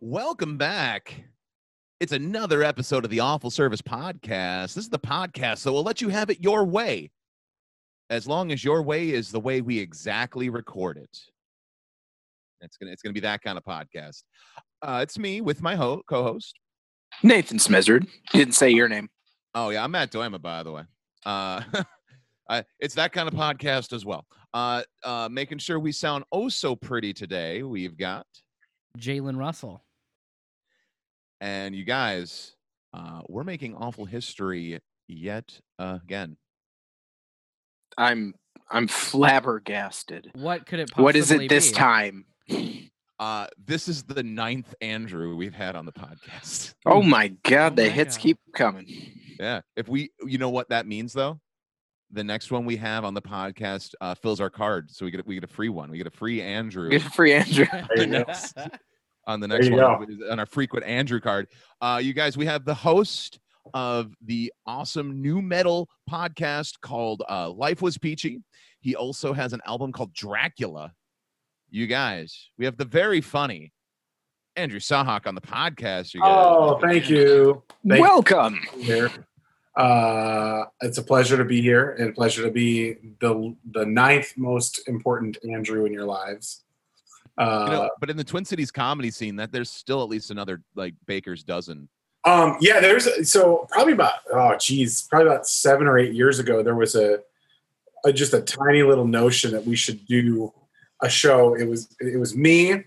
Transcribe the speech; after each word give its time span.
Welcome 0.00 0.58
back. 0.58 1.24
It's 2.00 2.12
another 2.12 2.62
episode 2.62 3.04
of 3.04 3.10
the 3.10 3.20
Awful 3.20 3.50
Service 3.50 3.80
Podcast. 3.80 4.74
This 4.74 4.84
is 4.84 4.90
the 4.90 4.98
podcast 4.98 5.62
that 5.62 5.72
will 5.72 5.82
let 5.82 6.00
you 6.00 6.10
have 6.10 6.28
it 6.28 6.42
your 6.42 6.64
way, 6.64 7.10
as 8.10 8.26
long 8.26 8.52
as 8.52 8.62
your 8.62 8.82
way 8.82 9.10
is 9.10 9.30
the 9.30 9.40
way 9.40 9.60
we 9.60 9.78
exactly 9.78 10.48
record 10.48 10.96
it. 10.98 11.18
It's 12.60 12.76
gonna 12.76 12.92
it's 12.92 13.02
gonna 13.02 13.12
be 13.12 13.20
that 13.20 13.42
kind 13.42 13.58
of 13.58 13.64
podcast. 13.64 14.22
Uh, 14.82 15.00
it's 15.02 15.18
me 15.18 15.40
with 15.40 15.62
my 15.62 15.74
ho- 15.74 16.02
co-host. 16.06 16.58
Nathan 17.22 17.58
Smizzard. 17.58 18.04
You 18.32 18.40
didn't 18.40 18.54
say 18.54 18.70
your 18.70 18.88
name. 18.88 19.08
Oh 19.54 19.70
yeah, 19.70 19.84
I'm 19.84 19.90
Matt 19.90 20.10
Doima, 20.10 20.40
by 20.40 20.62
the 20.62 20.72
way. 20.72 20.82
Uh, 21.24 21.62
I, 22.48 22.64
it's 22.78 22.94
that 22.94 23.12
kind 23.12 23.28
of 23.28 23.34
podcast 23.34 23.92
as 23.92 24.04
well. 24.04 24.26
Uh, 24.52 24.82
uh, 25.02 25.28
making 25.30 25.58
sure 25.58 25.78
we 25.78 25.92
sound 25.92 26.24
oh 26.32 26.48
so 26.48 26.76
pretty 26.76 27.12
today. 27.12 27.62
We've 27.62 27.96
got 27.96 28.26
Jalen 28.98 29.38
Russell. 29.38 29.84
And 31.40 31.74
you 31.74 31.84
guys, 31.84 32.54
uh, 32.94 33.20
we're 33.28 33.44
making 33.44 33.74
awful 33.74 34.04
history 34.04 34.78
yet 35.08 35.60
again. 35.78 36.36
I'm 37.98 38.34
I'm 38.70 38.88
flabbergasted. 38.88 40.30
What 40.34 40.66
could 40.66 40.80
it 40.80 40.88
possibly 40.90 41.04
What 41.04 41.16
is 41.16 41.30
it 41.30 41.48
this 41.48 41.70
be? 41.70 41.76
time? 41.76 42.24
Uh, 43.20 43.46
this 43.64 43.86
is 43.86 44.02
the 44.02 44.24
ninth 44.24 44.74
Andrew 44.80 45.36
we've 45.36 45.54
had 45.54 45.76
on 45.76 45.86
the 45.86 45.92
podcast. 45.92 46.74
Oh 46.84 47.00
my 47.00 47.28
god, 47.44 47.72
Oh 47.72 47.76
the 47.76 47.82
my 47.84 47.88
hits 47.88 48.16
God. 48.16 48.22
keep 48.22 48.38
coming. 48.52 48.86
Yeah. 49.38 49.60
If 49.76 49.88
we, 49.88 50.10
you 50.26 50.36
know 50.36 50.50
what 50.50 50.68
that 50.70 50.84
means 50.86 51.12
though? 51.12 51.38
The 52.10 52.24
next 52.24 52.50
one 52.50 52.64
we 52.64 52.76
have 52.76 53.04
on 53.04 53.14
the 53.14 53.22
podcast 53.22 53.94
uh, 54.00 54.16
fills 54.16 54.40
our 54.40 54.50
card. 54.50 54.90
So 54.90 55.04
we 55.04 55.12
get, 55.12 55.24
we 55.28 55.36
get 55.36 55.44
a 55.44 55.46
free 55.46 55.68
one. 55.68 55.92
We 55.92 55.96
get 55.98 56.08
a 56.08 56.10
free 56.10 56.42
Andrew 56.42 56.90
Good 56.90 57.02
for 57.02 57.24
Andrew. 57.24 57.66
the 57.96 58.06
next, 58.06 58.58
on 59.28 59.38
the 59.38 59.48
next 59.48 59.68
you 59.68 59.76
one 59.76 60.18
on 60.28 60.40
our 60.40 60.46
frequent 60.46 60.84
Andrew 60.84 61.20
card. 61.20 61.46
Uh, 61.80 62.00
you 62.02 62.14
guys, 62.14 62.36
we 62.36 62.46
have 62.46 62.64
the 62.64 62.74
host 62.74 63.38
of 63.72 64.12
the 64.24 64.52
awesome 64.66 65.22
new 65.22 65.40
metal 65.40 65.88
podcast 66.10 66.80
called 66.80 67.22
uh, 67.28 67.50
Life 67.50 67.80
Was 67.80 67.96
Peachy. 67.98 68.42
He 68.80 68.94
also 68.94 69.32
has 69.32 69.52
an 69.52 69.60
album 69.66 69.92
called 69.92 70.12
Dracula. 70.12 70.92
You 71.70 71.86
guys, 71.86 72.50
we 72.58 72.66
have 72.66 72.76
the 72.76 72.84
very 72.84 73.20
funny 73.20 73.72
Andrew 74.56 74.78
Sahak 74.78 75.26
on 75.26 75.34
the 75.34 75.40
podcast. 75.40 76.14
You 76.14 76.20
guys. 76.20 76.44
Oh, 76.46 76.78
thank 76.78 77.08
you. 77.08 77.62
Thank 77.88 78.00
Welcome. 78.02 78.60
you 78.76 78.82
here. 78.82 79.10
Uh, 79.76 80.64
it's 80.82 80.98
a 80.98 81.02
pleasure 81.02 81.36
to 81.36 81.44
be 81.44 81.60
here 81.60 81.92
and 81.92 82.10
a 82.10 82.12
pleasure 82.12 82.44
to 82.44 82.50
be 82.50 82.94
the 83.20 83.56
the 83.72 83.84
ninth 83.84 84.34
most 84.36 84.86
important 84.86 85.36
Andrew 85.50 85.84
in 85.84 85.92
your 85.92 86.04
lives. 86.04 86.62
Uh, 87.36 87.64
You 87.66 87.72
know, 87.72 87.90
but 87.98 88.10
in 88.10 88.16
the 88.16 88.22
Twin 88.22 88.44
Cities 88.44 88.70
comedy 88.70 89.10
scene, 89.10 89.34
that 89.36 89.50
there's 89.50 89.70
still 89.70 90.02
at 90.04 90.08
least 90.08 90.30
another 90.30 90.62
like 90.76 90.94
baker's 91.06 91.42
dozen. 91.42 91.88
Um, 92.24 92.56
yeah, 92.60 92.80
there's 92.80 93.30
so 93.30 93.68
probably 93.70 93.92
about 93.92 94.12
oh 94.32 94.56
geez, 94.58 95.02
probably 95.02 95.28
about 95.28 95.46
seven 95.46 95.86
or 95.86 95.98
eight 95.98 96.14
years 96.14 96.38
ago, 96.38 96.62
there 96.62 96.74
was 96.74 96.94
a, 96.94 97.20
a 98.04 98.12
just 98.12 98.32
a 98.32 98.40
tiny 98.40 98.82
little 98.82 99.06
notion 99.06 99.52
that 99.52 99.66
we 99.66 99.76
should 99.76 100.06
do 100.06 100.52
a 101.02 101.08
show. 101.08 101.54
It 101.54 101.68
was 101.68 101.88
it 102.00 102.18
was 102.18 102.34
me, 102.34 102.84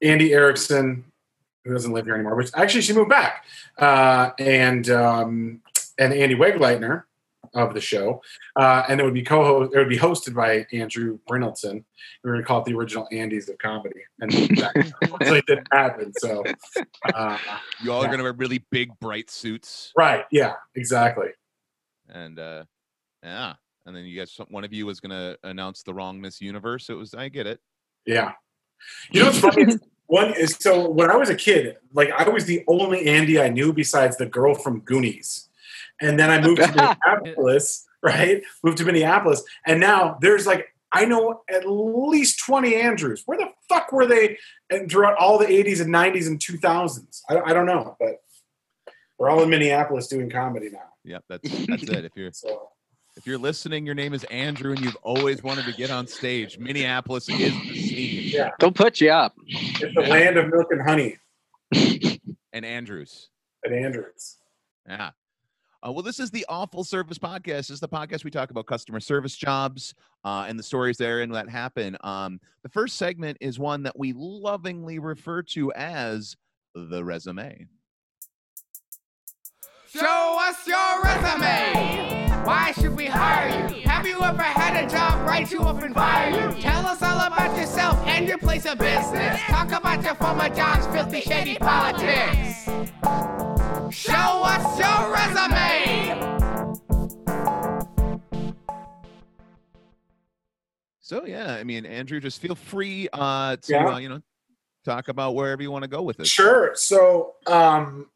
Andy 0.00 0.32
Erickson, 0.32 1.04
who 1.64 1.74
doesn't 1.74 1.92
live 1.92 2.06
here 2.06 2.14
anymore, 2.14 2.36
which 2.36 2.50
actually 2.54 2.80
she 2.80 2.94
moved 2.94 3.10
back, 3.10 3.44
uh, 3.78 4.30
and 4.38 4.88
um, 4.88 5.60
and 5.98 6.14
Andy 6.14 6.34
Wegleitner 6.34 7.04
of 7.54 7.74
the 7.74 7.80
show, 7.80 8.20
uh, 8.56 8.82
and 8.88 9.00
it 9.00 9.04
would 9.04 9.14
be 9.14 9.22
co-host. 9.22 9.72
It 9.74 9.78
would 9.78 9.88
be 9.88 9.98
hosted 9.98 10.34
by 10.34 10.66
Andrew 10.72 11.18
Brynildson. 11.28 11.84
We 12.22 12.30
were 12.30 12.32
going 12.32 12.42
to 12.42 12.46
call 12.46 12.60
it 12.60 12.64
the 12.66 12.74
original 12.74 13.08
Andes 13.12 13.48
of 13.48 13.58
comedy, 13.58 14.00
and 14.20 14.30
that 14.58 14.72
unfortunately 14.74 15.42
didn't 15.46 15.68
happen. 15.72 16.12
So. 16.18 16.42
Uh, 17.14 17.38
You 17.82 17.92
all 17.92 18.04
are 18.04 18.08
gonna 18.08 18.22
wear 18.22 18.32
really 18.32 18.64
big, 18.70 18.90
bright 19.00 19.30
suits, 19.30 19.92
Right. 19.96 20.24
Yeah. 20.30 20.54
Exactly. 20.74 21.28
and 22.08 22.38
uh 22.38 22.64
yeah, 23.22 23.54
and 23.86 23.96
then 23.96 24.04
you 24.04 24.18
guys, 24.18 24.36
one 24.48 24.64
of 24.64 24.72
you 24.72 24.84
was 24.86 25.00
gonna 25.00 25.36
announce 25.44 25.82
the 25.82 25.94
wrong 25.94 26.20
Miss 26.20 26.40
Universe. 26.40 26.88
It 26.90 26.94
was, 26.94 27.14
I 27.14 27.28
get 27.28 27.46
it. 27.46 27.60
Yeah. 28.06 28.32
You 29.12 29.20
know 29.20 29.26
what's 29.26 29.38
funny? 29.40 29.66
One 30.06 30.34
is 30.34 30.56
so 30.60 30.90
when 30.90 31.10
I 31.10 31.16
was 31.16 31.30
a 31.30 31.34
kid, 31.34 31.76
like 31.94 32.10
I 32.10 32.28
was 32.28 32.44
the 32.44 32.62
only 32.68 33.06
Andy 33.06 33.40
I 33.40 33.48
knew 33.48 33.72
besides 33.72 34.18
the 34.18 34.26
girl 34.26 34.54
from 34.54 34.80
Goonies, 34.80 35.48
and 36.04 36.18
then 36.18 36.30
I 36.30 36.40
moved 36.40 36.62
to 36.62 36.96
Minneapolis. 37.14 37.86
Right, 38.02 38.42
moved 38.62 38.78
to 38.78 38.84
Minneapolis, 38.84 39.42
and 39.66 39.80
now 39.80 40.18
there's 40.20 40.46
like 40.46 40.68
I 40.92 41.06
know 41.06 41.42
at 41.50 41.66
least 41.66 42.40
twenty 42.44 42.74
Andrews. 42.76 43.22
Where 43.24 43.38
the 43.38 43.48
fuck 43.68 43.92
were 43.92 44.06
they 44.06 44.38
and 44.70 44.90
throughout 44.90 45.16
all 45.16 45.38
the 45.38 45.46
'80s 45.46 45.80
and 45.80 45.92
'90s 45.92 46.26
and 46.26 46.38
2000s? 46.38 47.22
I, 47.30 47.38
I 47.40 47.52
don't 47.54 47.66
know, 47.66 47.96
but 47.98 48.22
we're 49.18 49.30
all 49.30 49.42
in 49.42 49.48
Minneapolis 49.48 50.08
doing 50.08 50.28
comedy 50.28 50.68
now. 50.70 50.90
Yep, 51.04 51.24
that's 51.28 51.66
that's 51.66 51.82
it. 51.84 52.04
If 52.04 52.12
you're 52.14 52.30
So 52.32 52.68
if 53.16 53.26
you're 53.26 53.38
listening, 53.38 53.86
your 53.86 53.94
name 53.94 54.12
is 54.12 54.24
Andrew, 54.24 54.72
and 54.72 54.80
you've 54.84 54.96
always 55.02 55.42
wanted 55.42 55.64
to 55.66 55.72
get 55.72 55.90
on 55.90 56.06
stage. 56.06 56.58
Minneapolis 56.58 57.28
is 57.28 57.38
the 57.38 57.76
scene. 57.80 58.30
Yeah. 58.34 58.50
They'll 58.58 58.72
put 58.72 59.00
you 59.00 59.10
up. 59.10 59.34
it's 59.46 59.94
the 59.94 60.02
land 60.02 60.36
of 60.36 60.50
milk 60.50 60.66
and 60.70 60.82
honey 60.82 61.18
And 62.52 62.64
Andrews. 62.64 63.28
And 63.62 63.74
Andrews. 63.74 64.36
Yeah. 64.88 65.10
Uh, 65.86 65.92
well, 65.92 66.02
this 66.02 66.18
is 66.18 66.30
the 66.30 66.46
Awful 66.48 66.82
Service 66.82 67.18
Podcast. 67.18 67.44
This 67.44 67.70
is 67.70 67.80
the 67.80 67.88
podcast 67.88 68.24
we 68.24 68.30
talk 68.30 68.50
about 68.50 68.66
customer 68.66 69.00
service 69.00 69.36
jobs 69.36 69.94
uh, 70.24 70.46
and 70.48 70.58
the 70.58 70.62
stories 70.62 70.96
therein 70.96 71.30
that 71.32 71.48
happen. 71.48 71.96
Um, 72.02 72.40
the 72.62 72.70
first 72.70 72.96
segment 72.96 73.36
is 73.40 73.58
one 73.58 73.82
that 73.82 73.98
we 73.98 74.14
lovingly 74.16 74.98
refer 74.98 75.42
to 75.42 75.72
as 75.74 76.36
the 76.74 77.04
resume. 77.04 77.66
Show 79.88 80.38
us 80.40 80.66
your 80.66 81.02
resume. 81.04 82.44
Why 82.44 82.72
should 82.72 82.96
we 82.96 83.06
hire 83.06 83.68
you? 83.68 83.82
Have 83.86 84.06
you 84.06 84.20
ever 84.22 84.42
had 84.42 84.84
a 84.84 84.88
job 84.88 85.26
write 85.28 85.52
you 85.52 85.60
up 85.60 85.82
and 85.82 85.94
fire 85.94 86.30
you? 86.30 86.62
Tell 86.62 86.86
us 86.86 87.02
all 87.02 87.26
about 87.26 87.56
yourself 87.58 87.98
and 88.06 88.26
your 88.26 88.38
place 88.38 88.64
of 88.64 88.78
business. 88.78 89.40
Talk 89.42 89.72
about 89.72 90.02
your 90.02 90.14
former 90.14 90.48
jobs, 90.48 90.86
filthy, 90.86 91.20
shady 91.20 91.56
politics. 91.56 93.53
Show 93.90 94.12
us 94.12 94.78
your 94.78 95.12
resume. 95.12 96.84
So, 101.00 101.26
yeah, 101.26 101.54
I 101.54 101.64
mean, 101.64 101.84
Andrew, 101.84 102.20
just 102.20 102.40
feel 102.40 102.54
free 102.54 103.08
uh, 103.12 103.56
to, 103.56 103.72
Yeah. 103.72 103.88
uh, 103.94 103.98
you 103.98 104.08
know, 104.08 104.20
talk 104.84 105.08
about 105.08 105.34
wherever 105.34 105.62
you 105.62 105.70
want 105.70 105.82
to 105.82 105.88
go 105.88 106.02
with 106.02 106.20
it. 106.20 106.26
Sure. 106.26 106.72
So 106.74 107.34
um, 107.46 108.06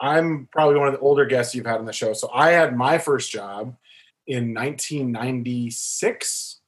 I'm 0.00 0.48
probably 0.52 0.78
one 0.78 0.88
of 0.88 0.94
the 0.94 1.00
older 1.00 1.24
guests 1.26 1.54
you've 1.54 1.66
had 1.66 1.78
on 1.78 1.86
the 1.86 1.92
show. 1.92 2.12
So 2.12 2.30
I 2.32 2.50
had 2.50 2.76
my 2.76 2.98
first 2.98 3.30
job 3.30 3.74
in 4.26 4.54
1996. 4.54 6.60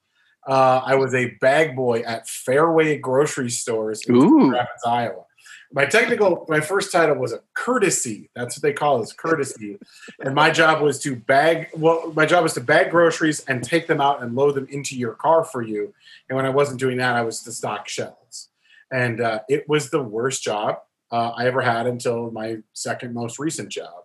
Uh, 0.47 0.81
I 0.85 0.95
was 0.95 1.13
a 1.13 1.31
bag 1.41 1.75
boy 1.75 1.99
at 2.01 2.27
Fairway 2.27 2.97
grocery 2.97 3.49
stores 3.49 4.01
in 4.07 4.15
Ooh. 4.15 4.51
Rapids, 4.51 4.83
Iowa. 4.85 5.23
My 5.71 5.85
technical, 5.85 6.45
my 6.49 6.61
first 6.61 6.91
title 6.91 7.15
was 7.15 7.31
a 7.31 7.41
courtesy. 7.53 8.29
That's 8.35 8.57
what 8.57 8.63
they 8.63 8.73
call 8.73 8.99
it, 8.99 9.03
is 9.03 9.13
courtesy. 9.13 9.77
and 10.19 10.33
my 10.33 10.49
job 10.49 10.81
was 10.81 10.99
to 11.03 11.15
bag. 11.15 11.69
Well, 11.75 12.11
my 12.15 12.25
job 12.25 12.41
was 12.43 12.53
to 12.55 12.61
bag 12.61 12.89
groceries 12.89 13.41
and 13.41 13.63
take 13.63 13.85
them 13.85 14.01
out 14.01 14.23
and 14.23 14.35
load 14.35 14.55
them 14.55 14.67
into 14.71 14.97
your 14.97 15.13
car 15.13 15.43
for 15.43 15.61
you. 15.61 15.93
And 16.27 16.35
when 16.35 16.45
I 16.45 16.49
wasn't 16.49 16.79
doing 16.79 16.97
that, 16.97 17.15
I 17.15 17.21
was 17.21 17.41
to 17.43 17.51
stock 17.51 17.87
shelves. 17.87 18.49
And 18.91 19.21
uh, 19.21 19.41
it 19.47 19.69
was 19.69 19.91
the 19.91 20.01
worst 20.01 20.43
job 20.43 20.79
uh, 21.11 21.31
I 21.35 21.45
ever 21.45 21.61
had 21.61 21.85
until 21.85 22.31
my 22.31 22.57
second 22.73 23.13
most 23.13 23.37
recent 23.37 23.69
job. 23.69 24.03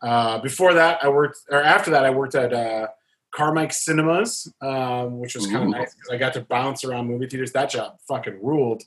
Uh, 0.00 0.38
before 0.38 0.74
that, 0.74 1.02
I 1.02 1.08
worked, 1.08 1.38
or 1.50 1.62
after 1.62 1.90
that, 1.90 2.04
I 2.04 2.10
worked 2.10 2.34
at 2.34 2.52
uh, 2.52 2.88
Carmike 3.34 3.72
Cinemas, 3.72 4.52
um, 4.60 5.18
which 5.18 5.34
was 5.34 5.46
kind 5.46 5.64
of 5.64 5.70
nice 5.70 5.94
because 5.94 6.10
I 6.10 6.16
got 6.16 6.34
to 6.34 6.42
bounce 6.42 6.84
around 6.84 7.08
movie 7.08 7.26
theaters. 7.26 7.52
That 7.52 7.70
job 7.70 7.98
fucking 8.06 8.38
ruled, 8.42 8.82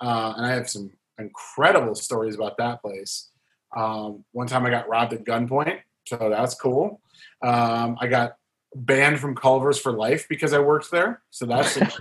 uh, 0.00 0.34
and 0.36 0.46
I 0.46 0.50
have 0.50 0.68
some 0.68 0.92
incredible 1.18 1.94
stories 1.94 2.34
about 2.34 2.56
that 2.58 2.82
place. 2.82 3.30
Um, 3.76 4.24
one 4.32 4.46
time, 4.46 4.64
I 4.66 4.70
got 4.70 4.88
robbed 4.88 5.12
at 5.12 5.24
gunpoint, 5.24 5.80
so 6.06 6.28
that's 6.30 6.54
cool. 6.54 7.00
Um, 7.42 7.96
I 8.00 8.06
got 8.06 8.36
banned 8.74 9.20
from 9.20 9.34
Culver's 9.34 9.78
for 9.78 9.92
life 9.92 10.26
because 10.28 10.52
I 10.52 10.58
worked 10.60 10.90
there, 10.90 11.22
so 11.30 11.46
that's. 11.46 11.76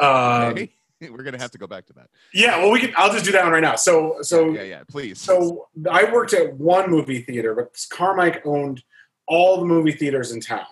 um, 0.00 0.52
Okay. 0.52 0.70
We're 1.10 1.22
going 1.22 1.34
to 1.34 1.40
have 1.40 1.50
to 1.50 1.58
go 1.58 1.66
back 1.66 1.84
to 1.86 1.92
that. 1.94 2.08
yeah, 2.32 2.56
well, 2.58 2.70
we 2.70 2.80
can. 2.80 2.94
I'll 2.96 3.12
just 3.12 3.26
do 3.26 3.32
that 3.32 3.42
one 3.42 3.52
right 3.52 3.62
now. 3.62 3.76
So, 3.76 4.18
so 4.22 4.50
yeah, 4.52 4.62
yeah, 4.62 4.82
please. 4.88 5.20
So 5.20 5.68
I 5.90 6.10
worked 6.10 6.32
at 6.32 6.54
one 6.54 6.90
movie 6.90 7.20
theater, 7.20 7.54
but 7.54 7.74
Carmike 7.92 8.40
owned 8.46 8.82
all 9.26 9.58
the 9.58 9.66
movie 9.66 9.92
theaters 9.92 10.32
in 10.32 10.40
town. 10.40 10.64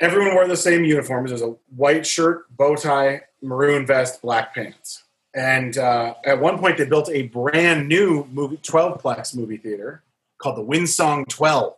Everyone 0.00 0.34
wore 0.34 0.46
the 0.48 0.56
same 0.56 0.84
uniforms. 0.84 1.30
It 1.30 1.34
was 1.34 1.42
a 1.42 1.54
white 1.76 2.06
shirt, 2.06 2.44
bow 2.56 2.74
tie, 2.76 3.22
maroon 3.42 3.86
vest, 3.86 4.22
black 4.22 4.54
pants. 4.54 5.04
And 5.34 5.78
uh, 5.78 6.14
at 6.24 6.40
one 6.40 6.58
point, 6.58 6.76
they 6.78 6.84
built 6.86 7.08
a 7.10 7.22
brand 7.22 7.86
new 7.88 8.26
movie, 8.32 8.56
12 8.62 9.00
plex 9.02 9.34
movie 9.36 9.56
theater 9.58 10.02
called 10.38 10.56
the 10.56 10.64
Winsong 10.64 11.28
12. 11.28 11.74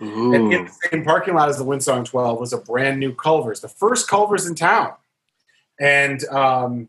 And 0.00 0.52
in 0.52 0.64
the 0.66 0.72
same 0.90 1.04
parking 1.04 1.34
lot 1.34 1.48
as 1.48 1.56
the 1.58 1.64
Winsong 1.64 2.04
12 2.04 2.40
was 2.40 2.52
a 2.52 2.58
brand 2.58 2.98
new 3.00 3.14
Culver's, 3.14 3.60
the 3.60 3.68
first 3.68 4.08
Culver's 4.08 4.46
in 4.46 4.54
town. 4.54 4.92
And 5.80 6.24
um, 6.28 6.88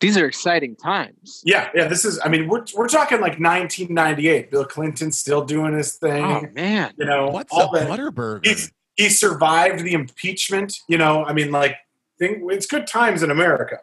These 0.00 0.16
are 0.16 0.26
exciting 0.26 0.76
times. 0.76 1.42
yeah, 1.44 1.70
yeah, 1.74 1.86
this 1.88 2.04
is, 2.04 2.18
I 2.24 2.28
mean, 2.28 2.48
we're, 2.48 2.64
we're 2.74 2.88
talking 2.88 3.20
like 3.20 3.38
1998. 3.40 4.50
Bill 4.50 4.64
Clinton's 4.64 5.18
still 5.18 5.44
doing 5.44 5.74
his 5.74 5.94
thing. 5.94 6.24
Oh 6.24 6.44
man. 6.54 6.92
you 6.96 7.04
know, 7.06 7.28
What's 7.28 7.52
all 7.52 7.74
a 7.74 7.80
that- 7.80 7.88
Butterburger? 7.88 8.70
He 8.96 9.08
survived 9.08 9.84
the 9.84 9.92
impeachment. 9.92 10.80
You 10.88 10.98
know, 10.98 11.24
I 11.24 11.32
mean, 11.32 11.50
like, 11.52 11.76
thing, 12.18 12.46
it's 12.50 12.66
good 12.66 12.86
times 12.86 13.22
in 13.22 13.30
America. 13.30 13.78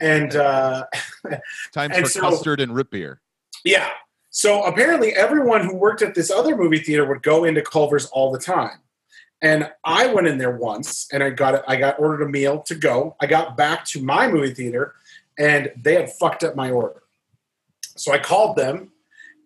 And 0.00 0.34
uh, 0.34 0.86
Times 1.72 1.96
and 1.96 2.04
for 2.04 2.10
so- 2.10 2.20
custard 2.20 2.60
and 2.60 2.74
root 2.74 2.90
beer. 2.90 3.20
yeah, 3.64 3.90
so 4.30 4.64
apparently 4.64 5.12
everyone 5.14 5.64
who 5.64 5.76
worked 5.76 6.02
at 6.02 6.14
this 6.16 6.30
other 6.30 6.56
movie 6.56 6.80
theater 6.80 7.04
would 7.06 7.22
go 7.22 7.44
into 7.44 7.62
Culver's 7.62 8.06
all 8.06 8.32
the 8.32 8.38
time. 8.40 8.78
And 9.40 9.70
I 9.84 10.06
went 10.08 10.26
in 10.26 10.38
there 10.38 10.50
once, 10.56 11.06
and 11.12 11.22
I 11.22 11.30
got 11.30 11.62
I 11.68 11.76
got 11.76 12.00
ordered 12.00 12.22
a 12.24 12.28
meal 12.28 12.60
to 12.62 12.74
go. 12.74 13.14
I 13.20 13.26
got 13.26 13.56
back 13.56 13.84
to 13.86 14.02
my 14.02 14.26
movie 14.26 14.54
theater, 14.54 14.94
and 15.38 15.70
they 15.80 15.94
had 15.94 16.10
fucked 16.10 16.42
up 16.42 16.56
my 16.56 16.70
order. 16.70 17.02
So 17.96 18.12
I 18.12 18.18
called 18.18 18.56
them, 18.56 18.90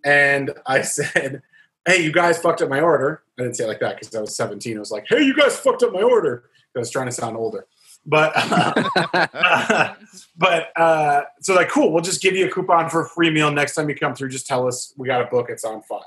and 0.04 0.52
I 0.66 0.80
said, 0.96 1.42
"Hey, 1.88 2.02
you 2.02 2.12
guys 2.12 2.38
fucked 2.38 2.62
up 2.62 2.68
my 2.68 2.80
order." 2.80 3.22
I 3.38 3.42
didn't 3.42 3.56
say 3.56 3.64
it 3.64 3.68
like 3.68 3.80
that 3.80 3.98
because 3.98 4.14
I 4.14 4.20
was 4.20 4.36
17. 4.36 4.76
I 4.76 4.80
was 4.80 4.90
like, 4.90 5.06
"Hey, 5.08 5.22
you 5.22 5.34
guys 5.34 5.58
fucked 5.58 5.82
up 5.82 5.92
my 5.92 6.02
order." 6.02 6.44
I 6.76 6.78
was 6.78 6.90
trying 6.90 7.06
to 7.06 7.12
sound 7.12 7.36
older, 7.36 7.66
but 8.06 8.32
but 10.36 10.68
uh, 10.76 11.22
so 11.40 11.54
like, 11.54 11.70
cool. 11.70 11.92
We'll 11.92 12.02
just 12.02 12.22
give 12.22 12.36
you 12.36 12.46
a 12.46 12.50
coupon 12.50 12.88
for 12.88 13.02
a 13.02 13.08
free 13.08 13.30
meal 13.30 13.50
next 13.50 13.74
time 13.74 13.88
you 13.88 13.94
come 13.94 14.14
through. 14.14 14.28
Just 14.30 14.46
tell 14.46 14.66
us 14.66 14.92
we 14.96 15.06
got 15.06 15.20
a 15.20 15.26
book. 15.26 15.46
It's 15.48 15.64
on 15.64 15.82
file. 15.82 16.04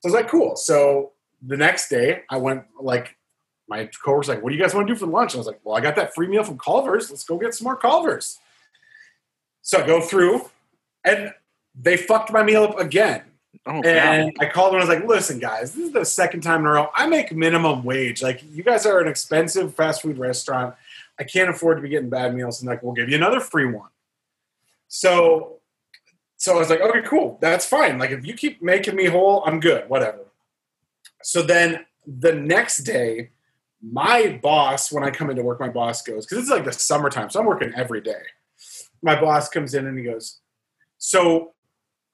So 0.00 0.08
I 0.08 0.08
was 0.08 0.14
like, 0.14 0.28
cool. 0.28 0.56
So 0.56 1.12
the 1.42 1.56
next 1.56 1.88
day, 1.88 2.22
I 2.30 2.38
went 2.38 2.64
like, 2.80 3.16
my 3.68 3.88
coworker's 4.04 4.28
like, 4.28 4.42
"What 4.42 4.50
do 4.50 4.56
you 4.56 4.62
guys 4.62 4.74
want 4.74 4.88
to 4.88 4.94
do 4.94 4.98
for 4.98 5.06
lunch?" 5.06 5.34
And 5.34 5.38
I 5.38 5.40
was 5.40 5.46
like, 5.46 5.60
"Well, 5.62 5.76
I 5.76 5.80
got 5.80 5.96
that 5.96 6.14
free 6.14 6.26
meal 6.26 6.42
from 6.42 6.58
Culver's. 6.58 7.10
Let's 7.10 7.24
go 7.24 7.36
get 7.38 7.54
some 7.54 7.66
more 7.66 7.76
Culver's." 7.76 8.38
So 9.62 9.82
I 9.82 9.86
go 9.86 10.00
through, 10.00 10.48
and 11.04 11.32
they 11.80 11.96
fucked 11.96 12.32
my 12.32 12.42
meal 12.42 12.64
up 12.64 12.78
again. 12.78 13.22
Oh 13.66 13.82
god. 13.82 13.86
And 13.86 14.36
I 14.40 14.46
called 14.46 14.74
and 14.74 14.82
I 14.82 14.86
was 14.86 14.88
like, 14.88 15.06
listen, 15.06 15.38
guys, 15.38 15.74
this 15.74 15.86
is 15.86 15.92
the 15.92 16.04
second 16.04 16.40
time 16.40 16.60
in 16.60 16.66
a 16.66 16.70
row. 16.70 16.90
I 16.94 17.06
make 17.06 17.32
minimum 17.32 17.84
wage. 17.84 18.22
Like, 18.22 18.42
you 18.50 18.62
guys 18.62 18.86
are 18.86 19.00
an 19.00 19.08
expensive 19.08 19.74
fast 19.74 20.02
food 20.02 20.18
restaurant. 20.18 20.74
I 21.18 21.24
can't 21.24 21.50
afford 21.50 21.76
to 21.76 21.82
be 21.82 21.90
getting 21.90 22.08
bad 22.08 22.34
meals. 22.34 22.60
And 22.60 22.68
like, 22.68 22.82
we'll 22.82 22.94
give 22.94 23.10
you 23.10 23.16
another 23.16 23.40
free 23.40 23.66
one. 23.66 23.90
So, 24.88 25.58
so 26.38 26.56
I 26.56 26.58
was 26.58 26.70
like, 26.70 26.80
okay, 26.80 27.02
cool. 27.02 27.38
That's 27.42 27.66
fine. 27.66 27.98
Like, 27.98 28.10
if 28.10 28.26
you 28.26 28.32
keep 28.32 28.62
making 28.62 28.96
me 28.96 29.06
whole, 29.06 29.44
I'm 29.44 29.60
good. 29.60 29.88
Whatever. 29.90 30.20
So 31.22 31.42
then 31.42 31.84
the 32.06 32.32
next 32.32 32.78
day, 32.78 33.30
my 33.82 34.38
boss, 34.42 34.90
when 34.90 35.04
I 35.04 35.10
come 35.10 35.28
into 35.28 35.42
work, 35.42 35.60
my 35.60 35.68
boss 35.68 36.02
goes, 36.02 36.24
because 36.24 36.38
it's 36.38 36.50
like 36.50 36.64
the 36.64 36.72
summertime. 36.72 37.28
So 37.28 37.40
I'm 37.40 37.46
working 37.46 37.72
every 37.76 38.00
day. 38.00 38.22
My 39.02 39.20
boss 39.20 39.48
comes 39.48 39.74
in 39.74 39.86
and 39.86 39.98
he 39.98 40.04
goes, 40.04 40.40
so 40.98 41.52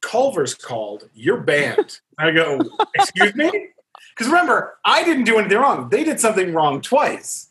Culver's 0.00 0.54
called. 0.54 1.08
You're 1.14 1.40
banned. 1.40 2.00
I 2.18 2.30
go, 2.30 2.60
excuse 2.94 3.34
me? 3.34 3.68
Because 4.14 4.32
remember, 4.32 4.78
I 4.82 5.04
didn't 5.04 5.24
do 5.24 5.38
anything 5.38 5.58
wrong. 5.58 5.90
They 5.90 6.02
did 6.02 6.18
something 6.20 6.54
wrong 6.54 6.80
twice. 6.80 7.50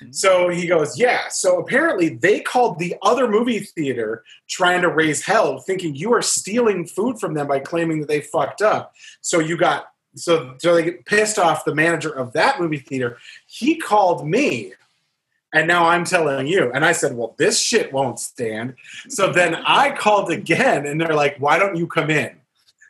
Hmm. 0.00 0.12
So 0.12 0.48
he 0.48 0.66
goes, 0.66 0.98
yeah. 0.98 1.28
So 1.28 1.60
apparently 1.60 2.08
they 2.08 2.40
called 2.40 2.78
the 2.78 2.96
other 3.02 3.28
movie 3.28 3.60
theater 3.60 4.24
trying 4.48 4.82
to 4.82 4.88
raise 4.88 5.24
hell, 5.24 5.58
thinking 5.60 5.94
you 5.94 6.12
are 6.12 6.22
stealing 6.22 6.86
food 6.86 7.20
from 7.20 7.34
them 7.34 7.46
by 7.46 7.60
claiming 7.60 8.00
that 8.00 8.08
they 8.08 8.20
fucked 8.20 8.60
up. 8.60 8.92
So 9.20 9.38
you 9.38 9.56
got 9.56 9.86
so 10.16 10.54
so 10.58 10.74
they 10.74 10.82
get 10.82 11.06
pissed 11.06 11.38
off 11.38 11.64
the 11.64 11.74
manager 11.74 12.10
of 12.10 12.32
that 12.32 12.60
movie 12.60 12.78
theater. 12.78 13.18
He 13.46 13.76
called 13.76 14.26
me. 14.26 14.72
And 15.52 15.66
now 15.66 15.86
I'm 15.86 16.04
telling 16.04 16.46
you. 16.46 16.70
And 16.72 16.84
I 16.84 16.92
said, 16.92 17.16
well, 17.16 17.34
this 17.38 17.60
shit 17.60 17.92
won't 17.92 18.18
stand. 18.20 18.74
So 19.08 19.32
then 19.32 19.56
I 19.56 19.94
called 19.96 20.30
again 20.30 20.86
and 20.86 21.00
they're 21.00 21.14
like, 21.14 21.36
why 21.38 21.58
don't 21.58 21.76
you 21.76 21.86
come 21.86 22.10
in? 22.10 22.36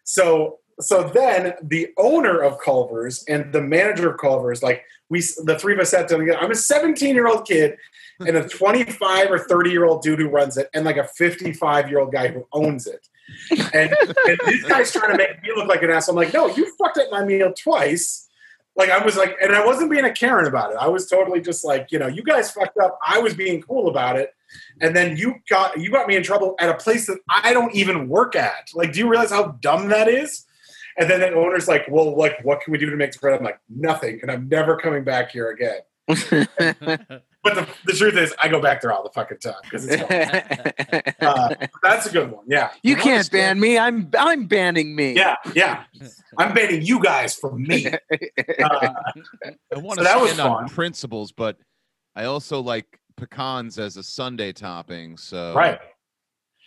So 0.04 0.58
so 0.80 1.02
then 1.02 1.54
the 1.62 1.88
owner 1.98 2.40
of 2.40 2.58
Culver's 2.58 3.22
and 3.24 3.52
the 3.52 3.60
manager 3.60 4.10
of 4.10 4.18
Culver's, 4.18 4.62
like 4.62 4.84
we 5.08 5.20
the 5.44 5.58
three 5.58 5.74
of 5.74 5.80
us 5.80 5.90
sat 5.90 6.08
down 6.08 6.20
together. 6.20 6.38
I'm 6.38 6.50
a 6.50 6.54
17 6.54 7.14
year 7.14 7.26
old 7.26 7.46
kid 7.46 7.76
and 8.20 8.36
a 8.36 8.48
25 8.48 9.30
or 9.30 9.38
30 9.38 9.70
year 9.70 9.84
old 9.84 10.02
dude 10.02 10.18
who 10.18 10.28
runs 10.28 10.56
it, 10.56 10.68
and 10.74 10.84
like 10.84 10.96
a 10.96 11.04
55 11.04 11.88
year 11.88 12.00
old 12.00 12.12
guy 12.12 12.28
who 12.28 12.46
owns 12.52 12.86
it. 12.86 13.06
And, 13.72 13.94
and 14.26 14.38
this 14.46 14.64
guy's 14.64 14.92
trying 14.92 15.12
to 15.12 15.18
make 15.18 15.42
me 15.42 15.50
look 15.54 15.68
like 15.68 15.82
an 15.82 15.90
asshole. 15.90 16.18
I'm 16.18 16.24
like, 16.24 16.34
no, 16.34 16.48
you 16.48 16.74
fucked 16.76 16.98
up 16.98 17.10
my 17.10 17.24
meal 17.24 17.52
twice. 17.52 18.28
Like 18.76 18.90
I 18.90 19.04
was 19.04 19.16
like, 19.16 19.36
and 19.42 19.52
I 19.54 19.64
wasn't 19.64 19.90
being 19.90 20.04
a 20.04 20.12
Karen 20.12 20.46
about 20.46 20.70
it. 20.72 20.78
I 20.80 20.88
was 20.88 21.06
totally 21.06 21.40
just 21.40 21.64
like, 21.64 21.88
you 21.90 21.98
know, 21.98 22.06
you 22.06 22.22
guys 22.22 22.50
fucked 22.50 22.78
up. 22.78 22.98
I 23.06 23.18
was 23.18 23.34
being 23.34 23.60
cool 23.62 23.88
about 23.88 24.16
it, 24.16 24.34
and 24.80 24.94
then 24.94 25.16
you 25.16 25.36
got 25.48 25.78
you 25.78 25.90
got 25.90 26.06
me 26.06 26.16
in 26.16 26.22
trouble 26.22 26.54
at 26.58 26.68
a 26.68 26.74
place 26.74 27.06
that 27.06 27.18
I 27.28 27.52
don't 27.52 27.74
even 27.74 28.08
work 28.08 28.36
at. 28.36 28.70
Like, 28.74 28.92
do 28.92 29.00
you 29.00 29.08
realize 29.08 29.30
how 29.30 29.58
dumb 29.60 29.88
that 29.88 30.08
is? 30.08 30.46
And 30.96 31.08
then 31.08 31.20
the 31.20 31.32
owner's 31.34 31.68
like, 31.68 31.86
well, 31.88 32.16
like, 32.16 32.44
what 32.44 32.60
can 32.60 32.72
we 32.72 32.78
do 32.78 32.90
to 32.90 32.96
make 32.96 33.10
it 33.10 33.22
right? 33.22 33.38
I'm 33.38 33.44
like, 33.44 33.60
nothing, 33.68 34.20
and 34.22 34.30
I'm 34.30 34.48
never 34.48 34.76
coming 34.76 35.04
back 35.04 35.30
here 35.30 35.50
again. 35.50 35.80
But 37.42 37.54
the, 37.54 37.66
the 37.86 37.92
truth 37.94 38.16
is, 38.18 38.34
I 38.38 38.48
go 38.48 38.60
back 38.60 38.82
there 38.82 38.92
all 38.92 39.02
the 39.02 39.08
fucking 39.10 39.38
time 39.38 39.54
because 39.62 39.86
it's 39.88 40.02
fun. 41.20 41.28
uh, 41.28 41.54
that's 41.82 42.04
a 42.06 42.10
good 42.12 42.30
one. 42.30 42.44
Yeah, 42.46 42.70
you 42.82 42.96
I 42.96 43.00
can't 43.00 43.30
ban 43.30 43.58
me. 43.58 43.78
I'm 43.78 44.10
I'm 44.18 44.46
banning 44.46 44.94
me. 44.94 45.14
yeah, 45.14 45.36
yeah. 45.54 45.84
I'm 46.36 46.52
banning 46.52 46.82
you 46.82 47.00
guys 47.02 47.34
from 47.34 47.62
me. 47.62 47.86
Uh, 47.88 47.94
I 48.62 48.92
want 49.78 49.96
So 49.98 50.02
to 50.02 50.04
that 50.04 50.20
was 50.20 50.32
stand 50.32 50.48
on 50.50 50.66
fun. 50.66 50.74
principles, 50.74 51.32
but 51.32 51.56
I 52.14 52.24
also 52.24 52.60
like 52.60 52.98
pecans 53.16 53.78
as 53.78 53.96
a 53.96 54.02
sundae 54.02 54.52
topping. 54.52 55.16
So 55.16 55.54
right. 55.54 55.78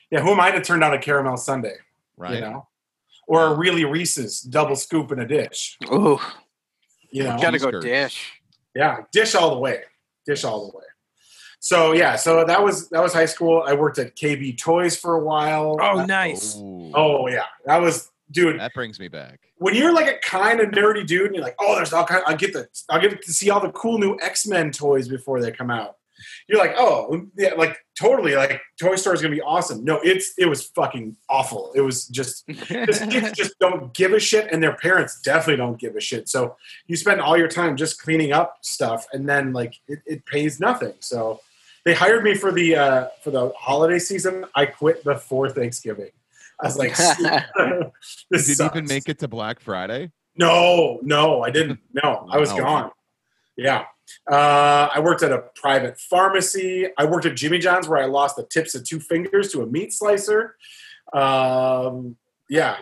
Yeah. 0.09 0.21
Who 0.21 0.31
am 0.31 0.39
I 0.39 0.51
to 0.51 0.61
turn 0.61 0.79
down 0.79 0.93
a 0.93 0.99
caramel 0.99 1.37
sundae? 1.37 1.75
right. 2.17 2.35
You 2.35 2.41
know, 2.41 2.67
or 3.27 3.45
a 3.47 3.53
really 3.55 3.85
Reese's 3.85 4.41
double 4.41 4.75
scoop 4.75 5.11
in 5.11 5.19
a 5.19 5.27
dish. 5.27 5.77
Ooh, 5.91 6.19
You 7.11 7.23
know, 7.23 7.37
gotta 7.39 7.57
go 7.59 7.79
dish. 7.79 8.31
yeah, 8.75 8.97
dish 9.11 9.33
all 9.35 9.51
the 9.51 9.59
way, 9.59 9.81
dish 10.25 10.43
all 10.43 10.69
the 10.69 10.77
way. 10.77 10.83
So 11.59 11.93
yeah, 11.93 12.17
so 12.17 12.43
that 12.45 12.61
was 12.61 12.89
that 12.89 13.01
was 13.01 13.13
high 13.13 13.25
school. 13.25 13.63
I 13.65 13.73
worked 13.73 13.97
at 13.97 14.15
KB 14.15 14.57
Toys 14.57 14.97
for 14.97 15.15
a 15.15 15.23
while. 15.23 15.77
Oh, 15.81 16.03
nice. 16.05 16.57
Ooh, 16.57 16.91
oh 16.93 17.27
yeah, 17.29 17.45
that 17.65 17.79
was 17.79 18.11
dude. 18.31 18.59
that 18.59 18.73
brings 18.73 18.99
me 18.99 19.07
back. 19.07 19.39
when 19.57 19.73
you're 19.73 19.93
like 19.93 20.07
a 20.07 20.19
kind 20.19 20.59
of 20.59 20.71
nerdy 20.71 21.05
dude 21.07 21.27
and 21.27 21.35
you're 21.35 21.43
like, 21.43 21.55
oh, 21.59 21.75
there's 21.75 21.93
all 21.93 22.05
kind 22.05 22.21
I'll 22.27 22.35
get 22.35 22.51
the 22.51 22.67
I'll 22.89 22.99
get 22.99 23.21
to 23.21 23.33
see 23.33 23.49
all 23.49 23.61
the 23.61 23.71
cool 23.71 23.97
new 23.97 24.17
X-Men 24.21 24.71
toys 24.71 25.07
before 25.07 25.41
they 25.41 25.51
come 25.51 25.71
out. 25.71 25.95
You're 26.47 26.59
like, 26.59 26.73
oh 26.77 27.27
yeah, 27.37 27.53
like 27.55 27.77
totally 27.99 28.35
like 28.35 28.61
Toy 28.79 28.95
Story 28.95 29.15
is 29.15 29.21
gonna 29.21 29.35
be 29.35 29.41
awesome. 29.41 29.83
No, 29.83 29.99
it's 30.03 30.33
it 30.37 30.45
was 30.45 30.67
fucking 30.69 31.15
awful. 31.29 31.71
It 31.75 31.81
was 31.81 32.07
just 32.07 32.45
because 32.47 32.99
kids 33.09 33.31
just 33.33 33.57
don't 33.59 33.93
give 33.93 34.13
a 34.13 34.19
shit 34.19 34.51
and 34.51 34.61
their 34.61 34.75
parents 34.75 35.21
definitely 35.21 35.57
don't 35.57 35.79
give 35.79 35.95
a 35.95 36.01
shit. 36.01 36.29
So 36.29 36.55
you 36.87 36.95
spend 36.95 37.21
all 37.21 37.37
your 37.37 37.47
time 37.47 37.77
just 37.77 38.01
cleaning 38.01 38.31
up 38.33 38.57
stuff 38.61 39.05
and 39.13 39.27
then 39.27 39.53
like 39.53 39.75
it, 39.87 39.99
it 40.05 40.25
pays 40.25 40.59
nothing. 40.59 40.93
So 40.99 41.39
they 41.85 41.93
hired 41.93 42.23
me 42.23 42.35
for 42.35 42.51
the 42.51 42.75
uh 42.75 43.07
for 43.23 43.31
the 43.31 43.51
holiday 43.57 43.99
season. 43.99 44.45
I 44.55 44.65
quit 44.65 45.03
before 45.03 45.49
Thanksgiving. 45.49 46.11
I 46.61 46.67
was 46.67 46.77
like, 46.77 46.95
this 48.29 48.47
You 48.47 48.55
didn't 48.55 48.71
even 48.77 48.85
make 48.87 49.09
it 49.09 49.19
to 49.19 49.27
Black 49.27 49.59
Friday. 49.59 50.11
No, 50.35 50.99
no, 51.03 51.43
I 51.43 51.51
didn't. 51.51 51.79
No, 51.93 52.27
I 52.31 52.37
was 52.37 52.51
Wow. 52.51 52.57
gone. 52.57 52.91
Yeah. 53.55 53.85
Uh, 54.29 54.89
I 54.93 54.99
worked 54.99 55.23
at 55.23 55.31
a 55.31 55.43
private 55.55 55.99
pharmacy. 55.99 56.87
I 56.97 57.05
worked 57.05 57.25
at 57.25 57.35
Jimmy 57.35 57.59
John's 57.59 57.87
where 57.87 58.01
I 58.01 58.05
lost 58.05 58.35
the 58.35 58.43
tips 58.43 58.75
of 58.75 58.83
two 58.83 58.99
fingers 58.99 59.51
to 59.51 59.61
a 59.61 59.65
meat 59.65 59.93
slicer. 59.93 60.55
Um, 61.11 62.17
yeah. 62.49 62.77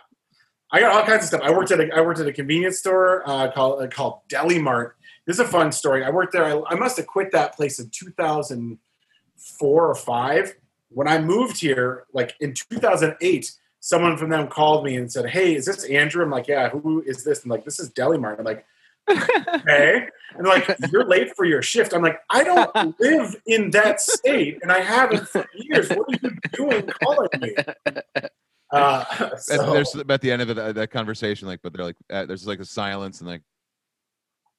I 0.72 0.80
got 0.80 0.94
all 0.94 1.04
kinds 1.04 1.24
of 1.24 1.28
stuff. 1.28 1.42
I 1.44 1.52
worked 1.52 1.72
at 1.72 1.80
a, 1.80 1.94
I 1.94 2.02
worked 2.02 2.20
at 2.20 2.28
a 2.28 2.34
convenience 2.34 2.80
store 2.80 3.28
uh, 3.28 3.52
called 3.52 3.82
uh, 3.82 3.88
called 3.88 4.20
Deli 4.30 4.58
Mart. 4.60 4.96
This 5.26 5.36
is 5.36 5.42
a 5.42 5.48
fun 5.48 5.72
story. 5.72 6.04
I 6.04 6.10
worked 6.10 6.32
there. 6.34 6.46
I, 6.46 6.62
I 6.70 6.76
must 6.76 6.98
have 6.98 7.08
quit 7.08 7.32
that 7.34 7.56
place 7.56 7.80
in 7.80 7.90
2004 7.90 9.88
or 9.88 9.96
five. 9.96 10.56
When 10.90 11.08
I 11.08 11.20
moved 11.20 11.60
here, 11.60 12.06
like 12.14 12.36
in 12.40 12.54
2008, 12.54 13.52
someone 13.82 14.18
from 14.18 14.30
them 14.30 14.48
called 14.48 14.86
me 14.86 14.96
and 14.96 15.12
said, 15.12 15.30
"Hey, 15.30 15.56
is 15.56 15.66
this 15.66 15.84
Andrew?" 15.86 16.24
I'm 16.24 16.32
like, 16.32 16.48
"Yeah." 16.48 16.70
Who 16.70 17.02
is 17.02 17.26
this? 17.26 17.44
I'm 17.44 17.50
like, 17.50 17.66
"This 17.66 17.80
is 17.80 17.90
Deli 17.90 18.18
Mart." 18.18 18.40
I'm 18.40 18.46
like, 18.46 18.66
"Okay." 19.10 20.08
And 20.34 20.46
they're 20.48 20.54
like, 20.60 20.78
"You're 20.94 21.04
late 21.06 21.36
for 21.36 21.44
your 21.44 21.62
shift." 21.62 21.94
I'm 21.94 22.02
like, 22.02 22.18
"I 22.30 22.46
don't 22.46 22.98
live 23.02 23.36
in 23.48 23.70
that 23.72 24.00
state, 24.00 24.60
and 24.62 24.72
I 24.72 24.80
haven't 24.80 25.28
for 25.28 25.46
years. 25.54 25.90
What 25.90 26.08
are 26.08 26.20
you 26.24 26.32
doing 26.54 26.88
calling 27.04 27.30
me?" 27.42 27.56
Uh, 28.74 29.04
And 29.20 29.40
so- 29.42 29.74
there's 29.74 29.94
at 29.96 30.22
the 30.22 30.32
end 30.32 30.42
of 30.42 30.50
it, 30.50 30.58
uh, 30.58 30.72
that 30.72 30.92
conversation, 30.92 31.46
like, 31.46 31.60
but 31.62 31.74
they're 31.74 31.84
like, 31.84 31.98
uh, 32.10 32.26
there's 32.26 32.48
like 32.48 32.62
a 32.62 32.66
silence 32.66 33.20
and 33.20 33.30
like, 33.30 33.42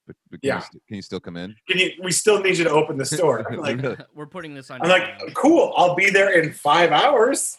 but, 0.05 0.15
but 0.29 0.39
can, 0.39 0.47
Yeah. 0.49 0.55
you 0.57 0.61
st- 0.61 0.83
can 0.87 0.95
you 0.97 1.01
still 1.01 1.19
come 1.19 1.35
in? 1.35 1.55
Can 1.67 1.79
you, 1.79 1.91
we 2.03 2.11
still 2.11 2.39
need 2.39 2.59
you 2.59 2.63
to 2.65 2.69
open 2.69 2.97
the 2.99 3.05
store. 3.17 3.43
I'm 3.51 3.57
like, 3.57 3.81
We're 4.13 4.27
putting 4.27 4.53
this 4.53 4.69
on. 4.69 4.83
I'm 4.83 4.89
like, 4.89 5.33
cool. 5.33 5.73
I'll 5.75 5.95
be 5.95 6.11
there 6.11 6.39
in 6.39 6.53
five 6.53 6.91
hours. 6.91 7.57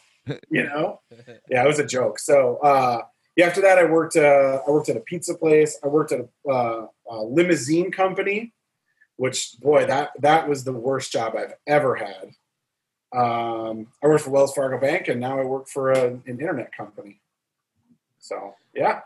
You 0.49 0.63
know? 0.63 1.01
Yeah, 1.51 1.65
it 1.65 1.67
was 1.67 1.81
a 1.81 1.85
joke. 1.87 2.21
So 2.21 2.59
uh, 2.59 3.01
yeah, 3.37 3.47
after 3.47 3.61
that, 3.63 3.79
I 3.79 3.85
worked. 3.85 4.17
Uh, 4.17 4.61
I 4.67 4.71
worked 4.71 4.89
at 4.89 4.97
a 4.97 5.01
pizza 5.01 5.35
place. 5.35 5.79
I 5.83 5.89
worked 5.89 6.13
at 6.13 6.21
a, 6.21 6.49
uh, 6.49 6.87
a 7.11 7.17
limousine 7.23 7.91
company, 7.91 8.53
which 9.17 9.57
boy, 9.61 9.87
that 9.87 10.11
that 10.21 10.49
was 10.49 10.65
the 10.65 10.73
worst 10.73 11.13
job 11.13 11.35
I've 11.37 11.55
ever 11.67 11.97
had. 11.97 12.31
Um, 13.13 13.89
I 14.03 14.07
worked 14.07 14.25
for 14.25 14.31
Wells 14.31 14.55
Fargo 14.55 14.79
Bank, 14.79 15.09
and 15.09 15.21
now 15.21 15.39
I 15.41 15.45
work 15.45 15.69
for 15.69 15.93
a, 15.93 16.07
an 16.07 16.23
internet 16.27 16.77
company. 16.77 17.21
So 18.19 18.55
yeah, 18.75 19.01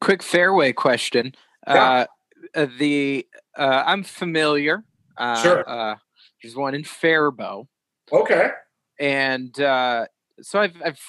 Quick 0.00 0.22
fairway 0.22 0.72
question. 0.72 1.34
Yeah. 1.66 2.06
Uh, 2.54 2.66
the 2.78 3.26
uh, 3.56 3.84
I'm 3.86 4.02
familiar. 4.02 4.84
Uh, 5.16 5.42
Sure. 5.42 5.68
Uh, 5.68 5.96
there's 6.42 6.56
one 6.56 6.74
in 6.74 6.84
Faribault, 6.84 7.68
okay, 8.10 8.48
and 8.98 9.60
uh, 9.60 10.06
so 10.40 10.58
I've, 10.58 10.74
I've 10.82 11.00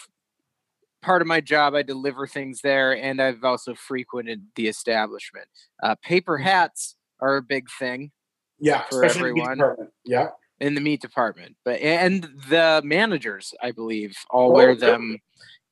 part 1.02 1.22
of 1.22 1.28
my 1.28 1.42
job. 1.42 1.74
I 1.76 1.82
deliver 1.82 2.28
things 2.28 2.62
there, 2.62 2.96
and 2.96 3.22
I've 3.22 3.44
also 3.44 3.76
frequented 3.76 4.46
the 4.56 4.68
establishment. 4.68 5.48
Uh, 5.82 5.96
paper 6.04 6.38
hats 6.38 6.96
are 7.20 7.38
a 7.38 7.42
big 7.42 7.68
thing 7.80 8.12
yeah, 8.60 8.84
For 8.90 9.04
especially 9.04 9.30
in 9.30 9.36
the 9.36 9.42
meat 9.42 9.50
everyone. 9.50 9.88
Yeah, 10.06 10.28
in 10.60 10.76
the 10.76 10.82
meat 10.82 11.02
department, 11.02 11.56
but 11.66 11.82
and 11.82 12.24
the 12.48 12.82
managers, 12.84 13.54
I 13.62 13.72
believe, 13.72 14.16
all 14.30 14.50
Oh, 14.52 14.54
wear 14.54 14.76
them 14.76 15.18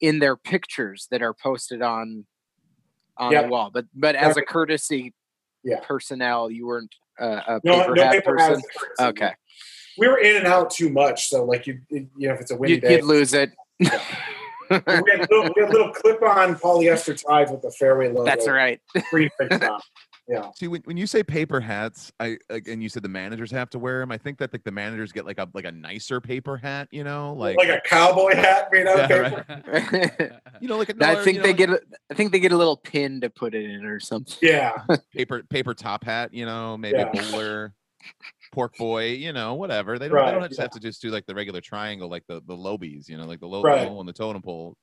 in 0.01 0.17
their 0.19 0.35
pictures 0.35 1.07
that 1.11 1.21
are 1.21 1.33
posted 1.35 1.81
on 1.83 2.25
on 3.17 3.33
Yep. 3.33 3.43
the 3.45 3.49
wall. 3.51 3.69
But 3.71 3.85
but 3.93 4.15
as 4.15 4.37
a 4.37 4.41
courtesy 4.41 5.13
Yeah. 5.63 5.81
personnel, 5.81 6.49
you 6.49 6.65
weren't 6.65 6.95
uh, 7.19 7.41
a 7.47 7.61
no, 7.63 7.79
paper 7.81 7.95
no 7.95 8.03
hat 8.03 8.11
paper 8.13 8.31
person. 8.37 8.63
Okay, 8.99 9.33
We 9.97 10.07
were 10.07 10.17
in 10.17 10.37
and 10.37 10.47
out 10.47 10.71
too 10.71 10.89
much, 10.89 11.27
so 11.29 11.43
like 11.43 11.67
you, 11.67 11.81
you 11.89 12.07
know, 12.27 12.33
if 12.33 12.41
it's 12.41 12.51
a 12.51 12.55
windy 12.57 12.75
you, 12.75 12.81
day, 12.81 12.95
you'd 12.95 13.03
lose 13.03 13.33
it. 13.35 13.51
we 14.69 14.75
had 15.11 15.27
little, 15.29 15.51
we 15.55 15.61
had 15.63 15.69
little 15.71 15.91
clip-on 15.91 16.55
polyester 16.55 17.19
ties 17.27 17.51
with 17.51 17.61
the 17.61 17.71
fairway 17.71 18.09
logo. 18.09 18.25
That's 18.25 18.47
right. 18.47 18.79
Yeah, 20.31 20.51
See, 20.55 20.67
when, 20.67 20.83
when 20.83 20.95
you 20.95 21.07
say 21.07 21.23
paper 21.23 21.59
hats, 21.59 22.11
I 22.19 22.37
like, 22.51 22.67
and 22.67 22.83
you 22.83 22.87
said 22.89 23.01
the 23.01 23.09
managers 23.09 23.49
have 23.49 23.67
to 23.71 23.79
wear 23.79 23.99
them. 24.01 24.11
I 24.11 24.19
think 24.19 24.37
that 24.37 24.53
like 24.53 24.63
the 24.63 24.71
managers 24.71 25.11
get 25.11 25.25
like 25.25 25.39
a 25.39 25.49
like 25.55 25.65
a 25.65 25.71
nicer 25.71 26.21
paper 26.21 26.55
hat, 26.55 26.87
you 26.91 27.03
know, 27.03 27.33
like, 27.33 27.57
like, 27.57 27.69
a 27.69 27.81
cowboy 27.83 28.35
hat 28.35 28.67
made 28.71 28.85
out 28.85 28.99
of 28.99 29.09
paper. 29.09 29.63
right. 29.71 30.31
you 30.61 30.67
know, 30.67 30.77
like 30.77 30.89
a 30.89 30.95
I 30.97 31.13
dollar, 31.13 31.23
think 31.23 31.37
you 31.37 31.41
they 31.41 31.51
know, 31.53 31.57
get. 31.57 31.69
A, 31.71 31.81
I 32.11 32.13
think 32.13 32.31
they 32.31 32.39
get 32.39 32.51
a 32.51 32.57
little 32.57 32.77
pin 32.77 33.21
to 33.21 33.31
put 33.31 33.55
it 33.55 33.67
in 33.67 33.83
or 33.85 33.99
something. 33.99 34.37
Yeah, 34.39 34.83
paper 35.15 35.41
paper 35.49 35.73
top 35.73 36.03
hat, 36.03 36.31
you 36.31 36.45
know, 36.45 36.77
maybe 36.77 36.99
Yeah. 36.99 37.09
a 37.09 37.31
bowler, 37.31 37.73
pork 38.51 38.75
boy, 38.77 39.07
you 39.11 39.33
know, 39.33 39.53
whatever. 39.53 39.99
They 39.99 40.07
don't, 40.07 40.25
they 40.25 40.31
don't 40.31 40.43
just 40.47 40.59
yeah. 40.59 40.63
have 40.63 40.71
to 40.71 40.79
just 40.79 41.01
do 41.01 41.09
like 41.09 41.25
the 41.25 41.35
regular 41.35 41.61
triangle, 41.61 42.09
like 42.09 42.23
the 42.27 42.41
the 42.45 42.55
lobies, 42.55 43.07
you 43.09 43.17
know, 43.17 43.25
like 43.25 43.39
the 43.39 43.47
low 43.47 43.61
Right. 43.61 43.87
on 43.87 44.05
the 44.05 44.13
totem 44.13 44.41
pole. 44.41 44.75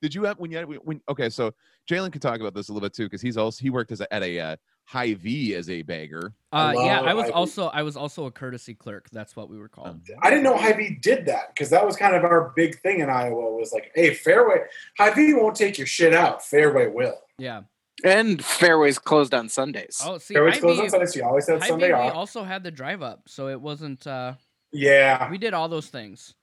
Did 0.00 0.14
you 0.14 0.24
have 0.24 0.38
when 0.38 0.50
you 0.50 0.56
had 0.58 0.66
when 0.66 1.00
okay? 1.08 1.30
So 1.30 1.52
Jalen 1.88 2.12
could 2.12 2.22
talk 2.22 2.40
about 2.40 2.54
this 2.54 2.68
a 2.68 2.72
little 2.72 2.84
bit 2.86 2.92
too 2.92 3.04
because 3.04 3.22
he's 3.22 3.36
also 3.36 3.62
he 3.62 3.70
worked 3.70 3.92
as 3.92 4.00
a, 4.00 4.12
at 4.12 4.22
a 4.24 4.40
uh, 4.40 4.56
Hy-Vee 4.86 5.54
as 5.54 5.70
a 5.70 5.82
bagger. 5.82 6.34
Uh, 6.50 6.72
yeah, 6.76 7.00
I 7.00 7.14
was 7.14 7.26
Ivy. 7.26 7.32
also 7.32 7.66
I 7.68 7.82
was 7.82 7.96
also 7.96 8.26
a 8.26 8.30
courtesy 8.30 8.74
clerk. 8.74 9.08
That's 9.10 9.36
what 9.36 9.48
we 9.48 9.58
were 9.58 9.68
called. 9.68 10.00
I 10.22 10.30
didn't 10.30 10.42
know 10.42 10.56
Hy-Vee 10.56 10.98
did 11.00 11.26
that 11.26 11.54
because 11.54 11.70
that 11.70 11.86
was 11.86 11.96
kind 11.96 12.16
of 12.16 12.24
our 12.24 12.52
big 12.56 12.80
thing 12.80 13.00
in 13.00 13.10
Iowa. 13.10 13.52
Was 13.52 13.72
like, 13.72 13.92
hey, 13.94 14.12
Fairway, 14.12 14.62
Hy-Vee 14.98 15.34
won't 15.34 15.54
take 15.54 15.78
your 15.78 15.86
shit 15.86 16.12
out. 16.12 16.44
Fairway 16.44 16.88
will. 16.88 17.18
Yeah. 17.38 17.62
And 18.04 18.44
fairways 18.44 18.98
closed 18.98 19.32
on 19.34 19.48
Sundays. 19.48 20.00
Oh, 20.04 20.18
see, 20.18 20.34
Fairway's 20.34 20.58
closed 20.58 20.80
on 20.80 20.90
Hy-Vee, 20.90 21.06
so 21.06 21.18
you 21.20 21.24
always 21.24 21.46
had 21.48 21.58
Hy-Vee, 21.60 21.68
Sunday 21.68 21.88
we 21.88 21.92
off. 21.94 22.14
also 22.14 22.42
had 22.44 22.64
the 22.64 22.70
drive 22.70 23.02
up, 23.02 23.22
so 23.28 23.48
it 23.48 23.60
wasn't. 23.60 24.06
uh 24.06 24.34
Yeah. 24.72 25.30
We 25.30 25.38
did 25.38 25.54
all 25.54 25.68
those 25.68 25.86
things. 25.88 26.34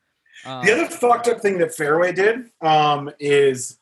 Uh, 0.46 0.64
The 0.64 0.72
other 0.72 0.86
fucked 0.88 1.28
up 1.28 1.42
thing 1.42 1.58
that 1.58 1.76
Fairway 1.76 2.14
did 2.14 2.50
um, 2.62 3.10
is 3.20 3.78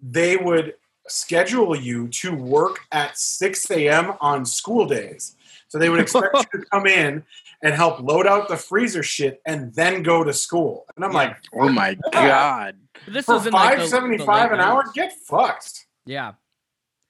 they 0.00 0.36
would 0.36 0.74
schedule 1.08 1.76
you 1.76 2.08
to 2.08 2.34
work 2.34 2.78
at 2.92 3.18
6 3.18 3.70
a.m. 3.72 4.14
on 4.20 4.46
school 4.46 4.86
days. 4.86 5.36
So 5.68 5.78
they 5.78 5.88
would 5.90 6.00
expect 6.00 6.34
you 6.54 6.60
to 6.60 6.66
come 6.72 6.86
in 6.86 7.24
and 7.62 7.74
help 7.74 8.00
load 8.00 8.26
out 8.26 8.48
the 8.48 8.56
freezer 8.56 9.02
shit 9.02 9.40
and 9.46 9.72
then 9.74 10.02
go 10.02 10.24
to 10.24 10.32
school. 10.32 10.86
And 10.96 11.04
I'm 11.04 11.12
Yeah. 11.12 11.16
like, 11.18 11.36
oh 11.54 11.68
my 11.68 11.96
god. 12.12 12.76
this 13.06 13.26
for 13.26 13.36
is 13.36 13.46
in 13.46 13.52
like 13.52 13.72
the- 13.72 13.76
five 13.76 13.78
the 13.80 13.88
seventy 13.88 14.18
five 14.18 14.52
an 14.52 14.60
hour, 14.60 14.84
get 14.94 15.12
fucked. 15.26 15.86
Yeah. 16.06 16.32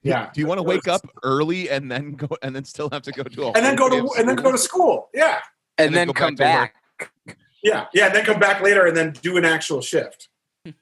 Yeah. 0.03 0.31
Do 0.33 0.41
you 0.41 0.47
want 0.47 0.59
to 0.59 0.63
wake 0.63 0.89
up 0.89 1.03
early 1.23 1.71
and 1.71 1.91
then 1.91 2.13
go 2.13 2.29
and 2.43 2.55
then 2.55 2.65
still 2.65 2.91
have 2.91 3.03
to 3.03 3.13
go 3.13 3.23
to 3.23 3.43
a 3.45 3.47
And 3.53 3.65
then 3.65 3.77
go 3.77 3.89
to 3.89 4.05
of 4.05 4.11
and 4.19 4.29
then 4.29 4.37
go 4.37 4.51
to 4.51 4.59
school. 4.59 5.09
Yeah. 5.15 5.41
And, 5.79 5.89
And 5.89 5.95
then 5.95 6.09
then, 6.09 6.15
come 6.15 6.35
back 6.35 6.75
back. 6.99 7.39
Yeah. 7.63 7.87
Yeah. 7.95 8.07
And 8.07 8.15
then 8.15 8.25
come 8.25 8.41
back 8.41 8.63
later 8.63 8.87
and 8.87 8.97
then 8.97 9.13
do 9.23 9.37
an 9.37 9.45
actual 9.45 9.81
shift. 9.81 10.29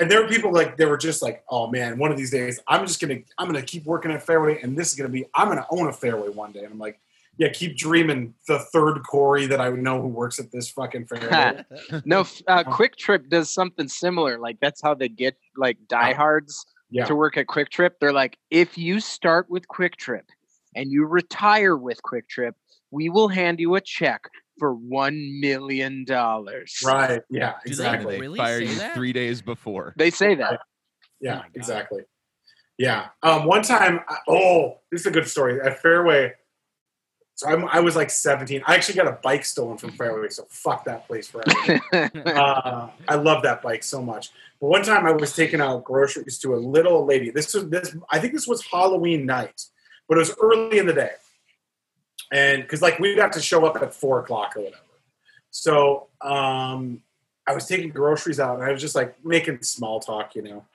And 0.00 0.10
there 0.10 0.22
were 0.22 0.28
people 0.28 0.50
like 0.50 0.78
they 0.78 0.86
were 0.86 0.96
just 0.96 1.20
like, 1.20 1.44
oh 1.50 1.66
man, 1.66 1.98
one 1.98 2.10
of 2.10 2.16
these 2.16 2.30
days 2.30 2.58
I'm 2.66 2.86
just 2.86 3.00
gonna 3.02 3.18
I'm 3.36 3.46
gonna 3.46 3.60
keep 3.60 3.84
working 3.84 4.10
at 4.10 4.22
Fairway, 4.22 4.58
and 4.62 4.76
this 4.76 4.88
is 4.88 4.94
gonna 4.94 5.10
be 5.10 5.26
I'm 5.34 5.48
gonna 5.48 5.66
own 5.70 5.88
a 5.88 5.92
Fairway 5.92 6.30
one 6.30 6.52
day. 6.52 6.60
And 6.60 6.72
I'm 6.72 6.78
like, 6.78 6.98
yeah, 7.36 7.50
keep 7.50 7.76
dreaming. 7.76 8.32
The 8.48 8.60
third 8.72 9.02
Corey 9.02 9.44
that 9.46 9.60
I 9.60 9.68
know 9.68 10.00
who 10.00 10.08
works 10.08 10.38
at 10.38 10.50
this 10.50 10.70
fucking 10.70 11.04
Fairway. 11.06 11.64
No, 12.06 12.20
uh, 12.20 12.64
QuikTrip 12.64 13.28
does 13.28 13.52
something 13.52 13.88
similar. 13.88 14.38
Like 14.38 14.58
that's 14.60 14.80
how 14.80 14.94
they 14.94 15.10
get 15.10 15.36
like 15.54 15.76
diehards 15.86 16.64
Yeah. 16.90 17.04
to 17.06 17.14
work 17.14 17.36
at 17.36 17.46
QuikTrip. 17.46 17.92
They're 18.00 18.12
like, 18.12 18.36
if 18.50 18.76
you 18.76 19.00
start 19.00 19.48
with 19.48 19.66
QuikTrip 19.68 20.22
and 20.74 20.90
you 20.90 21.06
retire 21.06 21.76
with 21.76 22.00
QuikTrip, 22.02 22.52
we 22.90 23.08
will 23.08 23.28
hand 23.28 23.60
you 23.60 23.74
a 23.76 23.80
check 23.80 24.22
for 24.58 24.74
one 24.74 25.40
million 25.40 26.04
dollars. 26.04 26.78
right. 26.84 27.22
Yeah. 27.30 27.54
they 27.64 27.70
Exactly. 27.70 28.14
they 28.16 28.20
really 28.20 28.36
fire 28.38 28.60
you 28.60 28.74
that? 28.76 28.94
three 28.94 29.12
days 29.12 29.40
before. 29.40 29.94
They 29.96 30.10
say 30.10 30.34
that. 30.34 30.60
Yeah. 31.20 31.42
Oh 31.44 31.48
exactly. 31.54 32.02
Yeah. 32.78 33.08
Um, 33.22 33.44
one 33.46 33.62
time, 33.62 34.00
I- 34.08 34.16
oh, 34.28 34.80
this 34.90 35.02
is 35.02 35.06
a 35.06 35.10
good 35.10 35.28
story 35.28 35.60
at 35.60 35.80
Fairway. 35.80 36.32
So 37.40 37.48
I'm, 37.48 37.64
I 37.68 37.80
was 37.80 37.96
like 37.96 38.10
17. 38.10 38.62
I 38.66 38.74
actually 38.74 38.96
got 38.96 39.06
a 39.06 39.12
bike 39.12 39.46
stolen 39.46 39.78
from 39.78 39.92
Fairway, 39.92 40.28
so 40.28 40.44
fuck 40.50 40.84
that 40.84 41.06
place 41.06 41.26
forever. 41.26 41.80
uh, 42.28 42.90
I 43.08 43.14
love 43.14 43.44
that 43.44 43.62
bike 43.62 43.82
so 43.82 44.02
much. 44.02 44.28
But 44.60 44.66
one 44.66 44.82
time 44.82 45.06
I 45.06 45.12
was 45.12 45.34
taking 45.34 45.58
out 45.58 45.82
groceries 45.82 46.38
to 46.40 46.54
a 46.54 46.56
little 46.56 47.06
lady. 47.06 47.30
This 47.30 47.54
was 47.54 47.70
this. 47.70 47.96
I 48.10 48.18
think 48.18 48.34
this 48.34 48.46
was 48.46 48.62
Halloween 48.66 49.24
night, 49.24 49.64
but 50.06 50.18
it 50.18 50.20
was 50.20 50.34
early 50.38 50.76
in 50.76 50.84
the 50.84 50.92
day, 50.92 51.12
and 52.30 52.60
because 52.60 52.82
like 52.82 52.98
we'd 52.98 53.16
have 53.16 53.30
to 53.30 53.40
show 53.40 53.64
up 53.64 53.82
at 53.82 53.94
four 53.94 54.20
o'clock 54.20 54.54
or 54.54 54.64
whatever. 54.64 54.82
So 55.48 56.08
um, 56.20 57.00
I 57.46 57.54
was 57.54 57.64
taking 57.64 57.88
groceries 57.88 58.38
out, 58.38 58.56
and 58.56 58.64
I 58.64 58.70
was 58.70 58.82
just 58.82 58.94
like 58.94 59.24
making 59.24 59.62
small 59.62 59.98
talk, 59.98 60.34
you 60.34 60.42
know. 60.42 60.66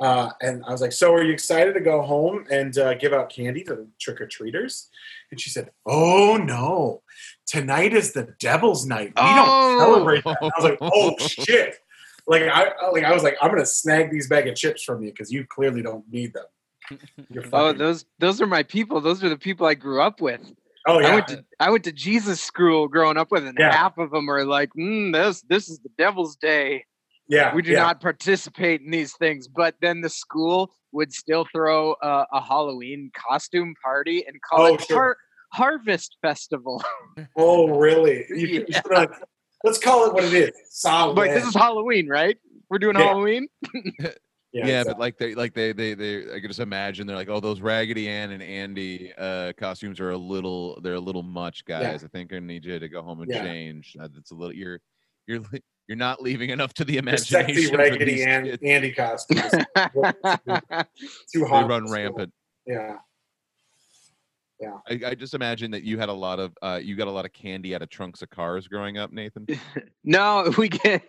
Uh, 0.00 0.30
and 0.40 0.64
I 0.66 0.72
was 0.72 0.80
like, 0.80 0.92
"So, 0.92 1.12
are 1.14 1.22
you 1.22 1.32
excited 1.32 1.74
to 1.74 1.80
go 1.80 2.00
home 2.02 2.46
and 2.50 2.76
uh, 2.78 2.94
give 2.94 3.12
out 3.12 3.28
candy 3.30 3.62
to 3.64 3.74
the 3.74 3.88
trick 4.00 4.20
or 4.20 4.26
treaters?" 4.26 4.88
And 5.30 5.38
she 5.40 5.50
said, 5.50 5.70
"Oh 5.86 6.36
no, 6.36 7.02
tonight 7.46 7.92
is 7.92 8.12
the 8.12 8.34
Devil's 8.40 8.86
Night. 8.86 9.08
We 9.08 9.22
Oh. 9.22 9.34
don't 9.36 9.78
celebrate 9.78 10.24
that." 10.24 10.38
And 10.40 10.52
I 10.56 10.60
was 10.62 10.70
like, 10.70 10.78
"Oh 10.80 11.14
shit!" 11.18 11.76
Like 12.26 12.42
I 12.44 12.72
I- 12.80 12.90
like 12.90 13.04
I 13.04 13.12
was 13.12 13.22
like, 13.22 13.36
"I'm 13.42 13.50
gonna 13.50 13.66
snag 13.66 14.10
these 14.10 14.28
bag 14.28 14.46
of 14.48 14.54
chips 14.54 14.82
from 14.82 15.02
you 15.02 15.10
because 15.10 15.30
you 15.30 15.44
clearly 15.46 15.82
don't 15.82 16.04
need 16.10 16.32
them." 16.32 16.98
You're 17.28 17.44
oh, 17.52 17.72
those 17.72 18.04
those 18.18 18.40
are 18.40 18.46
my 18.46 18.62
people. 18.62 19.00
Those 19.02 19.22
are 19.22 19.28
the 19.28 19.36
people 19.38 19.66
I 19.66 19.74
grew 19.74 20.00
up 20.00 20.20
with. 20.22 20.40
oh 20.88 20.98
I 20.98 21.02
yeah, 21.02 21.14
went 21.14 21.28
to 21.28 21.44
I 21.60 21.70
went 21.70 21.84
to 21.84 21.92
Jesus 21.92 22.40
school 22.40 22.88
growing 22.88 23.18
up 23.18 23.30
with, 23.30 23.46
and 23.46 23.56
Yeah. 23.58 23.70
half 23.76 23.98
of 23.98 24.10
them 24.10 24.30
are 24.30 24.44
like, 24.46 24.70
mm, 24.78 25.12
"This 25.12 25.42
this 25.42 25.68
is 25.68 25.78
the 25.80 25.90
devil's 25.98 26.36
day. 26.36 26.86
Yeah. 27.30 27.54
We 27.54 27.62
do 27.62 27.70
yeah. 27.72 27.78
not 27.84 28.00
participate 28.00 28.82
in 28.82 28.90
these 28.90 29.14
things." 29.14 29.48
But 29.48 29.76
then 29.80 30.00
the 30.02 30.10
school 30.10 30.72
would 30.92 31.12
still 31.12 31.46
throw 31.54 31.94
a, 32.02 32.26
a 32.32 32.40
Halloween 32.42 33.10
costume 33.28 33.74
party 33.82 34.24
and 34.26 34.36
call 34.42 34.66
Oh, 34.66 34.74
it 34.74 34.82
sure. 34.82 34.96
Har- 34.96 35.16
Harvest 35.52 36.16
Festival. 36.22 36.82
Oh 37.36 37.68
really? 37.68 38.24
You, 38.28 38.46
you 38.46 38.64
Yeah. 38.68 38.76
should 38.82 38.88
be 38.90 38.94
like, 38.96 39.10
let's 39.64 39.78
call 39.78 40.06
it 40.06 40.12
what 40.14 40.24
it 40.24 40.32
is. 40.32 40.50
Solid. 40.70 41.14
but 41.16 41.28
this 41.34 41.44
is 41.44 41.54
Halloween, 41.54 42.08
right? 42.08 42.36
We're 42.68 42.78
doing 42.78 42.96
Yeah. 42.98 43.04
Halloween. 43.06 43.48
Yeah, 44.52 44.64
exactly. 44.66 44.92
but 44.94 44.98
like 44.98 45.18
they 45.18 45.34
like 45.36 45.54
they 45.54 45.72
they 45.72 45.94
they 45.94 46.34
I 46.34 46.40
could 46.40 46.50
just 46.50 46.58
imagine 46.58 47.06
they're 47.06 47.14
like, 47.14 47.28
oh, 47.28 47.38
those 47.38 47.60
Raggedy 47.60 48.08
Ann 48.08 48.32
and 48.32 48.42
Andy 48.42 49.12
uh 49.16 49.52
costumes 49.56 50.00
are 50.00 50.10
a 50.10 50.16
little 50.16 50.80
they're 50.82 50.94
a 50.94 51.00
little 51.00 51.22
much, 51.22 51.64
guys. 51.64 52.02
I 52.02 52.08
think 52.08 52.32
I 52.32 52.40
need 52.40 52.64
you 52.64 52.76
to 52.80 52.88
go 52.88 53.00
home 53.00 53.20
and 53.20 53.30
Yeah. 53.30 53.44
change. 53.44 53.96
Uh, 54.00 54.08
It's 54.18 54.32
a 54.32 54.34
little 54.34 54.52
you're 54.52 54.80
you're 55.28 55.38
li- 55.52 55.62
you're 55.90 55.96
not 55.96 56.22
leaving 56.22 56.50
enough 56.50 56.72
to 56.74 56.84
the 56.84 56.92
the 56.92 56.98
imagination. 56.98 57.52
sexy 57.56 57.74
raggedy 57.76 58.22
and. 58.22 58.56
Andy 58.62 58.92
costumes. 58.92 59.42
Too 61.32 61.40
They 61.40 61.48
hot. 61.48 61.68
run 61.68 61.88
for 61.88 61.94
rampant. 61.94 62.32
Yeah. 62.64 62.98
I, 64.88 65.00
I 65.06 65.14
just 65.16 65.34
imagine 65.34 65.72
that 65.72 65.82
you 65.82 65.98
had 65.98 66.08
a 66.08 66.12
lot 66.12 66.38
of 66.38 66.52
uh 66.62 66.78
you 66.80 66.94
got 66.94 67.08
a 67.08 67.10
lot 67.10 67.24
of 67.24 67.32
candy 67.32 67.74
out 67.74 67.82
of 67.82 67.88
trunks 67.88 68.22
of 68.22 68.30
cars 68.30 68.68
growing 68.68 68.98
up, 68.98 69.10
Nathan. 69.10 69.46
no, 70.04 70.52
we 70.58 70.68
get 70.68 71.02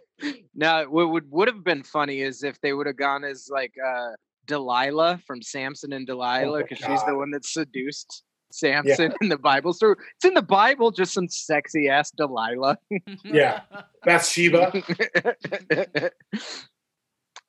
no. 0.56 0.88
What 0.90 1.10
would 1.12 1.30
would 1.30 1.48
have 1.48 1.64
been 1.64 1.84
funny 1.84 2.22
is 2.22 2.44
if 2.44 2.60
they 2.62 2.74
would 2.74 2.88
have 2.88 2.98
gone 2.98 3.24
as 3.24 3.50
like 3.52 3.74
uh 3.86 4.12
Delilah 4.48 5.22
from 5.28 5.44
Samson 5.44 5.94
and 5.94 6.08
Delilah 6.08 6.62
my 6.62 6.64
because 6.64 6.80
she's 6.80 7.04
the 7.06 7.14
one 7.16 7.30
that 7.32 7.46
seduced 7.46 8.24
Samson 8.54 9.14
in 9.22 9.30
the 9.30 9.38
Bible 9.38 9.74
story. 9.74 9.96
It's 10.16 10.26
in 10.26 10.34
the 10.34 10.42
Bible, 10.42 10.92
just 10.92 11.14
some 11.14 11.28
sexy 11.28 11.90
ass 11.90 12.12
Delilah. 12.12 12.78
Yeah. 13.24 13.62
Bathsheba. 14.06 14.72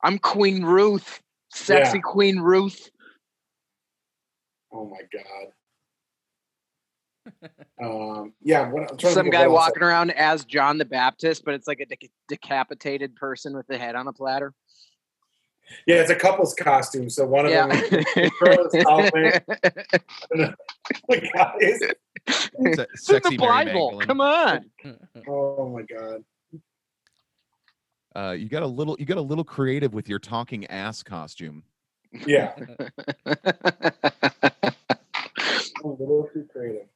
I'm 0.03 0.19
Queen 0.19 0.63
Ruth, 0.63 1.21
sexy 1.53 1.97
Yeah. 1.97 2.01
Queen 2.01 2.39
Ruth. 2.39 2.89
Oh 4.71 4.85
my 4.89 5.01
god. 5.13 5.47
Um, 7.81 8.33
yeah, 8.41 8.69
what, 8.69 8.81
I'm 8.91 8.97
trying 8.97 9.11
to 9.11 9.11
Some 9.11 9.29
guy 9.29 9.47
what 9.47 9.53
walking 9.55 9.83
around 9.83 10.11
as 10.11 10.43
John 10.45 10.77
the 10.77 10.83
Baptist, 10.85 11.45
but 11.45 11.53
it's 11.53 11.67
like 11.67 11.79
a 11.79 11.85
deca- 11.85 12.11
decapitated 12.27 13.15
person 13.15 13.55
with 13.55 13.65
the 13.67 13.77
head 13.77 13.95
on 13.95 14.07
a 14.07 14.13
platter. 14.13 14.53
Yeah, 15.87 16.01
it's 16.01 16.09
a 16.09 16.15
couple's 16.15 16.53
costume. 16.53 17.09
So 17.09 17.25
one 17.25 17.45
of 17.45 17.51
Yeah. 17.51 17.67
them, 17.67 18.03
the 21.09 21.21
girl 21.33 21.53
is 21.59 21.79
Solomon, 21.79 21.91
the 22.29 22.75
guy 22.75 22.77
is- 22.77 22.77
Se- 22.77 22.85
in 22.85 22.87
sexy 22.95 23.35
the 23.37 23.41
Mary 23.45 23.65
Bible. 23.65 23.91
Magdalene. 23.99 24.07
Come 24.07 24.21
on. 24.21 24.65
Oh 25.27 25.69
my 25.69 25.81
god. 25.83 26.23
Uh, 28.15 28.31
you 28.31 28.47
got 28.47 28.63
a 28.63 28.67
little. 28.67 28.95
You 28.99 29.05
got 29.05 29.17
a 29.17 29.21
little 29.21 29.43
creative 29.43 29.93
with 29.93 30.07
your 30.07 30.19
talking 30.19 30.65
ass 30.67 31.01
costume. 31.03 31.63
Yeah, 32.27 32.53
a 33.25 33.47
little 35.83 36.29
too 36.33 36.47
creative. 36.51 36.87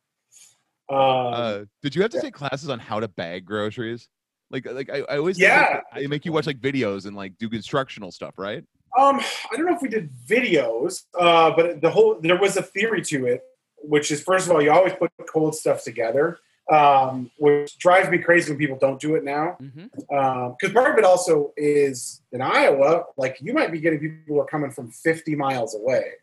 Um, 0.89 0.97
Uh, 0.97 1.59
did 1.81 1.95
you 1.95 2.01
have 2.03 2.11
to 2.11 2.17
yeah. 2.17 2.21
take 2.23 2.33
classes 2.33 2.69
on 2.69 2.79
how 2.79 2.99
to 2.99 3.07
bag 3.07 3.45
groceries? 3.45 4.07
Like, 4.49 4.65
like 4.71 4.89
I, 4.89 4.99
I 5.09 5.17
always 5.17 5.37
think, 5.37 5.49
Yeah. 5.49 5.81
like, 5.91 6.01
they 6.01 6.07
make 6.07 6.23
you 6.23 6.31
watch 6.31 6.45
like 6.47 6.59
videos 6.59 7.05
and 7.05 7.15
like 7.15 7.37
do 7.37 7.49
instructional 7.51 8.11
stuff, 8.11 8.35
right? 8.37 8.63
Um, 8.97 9.19
I 9.19 9.57
don't 9.57 9.65
know 9.65 9.75
if 9.75 9.81
we 9.81 9.89
did 9.89 10.09
videos, 10.25 11.03
uh, 11.19 11.51
but 11.55 11.81
the 11.81 11.89
whole 11.89 12.19
there 12.21 12.37
was 12.39 12.55
a 12.57 12.61
theory 12.61 13.01
to 13.03 13.25
it, 13.25 13.41
which 13.87 14.11
is 14.11 14.21
first 14.21 14.47
of 14.47 14.53
all, 14.53 14.61
you 14.61 14.71
always 14.71 14.93
put 14.93 15.11
cold 15.27 15.55
stuff 15.55 15.83
together, 15.83 16.39
um, 16.71 17.31
which 17.37 17.77
drives 17.77 18.09
me 18.09 18.17
crazy 18.17 18.51
when 18.51 18.57
people 18.57 18.77
don't 18.79 18.99
do 18.99 19.15
it 19.15 19.23
now. 19.23 19.57
Because 19.59 20.73
part 20.73 20.91
of 20.91 20.97
it 20.97 21.03
also 21.03 21.53
is 21.55 22.21
in 22.31 22.41
Iowa, 22.41 23.05
like 23.17 23.37
you 23.41 23.53
might 23.53 23.71
be 23.71 23.79
getting 23.79 23.99
people 23.99 24.19
who 24.27 24.39
are 24.39 24.45
coming 24.45 24.71
from 24.71 24.91
50 24.91 25.35
miles 25.35 25.75
away. 25.75 26.13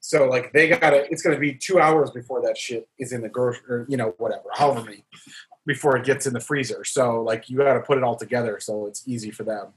So 0.00 0.28
like 0.28 0.52
they 0.52 0.68
gotta, 0.68 1.10
it's 1.10 1.22
gonna 1.22 1.38
be 1.38 1.54
two 1.54 1.78
hours 1.78 2.10
before 2.10 2.42
that 2.42 2.56
shit 2.56 2.88
is 2.98 3.12
in 3.12 3.22
the 3.22 3.28
grocery, 3.28 3.86
you 3.88 3.96
know, 3.96 4.14
whatever, 4.18 4.44
however 4.52 4.84
many, 4.84 5.04
before 5.64 5.96
it 5.96 6.04
gets 6.04 6.26
in 6.26 6.32
the 6.32 6.40
freezer. 6.40 6.84
So 6.84 7.22
like 7.22 7.48
you 7.48 7.58
gotta 7.58 7.80
put 7.80 7.98
it 7.98 8.04
all 8.04 8.16
together 8.16 8.58
so 8.60 8.86
it's 8.86 9.06
easy 9.06 9.30
for 9.30 9.44
them. 9.44 9.68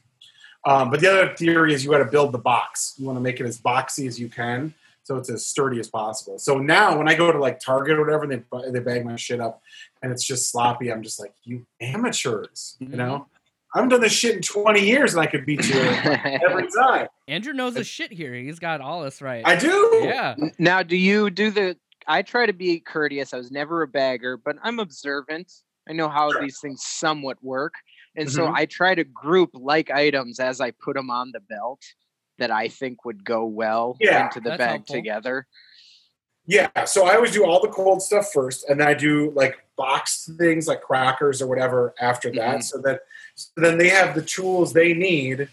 Um, 0.65 0.89
but 0.89 0.99
the 0.99 1.11
other 1.11 1.35
theory 1.35 1.73
is 1.73 1.83
you 1.83 1.91
got 1.91 1.99
to 1.99 2.05
build 2.05 2.31
the 2.31 2.39
box. 2.39 2.95
You 2.97 3.05
want 3.05 3.17
to 3.17 3.21
make 3.21 3.39
it 3.39 3.45
as 3.45 3.59
boxy 3.59 4.07
as 4.07 4.19
you 4.19 4.27
can, 4.27 4.73
so 5.09 5.15
it's 5.17 5.27
as 5.31 5.43
sturdy 5.43 5.79
as 5.79 5.89
possible. 5.89 6.37
So 6.37 6.59
now, 6.59 6.95
when 6.95 7.07
I 7.09 7.15
go 7.15 7.31
to 7.31 7.39
like 7.39 7.59
Target 7.59 7.97
or 7.97 8.05
whatever, 8.05 8.27
they 8.27 8.43
they 8.71 8.79
bag 8.79 9.03
my 9.03 9.15
shit 9.15 9.39
up, 9.41 9.59
and 10.03 10.11
it's 10.11 10.23
just 10.23 10.51
sloppy. 10.51 10.91
I'm 10.91 11.01
just 11.01 11.19
like, 11.19 11.33
you 11.43 11.65
amateurs, 11.81 12.77
you 12.79 12.89
know. 12.95 13.25
I 13.73 13.79
haven't 13.79 13.89
done 13.89 14.01
this 14.01 14.11
shit 14.13 14.35
in 14.35 14.41
20 14.43 14.83
years, 14.85 15.13
and 15.15 15.21
I 15.21 15.25
could 15.25 15.47
beat 15.47 15.67
you 15.67 15.79
every 15.79 16.67
time. 16.79 17.07
Andrew 17.27 17.53
knows 17.53 17.75
his 17.75 17.87
shit 17.87 18.11
here. 18.11 18.33
He's 18.35 18.59
got 18.59 18.81
all 18.81 19.01
this 19.03 19.19
right. 19.19 19.43
I 19.47 19.55
do. 19.55 20.01
yeah. 20.03 20.35
now, 20.59 20.83
do 20.83 20.95
you 20.95 21.31
do 21.31 21.49
the? 21.49 21.75
I 22.05 22.21
try 22.21 22.45
to 22.45 22.53
be 22.53 22.79
courteous. 22.79 23.33
I 23.33 23.37
was 23.37 23.49
never 23.49 23.81
a 23.81 23.87
bagger, 23.87 24.37
but 24.37 24.57
I'm 24.63 24.77
observant. 24.77 25.51
I 25.89 25.93
know 25.93 26.07
how 26.07 26.31
Sure. 26.31 26.41
these 26.41 26.59
things 26.59 26.83
somewhat 26.85 27.37
work, 27.43 27.73
and 28.15 28.29
so 28.31 28.43
Mhm. 28.45 28.53
I 28.55 28.65
try 28.67 28.93
to 28.93 29.03
group 29.03 29.49
like 29.55 29.89
items 29.89 30.39
as 30.39 30.61
I 30.61 30.69
put 30.69 30.95
them 30.95 31.09
on 31.09 31.31
the 31.31 31.39
belt 31.39 31.81
that 32.39 32.51
I 32.51 32.67
think 32.67 33.05
would 33.05 33.23
go 33.23 33.45
well 33.45 33.95
Yeah, 33.99 34.25
into 34.25 34.39
the 34.39 34.57
bag 34.57 34.69
helpful. 34.69 34.95
together. 34.95 35.47
Yeah, 36.45 36.85
so 36.85 37.05
I 37.05 37.15
always 37.15 37.31
do 37.31 37.45
all 37.45 37.61
the 37.61 37.67
cold 37.67 38.01
stuff 38.01 38.31
first, 38.33 38.67
and 38.67 38.79
then 38.79 38.87
I 38.87 38.95
do 38.95 39.31
like 39.35 39.59
boxed 39.77 40.31
things 40.39 40.67
like 40.67 40.81
crackers 40.81 41.41
or 41.41 41.47
whatever 41.47 41.93
after 41.99 42.31
that. 42.31 42.57
Mhm. 42.59 42.63
So 42.63 42.79
that 42.79 43.01
so 43.35 43.49
then 43.57 43.77
they 43.77 43.89
have 43.89 44.15
the 44.15 44.23
tools 44.23 44.73
they 44.73 44.93
need 44.93 45.47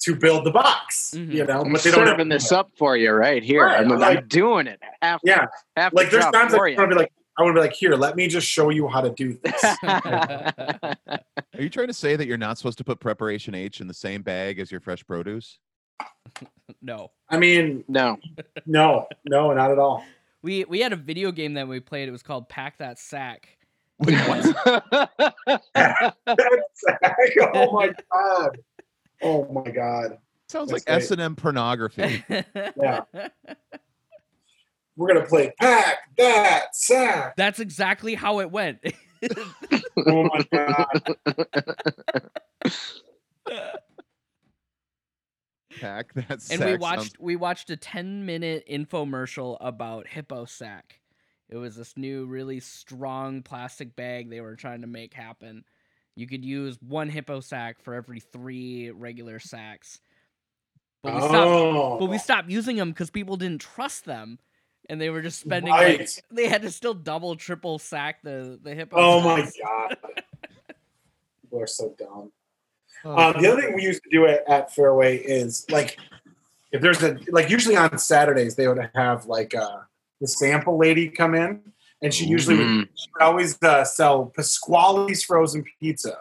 to 0.00 0.16
build 0.16 0.44
the 0.46 0.50
box. 0.50 1.12
Mhm. 1.14 1.32
You 1.32 1.44
know, 1.44 1.60
I'm 1.60 1.72
but 1.72 1.82
they 1.82 1.90
don't 1.90 2.00
have 2.06 2.14
serving 2.14 2.30
this 2.30 2.52
up 2.52 2.70
for 2.78 2.96
you 2.96 3.10
right 3.12 3.42
here. 3.42 3.64
Right, 3.66 3.80
I'm, 3.80 3.92
I'm 4.02 4.26
doing 4.26 4.66
it. 4.66 4.80
Half, 5.02 5.20
Yeah, 5.24 5.46
half 5.76 5.92
like 5.92 6.10
there's 6.10 6.24
times 6.24 6.54
I 6.54 6.56
for 6.56 6.68
want 6.74 6.76
to 6.78 6.86
be 6.88 6.94
like, 6.94 7.12
I 7.36 7.42
want 7.42 7.54
to 7.56 7.60
be 7.60 7.66
like, 7.66 7.74
here, 7.74 7.94
let 7.94 8.16
me 8.16 8.26
just 8.28 8.46
show 8.46 8.70
you 8.70 8.88
how 8.88 9.00
to 9.02 9.10
do 9.10 9.38
this. 9.42 9.62
Are 9.82 11.60
you 11.62 11.68
trying 11.68 11.88
to 11.88 11.92
say 11.92 12.16
that 12.16 12.26
you're 12.26 12.38
not 12.38 12.58
supposed 12.58 12.78
to 12.78 12.84
put 12.84 12.98
preparation 13.00 13.54
H 13.54 13.80
in 13.80 13.88
the 13.88 13.94
same 13.94 14.22
bag 14.22 14.58
as 14.58 14.70
your 14.70 14.80
fresh 14.80 15.04
produce? 15.06 15.58
No. 16.80 17.10
I 17.30 17.38
mean, 17.38 17.82
no. 17.88 18.18
no, 18.66 19.06
no, 19.24 19.52
not 19.54 19.70
at 19.70 19.78
all. 19.78 20.04
We 20.42 20.64
we 20.64 20.80
had 20.80 20.92
a 20.92 20.96
video 20.96 21.32
game 21.32 21.54
that 21.54 21.66
we 21.66 21.80
played. 21.80 22.08
It 22.08 22.12
was 22.12 22.22
called 22.22 22.48
Pack 22.48 22.78
That 22.78 22.98
Sack. 22.98 23.56
Wait, 24.00 24.18
what? 24.28 24.44
oh 27.54 27.72
my 27.72 27.92
god. 28.12 28.58
Oh 29.22 29.46
my 29.50 29.70
god. 29.70 30.18
Sounds 30.48 30.70
That's 30.70 30.86
like 30.86 30.96
S 30.96 31.10
and 31.10 31.20
M 31.20 31.36
pornography. 31.36 32.24
Yeah. 32.76 33.00
We're 34.96 35.08
gonna 35.08 35.26
play 35.26 35.52
pack 35.58 35.98
that 36.18 36.76
sack. 36.76 37.34
That's 37.36 37.60
exactly 37.60 38.14
how 38.14 38.40
it 38.40 38.50
went. 38.50 38.78
Oh 40.06 40.24
my 40.24 40.46
god. 40.52 41.16
Pack 45.80 46.12
that 46.14 46.30
and 46.30 46.42
sack 46.42 46.58
we 46.60 46.66
sounds- 46.66 46.80
watched 46.80 47.20
we 47.20 47.36
watched 47.36 47.70
a 47.70 47.76
10 47.76 48.24
minute 48.26 48.64
infomercial 48.70 49.56
about 49.60 50.06
hippo 50.06 50.44
sack 50.44 51.00
it 51.48 51.56
was 51.56 51.76
this 51.76 51.96
new 51.96 52.26
really 52.26 52.60
strong 52.60 53.42
plastic 53.42 53.94
bag 53.96 54.30
they 54.30 54.40
were 54.40 54.56
trying 54.56 54.80
to 54.80 54.86
make 54.86 55.12
happen 55.14 55.64
you 56.16 56.26
could 56.26 56.44
use 56.44 56.78
one 56.80 57.08
hippo 57.08 57.40
sack 57.40 57.80
for 57.82 57.94
every 57.94 58.20
three 58.20 58.90
regular 58.90 59.38
sacks 59.38 60.00
but 61.02 61.14
we 61.14 61.20
stopped 61.20 61.34
Oh. 61.50 61.98
but 61.98 62.06
we 62.06 62.18
stopped 62.18 62.48
using 62.50 62.76
them 62.76 62.90
because 62.90 63.10
people 63.10 63.36
didn't 63.36 63.60
trust 63.60 64.04
them 64.04 64.38
and 64.88 65.00
they 65.00 65.10
were 65.10 65.22
just 65.22 65.40
spending 65.40 65.72
Right. 65.72 65.98
like 66.00 66.08
they 66.30 66.48
had 66.48 66.62
to 66.62 66.70
still 66.70 66.94
double 66.94 67.36
triple 67.36 67.78
sack 67.78 68.22
the 68.22 68.58
the 68.62 68.74
hippo 68.74 68.96
Oh 68.98 69.20
my 69.20 69.40
god. 69.62 69.96
People 71.42 71.60
are 71.62 71.66
so 71.66 71.94
dumb. 71.98 72.32
Oh, 73.04 73.16
Um, 73.16 73.42
the 73.42 73.52
other 73.52 73.60
thing 73.62 73.74
we 73.74 73.82
used 73.82 74.02
to 74.04 74.10
do 74.10 74.26
at, 74.26 74.48
at 74.48 74.74
Fairway 74.74 75.18
is 75.18 75.66
like 75.70 75.98
if 76.72 76.80
there's 76.80 77.02
a 77.02 77.16
like 77.28 77.50
usually 77.50 77.76
on 77.76 77.98
Saturdays 77.98 78.56
they 78.56 78.66
would 78.68 78.90
have 78.94 79.26
like 79.26 79.54
uh 79.54 79.78
the 80.20 80.26
sample 80.26 80.78
lady 80.78 81.08
come 81.08 81.34
in 81.34 81.60
and 82.02 82.12
she 82.14 82.24
usually 82.26 82.56
would, 82.56 82.66
Mhm. 82.66 82.88
she 82.94 83.08
would 83.14 83.22
always 83.22 83.62
uh, 83.62 83.84
sell 83.84 84.26
Pasquale's 84.36 85.22
frozen 85.22 85.64
pizza. 85.80 86.18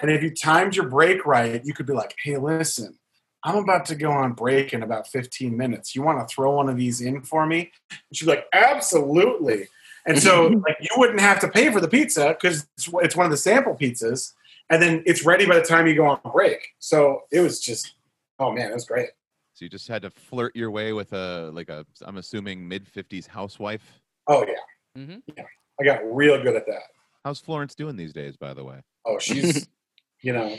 And 0.00 0.10
if 0.10 0.22
you 0.22 0.34
timed 0.34 0.76
your 0.76 0.88
break 0.88 1.24
right, 1.26 1.64
you 1.64 1.74
could 1.74 1.86
be 1.86 1.92
like, 1.92 2.14
hey, 2.22 2.36
listen, 2.36 2.98
I'm 3.44 3.56
about 3.56 3.84
to 3.86 3.94
go 3.96 4.10
on 4.12 4.32
break 4.32 4.72
in 4.72 4.82
about 4.82 5.08
15 5.08 5.56
minutes. 5.56 5.94
You 5.94 6.02
want 6.02 6.26
to 6.26 6.32
throw 6.32 6.52
one 6.56 6.68
of 6.68 6.76
these 6.76 7.00
in 7.00 7.22
for 7.22 7.46
me? 7.46 7.70
And 7.90 7.98
she'd 8.16 8.24
be 8.26 8.30
like, 8.32 8.46
absolutely. 8.52 9.68
And 10.06 10.20
so 10.22 10.46
like 10.66 10.76
you 10.80 10.90
wouldn't 10.96 11.20
have 11.20 11.40
to 11.40 11.48
pay 11.48 11.70
for 11.70 11.80
the 11.80 11.88
pizza 11.88 12.28
because 12.40 12.66
it's, 12.76 12.88
it's 13.02 13.16
one 13.16 13.26
of 13.26 13.30
the 13.30 13.36
sample 13.38 13.74
pizzas 13.74 14.32
and 14.70 14.82
then 14.82 15.02
it's 15.06 15.24
ready 15.24 15.46
by 15.46 15.56
the 15.58 15.64
time 15.64 15.86
you 15.86 15.94
go 15.94 16.06
on 16.06 16.20
break. 16.32 16.66
So 16.78 17.22
it 17.30 17.40
was 17.40 17.60
just, 17.60 17.94
oh 18.38 18.50
man, 18.52 18.70
it 18.70 18.74
was 18.74 18.86
great. 18.86 19.10
So 19.54 19.64
you 19.64 19.68
just 19.68 19.86
had 19.88 20.02
to 20.02 20.10
flirt 20.10 20.56
your 20.56 20.70
way 20.70 20.92
with 20.92 21.12
a 21.12 21.50
like 21.52 21.68
a 21.68 21.86
I'm 22.04 22.16
assuming 22.16 22.66
mid 22.66 22.88
fifties 22.88 23.26
housewife. 23.26 24.00
Oh 24.26 24.44
yeah, 24.46 25.00
Mm-hmm. 25.02 25.18
yeah. 25.36 25.44
I 25.80 25.84
got 25.84 26.00
real 26.04 26.42
good 26.42 26.56
at 26.56 26.66
that. 26.66 26.82
How's 27.24 27.40
Florence 27.40 27.74
doing 27.74 27.96
these 27.96 28.12
days, 28.12 28.36
by 28.36 28.52
the 28.54 28.62
way? 28.64 28.80
Oh, 29.06 29.18
she's, 29.18 29.66
you 30.22 30.32
know, 30.32 30.56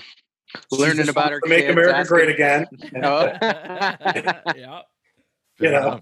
she 0.72 0.78
Learning 0.82 1.10
about 1.10 1.32
her 1.32 1.40
make 1.46 1.62
kids, 1.66 1.72
America 1.72 1.98
asking- 1.98 2.16
great 2.16 2.30
again. 2.30 2.66
Oh. 3.04 3.26
yeah 4.56 4.82
You 5.60 5.72
know. 5.72 6.00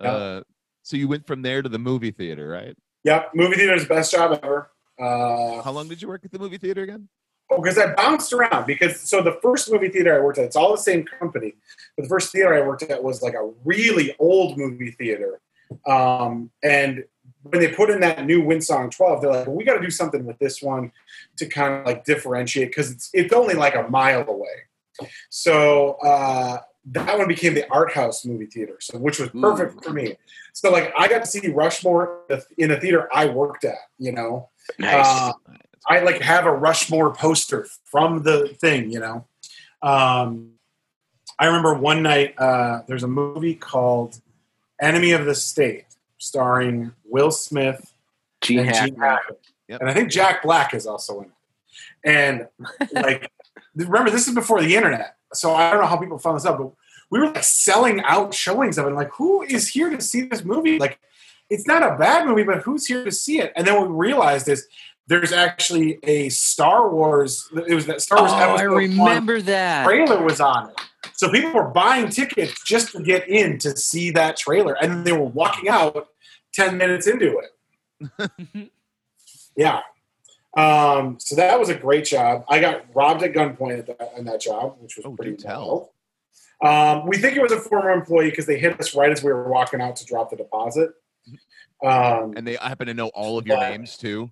Uh, 0.00 0.42
so 0.82 0.96
you 0.96 1.08
went 1.08 1.26
from 1.26 1.42
there 1.42 1.60
to 1.62 1.68
the 1.68 1.78
movie 1.78 2.10
theater, 2.10 2.48
right? 2.48 2.76
Yep, 3.04 3.30
movie 3.34 3.56
theater 3.56 3.74
is 3.74 3.82
the 3.82 3.88
best 3.94 4.12
job 4.12 4.38
ever. 4.42 4.70
Uh, 4.98 5.62
How 5.62 5.70
long 5.70 5.88
did 5.88 6.02
you 6.02 6.08
work 6.08 6.24
at 6.24 6.32
the 6.32 6.38
movie 6.38 6.58
theater 6.58 6.82
again? 6.82 7.08
Oh, 7.50 7.62
because 7.62 7.78
I 7.78 7.94
bounced 7.94 8.32
around 8.32 8.66
because 8.66 9.00
so 9.00 9.22
the 9.22 9.38
first 9.40 9.72
movie 9.72 9.88
theater 9.88 10.14
I 10.14 10.22
worked 10.22 10.38
at, 10.38 10.44
it's 10.44 10.56
all 10.56 10.70
the 10.70 10.82
same 10.82 11.04
company, 11.04 11.54
but 11.96 12.02
the 12.02 12.08
first 12.08 12.30
theater 12.30 12.52
I 12.52 12.60
worked 12.60 12.82
at 12.82 13.02
was 13.02 13.22
like 13.22 13.34
a 13.34 13.50
really 13.64 14.14
old 14.18 14.58
movie 14.58 14.90
theater. 14.90 15.40
Um, 15.86 16.50
and 16.62 17.04
when 17.42 17.60
they 17.60 17.68
put 17.68 17.88
in 17.88 18.00
that 18.00 18.26
new 18.26 18.42
Winsong 18.42 18.90
12, 18.90 19.22
they're 19.22 19.30
like, 19.30 19.46
well, 19.46 19.56
we 19.56 19.64
got 19.64 19.74
to 19.74 19.80
do 19.80 19.90
something 19.90 20.26
with 20.26 20.38
this 20.38 20.60
one 20.60 20.92
to 21.36 21.46
kind 21.46 21.74
of 21.74 21.86
like 21.86 22.04
differentiate 22.04 22.68
because 22.68 22.90
it's 22.90 23.10
it's 23.14 23.32
only 23.32 23.54
like 23.54 23.74
a 23.74 23.88
mile 23.88 24.28
away. 24.28 25.08
So 25.30 25.92
uh, 26.04 26.58
that 26.86 27.18
one 27.18 27.28
became 27.28 27.54
the 27.54 27.70
art 27.70 27.92
house 27.92 28.24
movie 28.24 28.46
theater, 28.46 28.76
so 28.80 28.98
which 28.98 29.18
was 29.18 29.30
perfect 29.30 29.84
for 29.84 29.92
me. 29.92 30.16
So 30.52 30.70
like 30.70 30.92
I 30.98 31.08
got 31.08 31.20
to 31.20 31.26
see 31.26 31.48
Rushmore 31.48 32.22
in 32.58 32.70
a 32.72 32.80
theater 32.80 33.08
I 33.14 33.26
worked 33.26 33.64
at, 33.64 33.78
you 33.98 34.12
know. 34.12 34.50
Nice. 34.78 35.06
Uh, 35.06 35.32
I 35.88 36.00
like 36.00 36.20
have 36.20 36.46
a 36.46 36.52
Rushmore 36.52 37.14
poster 37.14 37.66
from 37.84 38.22
the 38.22 38.48
thing, 38.48 38.90
you 38.90 39.00
know. 39.00 39.26
Um, 39.82 40.52
I 41.38 41.46
remember 41.46 41.74
one 41.74 42.02
night 42.02 42.34
uh, 42.38 42.82
there's 42.86 43.04
a 43.04 43.08
movie 43.08 43.54
called 43.54 44.20
Enemy 44.80 45.12
of 45.12 45.24
the 45.24 45.34
State, 45.34 45.86
starring 46.18 46.92
Will 47.04 47.30
Smith 47.30 47.92
Gene 48.40 48.60
and 48.60 48.68
Hackman. 48.68 48.90
Gene 48.90 49.00
Hackman. 49.00 49.38
Yep. 49.68 49.80
And 49.80 49.90
I 49.90 49.94
think 49.94 50.10
Jack 50.10 50.42
Black 50.42 50.74
is 50.74 50.86
also 50.86 51.20
in 51.20 51.26
it. 51.26 51.32
And 52.04 52.48
like, 52.92 53.30
remember, 53.74 54.10
this 54.10 54.26
is 54.26 54.34
before 54.34 54.62
the 54.62 54.74
internet, 54.74 55.16
so 55.32 55.54
I 55.54 55.70
don't 55.70 55.80
know 55.80 55.86
how 55.86 55.96
people 55.96 56.18
found 56.18 56.36
this 56.36 56.46
out, 56.46 56.58
but 56.58 56.70
we 57.10 57.18
were 57.18 57.26
like 57.26 57.44
selling 57.44 58.00
out 58.02 58.34
showings 58.34 58.78
of 58.78 58.86
it. 58.86 58.90
Like, 58.90 59.10
who 59.12 59.42
is 59.42 59.68
here 59.68 59.90
to 59.90 60.00
see 60.00 60.22
this 60.22 60.44
movie? 60.44 60.78
Like, 60.78 60.98
it's 61.50 61.66
not 61.66 61.82
a 61.82 61.96
bad 61.96 62.26
movie, 62.26 62.42
but 62.44 62.62
who's 62.62 62.86
here 62.86 63.04
to 63.04 63.12
see 63.12 63.40
it? 63.40 63.52
And 63.56 63.66
then 63.66 63.74
what 63.76 63.88
we 63.90 63.94
realized 63.96 64.48
is 64.48 64.66
there's 65.06 65.32
actually 65.32 65.98
a 66.02 66.28
Star 66.28 66.90
Wars. 66.90 67.48
It 67.66 67.74
was 67.74 67.86
that 67.86 68.02
Star 68.02 68.18
Oh, 68.18 68.22
Wars 68.22 68.32
I 68.32 68.50
episode 68.50 68.70
one 68.70 68.74
remember 69.06 69.40
that. 69.42 69.84
trailer 69.86 70.22
was 70.22 70.40
on 70.40 70.70
it. 70.70 70.76
So 71.14 71.30
people 71.30 71.52
were 71.52 71.68
buying 71.68 72.10
tickets 72.10 72.62
just 72.64 72.92
to 72.92 73.02
get 73.02 73.28
in 73.28 73.58
to 73.60 73.76
see 73.76 74.10
that 74.12 74.36
trailer, 74.36 74.74
and 74.74 75.06
they 75.06 75.12
were 75.12 75.24
walking 75.24 75.68
out 75.68 76.08
ten 76.52 76.76
minutes 76.76 77.06
into 77.06 77.40
it. 77.40 78.70
Yeah. 79.56 79.80
Um, 80.56 81.18
so 81.18 81.34
that 81.34 81.58
was 81.58 81.68
a 81.68 81.74
great 81.74 82.04
job. 82.04 82.44
I 82.48 82.60
got 82.60 82.84
robbed 82.94 83.24
at 83.24 83.32
gunpoint 83.32 83.78
at 83.80 83.86
that, 83.86 84.12
on 84.16 84.24
that 84.26 84.40
job, 84.40 84.76
which 84.80 84.96
was 84.96 85.04
Oh, 85.04 85.16
pretty 85.16 85.36
tell. 85.36 85.92
Um, 86.64 87.06
we 87.06 87.18
think 87.18 87.36
it 87.36 87.42
was 87.42 87.50
a 87.50 87.58
former 87.58 87.90
employee 87.90 88.30
because 88.30 88.46
they 88.46 88.58
hit 88.58 88.78
us 88.80 88.94
right 88.94 89.10
as 89.10 89.22
we 89.22 89.32
were 89.32 89.48
walking 89.48 89.80
out 89.80 89.96
to 89.96 90.04
drop 90.06 90.30
the 90.30 90.36
deposit. 90.36 90.90
Um, 91.82 92.34
And 92.36 92.46
they 92.46 92.56
happen 92.56 92.86
to 92.88 92.94
know 92.94 93.08
all 93.08 93.38
of 93.38 93.46
your 93.46 93.58
Yeah. 93.58 93.70
names 93.70 93.96
too. 93.96 94.30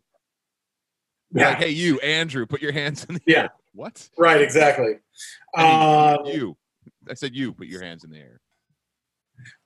Yeah, 1.32 1.50
Like, 1.50 1.59
hey, 1.59 1.70
you, 1.70 1.98
Andrew, 2.00 2.46
put 2.46 2.62
your 2.62 2.72
hands 2.72 3.04
in 3.09 3.16
the 3.16 3.22
Yeah. 3.26 3.42
air. 3.42 3.50
What? 3.72 4.09
right, 4.16 4.40
exactly. 4.40 4.98
I 5.54 6.16
Um, 6.20 6.26
you. 6.26 6.56
I 7.09 7.14
said 7.14 7.35
you, 7.35 7.52
put 7.52 7.66
your 7.66 7.82
hands 7.82 8.04
in 8.04 8.11
the 8.11 8.18
air. 8.18 8.40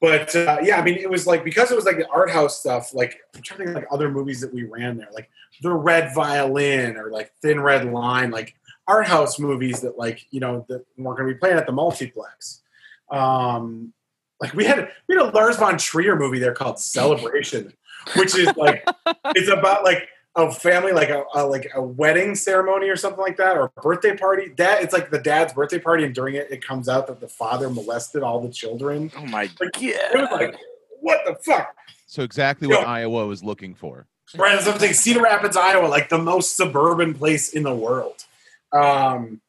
but 0.01 0.35
uh, 0.35 0.59
yeah, 0.63 0.79
I 0.81 0.83
mean, 0.83 0.97
it 0.97 1.09
was 1.09 1.27
like 1.27 1.45
because 1.45 1.71
it 1.71 1.77
was 1.77 1.85
like 1.85 1.97
the 1.97 2.09
art 2.09 2.31
house 2.31 2.59
stuff. 2.59 2.93
Like 2.93 3.21
I'm 3.35 3.43
trying 3.43 3.61
to 3.61 3.65
think 3.67 3.77
like 3.77 3.87
other 3.93 4.11
movies 4.11 4.41
that 4.41 4.53
we 4.53 4.65
ran 4.65 4.97
there, 4.97 5.09
like 5.13 5.31
The 5.63 5.73
Red 5.73 6.13
Violin 6.15 6.97
or 6.97 7.11
like 7.11 7.33
Thin 7.41 7.61
Red 7.61 7.85
Line, 7.91 8.31
like 8.31 8.57
art 8.89 9.07
house 9.07 9.39
movies 9.39 9.81
that 9.83 9.97
like 9.97 10.27
you 10.33 10.41
know 10.41 10.67
that 10.69 10.85
weren't 10.99 11.19
going 11.19 11.29
to 11.29 11.35
be 11.35 11.39
playing 11.39 11.57
at 11.57 11.67
the 11.67 11.73
multiplex. 11.73 12.63
Um, 13.11 13.93
like 14.41 14.55
we 14.55 14.65
had 14.65 14.91
we 15.09 15.17
had 15.17 15.25
a 15.27 15.31
Lars 15.31 15.57
von 15.57 15.79
Trier 15.79 16.17
movie 16.17 16.39
there 16.39 16.55
called 16.55 16.79
Celebration, 16.79 17.73
which 18.17 18.37
is 18.37 18.55
like 18.57 18.87
it's 19.37 19.51
about 19.51 19.85
like 19.85 20.09
a 20.37 20.51
family 20.53 20.93
like 20.93 21.11
a, 21.11 21.25
a 21.35 21.45
like 21.45 21.71
a 21.75 21.83
wedding 21.83 22.35
ceremony 22.37 22.89
or 22.89 22.95
something 22.97 23.21
like 23.21 23.37
that 23.37 23.57
or 23.57 23.65
a 23.77 23.81
birthday 23.81 24.17
party 24.17 24.49
dad 24.55 24.81
it's 24.81 24.93
like 24.93 25.11
the 25.11 25.19
dad's 25.19 25.53
birthday 25.53 25.79
party 25.81 26.05
and 26.05 26.15
during 26.15 26.37
it 26.37 26.47
it 26.53 26.65
comes 26.65 26.89
out 26.89 27.09
that 27.09 27.19
the 27.19 27.27
father 27.27 27.69
molested 27.69 28.23
all 28.23 28.41
the 28.41 28.49
children 28.49 29.11
Oh 29.17 29.27
my 29.27 29.51
Like, 29.61 29.73
god! 29.73 29.83
it 29.83 30.15
was 30.15 30.29
like, 30.31 30.57
what 31.01 31.19
the 31.27 31.35
fuck? 31.43 31.75
So 32.07 32.23
exactly 32.23 32.69
what 32.69 32.81
Yeah. 32.83 32.87
Iowa 32.87 33.27
was 33.27 33.43
looking 33.43 33.75
for. 33.75 34.07
Right, 34.37 34.53
that's 34.53 34.67
something. 34.67 34.93
Cedar 34.93 35.23
Rapids, 35.23 35.57
Iowa, 35.57 35.89
like 35.89 36.09
the 36.09 36.19
most 36.19 36.57
suburban 36.57 37.15
place 37.15 37.53
in 37.53 37.65
the 37.65 37.75
world. 37.75 38.25
Um, 38.73 39.41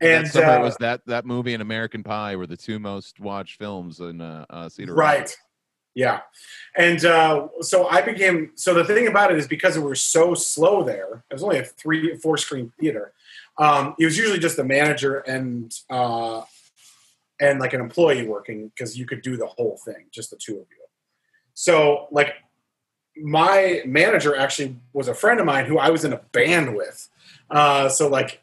and 0.00 0.26
that 0.26 0.32
summer 0.32 0.46
uh, 0.46 0.58
it 0.58 0.62
was 0.62 0.76
that 0.76 1.00
that 1.06 1.26
movie 1.26 1.54
and 1.54 1.62
American 1.62 2.02
Pie 2.02 2.36
were 2.36 2.46
the 2.46 2.56
two 2.56 2.78
most 2.78 3.20
watched 3.20 3.58
films 3.58 4.00
in 4.00 4.20
uh, 4.20 4.46
uh, 4.50 4.68
Cedar 4.68 4.94
right, 4.94 5.16
Rapids. 5.18 5.36
yeah. 5.94 6.20
And 6.76 7.04
uh, 7.04 7.48
so 7.60 7.88
I 7.88 8.02
became. 8.02 8.52
So 8.54 8.74
the 8.74 8.84
thing 8.84 9.08
about 9.08 9.32
it 9.32 9.38
is 9.38 9.48
because 9.48 9.76
we 9.76 9.84
were 9.84 9.94
so 9.94 10.34
slow 10.34 10.82
there. 10.84 11.24
It 11.30 11.34
was 11.34 11.42
only 11.42 11.58
a 11.58 11.64
three, 11.64 12.16
four 12.16 12.36
screen 12.36 12.72
theater. 12.78 13.12
Um, 13.58 13.94
it 13.98 14.04
was 14.04 14.16
usually 14.16 14.38
just 14.38 14.56
the 14.56 14.64
manager 14.64 15.18
and 15.18 15.74
uh, 15.90 16.42
and 17.40 17.58
like 17.58 17.72
an 17.72 17.80
employee 17.80 18.26
working 18.26 18.68
because 18.68 18.98
you 18.98 19.06
could 19.06 19.22
do 19.22 19.36
the 19.36 19.46
whole 19.46 19.78
thing, 19.84 20.06
just 20.12 20.30
the 20.30 20.36
two 20.36 20.54
of 20.54 20.66
you. 20.70 20.84
So 21.54 22.06
like 22.12 22.34
my 23.16 23.82
manager 23.84 24.36
actually 24.36 24.76
was 24.92 25.08
a 25.08 25.14
friend 25.14 25.40
of 25.40 25.46
mine 25.46 25.66
who 25.66 25.78
I 25.78 25.90
was 25.90 26.04
in 26.04 26.12
a 26.12 26.20
band 26.32 26.76
with. 26.76 27.08
Uh, 27.50 27.88
so 27.88 28.08
like 28.08 28.40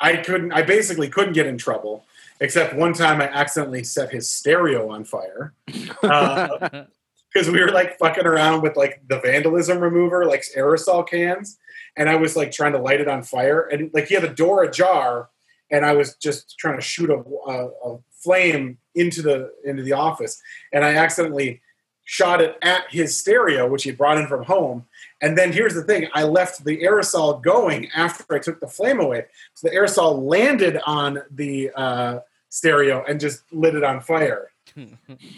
I 0.00 0.16
couldn't, 0.16 0.52
I 0.52 0.62
basically 0.62 1.08
couldn't 1.08 1.32
get 1.32 1.46
in 1.46 1.58
trouble, 1.58 2.04
except 2.40 2.74
one 2.74 2.92
time 2.92 3.20
I 3.20 3.28
accidentally 3.28 3.84
set 3.84 4.10
his 4.10 4.30
stereo 4.30 4.90
on 4.90 5.04
fire 5.04 5.54
uh, 6.02 6.68
because 7.32 7.50
we 7.50 7.60
were 7.60 7.70
like 7.70 7.98
fucking 7.98 8.26
around 8.26 8.62
with 8.62 8.76
like 8.76 9.02
the 9.08 9.20
vandalism 9.20 9.78
remover, 9.78 10.24
like 10.24 10.44
aerosol 10.56 11.06
cans, 11.06 11.58
and 11.96 12.08
I 12.08 12.16
was 12.16 12.36
like 12.36 12.52
trying 12.52 12.72
to 12.72 12.78
light 12.78 13.00
it 13.00 13.08
on 13.08 13.22
fire, 13.22 13.62
and 13.62 13.90
like 13.92 14.06
he 14.06 14.14
had 14.14 14.22
the 14.22 14.28
door 14.28 14.62
ajar, 14.62 15.28
and 15.70 15.84
I 15.84 15.92
was 15.94 16.14
just 16.16 16.58
trying 16.58 16.76
to 16.76 16.82
shoot 16.82 17.10
a, 17.10 17.18
a, 17.50 17.68
a 17.68 17.98
flame 18.12 18.78
into 18.94 19.22
the 19.22 19.50
into 19.64 19.82
the 19.82 19.92
office, 19.92 20.40
and 20.72 20.84
I 20.84 20.94
accidentally 20.94 21.60
shot 22.08 22.40
it 22.40 22.56
at 22.62 22.84
his 22.88 23.14
stereo, 23.14 23.68
which 23.68 23.82
he 23.84 23.90
brought 23.90 24.16
in 24.16 24.26
from 24.26 24.42
home. 24.42 24.86
And 25.20 25.36
then 25.36 25.52
here's 25.52 25.74
the 25.74 25.82
thing: 25.82 26.08
I 26.14 26.22
left 26.22 26.64
the 26.64 26.78
aerosol 26.78 27.42
going 27.42 27.90
after 27.94 28.34
I 28.34 28.38
took 28.38 28.60
the 28.60 28.66
flame 28.66 28.98
away, 28.98 29.26
so 29.52 29.68
the 29.68 29.74
aerosol 29.74 30.22
landed 30.22 30.80
on 30.86 31.20
the 31.30 31.70
uh, 31.76 32.20
stereo 32.48 33.04
and 33.06 33.20
just 33.20 33.42
lit 33.52 33.74
it 33.74 33.84
on 33.84 34.00
fire. 34.00 34.50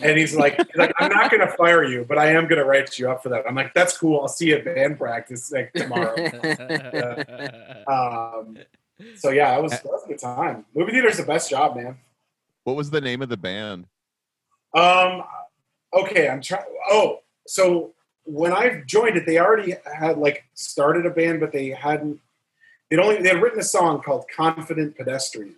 And 0.03 0.19
he's 0.19 0.37
like, 0.37 0.57
he's 0.57 0.77
like, 0.77 0.93
I'm 0.99 1.11
not 1.11 1.31
going 1.31 1.41
to 1.41 1.51
fire 1.57 1.83
you, 1.85 2.05
but 2.07 2.19
I 2.19 2.33
am 2.33 2.47
going 2.47 2.59
to 2.59 2.65
write 2.65 2.99
you 2.99 3.11
up 3.11 3.23
for 3.23 3.31
that. 3.31 3.47
I'm 3.49 3.55
like, 3.55 3.73
that's 3.73 3.97
cool. 3.97 4.21
I'll 4.21 4.29
see 4.29 4.49
you 4.49 4.57
at 4.57 4.65
band 4.67 4.99
practice 4.99 5.51
like 5.51 5.73
tomorrow. 5.73 6.15
um, 7.87 8.59
so 9.17 9.31
yeah, 9.31 9.53
that 9.53 9.63
was, 9.63 9.73
that 9.73 9.85
was 9.87 10.05
a 10.05 10.09
good 10.09 10.19
time. 10.19 10.67
Movie 10.75 10.93
theater's 10.93 11.17
the 11.17 11.23
best 11.23 11.49
job, 11.49 11.77
man. 11.77 11.97
What 12.65 12.77
was 12.77 12.91
the 12.91 13.01
name 13.01 13.23
of 13.23 13.31
the 13.31 13.39
band? 13.39 13.87
Um, 14.75 15.23
okay, 15.93 16.29
I'm 16.29 16.41
trying. 16.41 16.65
Oh, 16.91 17.21
so 17.47 17.93
when 18.25 18.53
I 18.53 18.83
joined 18.87 19.17
it, 19.17 19.27
they 19.27 19.39
already 19.39 19.75
had 19.93 20.19
like 20.19 20.45
started 20.55 21.07
a 21.07 21.11
band, 21.11 21.41
but 21.41 21.53
they 21.53 21.69
hadn't. 21.69 22.21
They'd 22.89 22.99
only 22.99 23.23
they 23.23 23.31
had 23.31 23.43
written 23.43 23.61
a 23.61 23.65
song 23.65 24.03
called 24.03 24.27
"Confident 24.35 24.97
Pedestrian," 24.97 25.57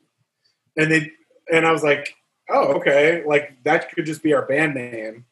and 0.77 0.91
they 0.91 1.13
and 1.51 1.67
I 1.67 1.73
was 1.73 1.83
like, 1.83 2.15
oh, 2.49 2.75
okay, 2.75 3.25
like 3.25 3.63
that 3.65 3.93
could 3.93 4.07
just 4.07 4.23
be 4.23 4.35
our 4.35 4.43
band 4.43 4.75
name. 4.75 5.25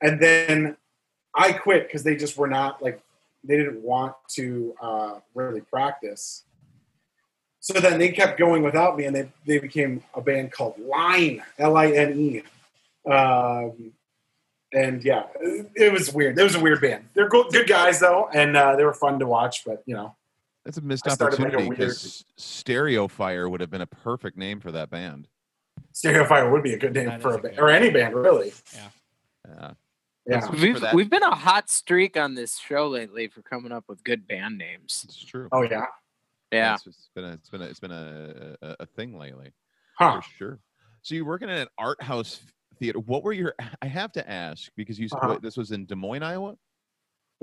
And 0.00 0.20
then 0.20 0.76
I 1.34 1.52
quit 1.52 1.86
because 1.86 2.02
they 2.02 2.16
just 2.16 2.36
were 2.36 2.48
not 2.48 2.82
like 2.82 3.00
they 3.44 3.56
didn't 3.56 3.82
want 3.82 4.14
to 4.30 4.74
uh, 4.80 5.14
really 5.34 5.60
practice. 5.60 6.44
So 7.60 7.80
then 7.80 7.98
they 7.98 8.10
kept 8.10 8.38
going 8.38 8.62
without 8.62 8.96
me, 8.96 9.04
and 9.04 9.16
they 9.16 9.28
they 9.44 9.58
became 9.58 10.02
a 10.14 10.20
band 10.20 10.52
called 10.52 10.78
Line 10.78 11.42
L 11.58 11.76
I 11.76 11.88
N 11.88 12.18
E. 12.18 12.42
Um, 13.10 13.92
and 14.72 15.02
yeah, 15.04 15.24
it, 15.40 15.70
it 15.74 15.92
was 15.92 16.12
weird. 16.12 16.38
It 16.38 16.42
was 16.42 16.54
a 16.54 16.60
weird 16.60 16.80
band. 16.80 17.04
They're 17.14 17.28
good, 17.28 17.46
good 17.50 17.68
guys 17.68 18.00
though, 18.00 18.28
and 18.32 18.56
uh, 18.56 18.76
they 18.76 18.84
were 18.84 18.94
fun 18.94 19.18
to 19.20 19.26
watch. 19.26 19.64
But 19.64 19.82
you 19.86 19.94
know, 19.94 20.14
That's 20.64 20.78
a 20.78 20.80
missed 20.82 21.06
I 21.06 21.14
started 21.14 21.38
like 21.40 21.52
a 21.52 21.56
opportunity 21.56 21.78
weird- 21.82 21.96
Stereo 22.36 23.08
Fire 23.08 23.48
would 23.48 23.60
have 23.60 23.70
been 23.70 23.80
a 23.82 23.86
perfect 23.86 24.36
name 24.36 24.60
for 24.60 24.72
that 24.72 24.90
band. 24.90 25.28
Stereo 25.92 26.24
Fire 26.24 26.50
would 26.50 26.62
be 26.62 26.74
a 26.74 26.78
good 26.78 26.94
name 26.94 27.06
That 27.06 27.22
for 27.22 27.32
a 27.32 27.36
a 27.36 27.42
band 27.42 27.58
or 27.58 27.68
any 27.70 27.90
band 27.90 28.14
really. 28.14 28.52
Yeah. 28.74 29.72
Yeah, 30.28 30.40
for 30.40 30.56
We've 30.56 30.84
we've 30.92 31.10
been 31.10 31.22
a 31.22 31.34
hot 31.34 31.70
streak 31.70 32.16
on 32.16 32.34
this 32.34 32.58
show 32.58 32.88
lately 32.88 33.28
for 33.28 33.42
coming 33.42 33.70
up 33.70 33.84
with 33.88 34.02
good 34.02 34.26
band 34.26 34.58
names. 34.58 35.02
It's 35.04 35.24
true. 35.24 35.48
oh 35.52 35.62
yeah, 35.62 35.86
Yeah. 36.50 36.74
It's, 36.74 36.82
just 36.82 37.14
been 37.14 37.24
a, 37.24 37.32
it's 37.34 37.48
been 37.48 37.62
a, 37.62 37.64
it's 37.66 37.78
been 37.80 37.92
a, 37.92 38.56
a, 38.60 38.76
a 38.80 38.86
thing 38.86 39.16
lately 39.16 39.52
huh? 39.96 40.20
for 40.20 40.28
sure. 40.36 40.58
So 41.02 41.14
you're 41.14 41.24
working 41.24 41.48
at 41.48 41.58
an 41.58 41.68
art 41.78 42.02
house 42.02 42.40
theater. 42.78 42.98
What 43.00 43.22
were 43.24 43.32
your? 43.32 43.54
I 43.82 43.86
have 43.86 44.12
to 44.12 44.28
ask 44.30 44.70
because 44.76 44.98
you 44.98 45.08
said 45.08 45.18
Uh-huh. 45.22 45.38
this 45.42 45.56
was 45.56 45.70
in 45.72 45.86
Des 45.86 45.94
Moines, 45.94 46.22
Iowa, 46.22 46.56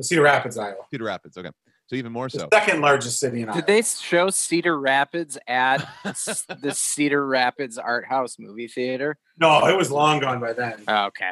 Cedar 0.01 0.21
Rapids, 0.23 0.57
Iowa, 0.57 0.75
Cedar 0.91 1.05
Rapids. 1.05 1.37
Okay, 1.37 1.49
so 1.87 1.95
even 1.95 2.11
more 2.11 2.27
the 2.29 2.39
so. 2.39 2.49
second 2.53 2.81
largest 2.81 3.19
city 3.19 3.41
in 3.41 3.49
Iowa. 3.49 3.57
Did 3.61 3.67
they 3.67 3.81
show 3.81 4.29
Cedar 4.29 4.79
Rapids 4.79 5.37
at 5.47 5.87
the 6.03 6.73
Cedar 6.73 7.25
Rapids 7.25 7.77
Art 7.77 8.05
House 8.05 8.37
movie 8.39 8.67
theater? 8.67 9.17
No, 9.37 9.67
it 9.67 9.77
was 9.77 9.91
long 9.91 10.19
gone 10.19 10.39
by 10.39 10.53
then. 10.53 10.83
Oh, 10.87 11.05
okay. 11.05 11.29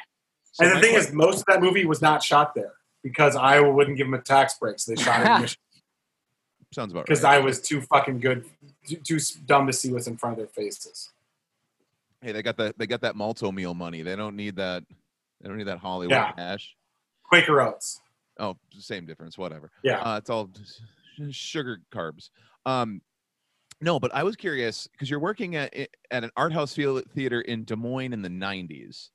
So 0.54 0.66
and 0.66 0.76
the 0.76 0.82
thing 0.82 0.92
que- 0.92 1.00
is, 1.00 1.14
most 1.14 1.40
of 1.40 1.46
that 1.46 1.62
movie 1.62 1.86
was 1.86 2.02
not 2.02 2.22
shot 2.24 2.54
there 2.56 2.74
because 3.04 3.36
Iowa 3.36 3.72
wouldn't 3.72 3.98
give 3.98 4.08
them 4.08 4.14
a 4.14 4.22
tax 4.22 4.58
break, 4.60 4.80
so 4.80 4.94
they 4.94 5.02
shot 5.02 5.22
it 5.22 5.26
in 5.28 5.32
Michigan 5.42 5.58
sounds 6.74 6.94
about 6.94 7.00
right. 7.02 7.06
because. 7.08 7.24
I 7.26 7.40
was 7.40 7.60
too 7.62 7.82
fucking 7.82 8.20
good, 8.22 8.46
too, 8.88 8.96
too 8.98 9.20
dumb 9.46 9.68
to 9.68 9.74
see 9.74 9.92
what's 9.92 10.08
in 10.08 10.16
front 10.18 10.34
of 10.34 10.38
their 10.38 10.48
faces. 10.48 11.10
Hey, 12.22 12.32
they 12.32 12.42
got 12.44 12.58
that. 12.58 12.78
They 12.78 12.88
got 12.88 13.02
that 13.02 13.16
Malt-O-Meal 13.16 13.74
money. 13.74 14.02
They 14.04 14.16
don't 14.16 14.36
need 14.36 14.56
that. 14.58 14.84
They 15.42 15.48
don't 15.50 15.58
need 15.58 15.68
that 15.68 15.80
Hollywood 15.80 16.12
Yeah. 16.12 16.32
cash. 16.34 16.76
Quaker 17.24 17.62
Oats. 17.62 18.00
Oh, 18.40 18.58
same 18.78 19.06
difference. 19.06 19.38
Whatever. 19.38 19.72
Yeah. 19.84 20.00
Uh, 20.02 20.18
it's 20.18 20.30
all 20.30 20.50
sugar 21.32 21.80
carbs. 21.92 22.30
Um, 22.66 23.02
no, 23.82 24.00
but 24.00 24.14
I 24.14 24.24
was 24.24 24.36
curious 24.36 24.88
because 24.92 25.10
you're 25.10 25.20
working 25.20 25.56
at 25.56 25.74
at 26.12 26.24
an 26.24 26.30
art 26.38 26.54
house 26.54 26.76
theater 26.76 27.42
in 27.42 27.64
Des 27.64 27.76
Moines 27.76 28.14
in 28.14 28.22
the 28.22 28.30
'90s. 28.30 29.10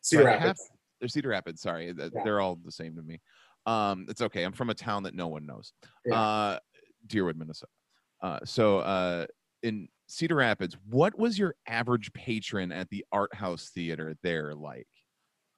Cedar 0.00 0.28
have- 0.28 0.40
Rapids. 0.42 0.70
They're 1.00 1.08
Cedar 1.08 1.28
Rapids. 1.28 1.60
Sorry, 1.62 1.86
Yeah. 1.96 2.08
they're 2.24 2.40
all 2.40 2.56
the 2.56 2.72
same 2.72 2.96
to 2.96 3.02
me. 3.02 3.20
Um, 3.66 4.06
it's 4.08 4.20
okay. 4.20 4.42
I'm 4.42 4.52
from 4.52 4.70
a 4.70 4.74
town 4.74 5.04
that 5.04 5.14
no 5.14 5.28
one 5.28 5.46
knows. 5.46 5.72
Yeah. 6.04 6.20
Uh, 6.20 6.58
Deerwood, 7.06 7.36
Minnesota. 7.36 7.70
Uh, 8.20 8.40
so 8.44 8.78
uh, 8.80 9.26
in 9.62 9.88
Cedar 10.06 10.36
Rapids, 10.36 10.76
what 10.88 11.18
was 11.18 11.38
your 11.38 11.54
average 11.66 12.12
patron 12.12 12.72
at 12.72 12.90
the 12.90 13.04
art 13.12 13.34
house 13.34 13.70
theater 13.74 14.16
there 14.22 14.54
like? 14.54 14.86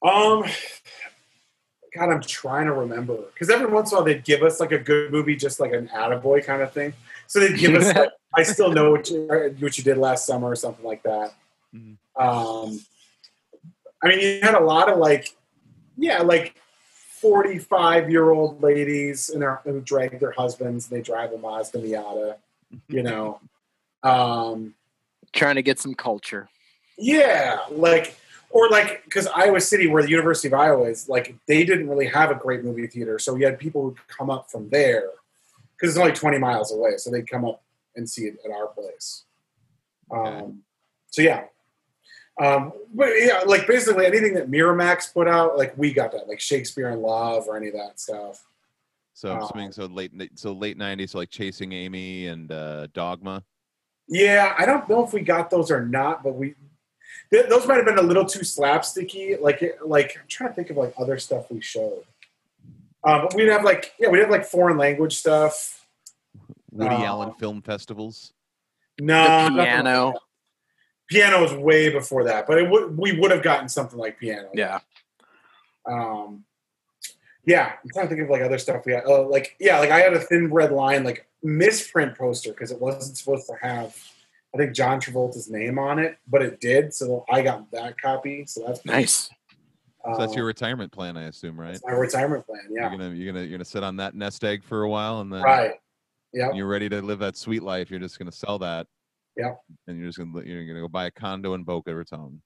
Um, 0.03 0.45
God, 1.95 2.11
I'm 2.11 2.23
trying 2.23 2.67
to 2.67 2.73
remember 2.73 3.17
because 3.33 3.51
every 3.51 3.67
once 3.67 3.91
in 3.91 3.97
a 3.97 3.99
while 3.99 4.05
they'd 4.05 4.25
give 4.25 4.43
us 4.43 4.61
like 4.61 4.73
a 4.73 4.79
good 4.79 5.11
movie, 5.11 5.37
just 5.37 5.61
like 5.61 5.73
an 5.73 5.89
attaboy 5.89 6.45
kind 6.45 6.63
of 6.63 6.73
thing. 6.73 6.93
So 7.27 7.41
they'd 7.41 7.59
give 7.59 7.75
us, 7.75 7.95
like, 7.95 8.11
I 8.35 8.43
still 8.43 8.71
know 8.73 8.91
what 8.91 9.11
you, 9.11 9.29
uh, 9.31 9.49
what 9.59 9.79
you 9.79 9.85
did 9.85 9.99
last 9.99 10.27
summer 10.27 10.49
or 10.49 10.57
something 10.57 10.85
like 10.85 11.03
that. 11.03 11.35
Mhm. 11.75 11.97
Um, 12.17 12.81
I 14.03 14.09
mean, 14.09 14.21
you 14.21 14.41
had 14.43 14.55
a 14.55 14.61
lot 14.61 14.91
of 14.91 14.99
like, 14.99 15.35
yeah, 15.97 16.23
like 16.23 16.55
45 17.21 18.11
year 18.11 18.31
old 18.31 18.63
ladies 18.63 19.31
and 19.31 19.43
their, 19.43 19.61
who 19.65 19.81
drag 19.81 20.21
their 20.21 20.33
husbands 20.33 20.89
and 20.89 20.99
they 20.99 21.03
drive 21.03 21.33
a 21.33 21.39
Mazda 21.39 21.79
Miata, 21.79 22.37
you 22.89 23.03
know. 23.03 23.41
Um, 24.07 24.75
Trying 25.33 25.57
to 25.57 25.63
get 25.63 25.79
some 25.79 25.95
culture. 25.95 26.49
yeah, 26.99 27.59
like 27.71 28.17
or 28.51 28.69
like 28.71 29.05
because 29.05 29.27
Iowa 29.27 29.61
City, 29.61 29.87
where 29.87 30.03
the 30.03 30.09
University 30.09 30.49
of 30.49 30.55
Iowa 30.55 30.85
is, 30.89 31.09
like 31.09 31.35
they 31.47 31.65
didn't 31.65 31.89
really 31.89 32.07
have 32.07 32.31
a 32.31 32.35
great 32.37 32.65
movie 32.65 32.87
theater, 32.87 33.19
so 33.19 33.35
we 33.35 33.43
had 33.43 33.59
people 33.59 33.83
who'd 33.83 34.09
come 34.09 34.31
up 34.31 34.51
from 34.51 34.69
there 34.71 35.11
because 35.73 35.91
it's 35.95 35.99
only 35.99 36.13
twenty 36.13 36.39
miles 36.39 36.73
away, 36.73 36.97
so 36.97 37.11
they'd 37.11 37.29
come 37.29 37.45
up 37.45 37.63
and 37.97 38.09
see 38.09 38.27
it 38.27 38.39
at 38.45 38.51
our 38.51 38.69
place. 38.69 39.25
Okay. 40.11 40.39
Um, 40.39 40.63
so 41.11 41.21
yeah, 41.23 41.45
um, 42.41 42.73
but 42.95 43.09
yeah, 43.19 43.41
like 43.47 43.67
basically 43.67 44.07
anything 44.07 44.35
that 44.35 44.51
Miramax 44.51 45.13
put 45.13 45.27
out, 45.29 45.59
like 45.59 45.77
we 45.77 45.93
got 45.93 46.13
that, 46.13 46.29
like 46.29 46.41
Shakespeare 46.41 46.91
in 46.91 47.03
Love 47.03 47.47
or 47.49 47.57
any 47.57 47.69
of 47.69 47.75
that 47.75 47.99
stuff. 48.01 48.45
So 49.15 49.33
I'm 49.33 49.43
Oh. 49.43 49.45
assuming 49.47 49.73
so 49.73 49.87
late 49.87 50.13
so 50.37 50.53
late 50.53 50.79
90s, 50.79 51.11
so 51.11 51.19
like 51.19 51.31
Chasing 51.31 51.73
Amy 51.73 52.29
and 52.29 52.51
uh, 52.53 52.87
Dogma. 52.95 53.43
Yeah, 54.09 54.55
I 54.59 54.67
don't 54.67 54.89
know 54.89 55.05
if 55.05 55.13
we 55.13 55.21
got 55.21 55.51
those 55.51 55.71
or 55.71 55.85
not, 55.85 56.23
but 56.23 56.35
we 56.35 56.55
th- 57.33 57.49
those 57.49 57.67
might 57.67 57.77
have 57.77 57.85
been 57.87 57.99
a 57.99 58.03
little 58.03 58.25
too 58.25 58.41
slapsticky. 58.41 59.41
Like, 59.41 59.63
it- 59.63 59.79
like 59.87 60.17
I'm 60.21 60.29
trying 60.29 60.51
to 60.51 60.55
think 60.55 60.71
of 60.71 60.77
like 60.77 60.95
other 60.99 61.19
stuff 61.19 61.51
we 61.51 61.61
showed. 61.61 62.05
Uh, 63.05 63.23
but 63.23 63.35
we'd 63.35 63.49
have 63.49 63.65
like 63.65 63.93
yeah, 63.99 64.09
we'd 64.09 64.21
have 64.21 64.31
like 64.31 64.45
foreign 64.45 64.77
language 64.77 65.17
stuff. 65.17 65.87
Woody 66.73 66.95
Oh. 66.95 67.05
Allen 67.05 67.35
film 67.35 67.63
festivals. 67.63 68.33
No, 69.01 69.23
the 69.23 69.29
nothing 69.29 69.57
like 69.57 69.67
piano. 69.69 70.15
Piano 71.09 71.43
was 71.43 71.53
way 71.53 71.91
before 71.91 72.25
that, 72.25 72.47
but 72.49 72.59
it 72.59 72.69
would 72.69 72.97
we 72.99 73.13
would 73.19 73.31
have 73.31 73.43
gotten 73.43 73.69
something 73.69 73.99
like 73.99 74.19
piano. 74.19 74.49
Yeah. 74.55 74.81
Um, 75.89 76.45
yeah, 77.47 77.73
I'm 77.83 77.91
trying 77.91 78.09
to 78.09 78.15
think 78.15 78.23
of 78.23 78.31
like 78.31 78.43
other 78.43 78.59
stuff 78.59 78.85
we 78.85 78.93
had. 78.93 79.05
Uh, 79.07 79.27
like 79.27 79.57
yeah, 79.61 79.79
like 79.79 79.91
I 79.91 80.01
had 80.01 80.13
a 80.13 80.21
thin 80.21 80.53
red 80.53 80.73
line 80.73 81.05
like 81.05 81.27
misprint 81.43 82.19
poster 82.19 82.51
because 82.51 82.73
it 82.73 82.81
wasn't 82.81 83.17
supposed 83.17 83.47
to 83.47 83.55
have. 83.63 83.97
I 84.55 84.59
think 84.59 84.75
John 84.75 85.01
Travolta's 85.01 85.51
name 85.51 85.79
on 85.79 85.99
it, 85.99 86.19
but 86.27 86.43
it 86.43 86.61
did, 86.61 86.93
so 86.93 87.25
I 87.31 87.43
got 87.43 87.71
that 87.73 88.01
copy. 88.01 88.47
So 88.47 88.65
that's 88.67 88.85
Nice. 88.85 89.31
So 90.05 90.19
that's 90.19 90.37
your 90.37 90.45
retirement 90.45 90.93
plan, 90.93 91.17
I 91.17 91.25
assume, 91.25 91.59
right? 91.59 91.73
that's 91.73 91.85
my 91.85 91.93
retirement 91.93 92.47
plan. 92.47 92.61
Yeah, 92.71 92.83
You're 92.83 92.99
gonna 92.99 93.15
you're 93.15 93.33
gonna 93.33 93.45
you're 93.45 93.59
gonna 93.59 93.65
sit 93.65 93.83
on 93.83 93.97
that 93.97 94.15
nest 94.15 94.45
egg 94.45 94.63
for 94.63 94.83
a 94.83 94.89
while, 94.89 95.21
and 95.21 95.33
then 95.33 95.43
right. 95.43 95.73
Yeah, 96.33 96.53
you're 96.53 96.69
ready 96.69 96.89
to 96.89 97.01
live 97.03 97.19
that 97.21 97.37
sweet 97.37 97.63
life, 97.63 97.91
you're 97.91 98.01
just 98.01 98.19
gonna 98.19 98.33
sell 98.33 98.59
that. 98.59 98.87
Yep. 99.37 99.61
And 99.87 99.99
you're 99.99 100.09
just 100.09 100.19
gonna 100.19 100.45
you're 100.45 100.67
gonna 100.67 100.81
go 100.81 100.89
buy 100.89 101.07
a 101.07 101.11
condo 101.11 101.55
in 101.55 101.65
Boca 101.65 101.95
Raton. 101.95 102.41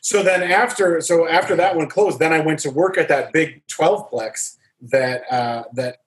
So 0.00 0.22
then 0.22 0.42
after 0.42 1.00
so 1.00 1.28
after 1.28 1.56
that 1.56 1.76
one 1.76 1.88
closed, 1.88 2.18
then 2.18 2.32
I 2.32 2.40
went 2.40 2.58
to 2.60 2.70
work 2.70 2.98
at 2.98 3.08
that 3.08 3.32
big 3.32 3.62
twelve 3.68 4.10
plex 4.10 4.56
that 4.82 5.22
uh, 5.30 5.64
that 5.74 5.98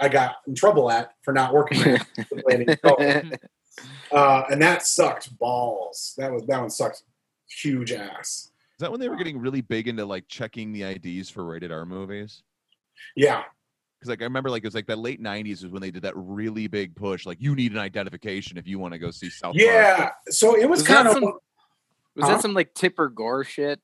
I 0.00 0.08
got 0.08 0.36
in 0.46 0.54
trouble 0.54 0.90
at 0.90 1.12
for 1.22 1.32
not 1.32 1.52
working. 1.54 1.98
there. 2.46 2.76
uh, 4.12 4.42
and 4.50 4.60
that 4.62 4.82
sucked 4.86 5.36
balls. 5.38 6.14
That 6.18 6.32
was 6.32 6.44
that 6.46 6.60
one 6.60 6.70
sucked 6.70 7.02
huge 7.48 7.92
ass. 7.92 8.50
Is 8.78 8.80
that 8.80 8.90
when 8.90 9.00
they 9.00 9.08
were 9.08 9.16
getting 9.16 9.38
really 9.38 9.62
big 9.62 9.88
into 9.88 10.04
like 10.04 10.28
checking 10.28 10.72
the 10.72 10.82
IDs 10.82 11.30
for 11.30 11.44
rated 11.44 11.72
R 11.72 11.86
movies? 11.86 12.42
Yeah, 13.14 13.42
Because 13.98 14.10
like 14.10 14.20
I 14.20 14.24
remember 14.24 14.50
like 14.50 14.62
it 14.64 14.66
was 14.66 14.74
like 14.74 14.86
that 14.88 14.98
late 14.98 15.22
'90s 15.22 15.64
is 15.64 15.66
when 15.66 15.80
they 15.80 15.90
did 15.90 16.02
that 16.02 16.12
really 16.16 16.66
big 16.66 16.94
push. 16.94 17.24
Like 17.24 17.38
you 17.40 17.54
need 17.54 17.72
an 17.72 17.78
identification 17.78 18.58
if 18.58 18.66
you 18.66 18.78
want 18.78 18.92
to 18.92 18.98
go 18.98 19.10
see 19.10 19.30
South 19.30 19.54
Park. 19.54 19.56
yeah. 19.56 20.10
So 20.28 20.54
it 20.56 20.68
was, 20.68 20.80
Was 20.80 20.88
kind 20.88 21.08
of 21.08 21.14
some- 21.14 21.38
Was 22.16 22.24
Huh? 22.24 22.32
that 22.32 22.42
some 22.42 22.54
like 22.54 22.74
Tipper 22.74 23.08
Gore 23.08 23.44
shit? 23.44 23.80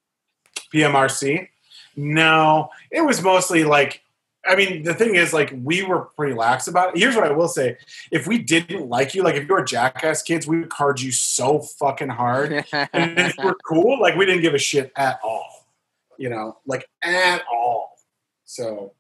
PMRC. 0.73 1.49
No, 1.97 2.71
it 2.90 3.03
was 3.03 3.23
mostly 3.23 3.64
like. 3.64 4.03
I 4.45 4.57
mean, 4.57 4.83
the 4.83 4.92
thing 4.92 5.14
is, 5.14 5.33
like, 5.33 5.55
we 5.62 5.85
were 5.85 6.07
pretty 6.16 6.35
lax 6.35 6.66
about 6.66 6.88
it. 6.97 6.99
Here's 6.99 7.14
what 7.14 7.23
I 7.25 7.31
will 7.31 7.47
say: 7.47 7.77
if 8.11 8.27
we 8.27 8.38
didn't 8.38 8.88
like 8.88 9.14
you, 9.14 9.23
like, 9.23 9.37
if 9.37 9.47
you 9.47 9.55
were 9.55 9.62
jackass 9.62 10.21
kids, 10.25 10.49
we 10.49 10.59
would 10.59 10.68
card 10.68 11.01
you 11.01 11.12
so 11.12 11.61
fucking 11.61 12.09
hard. 12.09 12.51
and 12.92 13.18
if 13.21 13.38
you 13.38 13.45
were 13.45 13.57
cool, 13.64 14.01
like, 14.01 14.16
we 14.16 14.27
didn't 14.27 14.42
give 14.42 14.55
a 14.55 14.59
shit 14.59 14.90
at 14.97 15.21
all. 15.23 15.68
You 16.18 16.29
know, 16.31 16.59
like 16.66 16.88
at 17.05 17.45
all. 17.53 17.97
So, 18.45 18.95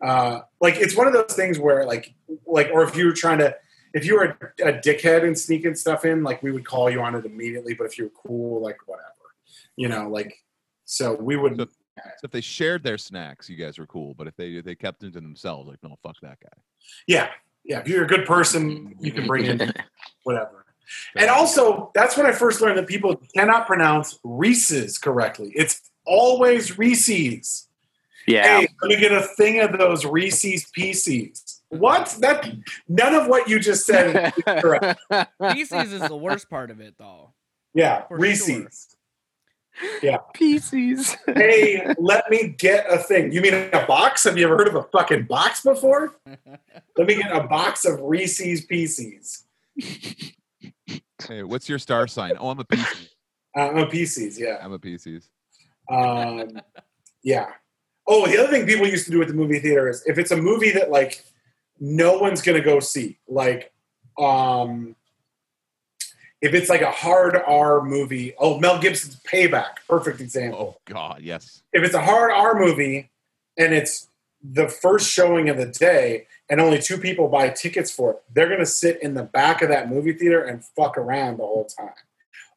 uh, 0.00 0.40
like, 0.60 0.76
it's 0.78 0.96
one 0.96 1.06
of 1.06 1.12
those 1.12 1.34
things 1.34 1.58
where, 1.60 1.84
like, 1.86 2.12
like, 2.44 2.70
or 2.72 2.82
if 2.82 2.96
you 2.96 3.06
were 3.06 3.12
trying 3.12 3.38
to, 3.38 3.54
if 3.94 4.04
you 4.04 4.14
were 4.16 4.36
a, 4.60 4.68
a 4.68 4.72
dickhead 4.74 5.24
and 5.24 5.38
sneaking 5.38 5.74
stuff 5.74 6.04
in, 6.04 6.22
like, 6.22 6.42
we 6.42 6.52
would 6.52 6.64
call 6.66 6.88
you 6.90 7.00
on 7.00 7.14
it 7.14 7.24
immediately. 7.24 7.74
But 7.74 7.84
if 7.84 7.98
you 7.98 8.04
were 8.04 8.28
cool, 8.28 8.62
like, 8.62 8.76
whatever. 8.86 9.06
You 9.76 9.88
know, 9.88 10.08
like, 10.08 10.34
so 10.84 11.14
we 11.14 11.36
would. 11.36 11.56
So- 11.56 11.66
So 11.96 12.24
if 12.24 12.30
they 12.30 12.40
shared 12.40 12.82
their 12.82 12.96
snacks, 12.96 13.50
you 13.50 13.56
guys 13.56 13.78
were 13.78 13.86
cool. 13.86 14.14
But 14.14 14.26
if 14.26 14.34
they 14.36 14.60
they 14.62 14.74
kept 14.74 15.00
them 15.00 15.12
to 15.12 15.20
themselves, 15.20 15.68
like 15.68 15.78
no, 15.82 15.98
fuck 16.02 16.16
that 16.22 16.38
guy. 16.40 16.48
Yeah, 17.06 17.28
yeah. 17.62 17.80
If 17.80 17.88
you're 17.88 18.04
a 18.04 18.06
good 18.06 18.24
person, 18.26 18.94
you 19.00 19.12
can 19.12 19.26
bring 19.26 19.44
in 19.44 19.70
whatever. 20.22 20.64
And 21.14 21.28
also, 21.28 21.90
that's 21.94 22.16
when 22.16 22.24
I 22.26 22.32
first 22.32 22.62
learned 22.62 22.78
that 22.78 22.86
people 22.86 23.20
cannot 23.36 23.66
pronounce 23.66 24.18
Reese's 24.24 24.96
correctly. 24.96 25.52
It's 25.54 25.90
always 26.06 26.78
Reese's. 26.78 27.68
yeah. 28.26 28.60
Hey, 28.60 28.68
let 28.80 28.88
me 28.88 28.96
get 28.96 29.12
a 29.12 29.22
thing 29.36 29.60
of 29.60 29.76
those 29.78 30.06
Reese's 30.06 30.70
Pieces. 30.72 31.59
What? 31.70 32.16
That 32.20 32.50
none 32.88 33.14
of 33.14 33.26
what 33.28 33.48
you 33.48 33.58
just 33.60 33.86
said. 33.86 34.32
is 34.36 34.44
correct. 34.60 35.00
Feces 35.52 35.92
is 35.92 36.02
the 36.02 36.16
worst 36.16 36.50
part 36.50 36.70
of 36.70 36.80
it, 36.80 36.94
though. 36.98 37.32
Yeah, 37.74 38.06
For 38.08 38.18
Reese's. 38.18 38.96
Pieces. 40.34 41.16
Hey, 41.26 41.94
let 41.98 42.28
me 42.28 42.48
get 42.58 42.86
a 42.90 42.98
thing. 42.98 43.32
You 43.32 43.40
mean 43.40 43.54
a 43.54 43.86
box? 43.86 44.24
Have 44.24 44.36
you 44.36 44.44
ever 44.44 44.56
heard 44.56 44.68
of 44.68 44.74
a 44.74 44.82
fucking 44.84 45.24
box 45.24 45.62
before? 45.62 46.16
Let 46.96 47.06
me 47.06 47.14
get 47.14 47.34
a 47.34 47.44
box 47.44 47.84
of 47.84 48.00
Reese's 48.02 48.64
Pieces. 48.64 49.44
Hey, 49.76 51.42
what's 51.44 51.68
your 51.68 51.78
star 51.78 52.06
sign? 52.08 52.32
Oh, 52.38 52.50
I'm 52.50 52.58
a 52.58 52.64
PC. 52.64 53.08
Uh, 53.56 53.60
I'm 53.60 53.78
a 53.78 53.86
Pieces. 53.86 54.38
Yeah. 54.38 54.58
I'm 54.60 54.72
a 54.72 54.78
PCs. 54.78 55.28
Um, 55.90 56.60
yeah. 57.22 57.46
Oh, 58.06 58.26
the 58.26 58.38
other 58.38 58.48
thing 58.50 58.66
people 58.66 58.86
used 58.86 59.04
to 59.06 59.10
do 59.10 59.22
at 59.22 59.28
the 59.28 59.34
movie 59.34 59.60
theater 59.60 59.88
is 59.88 60.02
if 60.06 60.18
it's 60.18 60.30
a 60.30 60.36
movie 60.36 60.72
that 60.72 60.90
like 60.90 61.24
no 61.80 62.18
one's 62.18 62.42
gonna 62.42 62.60
go 62.60 62.78
see, 62.78 63.18
like 63.26 63.72
um, 64.18 64.94
if 66.40 66.54
it's 66.54 66.68
like 66.68 66.82
a 66.82 66.90
hard 66.90 67.36
R 67.36 67.82
movie. 67.82 68.34
Oh, 68.38 68.58
Mel 68.58 68.78
Gibson's 68.78 69.20
Payback, 69.22 69.78
perfect 69.88 70.20
example. 70.20 70.76
Oh 70.76 70.80
God, 70.84 71.22
yes. 71.22 71.62
If 71.72 71.82
it's 71.82 71.94
a 71.94 72.02
hard 72.02 72.30
R 72.30 72.58
movie 72.58 73.10
and 73.56 73.72
it's 73.72 74.08
the 74.42 74.68
first 74.68 75.10
showing 75.10 75.48
of 75.48 75.56
the 75.56 75.66
day 75.66 76.26
and 76.48 76.60
only 76.60 76.80
two 76.80 76.96
people 76.98 77.28
buy 77.28 77.50
tickets 77.50 77.90
for 77.90 78.12
it, 78.12 78.22
they're 78.32 78.48
gonna 78.48 78.66
sit 78.66 79.02
in 79.02 79.14
the 79.14 79.22
back 79.22 79.62
of 79.62 79.68
that 79.68 79.88
movie 79.90 80.12
theater 80.12 80.42
and 80.42 80.64
fuck 80.64 80.96
around 80.96 81.38
the 81.38 81.44
whole 81.44 81.66
time. 81.66 81.94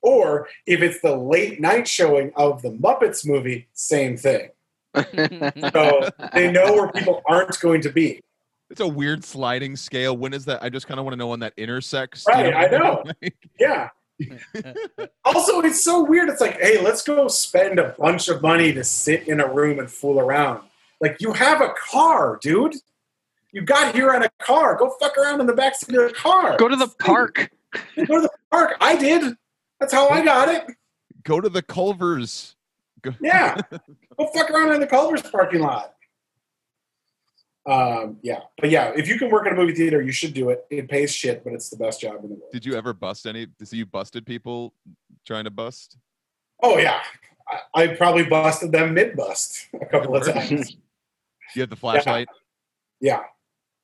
Or 0.02 0.50
if 0.68 0.82
it's 0.82 1.00
the 1.02 1.16
late 1.16 1.62
night 1.62 1.88
showing 1.88 2.34
of 2.36 2.62
the 2.62 2.72
Muppets 2.72 3.26
movie, 3.26 3.68
same 3.74 4.18
thing. 4.18 4.50
So 5.74 6.10
they 6.34 6.52
know 6.52 6.74
where 6.74 6.92
people 6.92 7.24
aren't 7.28 7.60
going 7.60 7.82
to 7.82 7.90
be. 7.90 8.22
It's 8.74 8.82
a 8.82 8.88
weird 8.88 9.24
sliding 9.24 9.76
scale. 9.76 10.18
When 10.18 10.34
is 10.34 10.46
that? 10.46 10.64
I 10.64 10.70
just 10.70 10.88
kind 10.88 11.00
of 11.00 11.06
want 11.06 11.14
to 11.14 11.18
know 11.18 11.28
when 11.28 11.42
that 11.42 11.54
intersects. 11.58 12.26
Right, 12.28 12.52
I 12.52 12.66
know. 12.66 13.04
Yeah. 13.60 13.90
Also, 15.26 15.62
it's 15.62 15.84
so 15.84 16.04
weird. 16.04 16.28
It's 16.28 16.42
like, 16.42 16.60
hey, 16.60 16.82
let's 16.82 17.04
go 17.04 17.28
spend 17.28 17.78
a 17.78 17.90
bunch 18.00 18.30
of 18.30 18.42
money 18.42 18.74
to 18.74 18.84
sit 18.84 19.28
in 19.28 19.40
a 19.40 19.48
room 19.48 19.78
and 19.78 19.90
fool 19.90 20.20
around. 20.20 20.62
Like, 21.00 21.18
you 21.20 21.34
have 21.34 21.62
a 21.62 21.72
car, 21.92 22.40
dude. 22.42 22.76
You 23.52 23.62
got 23.62 23.94
here 23.94 24.12
on 24.12 24.24
a 24.24 24.30
car. 24.40 24.76
Go 24.76 24.90
fuck 25.00 25.18
around 25.20 25.40
in 25.40 25.46
the 25.46 25.54
backseat 25.54 25.90
of 26.04 26.10
the 26.10 26.16
car. 26.16 26.58
Go 26.58 26.68
to 26.68 26.76
the 26.76 26.88
park. 27.00 27.52
Go 27.96 28.06
to 28.06 28.22
the 28.22 28.30
park. 28.52 28.76
I 28.82 28.96
did. 28.96 29.36
That's 29.80 29.94
how 29.94 30.10
I 30.10 30.26
got 30.26 30.50
it. 30.50 30.66
Go 31.24 31.40
to 31.40 31.50
the 31.50 31.62
Culvers. 31.62 32.56
Go- 33.04 33.14
Yeah. 33.22 33.56
Go 34.18 34.28
fuck 34.34 34.50
around 34.50 34.74
in 34.74 34.80
the 34.82 34.88
Culver's 34.88 35.22
parking 35.22 35.62
lot. 35.62 35.94
Um, 37.66 38.18
yeah. 38.22 38.42
But 38.60 38.70
yeah, 38.70 38.92
if 38.96 39.08
you 39.08 39.18
can 39.18 39.30
work 39.30 39.48
in 39.48 39.54
a 39.54 39.56
movie 39.56 39.74
theater, 39.74 40.02
you 40.02 40.12
should 40.12 40.34
do 40.34 40.50
it. 40.50 40.66
It 40.70 40.90
pays 40.90 41.14
shit, 41.14 41.44
but 41.44 41.54
it's 41.54 41.70
the 41.70 41.78
best 41.78 42.02
job 42.02 42.16
in 42.24 42.30
the 42.30 42.36
world. 42.36 42.52
Did 42.52 42.66
you 42.66 42.76
ever 42.76 42.94
bust 42.94 43.26
any? 43.26 43.48
So 43.64 43.76
you 43.76 43.86
busted 43.86 44.26
people 44.26 44.74
trying 45.26 45.46
to 45.46 45.52
bust? 45.52 45.98
Oh 46.62 46.78
yeah. 46.78 47.02
I, 47.48 47.84
I 47.84 47.88
probably 47.88 48.26
busted 48.26 48.72
them 48.72 48.94
mid 48.94 49.16
bust 49.16 49.68
a 49.80 49.86
couple 49.86 50.16
of 50.16 50.26
times. 50.26 50.78
You 51.56 51.62
had 51.62 51.70
the 51.70 51.76
flashlight. 51.76 52.30
Yeah. 53.00 53.26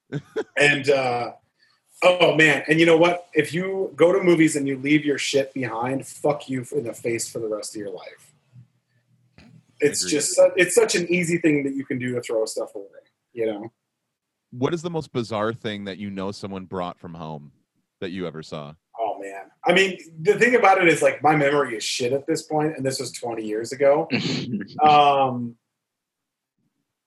and 0.57 0.89
uh 0.89 1.33
Oh 2.01 2.35
man, 2.35 2.63
and 2.67 2.79
you 2.79 2.85
know 2.85 2.97
what? 2.97 3.27
If 3.33 3.53
you 3.53 3.91
go 3.95 4.13
to 4.13 4.23
movies 4.23 4.55
and 4.55 4.65
you 4.65 4.77
leave 4.77 5.03
your 5.03 5.17
shit 5.17 5.53
behind, 5.53 6.07
fuck 6.07 6.49
you 6.49 6.65
in 6.71 6.85
the 6.85 6.93
face 6.93 7.29
for 7.29 7.39
the 7.39 7.47
rest 7.47 7.75
of 7.75 7.79
your 7.81 7.91
life. 7.91 8.33
It's 9.81 10.09
just 10.09 10.39
it's 10.55 10.73
such 10.73 10.95
an 10.95 11.07
easy 11.11 11.37
thing 11.37 11.63
that 11.63 11.73
you 11.75 11.85
can 11.85 11.99
do 11.99 12.15
to 12.15 12.21
throw 12.21 12.45
stuff 12.45 12.73
away. 12.73 12.85
You 13.33 13.45
know? 13.45 13.71
What 14.51 14.73
is 14.73 14.81
the 14.81 14.89
most 14.89 15.11
bizarre 15.11 15.53
thing 15.53 15.85
that 15.85 15.97
you 15.97 16.09
know 16.09 16.31
someone 16.31 16.65
brought 16.65 16.99
from 16.99 17.13
home 17.13 17.51
that 18.01 18.09
you 18.09 18.25
ever 18.27 18.41
saw? 18.41 18.73
Oh 18.99 19.19
man. 19.19 19.51
I 19.65 19.73
mean, 19.73 19.99
the 20.21 20.37
thing 20.39 20.55
about 20.55 20.81
it 20.81 20.87
is 20.87 21.01
like 21.01 21.21
my 21.21 21.35
memory 21.35 21.75
is 21.75 21.83
shit 21.83 22.13
at 22.13 22.25
this 22.25 22.41
point, 22.41 22.75
and 22.75 22.85
this 22.85 22.99
was 22.99 23.11
20 23.11 23.45
years 23.45 23.71
ago. 23.71 24.07
Um, 24.81 25.55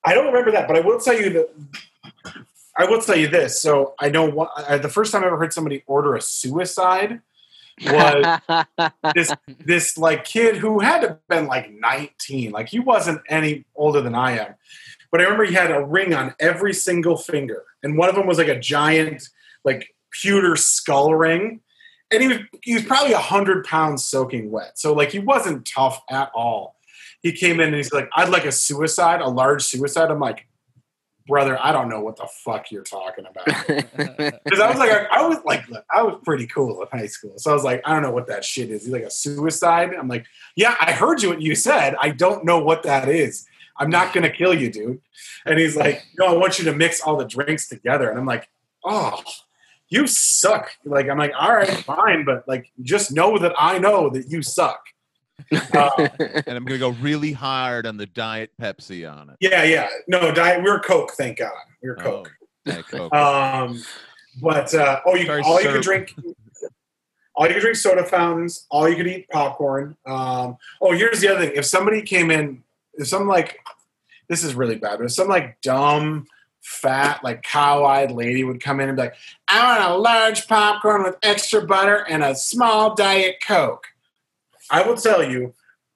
I 0.05 0.15
don't 0.15 0.27
remember 0.27 0.51
that, 0.53 0.67
but 0.67 0.77
I 0.77 0.81
will 0.81 0.99
tell 0.99 1.15
you 1.15 1.31
that 1.31 1.51
I 2.77 2.87
will 2.87 3.01
tell 3.01 3.17
you 3.17 3.29
this. 3.29 3.61
So 3.61 3.95
I 3.99 4.09
know 4.09 4.29
what, 4.29 4.51
I, 4.57 4.79
the 4.79 4.89
first 4.89 5.13
time 5.13 5.23
I 5.23 5.27
ever 5.27 5.39
heard 5.39 5.53
somebody 5.53 5.83
order 5.87 6.15
a 6.17 6.21
suicide 6.21 7.21
was 7.85 8.41
this 9.15 9.33
this 9.59 9.99
like 9.99 10.25
kid 10.25 10.57
who 10.57 10.81
had 10.81 11.01
to 11.03 11.09
have 11.09 11.29
been 11.29 11.47
like 11.47 11.71
19. 11.73 12.51
Like 12.51 12.69
he 12.69 12.79
wasn't 12.79 13.21
any 13.29 13.65
older 13.75 14.01
than 14.01 14.15
I 14.15 14.39
am. 14.39 14.55
But 15.13 15.21
I 15.21 15.25
remember 15.25 15.45
he 15.45 15.55
had 15.55 15.71
a 15.71 15.85
ring 15.85 16.15
on 16.15 16.35
every 16.41 16.73
single 16.73 17.19
finger. 17.19 17.65
And 17.83 17.99
one 17.99 18.09
of 18.09 18.15
them 18.15 18.27
was 18.27 18.39
like 18.39 18.49
a 18.49 18.59
giant, 18.59 19.29
like 19.63 19.95
pewter 20.11 20.57
skull 20.57 21.15
ring. 21.15 21.61
And 22.11 22.23
he 22.23 22.29
was 22.29 22.39
he 22.63 22.75
was 22.75 22.85
probably 22.85 23.13
a 23.13 23.19
hundred 23.19 23.65
pounds 23.65 24.05
soaking 24.05 24.51
wet. 24.51 24.79
So 24.79 24.95
like 24.95 25.11
he 25.11 25.19
wasn't 25.19 25.67
tough 25.67 26.01
at 26.11 26.31
all. 26.35 26.77
He 27.23 27.33
came 27.33 27.61
in 27.61 27.69
and 27.69 27.77
he's 27.77 27.93
like, 27.93 28.09
I'd 28.17 28.31
like 28.31 28.47
a 28.47 28.53
suicide, 28.53 29.21
a 29.21 29.29
large 29.29 29.63
suicide. 29.63 30.11
I'm 30.11 30.19
like, 30.19 30.47
brother, 31.27 31.59
I 31.61 31.73
don't 31.73 31.89
know 31.89 32.01
what 32.01 32.17
the 32.17 32.27
fuck 32.45 32.71
you're 32.71 32.83
talking 32.83 33.27
about. 33.27 33.47
Because 34.45 34.61
I 34.61 34.69
was 34.69 34.79
like, 34.79 34.91
I, 34.91 35.07
I 35.11 35.27
was 35.27 35.39
like, 35.45 35.69
look, 35.69 35.85
I 35.91 36.03
was 36.03 36.19
pretty 36.25 36.47
cool 36.47 36.83
in 36.83 36.99
high 36.99 37.07
school. 37.07 37.35
So 37.39 37.51
I 37.51 37.55
was 37.55 37.65
like, 37.65 37.81
I 37.85 37.93
don't 37.93 38.03
know 38.03 38.11
what 38.11 38.27
that 38.27 38.45
shit 38.45 38.71
is. 38.71 38.85
He's 38.85 38.93
like 38.93 39.03
a 39.03 39.11
suicide. 39.11 39.95
I'm 39.95 40.09
like, 40.09 40.27
yeah, 40.57 40.75
I 40.81 40.93
heard 40.93 41.23
you 41.23 41.29
what 41.29 41.41
you 41.41 41.55
said. 41.55 41.95
I 42.01 42.11
don't 42.11 42.45
know 42.45 42.59
what 42.59 42.83
that 42.83 43.09
is. 43.09 43.47
I'm 43.79 43.91
not 43.91 44.13
gonna 44.13 44.31
kill 44.31 44.55
you, 44.55 44.71
dude. 44.71 45.01
And 45.47 45.59
he's 45.59 45.77
like, 45.77 46.05
no, 46.19 46.27
I 46.27 46.37
want 46.37 46.59
you 46.59 46.65
to 46.67 46.73
mix 46.75 47.01
all 47.01 47.17
the 47.17 47.25
drinks 47.27 47.69
together. 47.69 48.11
And 48.11 48.19
I'm 48.19 48.27
like, 48.27 48.49
oh, 48.85 49.23
you 49.89 50.07
suck. 50.07 50.71
Like, 50.85 51.09
I'm 51.09 51.19
like, 51.19 51.33
all 51.39 51.53
right, 51.55 51.69
fine, 51.69 52.25
but 52.25 52.47
like, 52.49 52.71
just 52.83 53.13
know 53.13 53.39
that 53.39 53.53
I 53.59 53.79
know 53.79 54.09
that 54.11 54.29
you 54.31 54.43
suck. 54.43 54.81
Uh, 55.75 55.91
And 56.47 56.57
I'm 56.57 56.65
gonna 56.65 56.79
go 56.79 56.91
really 56.91 57.33
hard 57.33 57.87
on 57.87 57.97
the 57.97 58.07
diet 58.07 58.51
Pepsi 58.61 59.11
on 59.11 59.31
it. 59.31 59.37
yeah, 59.41 59.65
yeah. 59.65 59.89
No, 60.07 60.33
diet. 60.33 60.63
We 60.63 60.69
are 60.71 60.79
Coke, 60.81 61.13
thank 61.13 61.39
God. 61.39 61.51
We 61.83 61.89
are 61.89 61.97
Coke. 61.97 62.31
Oh, 62.67 62.71
Diet 62.71 62.87
Coke. 62.87 63.13
Um, 63.15 63.83
but 64.41 64.73
uh, 64.75 65.01
oh, 65.05 65.15
you 65.15 65.27
Sorry, 65.27 65.43
all 65.43 65.57
you 65.59 65.65
sir. 65.65 65.73
can 65.73 65.83
drink, 65.83 66.15
all 67.35 67.47
you 67.47 67.53
can 67.55 67.61
drink 67.61 67.77
soda 67.77 68.05
fountains. 68.05 68.67
All 68.71 68.89
you 68.89 68.95
can 68.97 69.07
eat 69.09 69.29
popcorn. 69.31 69.97
Um, 70.07 70.57
oh, 70.81 70.93
here's 70.93 71.21
the 71.21 71.29
other 71.29 71.47
thing: 71.47 71.53
if 71.57 71.67
somebody 71.67 72.03
came 72.03 72.31
in, 72.31 72.63
if 72.95 73.09
some 73.09 73.27
like 73.29 73.59
this 74.29 74.45
is 74.45 74.55
really 74.55 74.77
bad, 74.77 74.99
but 74.99 75.05
if 75.07 75.13
some 75.13 75.29
like 75.29 75.61
dumb, 75.61 76.27
fat, 76.63 77.23
like 77.25 77.43
cow-eyed 77.43 78.11
lady 78.13 78.45
would 78.45 78.63
come 78.63 78.81
in 78.81 78.89
and 78.89 78.97
be 78.97 79.03
like, 79.05 79.15
"I 79.49 79.79
want 79.79 79.91
a 79.93 79.97
large 79.97 80.47
popcorn 80.47 81.03
with 81.03 81.17
extra 81.23 81.67
butter 81.67 82.05
and 82.09 82.23
a 82.23 82.35
small 82.35 82.95
diet 82.95 83.37
coke," 83.47 83.87
I 84.71 84.83
will 84.83 84.97
tell 84.97 85.23
you, 85.29 85.55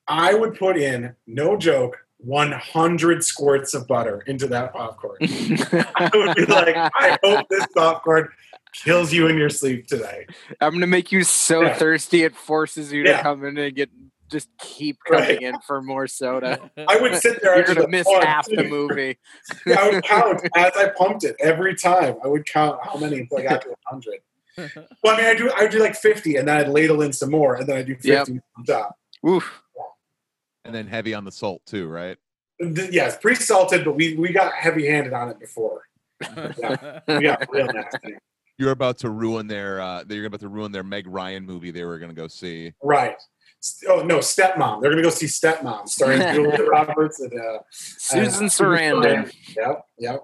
I 0.08 0.34
would 0.34 0.54
put 0.58 0.76
in 0.76 1.14
no 1.26 1.56
joke. 1.56 1.98
100 2.18 3.22
squirts 3.22 3.74
of 3.74 3.86
butter 3.86 4.22
into 4.26 4.46
that 4.48 4.72
popcorn. 4.72 5.18
I 5.20 6.10
would 6.14 6.34
be 6.34 6.46
like, 6.46 6.74
I 6.74 7.18
hope 7.22 7.46
this 7.50 7.66
popcorn 7.76 8.28
kills 8.72 9.12
you 9.12 9.28
in 9.28 9.36
your 9.36 9.50
sleep 9.50 9.86
today. 9.86 10.26
I'm 10.60 10.72
gonna 10.72 10.86
make 10.86 11.12
you 11.12 11.22
so 11.24 11.62
Yeah. 11.62 11.74
thirsty 11.74 12.22
it 12.24 12.34
forces 12.34 12.90
you 12.90 13.04
to 13.04 13.18
come 13.22 13.44
in 13.44 13.56
and 13.58 13.74
get 13.76 13.90
just 14.30 14.48
keep 14.58 14.98
coming 15.06 15.22
Right. 15.28 15.42
in 15.42 15.54
for 15.66 15.80
more 15.82 16.06
soda. 16.06 16.70
I 16.88 16.96
would 16.98 17.14
sit 17.22 17.40
there. 17.42 17.52
You're 17.56 17.62
after 17.62 17.74
gonna 17.74 17.86
the 17.86 17.90
miss 17.90 18.06
pump, 18.06 18.24
half 18.24 18.46
the 18.48 18.64
movie. 18.64 19.18
Yeah, 19.66 19.80
I 19.80 19.90
would 19.90 20.04
count 20.04 20.40
as 20.56 20.72
I 20.76 20.88
pumped 20.96 21.24
it 21.24 21.36
every 21.40 21.74
time. 21.76 22.16
I 22.24 22.28
would 22.28 22.46
count 22.46 22.78
how 22.82 22.96
many 22.96 23.20
until 23.20 23.38
I 23.38 23.42
got 23.42 23.62
to 23.62 23.68
100. 23.90 24.20
Well, 25.02 25.14
I 25.14 25.16
mean, 25.18 25.26
I 25.26 25.34
do 25.34 25.50
I 25.54 25.66
do 25.66 25.78
like 25.80 25.94
50, 25.96 26.36
and 26.36 26.48
then 26.48 26.56
I'd 26.56 26.68
ladle 26.68 27.02
in 27.02 27.12
some 27.12 27.30
more, 27.30 27.56
and 27.56 27.66
then 27.66 27.76
I 27.76 27.82
do 27.82 27.94
50 27.94 28.08
Yep. 28.08 28.28
on 28.58 28.64
top. 28.64 28.96
Oof. 29.26 29.62
and 30.64 30.74
then 30.74 30.86
heavy 30.86 31.14
on 31.14 31.24
the 31.24 31.32
salt 31.32 31.62
too, 31.66 31.86
right? 31.88 32.16
Th- 32.60 32.90
Yes, 32.90 33.16
pre-salted, 33.18 33.84
but 33.84 33.92
we 33.96 34.16
we 34.16 34.32
got 34.32 34.52
heavy-handed 34.54 35.12
on 35.12 35.28
it 35.28 35.38
before. 35.38 35.82
We 36.20 36.26
got 36.36 37.48
real 37.52 37.66
nasty. 37.66 38.16
You're 38.58 38.70
about 38.70 38.96
to 38.98 39.10
ruin 39.10 39.46
their. 39.46 39.80
uh 39.82 40.04
They're 40.06 40.24
about 40.24 40.40
to 40.40 40.48
ruin 40.48 40.72
their 40.72 40.82
Meg 40.82 41.06
Ryan 41.06 41.44
movie 41.44 41.70
they 41.70 41.84
were 41.84 41.98
gonna 41.98 42.14
go 42.14 42.26
see. 42.26 42.72
Right. 42.82 43.16
St- 43.66 43.90
Oh 43.90 44.02
no, 44.02 44.18
Stepmom. 44.18 44.80
They're 44.80 44.90
gonna 44.90 45.02
go 45.02 45.10
see 45.10 45.26
Stepmom, 45.26 45.88
starring 45.88 46.20
Julia 46.34 46.62
Roberts 46.64 47.20
and 47.20 47.32
uh, 47.38 47.58
Susan 47.70 48.46
uh, 48.46 48.48
Sarandon. 48.48 49.32
Yep, 49.56 49.86
yep. 49.98 50.20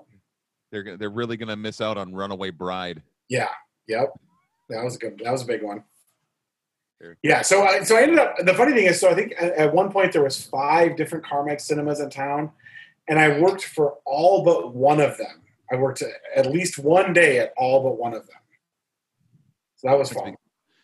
They're 0.70 0.96
they're 0.96 1.10
really 1.10 1.36
gonna 1.36 1.56
miss 1.56 1.80
out 1.80 1.98
on 1.98 2.14
Runaway 2.14 2.50
Bride. 2.50 3.02
Yeah, 3.28 3.48
yep. 3.86 4.12
That 4.68 4.84
was 4.84 4.96
a 4.96 4.98
good. 4.98 5.20
That 5.24 5.32
was 5.32 5.42
a 5.42 5.46
big 5.46 5.62
one. 5.62 5.84
Yeah. 7.22 7.42
So 7.42 7.64
I 7.64 7.82
so 7.82 7.96
I 7.96 8.02
ended 8.02 8.18
up. 8.18 8.36
The 8.38 8.54
funny 8.54 8.72
thing 8.72 8.86
is, 8.86 9.00
so 9.00 9.10
I 9.10 9.14
think 9.14 9.34
at, 9.38 9.52
at 9.54 9.74
one 9.74 9.90
point 9.90 10.12
there 10.12 10.22
was 10.22 10.40
five 10.40 10.96
different 10.96 11.24
Carmike 11.24 11.60
cinemas 11.60 12.00
in 12.00 12.10
town, 12.10 12.50
and 13.08 13.18
I 13.18 13.40
worked 13.40 13.64
for 13.64 13.98
all 14.04 14.44
but 14.44 14.74
one 14.74 15.00
of 15.00 15.18
them. 15.18 15.42
I 15.70 15.76
worked 15.76 16.02
at 16.36 16.46
least 16.46 16.78
one 16.78 17.12
day 17.12 17.38
at 17.38 17.52
all 17.56 17.82
but 17.82 17.98
one 17.98 18.14
of 18.14 18.26
them. 18.26 18.36
So 19.76 19.88
that 19.88 19.98
was 19.98 20.10
That's, 20.10 20.20
fun. 20.20 20.36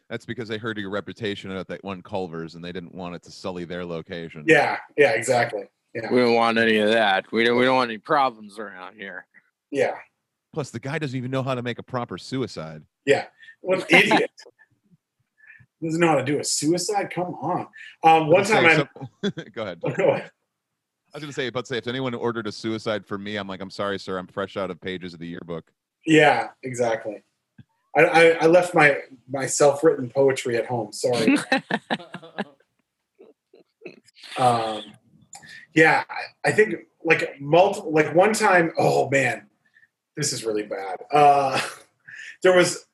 Be- 0.08 0.12
that's 0.14 0.26
because 0.26 0.48
they 0.48 0.58
heard 0.58 0.78
your 0.78 0.90
reputation 0.90 1.50
at 1.50 1.68
that 1.68 1.82
one 1.84 2.02
Culver's 2.02 2.54
and 2.54 2.64
they 2.64 2.72
didn't 2.72 2.94
want 2.94 3.14
it 3.14 3.22
to 3.24 3.30
sully 3.30 3.64
their 3.64 3.84
location. 3.84 4.44
Yeah. 4.46 4.78
Yeah. 4.96 5.10
Exactly. 5.12 5.64
Yeah. 5.94 6.12
We 6.12 6.20
don't 6.20 6.34
want 6.34 6.58
any 6.58 6.78
of 6.78 6.90
that. 6.90 7.30
We 7.32 7.44
don't. 7.44 7.56
We 7.58 7.64
don't 7.64 7.76
want 7.76 7.90
any 7.90 7.98
problems 7.98 8.58
around 8.58 8.94
here. 8.96 9.26
Yeah. 9.70 9.94
Plus, 10.52 10.70
the 10.70 10.78
guy 10.80 10.98
doesn't 10.98 11.16
even 11.16 11.30
know 11.30 11.42
how 11.42 11.54
to 11.54 11.62
make 11.62 11.78
a 11.78 11.82
proper 11.82 12.18
suicide. 12.18 12.82
Yeah, 13.06 13.24
what 13.60 13.80
an 13.80 13.84
idiot. 14.02 14.30
Doesn't 15.82 16.00
know 16.00 16.08
how 16.08 16.14
to 16.16 16.24
do 16.24 16.38
a 16.40 16.44
suicide. 16.44 17.10
Come 17.10 17.34
on. 17.36 17.66
Um, 18.02 18.28
one 18.28 18.44
time 18.44 18.66
I. 18.66 18.76
some- 18.76 19.32
go 19.54 19.62
ahead. 19.62 19.80
I 19.84 20.30
was 21.14 21.22
gonna 21.22 21.32
say, 21.32 21.48
but 21.50 21.66
say, 21.66 21.78
if 21.78 21.86
anyone 21.86 22.14
ordered 22.14 22.46
a 22.46 22.52
suicide 22.52 23.06
for 23.06 23.16
me, 23.16 23.36
I'm 23.36 23.48
like, 23.48 23.60
I'm 23.62 23.70
sorry, 23.70 23.98
sir, 23.98 24.18
I'm 24.18 24.26
fresh 24.26 24.56
out 24.56 24.70
of 24.70 24.80
pages 24.80 25.14
of 25.14 25.20
the 25.20 25.26
yearbook. 25.26 25.70
Yeah, 26.06 26.48
exactly. 26.62 27.22
I, 27.98 28.04
I, 28.04 28.30
I 28.42 28.46
left 28.46 28.74
my 28.74 28.98
my 29.28 29.46
self 29.46 29.82
written 29.82 30.08
poetry 30.08 30.56
at 30.56 30.66
home. 30.66 30.92
Sorry. 30.92 31.36
um, 34.38 34.84
yeah, 35.74 36.04
I, 36.08 36.48
I 36.48 36.52
think 36.52 36.76
like 37.04 37.40
multiple 37.40 37.92
like 37.92 38.14
one 38.14 38.32
time. 38.32 38.72
Oh 38.78 39.10
man, 39.10 39.48
this 40.16 40.32
is 40.32 40.44
really 40.44 40.62
bad. 40.62 40.98
Uh, 41.12 41.60
there 42.42 42.56
was 42.56 42.86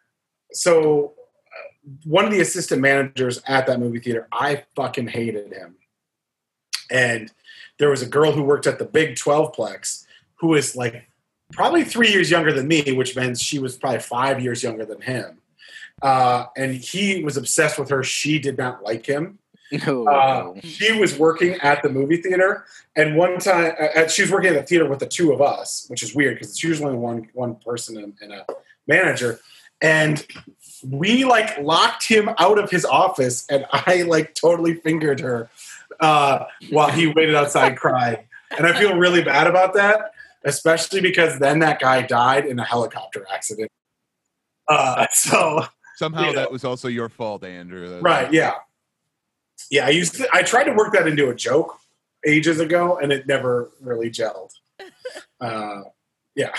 so 0.52 1.12
uh, 1.16 1.90
one 2.04 2.24
of 2.24 2.30
the 2.30 2.40
assistant 2.40 2.80
managers 2.80 3.42
at 3.46 3.66
that 3.66 3.78
movie 3.80 4.00
theater. 4.00 4.26
I 4.32 4.64
fucking 4.74 5.08
hated 5.08 5.52
him, 5.52 5.76
and 6.90 7.30
there 7.78 7.90
was 7.90 8.00
a 8.00 8.06
girl 8.06 8.32
who 8.32 8.42
worked 8.42 8.66
at 8.66 8.78
the 8.78 8.86
Big 8.86 9.16
Twelve 9.16 9.54
Plex 9.54 10.06
who 10.36 10.48
was 10.48 10.74
like 10.74 11.08
probably 11.54 11.84
three 11.84 12.10
years 12.10 12.30
younger 12.30 12.52
than 12.52 12.68
me, 12.68 12.92
which 12.92 13.16
means 13.16 13.40
she 13.40 13.58
was 13.58 13.76
probably 13.76 14.00
five 14.00 14.42
years 14.42 14.62
younger 14.62 14.84
than 14.84 15.00
him. 15.00 15.38
Uh, 16.02 16.46
and 16.56 16.74
he 16.74 17.22
was 17.22 17.36
obsessed 17.36 17.78
with 17.78 17.88
her. 17.88 18.02
She 18.02 18.38
did 18.38 18.58
not 18.58 18.82
like 18.82 19.06
him. 19.06 19.38
no. 19.86 20.06
Uh, 20.06 20.60
she 20.62 20.92
was 20.98 21.18
working 21.18 21.54
at 21.62 21.82
the 21.82 21.88
movie 21.88 22.18
theater, 22.18 22.64
and 22.96 23.16
one 23.16 23.38
time 23.38 23.72
uh, 23.80 24.00
uh, 24.00 24.08
she 24.08 24.22
was 24.22 24.30
working 24.30 24.50
at 24.50 24.56
the 24.56 24.62
theater 24.62 24.88
with 24.88 24.98
the 24.98 25.06
two 25.06 25.32
of 25.32 25.40
us, 25.40 25.86
which 25.88 26.02
is 26.02 26.14
weird 26.14 26.34
because 26.34 26.50
it's 26.50 26.62
usually 26.62 26.94
one 26.94 27.28
one 27.32 27.56
person 27.56 27.96
and, 27.96 28.14
and 28.20 28.32
a 28.32 28.46
manager. 28.86 29.40
And 29.80 30.24
we 30.86 31.24
like 31.24 31.58
locked 31.58 32.06
him 32.06 32.28
out 32.38 32.58
of 32.58 32.70
his 32.70 32.84
office, 32.84 33.46
and 33.48 33.66
I 33.72 34.02
like 34.02 34.34
totally 34.34 34.74
fingered 34.74 35.20
her 35.20 35.48
uh, 36.00 36.44
while 36.70 36.90
he 36.90 37.06
waited 37.06 37.34
outside 37.34 37.76
crying. 37.76 38.18
And 38.56 38.66
I 38.66 38.78
feel 38.78 38.96
really 38.96 39.22
bad 39.22 39.46
about 39.46 39.74
that, 39.74 40.13
especially 40.44 41.00
because 41.00 41.38
then 41.38 41.58
that 41.60 41.80
guy 41.80 42.02
died 42.02 42.46
in 42.46 42.58
a 42.58 42.64
helicopter 42.64 43.26
accident. 43.32 43.70
Uh, 44.68 45.06
so 45.12 45.64
Somehow 45.96 46.26
Yeah. 46.26 46.32
that 46.32 46.50
was 46.52 46.64
also 46.64 46.88
your 46.88 47.08
fault, 47.08 47.44
Andrew. 47.44 47.88
That- 47.88 48.02
Right. 48.02 48.32
Yeah. 48.32 48.54
Yeah. 49.70 49.86
I 49.86 49.90
used 49.90 50.16
to, 50.16 50.28
I 50.32 50.42
tried 50.42 50.64
to 50.64 50.72
work 50.72 50.92
that 50.94 51.06
into 51.06 51.30
a 51.30 51.34
joke 51.34 51.78
ages 52.26 52.58
ago, 52.58 52.98
and 52.98 53.12
it 53.12 53.26
never 53.26 53.70
really 53.80 54.10
gelled. 54.10 54.50
Uh, 55.40 55.82
yeah, 56.34 56.54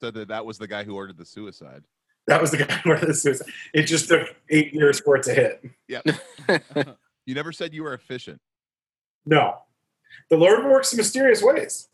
So 0.00 0.10
that 0.10 0.28
that 0.28 0.46
was 0.46 0.56
the 0.58 0.66
guy 0.66 0.84
who 0.84 0.94
ordered 0.94 1.18
the 1.18 1.24
suicide. 1.26 1.82
that 2.26 2.40
was 2.40 2.50
the 2.50 2.56
guy 2.64 2.74
who 2.76 2.90
ordered 2.90 3.06
the 3.08 3.14
suicide. 3.14 3.48
It 3.74 3.82
just 3.82 4.08
took 4.08 4.34
eight 4.48 4.72
years 4.72 4.98
for 5.00 5.16
it 5.16 5.22
to 5.24 5.34
hit. 5.34 5.62
Yeah. 5.86 6.00
You 7.26 7.34
never 7.36 7.52
said 7.52 7.72
you 7.74 7.82
were 7.84 7.94
efficient. 7.94 8.40
No, 9.26 9.58
the 10.30 10.36
Lord 10.36 10.64
works 10.64 10.92
in 10.92 10.96
mysterious 10.96 11.40
ways. 11.42 11.88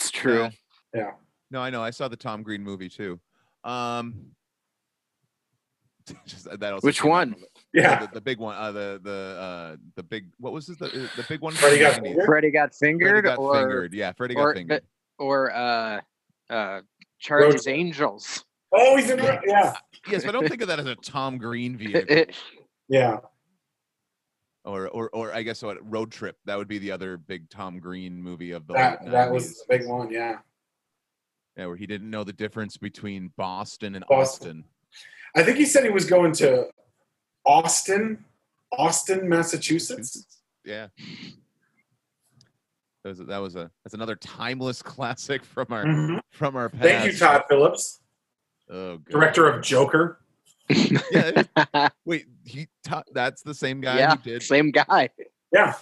It's 0.00 0.10
true. 0.10 0.48
Yeah. 0.94 1.12
No, 1.50 1.60
I 1.60 1.70
know. 1.70 1.82
I 1.82 1.90
saw 1.90 2.08
the 2.08 2.16
Tom 2.16 2.42
Green 2.42 2.62
movie 2.62 2.88
too. 2.88 3.20
Um, 3.64 4.14
just, 6.26 6.44
that 6.58 6.72
also 6.72 6.86
Which 6.86 7.04
one? 7.04 7.34
from- 7.34 7.42
Yeah. 7.74 8.00
the, 8.06 8.08
the 8.14 8.20
big 8.20 8.38
one. 8.38 8.56
Uh, 8.56 8.72
the 8.72 9.00
the 9.02 9.10
uh, 9.40 9.76
the 9.96 10.02
big. 10.02 10.26
What 10.38 10.52
was 10.52 10.66
this? 10.66 10.78
The 10.78 11.08
the 11.16 11.24
big 11.28 11.40
one. 11.40 11.52
Freddy 11.52 11.78
got 11.78 11.96
the 11.96 12.00
90s? 12.00 12.04
fingered? 12.04 12.26
Freddie 12.26 12.50
got 12.50 12.74
Freddy 12.74 12.92
fingered, 12.98 13.24
got 13.24 13.38
or 13.38 13.54
fingered. 13.54 13.92
Yeah, 13.94 14.12
Freddy 14.12 14.34
got 14.34 14.40
or 14.40 14.54
fingered. 14.54 14.82
or 15.18 15.52
uh, 15.54 16.00
uh, 16.48 16.80
Charlie's 17.18 17.64
Trip. 17.64 17.74
Angels. 17.76 18.44
Oh, 18.72 18.96
he's 18.96 19.10
in 19.10 19.18
there. 19.18 19.40
Yeah. 19.46 19.74
yes, 20.08 20.24
but 20.24 20.30
I 20.30 20.32
don't 20.32 20.48
think 20.48 20.62
of 20.62 20.68
that 20.68 20.78
as 20.80 20.86
a 20.86 20.94
Tom 20.96 21.38
Green 21.38 21.76
vehicle. 21.76 22.24
Yeah. 22.88 23.18
Or 24.64 24.88
or 24.88 25.08
or 25.10 25.32
I 25.34 25.42
guess 25.42 25.62
what 25.62 25.78
Road 25.90 26.10
Trip. 26.12 26.36
That 26.44 26.56
would 26.58 26.68
be 26.68 26.78
the 26.78 26.90
other 26.92 27.16
big 27.16 27.48
Tom 27.50 27.78
Green 27.78 28.20
movie 28.22 28.52
of 28.52 28.66
the 28.66 28.74
That 28.74 29.04
that 29.10 29.30
was 29.32 29.52
90s. 29.52 29.56
the 29.58 29.64
big 29.78 29.86
one. 29.88 30.10
Yeah. 30.10 30.38
Yeah, 31.56 31.66
where 31.66 31.76
he 31.76 31.86
didn't 31.86 32.10
know 32.10 32.24
the 32.24 32.32
difference 32.32 32.76
between 32.76 33.32
Boston 33.36 33.94
and 33.94 34.04
Boston. 34.08 34.64
Austin. 34.64 34.64
I 35.36 35.42
think 35.42 35.58
he 35.58 35.64
said 35.64 35.84
he 35.84 35.90
was 35.90 36.04
going 36.04 36.32
to 36.34 36.68
Austin, 37.44 38.24
Austin, 38.72 39.28
Massachusetts. 39.28 40.40
Yeah. 40.64 40.88
That 43.02 43.08
was, 43.10 43.20
a, 43.20 43.24
that 43.24 43.38
was 43.38 43.56
a 43.56 43.70
that's 43.82 43.94
another 43.94 44.16
timeless 44.16 44.82
classic 44.82 45.42
from 45.44 45.66
our 45.70 45.84
Mhm. 45.84 46.20
from 46.30 46.54
our 46.56 46.68
past. 46.68 46.82
Thank 46.82 47.12
you, 47.12 47.18
Todd 47.18 47.44
Phillips, 47.48 48.00
Oh, 48.68 48.98
director 49.08 49.46
of 49.48 49.62
Joker. 49.62 50.20
Yeah, 50.70 51.44
it- 51.56 51.92
wait, 52.04 52.26
he 52.44 52.68
Todd, 52.84 53.04
that's 53.12 53.42
the 53.42 53.54
same 53.54 53.80
guy 53.80 53.98
yeah, 53.98 54.14
who 54.16 54.22
did 54.22 54.42
same 54.42 54.70
guy. 54.70 55.10
Yeah. 55.52 55.74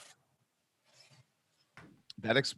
that. 2.23 2.37
Ex, 2.37 2.55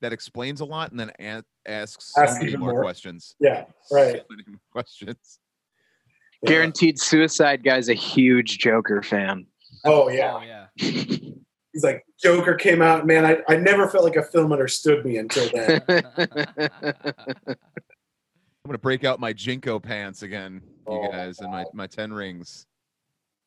that 0.00 0.12
explains 0.12 0.60
a 0.60 0.64
lot, 0.64 0.90
and 0.90 1.00
then 1.00 1.12
a- 1.20 1.44
asks 1.66 2.12
so 2.14 2.22
Asks 2.22 2.42
many 2.42 2.56
more, 2.56 2.72
more. 2.72 2.82
questions. 2.82 3.36
Yeah. 3.40 3.64
Right. 3.92 4.16
So 4.16 4.24
many 4.30 4.42
more 4.46 4.60
questions. 4.72 5.38
Yeah. 6.42 6.48
Guaranteed 6.50 6.98
Suicide 6.98 7.62
guy's 7.64 7.88
a 7.88 7.94
huge 7.94 8.58
Joker 8.58 9.02
fan. 9.02 9.46
Oh 9.84 10.08
yeah. 10.08 10.34
Oh 10.34 10.42
yeah. 10.42 10.66
He's 10.76 11.82
like 11.82 12.04
Joker 12.22 12.54
came 12.54 12.80
out. 12.82 13.06
Man, 13.06 13.24
I, 13.24 13.38
I 13.48 13.56
never 13.56 13.88
felt 13.88 14.04
like 14.04 14.16
a 14.16 14.22
film 14.22 14.52
understood 14.52 15.04
me 15.04 15.16
until 15.18 15.48
then. 15.52 15.82
I'm 18.64 18.70
gonna 18.70 18.78
break 18.78 19.04
out 19.04 19.20
my 19.20 19.34
JNCO 19.34 19.82
pants 19.82 20.22
again, 20.22 20.62
you 20.88 20.94
Oh, 20.94 21.12
guys, 21.12 21.40
and 21.40 21.50
my 21.52 21.64
my 21.74 21.86
ten 21.86 22.10
rings. 22.10 22.64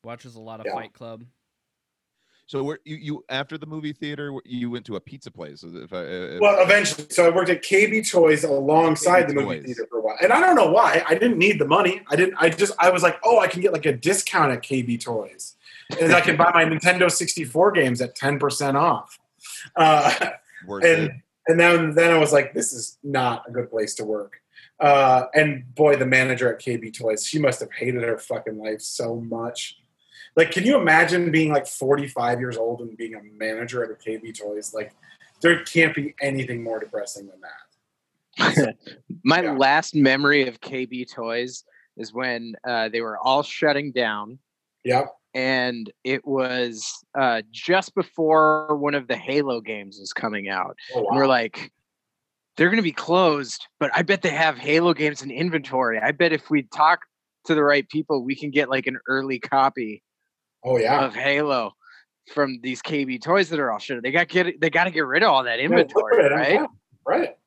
Watches 0.04 0.36
a 0.36 0.40
lot 0.40 0.60
of 0.60 0.68
Yeah. 0.68 0.76
Fight 0.76 0.94
Club. 0.94 1.24
So 2.46 2.64
where 2.64 2.78
you 2.86 2.98
you 2.98 3.26
after 3.28 3.58
the 3.58 3.66
movie 3.66 3.94
theater 3.94 4.32
you 4.46 4.70
went 4.70 4.86
to 4.86 4.96
a 4.96 5.00
pizza 5.00 5.32
place? 5.32 5.64
If 5.64 5.92
I 5.92 6.02
if, 6.04 6.40
well, 6.40 6.62
eventually, 6.64 7.08
so 7.10 7.26
I 7.26 7.36
worked 7.36 7.50
at 7.50 7.64
KB 7.64 8.08
Toys 8.10 8.44
alongside 8.44 9.24
KB 9.24 9.28
the 9.30 9.34
movie 9.34 9.56
Toys. 9.58 9.66
theater 9.66 9.88
for 9.90 9.98
a 9.98 10.02
while, 10.02 10.18
and 10.22 10.32
I 10.32 10.40
don't 10.40 10.56
know 10.56 10.70
why. 10.72 11.04
I 11.08 11.16
didn't 11.16 11.40
need 11.40 11.58
the 11.58 11.66
money. 11.68 12.02
I 12.12 12.16
didn't. 12.16 12.36
I 12.38 12.50
just 12.50 12.74
I 12.78 12.92
was 12.92 13.02
like, 13.02 13.18
oh, 13.24 13.40
I 13.40 13.48
can 13.48 13.62
get 13.62 13.74
like 13.74 13.88
a 13.88 13.94
discount 13.94 14.52
at 14.52 14.62
KB 14.62 15.02
Toys, 15.04 15.56
and 16.00 16.14
I 16.14 16.22
can 16.22 16.38
buy 16.38 16.52
my 16.54 16.64
Nintendo 16.64 17.10
64 17.10 17.72
games 17.72 18.02
at 18.02 18.16
10 18.16 18.38
percent 18.38 18.78
off. 18.78 19.18
Uh, 19.76 20.14
worth 20.68 20.84
it. 20.86 21.00
and 21.00 21.22
and 21.48 21.60
then 21.60 21.96
then 21.96 22.12
I 22.14 22.20
was 22.20 22.32
like, 22.32 22.54
this 22.54 22.72
is 22.72 23.00
not 23.04 23.46
a 23.50 23.52
good 23.52 23.72
place 23.72 23.96
to 23.96 24.06
work. 24.06 24.42
Uh, 24.80 25.26
and 25.34 25.74
boy, 25.76 25.96
the 25.96 26.06
manager 26.06 26.54
at 26.54 26.62
KB 26.62 26.96
Toys, 26.98 27.26
she 27.26 27.40
must 27.40 27.60
have 27.60 27.72
hated 27.72 28.04
her 28.04 28.18
fucking 28.18 28.58
life 28.58 28.82
so 28.82 29.16
much. 29.22 29.78
Like, 30.36 30.52
can 30.52 30.66
you 30.66 30.78
imagine 30.80 31.32
being 31.32 31.52
like 31.52 31.66
45 31.66 32.40
years 32.40 32.58
old 32.58 32.82
and 32.82 32.96
being 32.96 33.16
a 33.16 33.22
manager 33.24 33.84
at 33.84 33.90
a 33.90 33.96
KB 33.96 34.38
Toys? 34.38 34.74
Like, 34.74 34.94
there 35.42 35.64
can't 35.64 35.96
be 35.96 36.14
anything 36.22 36.64
more 36.64 36.80
depressing 36.80 37.28
than 37.28 37.42
that. 37.42 38.76
My 39.24 39.42
Yeah. 39.42 39.54
last 39.54 39.96
memory 39.96 40.48
of 40.48 40.62
KB 40.62 41.12
Toys 41.12 41.64
is 41.98 42.14
when 42.14 42.54
uh, 42.68 42.90
they 42.90 43.02
were 43.02 43.18
all 43.18 43.42
shutting 43.42 43.92
down, 43.92 44.38
Yep. 44.84 45.12
and 45.34 45.92
it 46.04 46.24
was 46.26 47.04
uh, 47.20 47.42
just 47.52 47.96
before 47.96 48.76
one 48.78 48.94
of 48.94 49.08
the 49.08 49.18
Halo 49.18 49.60
games 49.60 49.98
was 50.00 50.14
coming 50.14 50.50
out. 50.50 50.78
Oh, 50.94 51.08
And 51.08 51.18
we're 51.18 51.26
like, 51.28 51.72
they're 52.58 52.70
going 52.70 52.78
to 52.78 52.84
be 52.84 52.92
closed, 52.92 53.68
but 53.80 53.92
I 53.94 54.02
bet 54.02 54.22
they 54.24 54.30
have 54.30 54.58
Halo 54.58 54.94
games 54.94 55.22
in 55.22 55.32
inventory. 55.32 56.00
I 56.00 56.12
bet 56.12 56.34
if 56.34 56.50
we 56.50 56.64
talk 56.64 57.02
to 57.46 57.56
the 57.56 57.64
right 57.64 57.88
people, 57.88 58.24
we 58.24 58.36
can 58.36 58.50
get 58.50 58.70
like 58.70 58.88
an 58.88 58.98
early 59.08 59.40
copy 59.40 60.04
oh 60.64 60.78
yeah. 60.78 61.06
of 61.06 61.16
Halo 61.16 61.74
from 62.34 62.60
these 62.62 62.82
KB 62.82 63.22
toys 63.22 63.50
that 63.50 63.60
are 63.60 63.72
all 63.72 63.80
shut. 63.80 64.02
They 64.04 64.12
got 64.12 64.28
get 64.28 64.60
they 64.60 64.70
got 64.70 64.86
to 64.86 64.92
get 64.92 65.06
rid 65.06 65.24
of 65.24 65.30
all 65.30 65.44
that 65.44 65.60
inventory, 65.60 66.26
at 66.26 66.32
'em, 66.32 66.38
right? 66.38 66.54
yeah, 66.54 66.66
Right. 67.06 67.38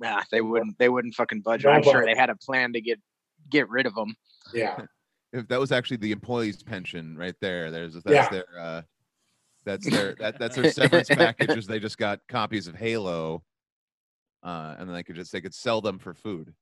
Nah, 0.00 0.22
they 0.30 0.40
wouldn't. 0.40 0.78
They 0.78 0.88
wouldn't 0.88 1.14
fucking 1.14 1.40
budge. 1.40 1.64
No 1.64 1.70
I'm 1.70 1.82
sure 1.82 2.04
they 2.04 2.16
had 2.16 2.30
a 2.30 2.36
plan 2.36 2.72
to 2.72 2.80
get 2.80 2.98
get 3.50 3.68
rid 3.68 3.86
of 3.86 3.94
them. 3.94 4.16
Yeah. 4.52 4.78
if 5.32 5.46
that 5.48 5.60
was 5.60 5.70
actually 5.72 5.98
the 5.98 6.12
employee's 6.12 6.62
pension 6.62 7.16
right 7.16 7.34
there, 7.40 7.70
there's 7.70 7.94
that's 7.94 8.08
Yeah. 8.10 8.28
their 8.30 8.46
uh, 8.58 8.82
that's 9.64 9.88
their 9.88 10.14
that, 10.16 10.38
that's 10.38 10.56
their 10.56 10.70
severance 10.72 11.08
packages. 11.08 11.66
They 11.66 11.78
just 11.78 11.98
got 11.98 12.20
copies 12.28 12.66
of 12.68 12.74
Halo, 12.74 13.42
uh, 14.46 14.76
and 14.78 14.88
then 14.88 14.94
they 14.94 15.02
could 15.02 15.16
just 15.16 15.32
they 15.32 15.40
could 15.40 15.54
sell 15.54 15.80
them 15.80 15.98
for 15.98 16.14
food. 16.14 16.54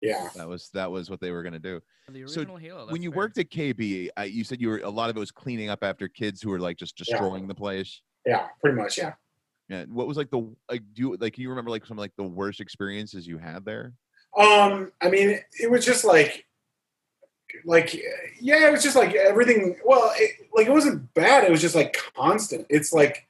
Yeah. 0.00 0.28
That 0.36 0.48
was 0.48 0.68
that 0.74 0.90
was 0.90 1.10
what 1.10 1.20
they 1.20 1.30
were 1.30 1.42
gonna 1.42 1.58
do. 1.58 1.80
The 2.08 2.26
So, 2.28 2.44
Halo. 2.56 2.86
when 2.90 3.02
you 3.02 3.10
fair. 3.10 3.16
worked 3.16 3.38
at 3.38 3.50
KB, 3.50 4.08
I, 4.16 4.24
you 4.24 4.44
said 4.44 4.60
you 4.60 4.68
were 4.68 4.78
a 4.78 4.90
lot 4.90 5.10
of 5.10 5.16
it 5.16 5.20
was 5.20 5.30
cleaning 5.30 5.70
up 5.70 5.82
after 5.82 6.08
kids 6.08 6.42
who 6.42 6.50
were 6.50 6.60
like 6.60 6.76
just 6.76 6.98
Yeah. 7.00 7.16
destroying 7.16 7.48
the 7.48 7.54
place. 7.54 8.00
Yeah. 8.26 8.48
Pretty 8.60 8.76
much. 8.76 8.98
Yeah. 8.98 9.14
Yeah. 9.68 9.84
What 9.88 10.06
was 10.06 10.16
like 10.16 10.30
the 10.30 10.54
like 10.70 10.82
do 10.92 11.02
you 11.02 11.16
like 11.18 11.38
you 11.38 11.48
remember 11.48 11.70
like 11.70 11.86
some 11.86 11.96
like 11.96 12.12
the 12.16 12.22
worst 12.24 12.60
experiences 12.60 13.26
you 13.26 13.38
had 13.38 13.64
there? 13.64 13.94
Um, 14.38 14.92
I 15.00 15.08
mean, 15.10 15.38
it 15.60 15.70
was 15.70 15.84
just 15.86 16.04
like, 16.04 16.44
like, 17.64 17.94
yeah, 18.40 18.66
it 18.68 18.72
was 18.72 18.82
just 18.82 18.96
like 18.96 19.14
everything. 19.14 19.76
Well, 19.84 20.12
it, 20.16 20.32
like 20.52 20.66
it 20.66 20.72
wasn't 20.72 21.14
bad. 21.14 21.44
It 21.44 21.50
was 21.52 21.60
just 21.60 21.76
like 21.76 21.96
constant. 22.16 22.66
It's 22.68 22.92
like, 22.92 23.26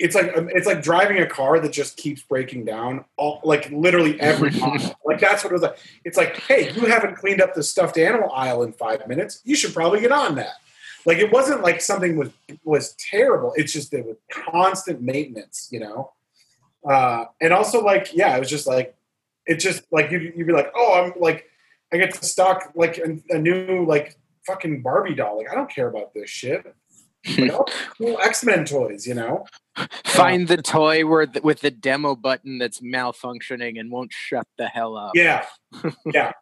it's 0.00 0.14
like 0.14 0.32
it's 0.34 0.66
like 0.66 0.82
driving 0.82 1.18
a 1.18 1.26
car 1.26 1.60
that 1.60 1.72
just 1.72 1.98
keeps 1.98 2.22
breaking 2.22 2.64
down. 2.64 3.04
All 3.18 3.40
like 3.44 3.70
literally 3.70 4.18
every 4.18 4.50
mile. 4.58 4.98
Like 5.04 5.20
that's 5.20 5.44
what 5.44 5.50
it 5.50 5.52
was 5.52 5.62
like. 5.62 5.78
It's 6.04 6.16
like, 6.16 6.38
hey, 6.38 6.72
you 6.72 6.86
haven't 6.86 7.16
cleaned 7.16 7.42
up 7.42 7.52
the 7.54 7.62
stuffed 7.62 7.98
animal 7.98 8.32
aisle 8.32 8.62
in 8.62 8.72
five 8.72 9.06
minutes. 9.06 9.42
You 9.44 9.54
should 9.54 9.74
probably 9.74 10.00
get 10.00 10.10
on 10.10 10.36
that. 10.36 10.54
Like 11.04 11.18
it 11.18 11.30
wasn't 11.30 11.62
like 11.62 11.82
something 11.82 12.16
was 12.16 12.30
was 12.64 12.94
terrible. 12.94 13.52
It's 13.56 13.74
just 13.74 13.92
it 13.92 14.06
was 14.06 14.16
constant 14.30 15.02
maintenance, 15.02 15.68
you 15.70 15.80
know. 15.80 16.12
Uh, 16.82 17.26
and 17.42 17.52
also 17.52 17.84
like, 17.84 18.14
yeah, 18.14 18.34
it 18.34 18.40
was 18.40 18.48
just 18.48 18.66
like 18.66 18.96
it 19.46 19.56
just 19.56 19.82
like 19.92 20.10
you'd, 20.10 20.32
you'd 20.34 20.46
be 20.46 20.52
like, 20.54 20.72
oh, 20.74 20.94
I'm 20.94 21.20
like, 21.20 21.44
I 21.92 21.98
get 21.98 22.14
to 22.14 22.24
stock 22.24 22.72
like 22.74 22.96
a, 22.96 23.18
a 23.28 23.38
new 23.38 23.84
like 23.84 24.16
fucking 24.46 24.80
Barbie 24.80 25.14
doll. 25.14 25.36
Like 25.36 25.50
I 25.50 25.54
don't 25.54 25.70
care 25.70 25.88
about 25.88 26.14
this 26.14 26.30
shit. 26.30 26.74
Like, 27.38 27.52
oh, 27.54 27.64
cool 27.98 28.18
X 28.22 28.44
Men 28.44 28.64
toys, 28.64 29.06
you 29.06 29.14
know? 29.14 29.46
Find 30.04 30.48
the 30.48 30.56
toy 30.60 31.06
where 31.06 31.26
the, 31.26 31.40
with 31.42 31.60
the 31.60 31.70
demo 31.70 32.14
button 32.16 32.58
that's 32.58 32.80
malfunctioning 32.80 33.78
and 33.78 33.90
won't 33.90 34.12
shut 34.12 34.46
the 34.58 34.66
hell 34.66 34.96
up. 34.96 35.12
Yeah, 35.14 35.46
yeah. 36.06 36.32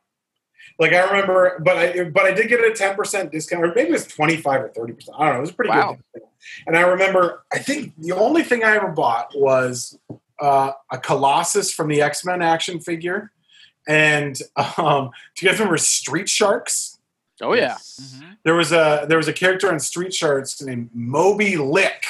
Like 0.79 0.93
I 0.93 1.05
remember, 1.05 1.61
but 1.65 1.77
I 1.77 2.05
but 2.05 2.25
I 2.25 2.33
did 2.33 2.49
get 2.49 2.61
a 2.61 2.73
ten 2.73 2.95
percent 2.95 3.33
discount, 3.33 3.65
or 3.65 3.73
maybe 3.75 3.89
it 3.89 3.93
was 3.93 4.07
twenty 4.07 4.37
five 4.37 4.61
or 4.63 4.69
thirty 4.69 4.93
percent. 4.93 5.17
I 5.19 5.25
don't 5.27 5.35
know. 5.35 5.39
It 5.39 5.43
was 5.43 5.51
a 5.51 5.55
pretty 5.55 5.71
Wow. 5.71 5.99
good. 6.15 6.23
And 6.67 6.77
I 6.77 6.83
remember, 6.83 7.45
I 7.53 7.59
think 7.59 7.95
the 7.99 8.13
only 8.13 8.43
thing 8.45 8.63
I 8.63 8.77
ever 8.77 8.89
bought 8.89 9.33
was 9.35 9.99
uh, 10.41 10.73
a 10.91 10.99
Colossus 10.99 11.73
from 11.73 11.89
the 11.89 12.01
X 12.01 12.25
Men 12.25 12.43
action 12.43 12.81
figure. 12.81 13.33
And 13.89 14.39
um, 14.77 15.11
do 15.35 15.45
you 15.47 15.51
guys 15.51 15.59
remember 15.59 15.79
Street 15.79 16.29
Sharks? 16.29 16.98
Oh 17.43 17.53
yeah. 17.55 17.69
Yes. 17.69 18.15
Mhm. 18.17 18.37
There 18.45 18.55
was 18.55 18.73
a 18.73 19.07
there 19.09 19.19
was 19.19 19.29
a 19.29 19.33
character 19.33 19.71
on 19.71 19.79
Street 19.81 20.15
Sharks 20.15 20.61
named 20.61 20.91
Moby 20.93 21.57
Lick, 21.57 22.05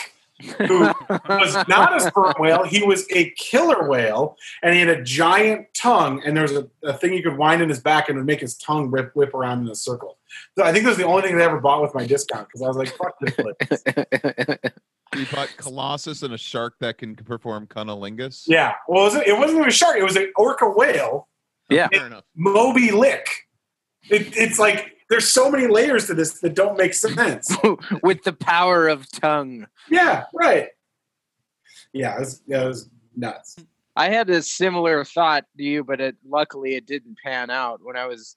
who 0.59 0.81
was 1.29 1.55
not 1.68 1.97
a 1.97 2.01
sperm 2.01 2.35
whale. 2.39 2.64
He 2.64 2.83
was 2.83 3.07
a 3.11 3.31
killer 3.31 3.89
whale, 3.89 4.37
and 4.62 4.74
he 4.74 4.81
had 4.81 4.89
a 4.89 5.03
giant 5.03 5.66
tongue. 5.74 6.22
And 6.24 6.37
there 6.37 6.43
was 6.43 6.53
a, 6.53 6.68
a 6.83 6.93
thing 6.93 7.12
you 7.12 7.22
could 7.22 7.37
wind 7.37 7.62
in 7.62 7.68
his 7.68 7.81
back, 7.81 8.09
and 8.09 8.16
it 8.16 8.20
would 8.20 8.26
make 8.26 8.41
his 8.41 8.57
tongue 8.57 8.91
rip, 8.91 9.14
whip 9.14 9.35
around 9.35 9.61
in 9.61 9.68
a 9.68 9.74
circle. 9.74 10.16
So 10.57 10.64
I 10.64 10.72
think 10.72 10.85
that 10.85 10.91
was 10.91 10.99
the 10.99 11.07
only 11.07 11.22
thing 11.22 11.37
they 11.37 11.45
ever 11.45 11.61
bought 11.61 11.83
with 11.83 11.95
my 11.95 12.07
discount 12.07 12.49
because 12.49 12.62
I 12.62 12.68
was 12.68 12.76
like, 12.76 12.97
"Fuck 12.97 13.18
this 13.20 13.35
place." 13.35 14.62
You 15.16 15.24
bought 15.33 15.49
Colossus 15.57 16.22
and 16.22 16.35
a 16.35 16.39
shark 16.39 16.74
that 16.81 16.99
can 16.99 17.16
perform 17.16 17.66
cunnilingus. 17.66 18.45
Yeah, 18.47 18.74
well, 18.87 19.01
it 19.01 19.05
wasn't, 19.05 19.26
it 19.26 19.33
wasn't 19.39 19.57
even 19.57 19.68
a 19.68 19.72
shark; 19.72 19.97
it 19.97 20.05
was 20.05 20.16
an 20.16 20.31
orca 20.37 20.68
whale, 20.68 21.29
yeah. 21.70 21.89
fair 21.89 22.07
enough. 22.07 22.24
Moby 22.37 22.91
Lick. 22.91 23.26
It, 24.11 24.37
it's 24.37 24.59
like 24.59 24.97
there's 25.11 25.33
so 25.33 25.51
many 25.51 25.67
layers 25.67 26.07
to 26.07 26.15
this 26.15 26.41
that 26.41 26.55
don't 26.55 26.77
make 26.77 26.95
sense. 26.95 27.55
With 28.03 28.23
the 28.25 28.33
power 28.33 28.89
of 28.89 29.11
tongue. 29.11 29.67
Yeah, 29.91 30.25
right. 30.35 30.69
Yeah, 31.93 32.17
it 32.17 32.21
was, 32.21 32.43
yeah, 32.47 32.65
it 32.65 32.69
was 32.69 32.91
nuts. 33.17 33.57
I 33.97 34.11
had 34.11 34.31
a 34.31 34.43
similar 34.43 35.05
thought 35.05 35.45
to 35.57 35.63
you, 35.65 35.83
but 35.83 36.01
it, 36.01 36.17
luckily 36.27 36.75
it 36.77 36.87
didn't 36.87 37.17
pan 37.25 37.51
out 37.51 37.81
when 37.83 37.97
I 37.97 38.07
was 38.07 38.37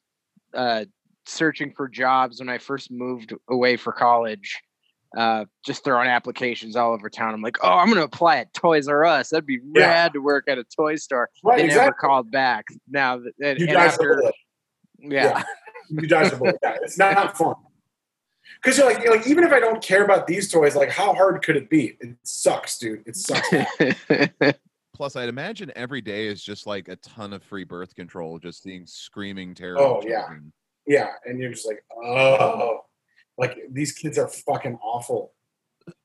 uh, 0.56 0.86
searching 1.26 1.74
for 1.76 1.88
jobs 1.88 2.40
when 2.40 2.50
I 2.50 2.58
first 2.58 2.90
moved 2.92 3.34
away 3.50 3.78
for 3.78 3.92
college. 3.92 4.60
Uh, 5.16 5.44
just 5.66 5.84
throwing 5.84 6.08
applications 6.08 6.78
all 6.78 6.94
over 6.94 7.10
town. 7.10 7.34
I'm 7.34 7.42
like, 7.42 7.58
oh, 7.62 7.70
I'm 7.70 7.90
gonna 7.90 8.02
apply 8.04 8.38
at 8.38 8.54
Toys 8.54 8.88
R 8.88 9.04
Us. 9.04 9.30
That'd 9.30 9.46
be 9.46 9.60
Yeah. 9.76 9.88
rad 9.88 10.14
to 10.14 10.20
work 10.20 10.46
at 10.48 10.58
a 10.58 10.64
toy 10.64 10.96
store. 10.96 11.30
Right, 11.44 11.58
They 11.58 11.66
exactly. 11.66 11.84
never 11.88 11.94
called 11.96 12.32
back. 12.32 12.66
Now, 12.90 13.18
that- 13.18 13.34
and, 13.44 13.60
You 13.60 13.68
and 13.68 13.76
guys 13.76 13.92
after 13.94 14.22
know 14.22 14.28
it. 14.30 14.36
Yeah. 15.14 15.44
You 15.90 16.08
dodge 16.08 16.32
the 16.32 16.38
bullet. 16.38 16.58
Yeah, 16.62 16.78
it's 16.82 16.98
not 16.98 17.38
fun. 17.38 17.56
Because 18.62 18.78
you're 18.78 18.92
like, 18.92 19.04
you're 19.04 19.16
like, 19.16 19.28
even 19.28 19.44
if 19.44 19.52
I 19.52 19.60
don't 19.60 19.82
care 19.82 20.04
about 20.04 20.28
these 20.28 20.52
toys, 20.52 20.76
like, 20.76 20.90
how 20.90 21.14
hard 21.14 21.44
could 21.44 21.56
it 21.56 21.70
be? 21.70 21.98
It 22.00 22.16
sucks, 22.24 22.78
dude. 22.78 23.04
It 23.06 23.16
sucks. 23.16 23.50
Plus, 24.94 25.16
I'd 25.16 25.30
imagine 25.30 25.72
every 25.76 26.02
day 26.02 26.28
is 26.28 26.44
just 26.44 26.68
like 26.68 26.88
a 26.88 26.96
ton 26.98 27.34
of 27.34 27.42
free 27.44 27.64
birth 27.64 27.96
control, 27.96 28.38
just 28.38 28.62
seeing 28.62 28.86
screaming 28.86 29.56
terror. 29.56 29.80
Oh, 29.80 30.02
yeah. 30.06 30.28
yeah, 30.86 31.14
and 31.26 31.40
you're 31.40 31.52
just 31.52 31.66
like, 31.66 31.84
oh, 32.04 32.82
like 33.38 33.58
these 33.72 33.94
kids 33.94 34.20
are 34.20 34.28
fucking 34.28 34.78
awful. 34.84 35.34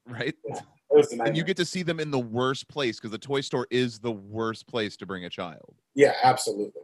Right. 0.06 0.34
It 0.44 0.62
was 0.90 1.12
a 1.12 1.22
And 1.22 1.36
you 1.36 1.44
get 1.44 1.56
to 1.58 1.64
see 1.64 1.82
them 1.82 2.00
in 2.00 2.10
the 2.10 2.18
worst 2.18 2.68
place 2.68 2.98
because 2.98 3.10
the 3.10 3.18
toy 3.18 3.42
store 3.42 3.66
is 3.70 3.98
the 3.98 4.12
worst 4.12 4.66
place 4.66 4.96
to 4.98 5.04
bring 5.06 5.24
a 5.24 5.30
child. 5.30 5.74
yeah, 5.94 6.14
absolutely. 6.22 6.82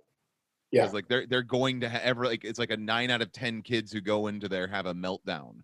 Yeah. 0.73 0.87
like 0.87 1.07
they're 1.07 1.27
they're 1.27 1.43
going 1.43 1.81
to 1.83 1.89
ha- 1.89 2.01
ever 2.03 2.25
like 2.25 2.45
it's 2.45 2.59
like 2.59 2.71
a 2.71 2.77
nine 2.77 3.11
out 3.11 3.21
of 3.21 3.31
ten 3.31 3.61
kids 3.63 3.93
who 3.93 4.01
go 4.01 4.27
into 4.27 4.49
there 4.49 4.67
have 4.67 4.87
a 4.87 4.95
meltdown. 4.95 5.57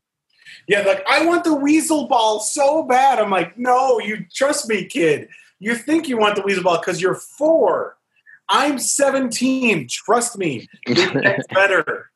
Yeah, 0.67 0.83
like 0.83 1.05
I 1.09 1.25
want 1.27 1.45
the 1.45 1.55
weasel 1.55 2.07
ball 2.09 2.41
so 2.41 2.83
bad. 2.83 3.19
I'm 3.19 3.31
like, 3.31 3.59
no, 3.59 3.99
you 3.99 4.27
trust 4.33 4.69
me, 4.69 4.85
kid. 4.85 5.29
You 5.59 5.75
think 5.75 6.09
you 6.09 6.19
want 6.19 6.37
the 6.37 6.43
weasel 6.43 6.63
ball 6.63 6.79
because 6.79 7.01
you're 7.01 7.15
four. 7.15 7.97
I'm 8.51 8.79
17. 8.79 9.89
Trust 9.89 10.39
me, 10.39 10.69
it 10.87 11.23
gets 11.23 11.47
better. 11.49 12.11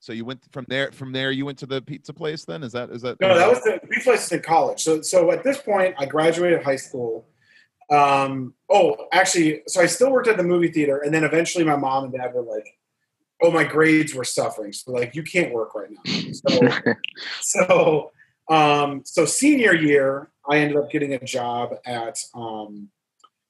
So 0.00 0.12
you 0.12 0.24
went 0.24 0.40
from 0.50 0.66
there. 0.68 0.90
From 0.90 1.12
there, 1.12 1.30
you 1.30 1.46
went 1.46 1.58
to 1.58 1.66
the 1.66 1.80
pizza 1.80 2.12
place. 2.12 2.44
Then 2.44 2.64
is 2.64 2.72
that 2.72 2.90
is 2.90 3.02
that? 3.02 3.20
No, 3.20 3.36
that 3.36 3.48
was 3.48 3.62
the 3.62 3.80
pizza 3.88 4.10
place 4.10 4.32
in 4.32 4.40
college. 4.42 4.82
So, 4.82 5.00
so 5.00 5.30
at 5.30 5.44
this 5.44 5.58
point, 5.58 5.94
I 5.96 6.06
graduated 6.06 6.62
high 6.64 6.76
school. 6.76 7.24
Um, 7.92 8.54
oh, 8.70 8.96
actually, 9.12 9.62
so 9.66 9.82
I 9.82 9.86
still 9.86 10.10
worked 10.10 10.28
at 10.28 10.38
the 10.38 10.42
movie 10.42 10.72
theater, 10.72 10.98
and 11.04 11.12
then 11.12 11.24
eventually, 11.24 11.62
my 11.62 11.76
mom 11.76 12.04
and 12.04 12.12
dad 12.12 12.32
were 12.32 12.42
like, 12.42 12.66
"Oh, 13.42 13.50
my 13.50 13.64
grades 13.64 14.14
were 14.14 14.24
suffering, 14.24 14.72
so 14.72 14.92
like 14.92 15.14
you 15.14 15.22
can't 15.22 15.52
work 15.52 15.74
right 15.74 15.90
now." 15.90 16.32
So, 16.32 16.92
so, 17.42 18.12
um, 18.48 19.02
so 19.04 19.26
senior 19.26 19.74
year, 19.74 20.30
I 20.48 20.58
ended 20.58 20.78
up 20.78 20.90
getting 20.90 21.12
a 21.12 21.24
job 21.24 21.74
at. 21.84 22.18
Um, 22.34 22.88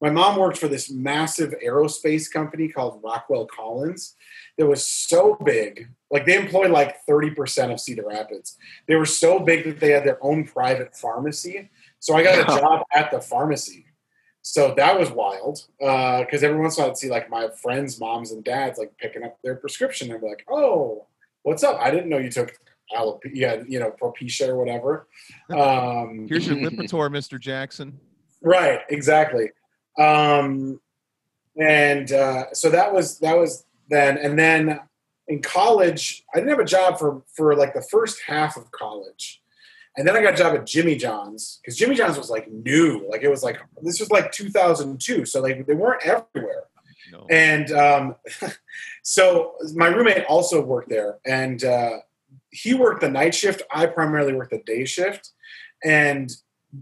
my 0.01 0.11
mom 0.11 0.36
worked 0.36 0.59
for 0.59 0.66
this 0.66 0.90
massive 0.90 1.55
aerospace 1.64 2.28
company 2.28 2.66
called 2.66 3.01
Rockwell 3.05 3.47
Collins. 3.47 4.16
That 4.59 4.66
was 4.66 4.84
so 4.84 5.36
big, 5.45 5.88
like 6.11 6.26
they 6.26 6.36
employed 6.36 6.72
like 6.72 6.97
thirty 7.07 7.30
percent 7.30 7.70
of 7.70 7.78
Cedar 7.78 8.09
Rapids. 8.09 8.57
They 8.88 8.97
were 8.97 9.07
so 9.07 9.38
big 9.38 9.64
that 9.66 9.78
they 9.78 9.93
had 9.93 10.03
their 10.03 10.18
own 10.20 10.45
private 10.45 10.97
pharmacy. 10.97 11.70
So 12.01 12.16
I 12.16 12.24
got 12.24 12.40
a 12.40 12.61
job 12.61 12.82
at 12.93 13.12
the 13.12 13.20
pharmacy. 13.20 13.86
So 14.43 14.74
that 14.76 14.99
was 14.99 15.11
wild 15.11 15.64
because 15.78 16.43
every 16.43 16.61
once 16.61 16.76
in 16.76 16.82
a 16.82 16.86
while 16.86 16.90
I'd 16.90 16.99
see 16.99 17.09
like 17.09 17.30
my 17.30 17.49
friends' 17.62 18.01
moms 18.01 18.32
and 18.32 18.43
dads 18.43 18.78
like 18.78 18.97
picking 18.99 19.22
up 19.22 19.38
their 19.43 19.55
prescription 19.55 20.11
and 20.11 20.20
be 20.20 20.26
like, 20.26 20.45
"Oh, 20.51 21.07
what's 21.43 21.62
up? 21.62 21.78
I 21.80 21.93
didn't 21.93 22.09
know 22.09 22.18
you 22.18 22.30
took 22.30 22.53
alopecia, 22.95 23.64
you 23.68 23.78
know, 23.78 23.93
Propecia 23.93 24.49
or 24.49 24.57
whatever." 24.57 25.07
Um, 25.51 26.26
Here's 26.28 26.47
your 26.47 26.57
Lipitor, 26.70 27.11
Mr. 27.11 27.38
Jackson. 27.38 27.99
right, 28.43 28.80
exactly. 28.88 29.51
Um, 29.99 30.80
and 31.57 32.11
uh, 32.11 32.53
so 32.53 32.70
that 32.70 32.93
was 32.93 33.18
that 33.20 33.36
was 33.36 33.64
then, 33.88 34.16
and 34.18 34.38
then 34.38 34.80
in 35.28 35.43
college, 35.43 36.24
I 36.34 36.38
didn't 36.38 36.51
have 36.51 36.59
a 36.59 36.64
job 36.64 36.99
for 36.99 37.22
for 37.36 37.55
like 37.55 37.74
the 37.74 37.82
first 37.82 38.22
half 38.26 38.57
of 38.57 38.70
college. 38.72 39.41
And 39.97 40.09
then 40.09 40.16
I 40.16 40.22
got 40.22 40.34
a 40.34 40.36
job 40.36 40.55
at 40.55 40.66
Jimmy 40.66 40.97
John's 40.97 41.61
because 41.61 41.76
Jimmy 41.76 41.95
John's 41.95 42.16
was 42.16 42.30
like 42.30 42.51
new. 42.51 43.07
Like 43.09 43.22
it 43.22 43.28
was 43.28 43.43
like 43.43 43.61
this 43.82 44.01
was 44.01 44.11
like 44.11 44.32
2002, 44.32 45.26
so 45.26 45.40
like 45.40 45.66
they 45.66 45.74
weren't 45.74 46.07
everywhere. 46.07 46.64
No. 47.11 47.26
And 47.28 47.70
um, 47.72 48.16
so 49.03 49.55
my 49.74 49.88
roommate 49.88 50.24
also 50.24 50.62
worked 50.62 50.88
there, 50.88 51.18
and 51.26 51.62
uh, 51.62 51.99
he 52.51 52.74
worked 52.74 53.03
the 53.03 53.11
night 53.11 53.34
shift. 53.34 53.62
I 53.70 53.86
primarily 53.86 54.32
worked 54.32 54.53
the 54.53 54.62
day 54.64 54.86
shift, 54.86 55.30
and 55.84 56.32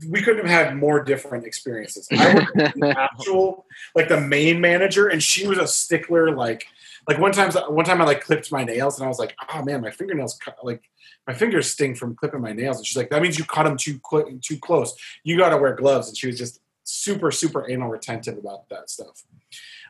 we 0.09 0.23
couldn't 0.23 0.47
have 0.47 0.67
had 0.67 0.77
more 0.77 1.03
different 1.03 1.45
experiences. 1.45 2.07
I 2.13 2.35
worked 2.35 2.55
the 2.55 2.95
actual, 2.99 3.67
like 3.95 4.09
the 4.09 4.21
main 4.21 4.61
manager, 4.61 5.09
and 5.09 5.21
she 5.21 5.49
was 5.49 5.59
a 5.59 5.67
stickler. 5.67 6.35
Like, 6.35 6.67
like 7.09 7.19
one 7.19 7.33
time, 7.33 7.51
one 7.75 7.85
time 7.85 8.01
I 8.01 8.05
like 8.05 8.23
clipped 8.23 8.51
my 8.53 8.65
nails, 8.65 8.99
and 8.99 9.05
I 9.05 9.09
was 9.09 9.19
like, 9.19 9.35
"Oh 9.53 9.63
man, 9.63 9.81
my 9.81 9.91
fingernails 9.91 10.39
cut, 10.43 10.57
like." 10.63 10.83
My 11.27 11.35
fingers 11.35 11.71
sting 11.71 11.95
from 11.95 12.17
clipping 12.17 12.41
my 12.41 12.53
nails, 12.53 12.79
and 12.79 12.87
she's 12.87 12.97
like, 12.97 13.11
"That 13.11 13.21
means 13.23 13.39
you 13.39 13.45
cut 13.45 13.65
them 13.65 13.77
too 13.77 14.01
cl- 14.11 14.27
too 14.41 14.59
close. 14.59 14.95
You 15.23 15.37
got 15.37 15.51
to 15.51 15.59
wear 15.59 15.75
gloves." 15.75 16.09
And 16.09 16.17
she 16.17 16.27
was 16.27 16.39
just 16.39 16.61
super, 16.83 17.31
super 17.31 17.71
anal 17.71 17.89
retentive 17.89 18.39
about 18.39 18.69
that 18.71 18.91
stuff. 18.91 19.23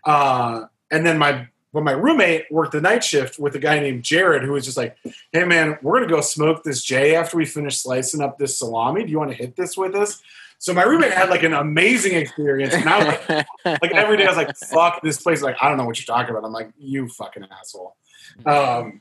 Uh, 0.04 0.64
and 0.90 1.06
then 1.06 1.18
my 1.18 1.48
but 1.72 1.82
my 1.84 1.92
roommate 1.92 2.46
worked 2.50 2.72
the 2.72 2.80
night 2.80 3.04
shift 3.04 3.38
with 3.38 3.54
a 3.54 3.58
guy 3.58 3.78
named 3.78 4.02
Jared 4.02 4.42
who 4.42 4.52
was 4.52 4.64
just 4.64 4.76
like, 4.76 4.96
"Hey 5.32 5.44
man, 5.44 5.78
we're 5.82 6.00
gonna 6.00 6.10
go 6.10 6.20
smoke 6.20 6.64
this 6.64 6.82
J 6.82 7.14
after 7.14 7.36
we 7.36 7.44
finish 7.44 7.78
slicing 7.78 8.20
up 8.20 8.38
this 8.38 8.58
salami. 8.58 9.04
Do 9.04 9.10
you 9.10 9.18
want 9.18 9.30
to 9.30 9.36
hit 9.36 9.56
this 9.56 9.76
with 9.76 9.94
us?" 9.94 10.20
So 10.58 10.74
my 10.74 10.82
roommate 10.82 11.12
had 11.12 11.30
like 11.30 11.42
an 11.42 11.54
amazing 11.54 12.16
experience, 12.16 12.74
and 12.74 12.88
I 12.88 12.98
was 12.98 13.06
like, 13.28 13.46
like 13.82 13.92
every 13.92 14.16
day 14.16 14.24
I 14.24 14.28
was 14.28 14.36
like, 14.36 14.56
"Fuck 14.56 15.02
this 15.02 15.20
place!" 15.22 15.42
Like 15.42 15.56
I 15.60 15.68
don't 15.68 15.78
know 15.78 15.84
what 15.84 15.98
you're 15.98 16.14
talking 16.14 16.30
about. 16.30 16.44
I'm 16.44 16.52
like, 16.52 16.70
"You 16.78 17.08
fucking 17.08 17.46
asshole." 17.50 17.96
Um, 18.44 19.00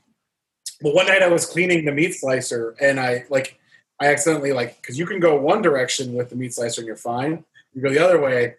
but 0.80 0.94
one 0.94 1.06
night 1.06 1.22
I 1.22 1.28
was 1.28 1.46
cleaning 1.46 1.84
the 1.84 1.92
meat 1.92 2.14
slicer, 2.14 2.76
and 2.80 2.98
I 2.98 3.26
like 3.28 3.58
I 4.00 4.06
accidentally 4.06 4.52
like 4.52 4.80
because 4.80 4.98
you 4.98 5.06
can 5.06 5.20
go 5.20 5.38
one 5.38 5.60
direction 5.60 6.14
with 6.14 6.30
the 6.30 6.36
meat 6.36 6.54
slicer 6.54 6.80
and 6.80 6.86
you're 6.86 6.96
fine. 6.96 7.44
You 7.74 7.82
go 7.82 7.90
the 7.90 8.02
other 8.02 8.20
way, 8.20 8.54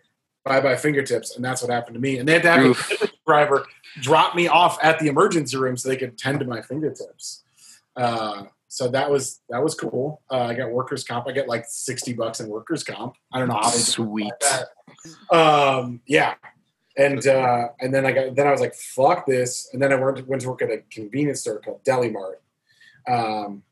bye 0.45 0.61
bye 0.61 0.75
fingertips, 0.75 1.35
and 1.35 1.43
that's 1.43 1.61
what 1.61 1.71
happened 1.71 1.95
to 1.95 1.99
me. 1.99 2.19
And 2.19 2.27
they 2.27 2.33
had 2.33 2.43
to 2.43 2.51
have 2.51 2.65
Oof. 2.65 2.91
a 2.91 2.97
delivery 2.97 3.19
driver 3.31 3.65
drop 3.99 4.35
me 4.35 4.47
off 4.47 4.77
at 4.81 4.99
the 4.99 5.07
emergency 5.07 5.57
room 5.57 5.77
so 5.77 5.89
they 5.89 5.97
could 5.97 6.17
tend 6.17 6.39
to 6.39 6.45
my 6.45 6.61
fingertips. 6.61 7.43
Uh, 7.95 8.43
so 8.67 8.87
that 8.87 9.09
was 9.11 9.41
that 9.49 9.61
was 9.61 9.75
cool. 9.75 10.21
Uh, 10.31 10.45
I 10.51 10.53
got 10.53 10.71
workers 10.71 11.03
comp. 11.03 11.27
I 11.27 11.33
get 11.33 11.47
like 11.47 11.65
sixty 11.67 12.13
bucks 12.13 12.39
in 12.39 12.47
workers 12.47 12.83
comp. 12.83 13.15
I 13.33 13.39
don't 13.39 13.49
know 13.49 13.55
how 13.55 13.69
Sweet. 13.69 14.31
Um, 15.29 16.01
yeah, 16.05 16.35
and 16.95 17.25
uh, 17.27 17.69
and 17.81 17.93
then 17.93 18.05
I 18.05 18.11
got 18.11 18.35
then 18.35 18.47
I 18.47 18.51
was 18.51 18.61
like, 18.61 18.75
fuck 18.75 19.25
this, 19.25 19.69
and 19.73 19.81
then 19.81 19.91
I 19.91 19.95
went 19.95 20.25
went 20.27 20.41
to 20.43 20.49
work 20.49 20.61
at 20.61 20.71
a 20.71 20.83
convenience 20.89 21.41
store 21.41 21.59
called 21.59 21.83
Deli 21.83 22.09
Mart. 22.09 22.41
Um, 23.07 23.63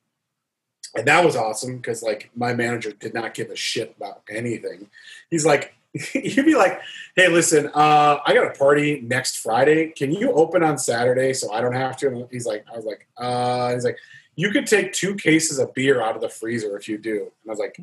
and 0.95 1.07
that 1.07 1.23
was 1.23 1.35
awesome 1.35 1.77
because 1.77 2.01
like 2.03 2.29
my 2.35 2.53
manager 2.53 2.91
did 2.91 3.13
not 3.13 3.33
give 3.33 3.49
a 3.51 3.55
shit 3.55 3.95
about 3.95 4.23
anything. 4.29 4.89
He's 5.29 5.45
like, 5.45 5.75
he'd 6.13 6.45
be 6.45 6.55
like, 6.55 6.79
"Hey, 7.15 7.29
listen, 7.29 7.67
uh, 7.73 8.19
I 8.25 8.33
got 8.33 8.47
a 8.47 8.57
party 8.57 9.01
next 9.01 9.37
Friday. 9.37 9.89
Can 9.89 10.11
you 10.11 10.31
open 10.33 10.63
on 10.63 10.77
Saturday 10.77 11.33
so 11.33 11.51
I 11.51 11.61
don't 11.61 11.73
have 11.73 11.97
to?" 11.97 12.07
And 12.07 12.27
he's 12.31 12.45
like, 12.45 12.63
"I 12.71 12.75
was 12.75 12.85
like, 12.85 13.07
uh," 13.17 13.73
he's 13.73 13.85
like, 13.85 13.97
"You 14.35 14.51
could 14.51 14.67
take 14.67 14.93
two 14.93 15.15
cases 15.15 15.57
of 15.57 15.73
beer 15.73 16.01
out 16.01 16.15
of 16.15 16.21
the 16.21 16.29
freezer 16.29 16.77
if 16.77 16.87
you 16.87 16.97
do." 16.97 17.31
And 17.43 17.47
I 17.47 17.51
was 17.51 17.59
like, 17.59 17.79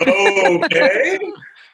"Okay, 0.64 1.20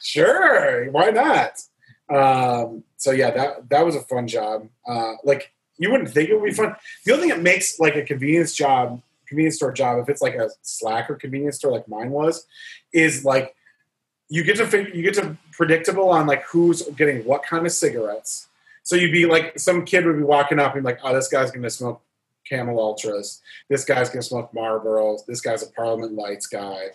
sure, 0.02 0.90
why 0.90 1.10
not?" 1.10 1.62
Um, 2.10 2.84
so 2.96 3.12
yeah, 3.12 3.30
that 3.30 3.70
that 3.70 3.84
was 3.84 3.96
a 3.96 4.02
fun 4.02 4.28
job. 4.28 4.68
Uh, 4.86 5.14
like 5.24 5.52
you 5.78 5.90
wouldn't 5.90 6.10
think 6.10 6.28
it 6.28 6.34
would 6.34 6.44
be 6.44 6.52
fun. 6.52 6.76
The 7.06 7.12
only 7.12 7.28
thing 7.28 7.36
that 7.36 7.42
makes 7.42 7.80
like 7.80 7.96
a 7.96 8.02
convenience 8.02 8.52
job, 8.52 9.00
convenience 9.26 9.56
store 9.56 9.72
job, 9.72 10.00
if 10.00 10.10
it's 10.10 10.20
like 10.20 10.34
a 10.34 10.50
slacker 10.60 11.14
convenience 11.14 11.56
store 11.56 11.72
like 11.72 11.88
mine 11.88 12.10
was, 12.10 12.46
is 12.92 13.24
like 13.24 13.54
you 14.30 14.44
get 14.44 14.56
to 14.56 14.96
you 14.96 15.02
get 15.02 15.14
to 15.14 15.36
predictable 15.52 16.08
on 16.08 16.26
like 16.26 16.44
who's 16.44 16.82
getting 16.90 17.24
what 17.24 17.42
kind 17.42 17.66
of 17.66 17.72
cigarettes. 17.72 18.46
So 18.84 18.96
you'd 18.96 19.12
be 19.12 19.26
like 19.26 19.58
some 19.58 19.84
kid 19.84 20.06
would 20.06 20.16
be 20.16 20.22
walking 20.22 20.58
up 20.58 20.74
and 20.74 20.82
be 20.82 20.86
like, 20.86 21.00
oh, 21.02 21.14
this 21.14 21.28
guy's 21.28 21.50
gonna 21.50 21.68
smoke 21.68 22.00
Camel 22.48 22.78
Ultras. 22.78 23.42
This 23.68 23.84
guy's 23.84 24.08
gonna 24.08 24.22
smoke 24.22 24.52
Marlboros. 24.54 25.26
This 25.26 25.40
guy's 25.40 25.62
a 25.62 25.70
Parliament 25.70 26.14
Lights 26.14 26.46
guy. 26.46 26.86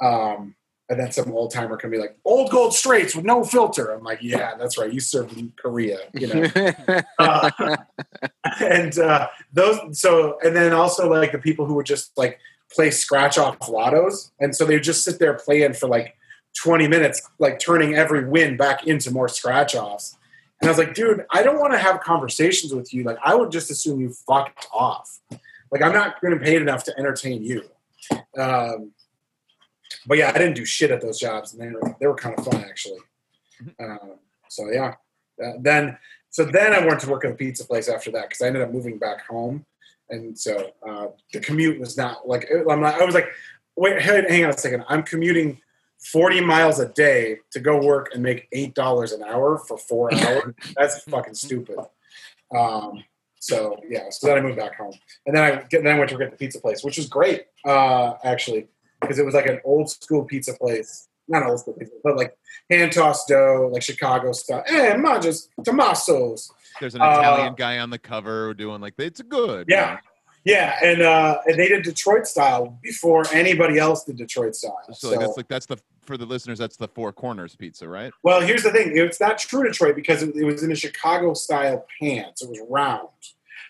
Um, 0.00 0.54
and 0.90 1.00
then 1.00 1.10
some 1.10 1.32
old 1.32 1.50
timer 1.50 1.78
can 1.78 1.90
be 1.90 1.96
like, 1.96 2.14
old 2.26 2.50
gold 2.50 2.74
straights 2.74 3.16
with 3.16 3.24
no 3.24 3.42
filter. 3.42 3.90
I'm 3.90 4.04
like, 4.04 4.18
yeah, 4.20 4.54
that's 4.54 4.76
right. 4.76 4.92
You 4.92 5.00
served 5.00 5.36
in 5.38 5.52
Korea, 5.56 5.98
you 6.12 6.26
know. 6.26 6.70
Uh, 7.18 7.76
and 8.60 8.98
uh, 8.98 9.28
those 9.52 9.98
so 9.98 10.38
and 10.44 10.54
then 10.54 10.72
also 10.72 11.08
like 11.08 11.32
the 11.32 11.38
people 11.38 11.64
who 11.64 11.74
would 11.74 11.86
just 11.86 12.16
like 12.18 12.38
play 12.70 12.90
scratch 12.90 13.38
off 13.38 13.58
lottos 13.60 14.30
and 14.40 14.54
so 14.54 14.64
they 14.64 14.74
would 14.74 14.82
just 14.82 15.04
sit 15.04 15.18
there 15.18 15.34
playing 15.34 15.72
for 15.72 15.88
like 15.88 16.16
20 16.56 16.88
minutes 16.88 17.22
like 17.38 17.58
turning 17.58 17.94
every 17.94 18.24
win 18.24 18.56
back 18.56 18.86
into 18.86 19.10
more 19.10 19.28
scratch 19.28 19.74
offs. 19.74 20.16
And 20.60 20.68
i 20.68 20.70
was 20.70 20.78
like 20.78 20.94
dude 20.94 21.24
i 21.30 21.42
don't 21.42 21.58
want 21.58 21.72
to 21.72 21.78
have 21.78 22.00
conversations 22.00 22.74
with 22.74 22.92
you. 22.94 23.04
Like 23.04 23.18
i 23.24 23.34
would 23.34 23.50
just 23.50 23.70
assume 23.70 24.00
you 24.00 24.10
fucked 24.10 24.66
off. 24.72 25.18
Like 25.70 25.82
i'm 25.82 25.92
not 25.92 26.20
going 26.20 26.38
to 26.38 26.44
pay 26.44 26.56
enough 26.56 26.84
to 26.84 26.98
entertain 26.98 27.42
you. 27.42 27.62
Um, 28.38 28.92
but 30.06 30.18
yeah 30.18 30.30
i 30.34 30.38
didn't 30.38 30.54
do 30.54 30.64
shit 30.64 30.90
at 30.90 31.00
those 31.00 31.18
jobs 31.18 31.52
and 31.52 31.62
they 31.62 31.70
were, 31.70 31.96
they 32.00 32.06
were 32.06 32.14
kind 32.14 32.38
of 32.38 32.44
fun 32.44 32.64
actually. 32.64 33.00
Um, 33.80 34.18
so 34.48 34.70
yeah. 34.70 34.94
Uh, 35.42 35.52
then 35.60 35.98
so 36.34 36.44
then 36.44 36.72
I 36.72 36.84
went 36.84 36.98
to 37.02 37.08
work 37.08 37.24
at 37.24 37.30
a 37.30 37.34
pizza 37.34 37.64
place 37.64 37.88
after 37.88 38.10
that 38.10 38.28
because 38.28 38.42
I 38.42 38.48
ended 38.48 38.62
up 38.62 38.72
moving 38.72 38.98
back 38.98 39.24
home, 39.24 39.64
and 40.10 40.36
so 40.36 40.72
uh, 40.84 41.06
the 41.32 41.38
commute 41.38 41.78
was 41.78 41.96
not 41.96 42.26
like 42.26 42.50
I'm 42.50 42.80
not, 42.80 43.00
I 43.00 43.04
was 43.04 43.14
like, 43.14 43.28
wait, 43.76 44.02
hang 44.02 44.44
on 44.44 44.50
a 44.50 44.58
second, 44.58 44.84
I'm 44.88 45.04
commuting 45.04 45.60
40 46.12 46.40
miles 46.42 46.78
a 46.80 46.88
day 46.88 47.38
to 47.52 47.60
go 47.60 47.80
work 47.82 48.10
and 48.14 48.22
make 48.22 48.48
eight 48.52 48.74
dollars 48.74 49.12
an 49.12 49.22
hour 49.22 49.58
for 49.58 49.76
four 49.78 50.12
hours. 50.14 50.54
That's 50.76 51.00
fucking 51.04 51.34
stupid. 51.34 51.76
Um, 52.54 53.04
so 53.40 53.76
yeah, 53.88 54.08
so 54.10 54.26
then 54.26 54.38
I 54.38 54.40
moved 54.40 54.56
back 54.56 54.76
home, 54.76 54.94
and 55.26 55.36
then 55.36 55.42
I 55.44 55.64
then 55.70 55.86
I 55.86 55.98
went 55.98 56.10
to 56.10 56.16
work 56.16 56.24
at 56.24 56.30
the 56.30 56.36
pizza 56.36 56.60
place, 56.60 56.82
which 56.82 56.96
was 56.96 57.06
great 57.06 57.42
uh, 57.66 58.14
actually 58.24 58.68
because 59.00 59.18
it 59.18 59.24
was 59.24 59.34
like 59.34 59.46
an 59.46 59.60
old 59.64 59.90
school 59.90 60.24
pizza 60.24 60.54
place, 60.54 61.08
not 61.28 61.44
old 61.44 61.60
school 61.60 61.74
pizza, 61.74 61.94
but 62.02 62.16
like 62.16 62.36
hand 62.70 62.90
tossed 62.92 63.28
dough, 63.28 63.68
like 63.72 63.82
Chicago 63.82 64.32
style. 64.32 64.64
And 64.68 65.04
manjas 65.04 65.48
Tomasos. 65.60 66.50
There's 66.80 66.94
an 66.94 67.02
Uh, 67.02 67.10
Italian 67.18 67.54
guy 67.54 67.78
on 67.80 67.90
the 67.90 67.98
cover 67.98 68.54
doing 68.54 68.80
like 68.80 68.94
it's 68.98 69.20
good. 69.22 69.66
Yeah. 69.68 69.98
Yeah, 70.44 70.76
and 70.82 71.00
uh, 71.00 71.38
and 71.46 71.58
they 71.58 71.68
did 71.68 71.84
Detroit 71.84 72.26
style 72.26 72.78
before 72.82 73.24
anybody 73.32 73.78
else 73.78 74.04
did 74.04 74.16
Detroit 74.16 74.54
style. 74.54 74.78
So, 74.92 75.10
like, 75.10 75.20
that's 75.20 75.36
like 75.38 75.48
that's 75.48 75.66
the 75.66 75.78
for 76.02 76.18
the 76.18 76.26
listeners 76.26 76.58
that's 76.58 76.76
the 76.76 76.88
four 76.88 77.12
corners 77.12 77.56
pizza, 77.56 77.88
right? 77.88 78.12
Well, 78.22 78.42
here's 78.42 78.62
the 78.62 78.70
thing. 78.70 78.92
It's 78.94 79.20
not 79.20 79.38
true 79.38 79.64
Detroit 79.64 79.96
because 79.96 80.22
it, 80.22 80.36
it 80.36 80.44
was 80.44 80.62
in 80.62 80.70
a 80.70 80.76
Chicago 80.76 81.32
style 81.32 81.86
pan, 81.98 82.26
so 82.34 82.46
it 82.46 82.50
was 82.50 82.60
round, 82.68 83.08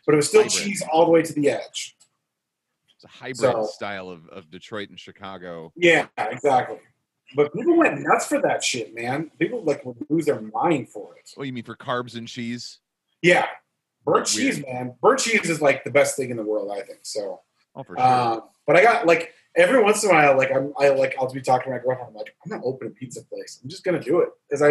but 0.05 0.15
it 0.15 0.17
was 0.17 0.29
still 0.29 0.43
Hybrid. 0.43 0.65
cheese 0.65 0.83
all 0.91 1.05
the 1.05 1.13
way 1.13 1.23
to 1.23 1.33
the 1.33 1.49
edge. 1.51 1.95
It's 2.97 3.05
a 3.05 3.09
hybrid 3.09 3.37
So- 3.39 3.67
style 3.67 4.11
of, 4.11 4.29
of 4.31 4.51
Detroit 4.51 4.89
and 4.91 4.99
Chicago. 4.99 5.73
Yeah, 5.77 6.07
exactly. 6.19 6.79
But 7.37 7.53
people 7.55 7.77
went 7.77 8.01
nuts 8.01 8.27
for 8.27 8.41
that 8.43 8.63
shit, 8.65 8.95
man. 8.95 9.31
People 9.39 9.63
like 9.63 9.85
would 9.85 9.97
lose 10.09 10.27
their 10.27 10.41
mind 10.41 10.89
for 10.89 11.15
it. 11.17 11.31
What 11.37 11.45
do 11.45 11.47
you 11.47 11.53
mean 11.53 11.65
for 11.65 11.75
carbs 11.77 12.17
and 12.17 12.27
cheese? 12.29 12.79
Yeah, 13.23 13.47
burnt 14.05 14.17
Weird. 14.17 14.55
cheese, 14.55 14.65
man. 14.67 14.95
Burnt 15.03 15.21
cheese 15.21 15.49
is 15.49 15.61
like 15.61 15.85
the 15.85 15.91
best 15.91 16.17
thing 16.17 16.31
in 16.31 16.37
the 16.37 16.43
world, 16.45 16.71
I 16.73 16.83
think. 16.83 17.01
So, 17.03 17.41
Oh, 17.77 17.83
for 17.83 17.97
sure. 17.97 18.07
um, 18.07 18.43
but 18.67 18.77
I 18.77 18.83
got 18.83 19.07
like 19.07 19.33
every 19.57 19.83
once 19.83 20.05
in 20.05 20.11
a 20.11 20.13
while, 20.13 20.37
like 20.37 20.51
I'm, 20.55 20.73
I 20.79 20.91
like 20.91 21.15
I'll 21.19 21.33
be 21.33 21.41
talking 21.41 21.73
to 21.73 21.79
my 21.79 21.83
girlfriend. 21.83 22.11
I'm 22.11 22.15
like, 22.15 22.35
I'm 22.45 22.51
gonna 22.51 22.65
open 22.65 22.87
a 22.87 22.91
pizza 22.91 23.23
place. 23.25 23.61
I'm 23.63 23.69
just 23.69 23.83
gonna 23.85 24.01
do 24.01 24.21
it 24.21 24.29
because 24.49 24.63
I 24.63 24.69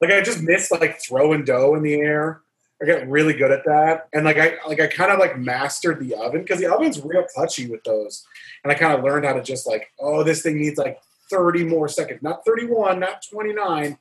like 0.00 0.12
I 0.12 0.20
just 0.20 0.40
miss 0.42 0.70
like 0.70 1.00
throwing 1.00 1.44
dough 1.44 1.74
in 1.74 1.82
the 1.82 1.94
air. 1.94 2.42
I 2.82 2.86
got 2.86 3.08
really 3.08 3.32
good 3.32 3.50
at 3.52 3.64
that, 3.64 4.08
and 4.12 4.24
like 4.24 4.36
I 4.38 4.54
like 4.68 4.80
I 4.80 4.86
kind 4.88 5.10
of 5.12 5.18
like 5.18 5.38
mastered 5.38 6.00
the 6.00 6.14
oven 6.16 6.42
because 6.42 6.58
the 6.60 6.72
oven's 6.72 7.00
real 7.02 7.24
touchy 7.34 7.68
with 7.68 7.82
those, 7.84 8.24
and 8.62 8.72
I 8.72 8.74
kind 8.76 8.92
of 8.92 9.02
learned 9.04 9.24
how 9.24 9.32
to 9.32 9.42
just 9.42 9.66
like, 9.66 9.88
oh, 9.98 10.22
this 10.22 10.42
thing 10.42 10.58
needs 10.58 10.78
like 10.78 11.00
30 11.30 11.64
more 11.64 11.88
seconds, 11.88 12.20
not 12.22 12.44
31, 12.44 12.98
not 13.00 13.24
29, 13.30 13.96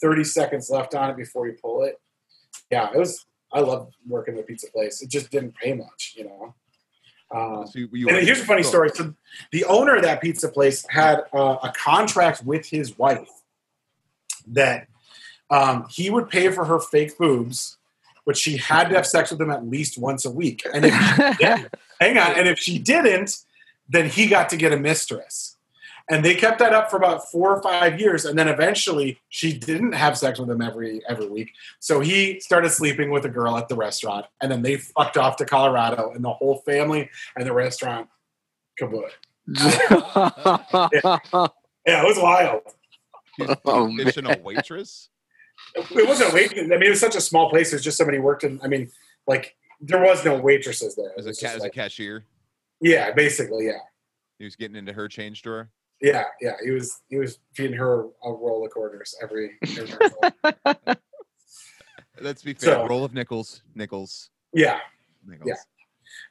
30 0.00 0.24
seconds 0.24 0.70
left 0.70 0.94
on 0.94 1.10
it 1.10 1.16
before 1.16 1.46
you 1.48 1.56
pull 1.60 1.82
it. 1.84 1.98
Yeah, 2.70 2.90
it 2.94 2.98
was. 2.98 3.24
I 3.52 3.60
love 3.60 3.92
working 4.06 4.34
at 4.34 4.40
a 4.40 4.42
pizza 4.42 4.70
place. 4.70 5.00
It 5.02 5.08
just 5.08 5.30
didn't 5.30 5.54
pay 5.56 5.72
much, 5.74 6.14
you 6.16 6.24
know. 6.24 6.54
Um, 7.30 7.66
So 7.66 7.78
you- 7.80 7.88
you 7.92 8.08
and 8.08 8.24
here's 8.26 8.40
a 8.40 8.44
funny 8.46 8.62
story. 8.62 8.90
So 8.94 9.14
the 9.52 9.64
owner 9.64 9.96
of 9.96 10.02
that 10.02 10.20
pizza 10.22 10.48
place 10.48 10.84
had 10.88 11.24
uh, 11.32 11.56
a 11.62 11.72
contract 11.76 12.42
with 12.44 12.66
his 12.66 12.96
wife 12.98 13.28
that 14.46 14.88
um, 15.50 15.86
he 15.90 16.10
would 16.10 16.28
pay 16.28 16.50
for 16.50 16.64
her 16.64 16.78
fake 16.80 17.16
boobs, 17.18 17.76
but 18.26 18.36
she 18.36 18.56
had 18.56 18.88
to 18.90 18.94
have 18.96 19.06
sex 19.06 19.30
with 19.30 19.40
him 19.40 19.50
at 19.50 19.66
least 19.66 19.98
once 19.98 20.24
a 20.24 20.30
week. 20.30 20.62
And 20.72 20.84
if 20.86 20.92
hang 22.00 22.18
on, 22.18 22.32
and 22.38 22.48
if 22.48 22.58
she 22.58 22.78
didn't, 22.78 23.36
then 23.88 24.08
he 24.08 24.26
got 24.26 24.48
to 24.50 24.56
get 24.56 24.72
a 24.72 24.76
mistress. 24.78 25.56
And 26.10 26.24
they 26.24 26.34
kept 26.34 26.58
that 26.60 26.72
up 26.72 26.90
for 26.90 26.96
about 26.96 27.30
four 27.30 27.54
or 27.54 27.62
five 27.62 28.00
years, 28.00 28.24
and 28.24 28.38
then 28.38 28.48
eventually 28.48 29.20
she 29.28 29.52
didn't 29.52 29.92
have 29.92 30.16
sex 30.16 30.38
with 30.38 30.50
him 30.50 30.62
every 30.62 31.02
every 31.08 31.28
week. 31.28 31.52
So 31.80 32.00
he 32.00 32.40
started 32.40 32.70
sleeping 32.70 33.10
with 33.10 33.26
a 33.26 33.28
girl 33.28 33.58
at 33.58 33.68
the 33.68 33.76
restaurant, 33.76 34.24
and 34.40 34.50
then 34.50 34.62
they 34.62 34.78
fucked 34.78 35.18
off 35.18 35.36
to 35.36 35.44
Colorado, 35.44 36.12
and 36.14 36.24
the 36.24 36.32
whole 36.32 36.62
family 36.64 37.10
and 37.36 37.46
the 37.46 37.52
restaurant 37.52 38.08
kaput. 38.78 39.12
Yeah, 41.86 42.02
it 42.02 42.06
was 42.06 42.18
wild. 42.18 42.62
he's 43.38 43.48
Oh, 43.64 43.94
fishing 43.96 44.26
a 44.26 44.38
waitress. 44.42 45.08
It 45.74 46.06
wasn't 46.06 46.32
a 46.32 46.34
wait. 46.34 46.52
I 46.58 46.62
mean, 46.62 46.82
it 46.82 46.88
was 46.90 47.00
such 47.00 47.16
a 47.16 47.20
small 47.20 47.48
place. 47.48 47.70
There's 47.70 47.82
just 47.82 47.96
somebody 47.96 48.18
worked 48.18 48.44
in. 48.44 48.60
I 48.62 48.68
mean, 48.68 48.90
like 49.26 49.56
there 49.80 50.02
was 50.02 50.22
no 50.24 50.36
waitresses 50.36 50.96
there. 50.96 51.10
It 51.16 51.18
As 51.18 51.26
a, 51.26 51.30
ca- 51.30 51.34
just 51.52 51.56
as 51.56 51.64
a 51.64 51.70
cashier, 51.70 52.24
yeah, 52.82 53.12
basically, 53.12 53.66
yeah. 53.66 53.78
he 54.38 54.44
was 54.44 54.54
getting 54.56 54.76
into 54.76 54.92
her 54.92 55.08
change 55.08 55.40
drawer. 55.42 55.70
Yeah, 56.00 56.24
yeah, 56.40 56.52
he 56.64 56.70
was 56.70 57.00
he 57.08 57.16
was 57.18 57.38
feeding 57.54 57.76
her 57.76 58.04
a 58.24 58.30
roll 58.30 58.64
of 58.64 58.70
quarters 58.70 59.14
every. 59.22 59.58
every 59.76 59.94
Let's 62.20 62.42
be 62.42 62.54
fair. 62.54 62.74
So- 62.74 62.86
roll 62.86 63.04
of 63.04 63.14
nickels, 63.14 63.62
nickels, 63.74 64.30
yeah, 64.52 64.78
nickels. 65.26 65.58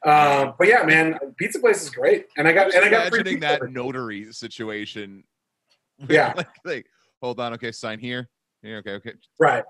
um, 0.04 0.54
but 0.58 0.68
yeah, 0.68 0.82
man, 0.84 1.18
pizza 1.38 1.58
place 1.60 1.82
is 1.82 1.90
great, 1.90 2.26
and 2.36 2.46
I 2.48 2.52
got 2.52 2.66
Just 2.66 2.76
and 2.76 2.84
I 2.86 2.90
got 2.90 3.08
free 3.10 3.20
imagining 3.20 3.34
pizza 3.40 3.48
that 3.48 3.54
every- 3.62 3.70
notary 3.72 4.32
situation. 4.32 5.24
Yeah. 6.08 6.32
like, 6.36 6.48
like, 6.64 6.86
hold 7.20 7.40
on. 7.40 7.54
Okay, 7.54 7.72
sign 7.72 7.98
here. 7.98 8.28
Yeah, 8.62 8.76
okay, 8.76 8.92
okay. 8.92 9.14
right, 9.40 9.64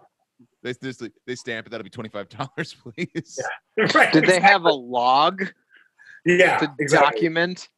They 0.63 0.75
just 0.75 1.03
they 1.27 1.35
stamp 1.35 1.67
it. 1.67 1.71
That'll 1.71 1.85
be 1.85 1.89
twenty 1.91 2.11
five 2.11 2.29
dollars, 2.39 2.75
please. 2.75 3.41
right. 3.95 4.13
Did 4.13 4.27
they 4.27 4.39
have 4.39 4.65
a 4.65 4.71
log 4.73 5.47
Yeah, 6.27 6.59
to 6.59 6.75
exactly. 6.79 7.11
document? 7.13 7.69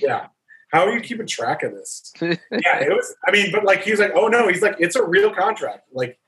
Yeah. 0.00 0.26
How 0.68 0.86
are 0.86 0.92
you 0.92 1.00
keeping 1.00 1.26
track 1.26 1.62
of 1.62 1.72
this? 1.72 2.12
yeah, 2.20 2.36
it 2.50 2.90
was. 2.90 3.14
I 3.26 3.30
mean, 3.30 3.50
but 3.52 3.64
like 3.64 3.82
he 3.82 3.90
was 3.90 4.00
like, 4.00 4.12
oh 4.14 4.28
no, 4.28 4.48
he's 4.48 4.62
like, 4.62 4.76
it's 4.78 4.96
a 4.96 5.04
real 5.04 5.34
contract. 5.34 5.88
Like, 5.92 6.18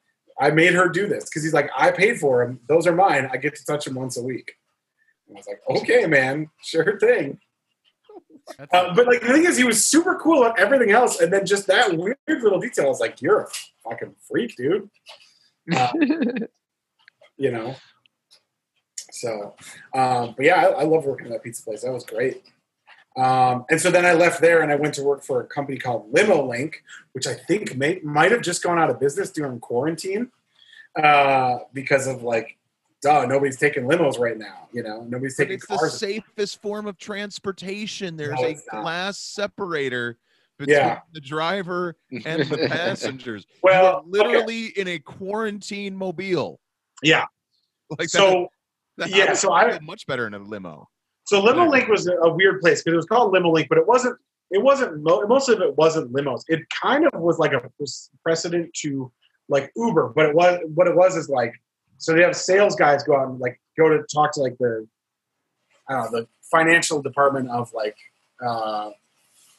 I 0.41 0.51
made 0.51 0.73
her 0.73 0.89
do 0.89 1.07
this 1.07 1.25
because 1.25 1.43
he's 1.43 1.53
like, 1.53 1.71
I 1.77 1.91
paid 1.91 2.19
for 2.19 2.45
them. 2.45 2.61
Those 2.67 2.87
are 2.87 2.95
mine. 2.95 3.29
I 3.31 3.37
get 3.37 3.55
to 3.57 3.65
touch 3.65 3.85
them 3.85 3.95
once 3.95 4.17
a 4.17 4.23
week. 4.23 4.53
And 5.29 5.37
I 5.37 5.41
was 5.41 5.47
like, 5.47 5.83
okay, 5.83 6.07
man, 6.07 6.49
sure 6.63 6.99
thing. 6.99 7.39
Uh, 8.73 8.95
but 8.95 9.07
like 9.07 9.21
the 9.21 9.33
thing 9.33 9.45
is, 9.45 9.57
he 9.57 9.65
was 9.65 9.85
super 9.85 10.17
cool 10.17 10.43
on 10.45 10.59
everything 10.59 10.91
else, 10.91 11.21
and 11.21 11.33
then 11.33 11.47
just 11.47 11.67
that 11.67 11.97
weird 11.97 12.17
little 12.27 12.59
detail. 12.59 12.87
I 12.87 12.89
was 12.89 13.01
like, 13.01 13.21
you're 13.21 13.43
a 13.43 13.49
fucking 13.85 14.15
freak, 14.27 14.57
dude. 14.57 14.89
Uh, 15.73 15.93
you 17.37 17.51
know. 17.53 17.77
So, 19.13 19.55
um, 19.95 20.35
but 20.37 20.47
yeah, 20.47 20.67
I, 20.67 20.81
I 20.81 20.85
love 20.85 21.05
working 21.05 21.27
at 21.27 21.33
that 21.33 21.43
pizza 21.43 21.63
place. 21.63 21.83
That 21.83 21.93
was 21.93 22.05
great. 22.05 22.43
Um, 23.21 23.65
and 23.71 23.81
so 23.81 23.91
then 23.91 24.07
I 24.07 24.15
left 24.15 24.41
there 24.41 24.63
and 24.63 24.73
I 24.73 24.77
went 24.77 24.95
to 24.95 25.03
work 25.03 25.23
for 25.23 25.41
a 25.43 25.45
company 25.47 25.77
called 25.79 26.11
Limo 26.13 26.47
Link, 26.49 26.83
which 27.13 27.27
I 27.27 27.35
think 27.35 27.77
may, 27.77 28.01
might 28.03 28.33
have 28.33 28.41
just 28.41 28.63
gone 28.63 28.79
out 28.79 28.89
of 28.89 28.99
business 28.99 29.31
during 29.31 29.61
quarantine 29.61 30.31
uh, 30.97 31.59
because 31.75 32.07
of 32.07 32.23
like, 32.23 32.57
duh, 33.03 33.27
nobody's 33.27 33.59
taking 33.59 33.85
limos 33.85 34.19
right 34.19 34.39
now. 34.39 34.69
You 34.73 34.83
know, 34.83 35.03
nobody's 35.09 35.37
But 35.37 35.45
taking 35.45 35.55
it's 35.57 35.67
the 35.67 35.89
safest 35.91 36.63
form 36.63 36.87
of 36.87 36.97
transportation. 36.99 38.17
There's 38.17 38.41
No, 38.41 38.47
a 38.47 38.57
glass 38.83 39.19
separator 39.19 40.17
between 40.59 40.77
Yeah. 40.77 41.01
the 41.13 41.21
driver 41.21 41.97
and 42.25 42.43
the 42.49 42.59
passengers. 42.69 43.47
Well, 43.63 44.05
You're 44.13 44.23
okay. 44.25 44.33
literally 44.33 44.67
in 44.79 44.89
a 44.89 44.99
quarantine 44.99 45.97
mobile. 45.97 46.61
Yeah. 47.03 47.27
Like 47.99 48.09
so 48.09 48.49
that, 48.97 49.11
that- 49.11 49.17
yeah, 49.17 49.33
so 49.35 49.53
I- 49.53 49.79
much 49.81 50.07
better 50.07 50.27
in 50.27 50.33
a 50.35 50.39
limo. 50.39 50.89
So 51.31 51.41
Limo 51.41 51.69
Link 51.69 51.87
was 51.87 52.09
a, 52.09 52.17
a 52.17 52.35
weird 52.35 52.61
place 52.61 52.83
because 52.83 52.95
it 52.95 52.97
was 52.97 53.07
called 53.07 53.33
Limo 53.33 53.53
Link, 53.53 53.69
but 53.69 53.79
it 53.79 53.87
wasn't. 53.87 54.19
It 54.51 54.61
wasn't. 54.61 55.01
Most 55.05 55.49
of 55.49 55.61
it 55.61 55.77
wasn't 55.77 56.13
limos. 56.13 56.43
It 56.49 56.69
kind 56.71 57.07
of 57.07 57.21
was 57.21 57.39
like 57.39 57.53
a 57.53 57.63
precedent 58.25 58.75
to 58.83 59.13
like 59.49 59.71
Uber, 59.77 60.09
but 60.09 60.27
it 60.27 60.35
was 60.35 60.59
what 60.75 60.89
it 60.89 60.97
was 60.97 61.15
is 61.15 61.29
like. 61.29 61.55
So 61.99 62.15
they 62.15 62.25
have 62.25 62.35
sales 62.35 62.75
guys 62.75 63.05
go 63.05 63.17
out 63.17 63.29
and 63.29 63.39
like 63.39 63.61
go 63.79 63.89
to 63.89 64.03
talk 64.13 64.33
to 64.33 64.41
like 64.41 64.59
the, 64.59 64.89
I 65.89 65.93
don't 65.93 66.13
know, 66.13 66.21
the 66.23 66.29
financial 66.51 67.01
department 67.01 67.49
of 67.49 67.73
like, 67.73 67.97
uh, 68.45 68.91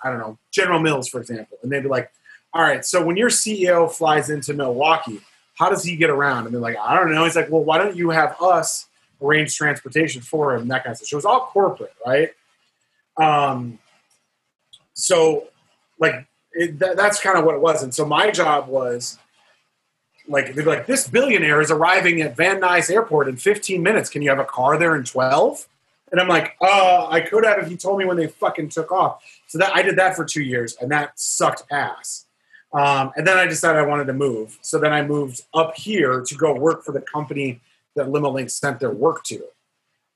I 0.04 0.10
don't 0.10 0.20
know, 0.20 0.38
General 0.52 0.82
Mills, 0.82 1.08
for 1.08 1.22
example, 1.22 1.58
and 1.64 1.72
they'd 1.72 1.84
be 1.84 1.88
like, 1.88 2.12
"All 2.54 2.62
right, 2.62 2.84
so 2.84 3.02
when 3.02 3.16
your 3.16 3.30
CEO 3.30 3.90
flies 3.90 4.30
into 4.30 4.54
Milwaukee, 4.54 5.22
how 5.54 5.70
does 5.70 5.86
he 5.86 5.96
get 5.96 6.10
around?" 6.10 6.48
And 6.48 6.54
they're 6.54 6.60
like, 6.62 6.76
"I 6.78 6.96
don't 6.98 7.14
know." 7.14 7.24
He's 7.24 7.38
like, 7.38 7.50
"Well, 7.50 7.64
why 7.64 7.78
don't 7.78 7.96
you 7.96 8.10
have 8.10 8.36
us?" 8.42 8.90
Arrange 9.22 9.56
transportation 9.56 10.22
for 10.22 10.56
him, 10.56 10.68
that 10.70 10.84
kind 10.84 10.92
of 10.92 10.98
stuff. 10.98 11.10
So 11.10 11.16
it 11.16 11.20
was 11.20 11.26
all 11.26 11.48
corporate, 11.48 11.94
right? 12.06 12.30
Um, 13.18 13.80
so 14.94 15.48
like 16.00 16.28
it, 16.54 16.80
that, 16.80 16.98
that's 16.98 17.22
kind 17.22 17.38
of 17.38 17.46
what 17.46 17.56
it 17.56 17.62
was. 17.62 17.84
And 17.84 17.94
so 17.94 18.06
my 18.06 18.32
job 18.32 18.68
was 18.68 19.18
like 20.28 20.48
they'd 20.48 20.56
be 20.56 20.64
like, 20.64 20.88
this 20.88 21.08
billionaire 21.08 21.62
is 21.62 21.72
arriving 21.72 22.22
at 22.22 22.36
Van 22.36 22.62
Nuys 22.62 22.92
Airport 22.92 23.28
in 23.28 23.38
15 23.38 23.82
minutes. 23.82 24.10
Can 24.10 24.22
you 24.22 24.30
have 24.30 24.40
a 24.40 24.46
car 24.46 24.78
there 24.78 24.96
in 24.96 25.04
12? 25.04 25.68
And 26.12 26.20
I'm 26.20 26.28
like, 26.28 26.58
uh, 26.62 27.08
I 27.10 27.22
could 27.22 27.46
have 27.46 27.60
if 27.60 27.70
he 27.70 27.78
told 27.78 27.98
me 27.98 28.06
when 28.06 28.18
they 28.18 28.28
fucking 28.28 28.70
took 28.70 28.92
off. 28.92 29.24
So 29.48 29.58
that 29.60 29.74
I 29.74 29.82
did 29.82 29.96
that 29.98 30.16
for 30.16 30.26
two 30.26 30.44
years, 30.44 30.76
and 30.82 30.92
that 30.92 31.18
sucked 31.18 31.64
ass. 31.72 32.26
Um, 32.74 33.12
and 33.16 33.26
then 33.26 33.38
I 33.38 33.48
decided 33.48 33.80
I 33.80 33.86
wanted 33.86 34.06
to 34.06 34.14
move. 34.14 34.58
So 34.62 34.78
then 34.78 34.94
I 34.94 35.04
moved 35.04 35.42
up 35.54 35.76
here 35.76 36.22
to 36.22 36.36
go 36.36 36.54
work 36.54 36.84
for 36.84 36.92
the 36.92 37.02
company 37.02 37.62
that 37.96 38.08
LimoLink 38.08 38.50
sent 38.52 38.80
their 38.80 38.92
work 38.92 39.24
to. 39.26 39.44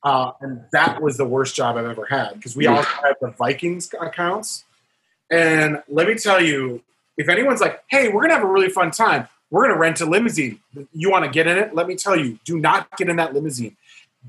Uh, 0.03 0.31
and 0.41 0.63
that 0.71 1.01
was 1.01 1.17
the 1.17 1.25
worst 1.25 1.55
job 1.55 1.77
I've 1.77 1.85
ever 1.85 2.05
had 2.05 2.33
because 2.35 2.55
we 2.55 2.67
all 2.67 2.81
had 2.83 3.15
the 3.21 3.31
Vikings 3.31 3.89
accounts. 3.99 4.63
And 5.31 5.81
let 5.87 6.07
me 6.07 6.15
tell 6.15 6.41
you, 6.43 6.83
if 7.17 7.27
anyone's 7.29 7.61
like, 7.61 7.83
hey, 7.87 8.07
we're 8.09 8.21
going 8.21 8.29
to 8.29 8.35
have 8.35 8.43
a 8.43 8.51
really 8.51 8.69
fun 8.69 8.91
time, 8.91 9.27
we're 9.49 9.63
going 9.63 9.73
to 9.73 9.79
rent 9.79 10.01
a 10.01 10.05
limousine. 10.05 10.59
You 10.93 11.09
want 11.09 11.25
to 11.25 11.31
get 11.31 11.47
in 11.47 11.57
it? 11.57 11.73
Let 11.73 11.87
me 11.87 11.95
tell 11.95 12.15
you, 12.15 12.37
do 12.45 12.59
not 12.59 12.95
get 12.97 13.09
in 13.09 13.15
that 13.15 13.33
limousine. 13.33 13.75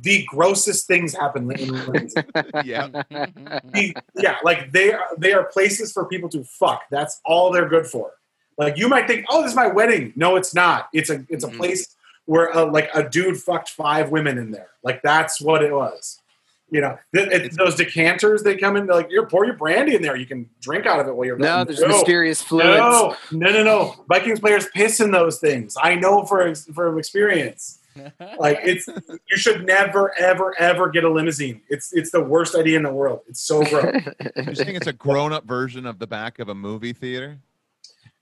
the 0.02 0.24
grossest 0.26 0.86
things 0.86 1.14
happen 1.14 1.50
in 1.52 1.72
limousines. 1.72 2.14
yeah. 2.64 2.88
The- 3.10 3.94
yeah, 4.14 4.36
like 4.44 4.70
they 4.72 4.92
are 4.92 5.04
they 5.18 5.32
are 5.32 5.44
places 5.44 5.92
for 5.92 6.04
people 6.06 6.28
to 6.30 6.44
fuck. 6.44 6.82
That's 6.90 7.20
all 7.24 7.50
they're 7.52 7.68
good 7.68 7.86
for. 7.86 8.12
Like 8.58 8.76
you 8.78 8.88
might 8.88 9.06
think, 9.06 9.26
oh, 9.30 9.42
this 9.42 9.50
is 9.52 9.56
my 9.56 9.66
wedding. 9.68 10.12
No, 10.16 10.36
it's 10.36 10.54
not. 10.54 10.88
It's 10.92 11.10
a 11.10 11.24
it's 11.28 11.44
a 11.44 11.48
Mhm. 11.48 11.56
place 11.56 11.95
where 12.26 12.54
uh 12.56 12.66
like 12.66 12.90
a 12.94 13.08
dude 13.08 13.38
fucked 13.38 13.70
five 13.70 14.10
women 14.10 14.38
in 14.38 14.50
there. 14.50 14.70
Like 14.82 15.02
that's 15.02 15.40
what 15.40 15.62
it 15.62 15.72
was. 15.72 16.20
You 16.68 16.80
know, 16.80 16.98
th- 17.14 17.28
it, 17.30 17.56
those 17.56 17.76
decanters 17.76 18.42
they 18.42 18.56
come 18.56 18.76
in. 18.76 18.86
They're 18.86 18.96
like, 18.96 19.10
you 19.10 19.24
pour 19.26 19.46
your 19.46 19.54
brandy 19.54 19.94
in 19.94 20.02
there. 20.02 20.16
You 20.16 20.26
can 20.26 20.50
drink 20.60 20.84
out 20.84 20.98
of 20.98 21.06
it 21.06 21.14
while 21.14 21.24
you're 21.24 21.38
no, 21.38 21.62
there's 21.62 21.80
mysterious 21.80 22.42
fluids. 22.42 22.78
no, 22.78 23.16
no, 23.30 23.50
no, 23.52 23.62
no. 23.62 24.04
Vikings 24.08 24.40
players 24.40 24.66
piss 24.74 24.98
in 24.98 25.12
those 25.12 25.38
things. 25.38 25.76
I 25.80 25.94
know 25.94 26.24
for 26.24 26.54
from 26.54 26.98
experience. 26.98 27.78
Like 28.38 28.58
it's 28.62 28.88
you 29.30 29.38
should 29.38 29.64
never, 29.64 30.12
ever, 30.18 30.54
ever 30.58 30.90
get 30.90 31.04
a 31.04 31.10
limousine. 31.10 31.62
It's 31.70 31.94
it's 31.94 32.10
the 32.10 32.20
worst 32.22 32.54
idea 32.54 32.76
in 32.76 32.82
the 32.82 32.92
world. 32.92 33.20
It's 33.26 33.40
so 33.40 33.64
gross. 33.64 34.02
You're 34.36 34.54
saying 34.54 34.76
it's 34.76 34.86
a 34.86 34.92
grown-up 34.92 35.46
version 35.46 35.86
of 35.86 35.98
the 35.98 36.06
back 36.06 36.38
of 36.38 36.50
a 36.50 36.54
movie 36.54 36.92
theater? 36.92 37.38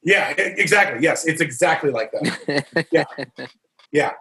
yeah, 0.05 0.31
exactly. 0.37 1.03
Yes, 1.03 1.27
it's 1.27 1.41
exactly 1.41 1.91
like 1.91 2.13
that. 2.13 2.87
Yeah, 2.93 3.05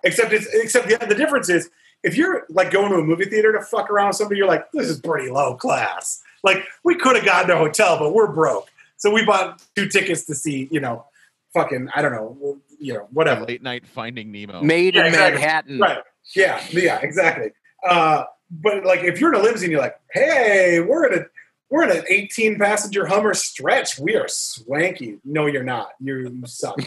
except 0.03 0.31
it's 0.33 0.47
except 0.53 0.87
the, 0.87 1.05
the 1.05 1.15
difference 1.15 1.49
is 1.49 1.69
if 2.03 2.15
you're 2.15 2.45
like 2.49 2.71
going 2.71 2.91
to 2.91 2.97
a 2.97 3.03
movie 3.03 3.25
theater 3.25 3.51
to 3.53 3.61
fuck 3.61 3.89
around 3.89 4.07
with 4.07 4.17
somebody, 4.17 4.37
you're 4.37 4.47
like, 4.47 4.71
this 4.71 4.87
is 4.89 4.99
pretty 4.99 5.29
low 5.31 5.55
class. 5.55 6.21
Like 6.43 6.65
we 6.83 6.95
could 6.95 7.15
have 7.15 7.25
gotten 7.25 7.51
a 7.51 7.57
hotel, 7.57 7.97
but 7.97 8.13
we're 8.13 8.31
broke, 8.31 8.69
so 8.97 9.11
we 9.11 9.25
bought 9.25 9.61
two 9.75 9.87
tickets 9.87 10.25
to 10.25 10.35
see, 10.35 10.67
you 10.71 10.79
know, 10.79 11.05
fucking 11.53 11.89
I 11.95 12.01
don't 12.01 12.11
know, 12.11 12.59
you 12.79 12.93
know, 12.93 13.07
whatever. 13.11 13.45
Late 13.45 13.61
night 13.63 13.87
Finding 13.87 14.31
Nemo. 14.31 14.61
Maid 14.61 14.95
Yeah, 14.95 15.01
in 15.01 15.07
exactly. 15.07 15.39
Manhattan. 15.39 15.79
Right. 15.79 15.97
Yeah. 16.35 16.63
Yeah. 16.71 16.99
Exactly. 17.01 17.51
Uh, 17.87 18.25
but 18.51 18.85
like, 18.85 19.03
if 19.03 19.19
you're 19.19 19.33
in 19.33 19.39
a 19.39 19.43
limousine, 19.43 19.71
you're 19.71 19.81
like, 19.81 19.99
hey, 20.11 20.79
we're 20.79 21.07
in 21.11 21.19
a 21.19 21.25
we're 21.69 21.89
in 21.89 21.97
an 21.97 22.03
18 22.07 22.59
passenger 22.59 23.07
Hummer 23.07 23.33
stretch. 23.33 23.97
We 23.97 24.15
are 24.15 24.27
swanky. 24.27 25.17
No, 25.25 25.47
you're 25.47 25.63
not. 25.63 25.89
You're, 25.99 26.21
you 26.21 26.45
suck. 26.45 26.79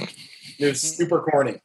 You're 0.59 0.75
super 0.75 1.23
corny. 1.23 1.61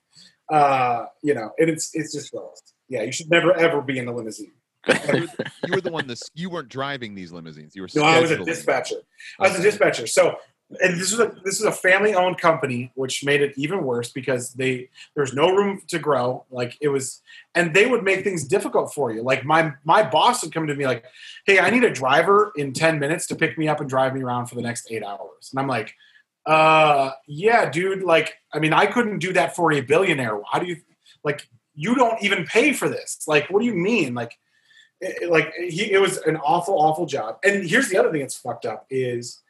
Uh, 0.51 1.05
you 1.23 1.33
know, 1.33 1.51
and 1.57 1.69
it's 1.69 1.91
it's 1.93 2.13
just 2.13 2.31
gross. 2.31 2.61
Yeah, 2.89 3.03
you 3.03 3.11
should 3.13 3.29
never 3.29 3.55
ever 3.55 3.81
be 3.81 3.97
in 3.97 4.07
a 4.07 4.13
limousine. 4.13 4.51
you 4.87 5.27
were 5.71 5.79
the 5.81 5.91
one 5.91 6.07
this 6.07 6.23
you 6.33 6.49
weren't 6.49 6.67
driving 6.67 7.15
these 7.15 7.31
limousines. 7.31 7.75
You 7.75 7.83
were 7.83 7.89
No, 7.95 8.03
I 8.03 8.19
was 8.19 8.31
a 8.31 8.37
scheduling. 8.37 8.45
dispatcher. 8.45 8.95
I 9.39 9.47
was 9.47 9.59
a 9.59 9.61
dispatcher. 9.61 10.07
So, 10.07 10.35
and 10.81 10.99
this 10.99 11.11
was 11.11 11.19
a 11.19 11.31
this 11.45 11.59
was 11.61 11.65
a 11.67 11.71
family 11.71 12.15
owned 12.15 12.37
company, 12.39 12.91
which 12.95 13.23
made 13.23 13.41
it 13.41 13.53
even 13.55 13.83
worse 13.83 14.11
because 14.11 14.53
they 14.53 14.89
there's 15.15 15.33
no 15.33 15.55
room 15.55 15.81
to 15.87 15.99
grow. 15.99 16.45
Like 16.49 16.77
it 16.81 16.89
was, 16.89 17.21
and 17.55 17.73
they 17.73 17.85
would 17.85 18.03
make 18.03 18.23
things 18.23 18.45
difficult 18.45 18.93
for 18.93 19.11
you. 19.13 19.21
Like 19.21 19.45
my 19.45 19.71
my 19.85 20.03
boss 20.03 20.43
would 20.43 20.53
come 20.53 20.67
to 20.67 20.75
me 20.75 20.85
like, 20.85 21.05
"Hey, 21.45 21.59
I 21.59 21.69
need 21.69 21.83
a 21.85 21.93
driver 21.93 22.51
in 22.57 22.73
ten 22.73 22.99
minutes 22.99 23.27
to 23.27 23.35
pick 23.35 23.57
me 23.57 23.67
up 23.69 23.79
and 23.79 23.89
drive 23.89 24.13
me 24.15 24.21
around 24.21 24.47
for 24.47 24.55
the 24.55 24.63
next 24.63 24.91
eight 24.91 25.03
hours," 25.03 25.51
and 25.51 25.59
I'm 25.61 25.67
like. 25.67 25.93
Uh 26.45 27.11
yeah, 27.27 27.69
dude. 27.69 28.03
Like, 28.03 28.33
I 28.53 28.59
mean, 28.59 28.73
I 28.73 28.85
couldn't 28.87 29.19
do 29.19 29.33
that 29.33 29.55
for 29.55 29.71
a 29.71 29.81
billionaire. 29.81 30.39
How 30.51 30.59
do 30.59 30.65
you 30.67 30.77
like? 31.23 31.47
You 31.75 31.95
don't 31.95 32.21
even 32.23 32.45
pay 32.45 32.73
for 32.73 32.89
this. 32.89 33.23
Like, 33.27 33.47
what 33.49 33.59
do 33.61 33.65
you 33.65 33.73
mean? 33.73 34.13
Like, 34.13 34.37
it, 34.99 35.23
it- 35.23 35.31
like 35.31 35.53
he, 35.53 35.91
it 35.91 36.01
was 36.01 36.17
an 36.17 36.37
awful, 36.37 36.75
awful 36.79 37.05
job. 37.05 37.37
And 37.43 37.63
here's 37.67 37.89
the 37.89 37.97
other 37.97 38.11
thing 38.11 38.21
that's 38.21 38.35
fucked 38.37 38.65
up 38.65 38.85
is, 38.89 39.41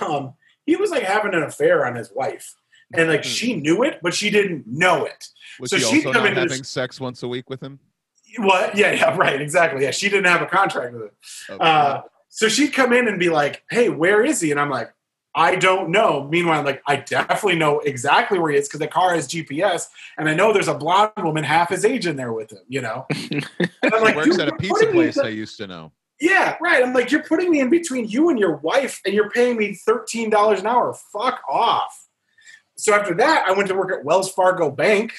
um, 0.00 0.34
he 0.66 0.76
was 0.76 0.90
like 0.90 1.02
having 1.04 1.34
an 1.34 1.42
affair 1.42 1.86
on 1.86 1.94
his 1.94 2.10
wife, 2.14 2.54
and 2.94 3.08
like 3.08 3.22
she 3.24 3.54
knew 3.54 3.82
it, 3.82 4.00
but 4.02 4.14
she 4.14 4.30
didn't 4.30 4.66
know 4.66 5.04
it. 5.04 5.26
Was 5.60 5.70
So 5.70 5.78
she 5.78 5.84
also 5.84 6.12
come 6.12 6.24
not 6.24 6.34
having 6.34 6.48
this- 6.58 6.68
sex 6.68 7.00
once 7.00 7.22
a 7.22 7.28
week 7.28 7.50
with 7.50 7.60
him? 7.62 7.78
What? 8.38 8.76
Yeah, 8.76 8.92
yeah, 8.92 9.16
right, 9.16 9.40
exactly. 9.40 9.82
Yeah, 9.82 9.90
she 9.90 10.08
didn't 10.08 10.26
have 10.26 10.40
a 10.40 10.46
contract 10.46 10.92
with 10.94 11.02
him. 11.02 11.10
Okay. 11.50 11.58
Uh, 11.64 12.02
so 12.28 12.48
she'd 12.48 12.72
come 12.72 12.92
in 12.92 13.08
and 13.08 13.18
be 13.18 13.28
like, 13.28 13.64
"Hey, 13.70 13.88
where 13.88 14.24
is 14.24 14.40
he?" 14.40 14.52
And 14.52 14.60
I'm 14.60 14.70
like, 14.70 14.92
"I 15.34 15.56
don't 15.56 15.90
know." 15.90 16.26
Meanwhile, 16.30 16.64
like, 16.64 16.82
I 16.86 16.96
definitely 16.96 17.56
know 17.56 17.80
exactly 17.80 18.38
where 18.38 18.50
he 18.50 18.58
is 18.58 18.68
because 18.68 18.80
the 18.80 18.88
car 18.88 19.14
has 19.14 19.28
GPS, 19.28 19.86
and 20.18 20.28
I 20.28 20.34
know 20.34 20.52
there's 20.52 20.68
a 20.68 20.74
blonde 20.74 21.12
woman 21.16 21.44
half 21.44 21.70
his 21.70 21.84
age 21.84 22.06
in 22.06 22.16
there 22.16 22.32
with 22.32 22.52
him. 22.52 22.58
You 22.68 22.82
know, 22.82 23.06
and 23.30 23.46
I'm 23.84 23.92
He 23.92 23.98
like, 24.00 24.16
works 24.16 24.38
at 24.38 24.48
a 24.48 24.56
pizza 24.56 24.86
place 24.86 25.16
in 25.16 25.26
I 25.26 25.30
used 25.30 25.56
to 25.58 25.66
know. 25.66 25.92
Yeah, 26.20 26.56
right. 26.60 26.82
I'm 26.82 26.92
like, 26.92 27.10
you're 27.10 27.22
putting 27.22 27.50
me 27.50 27.60
in 27.60 27.70
between 27.70 28.06
you 28.06 28.28
and 28.28 28.38
your 28.38 28.56
wife, 28.56 29.00
and 29.06 29.14
you're 29.14 29.30
paying 29.30 29.56
me 29.56 29.74
thirteen 29.74 30.30
dollars 30.30 30.60
an 30.60 30.66
hour. 30.66 30.94
Fuck 31.12 31.40
off. 31.48 32.08
So 32.76 32.94
after 32.94 33.14
that, 33.14 33.46
I 33.46 33.52
went 33.52 33.68
to 33.68 33.74
work 33.74 33.92
at 33.92 34.04
Wells 34.04 34.32
Fargo 34.32 34.70
Bank, 34.70 35.12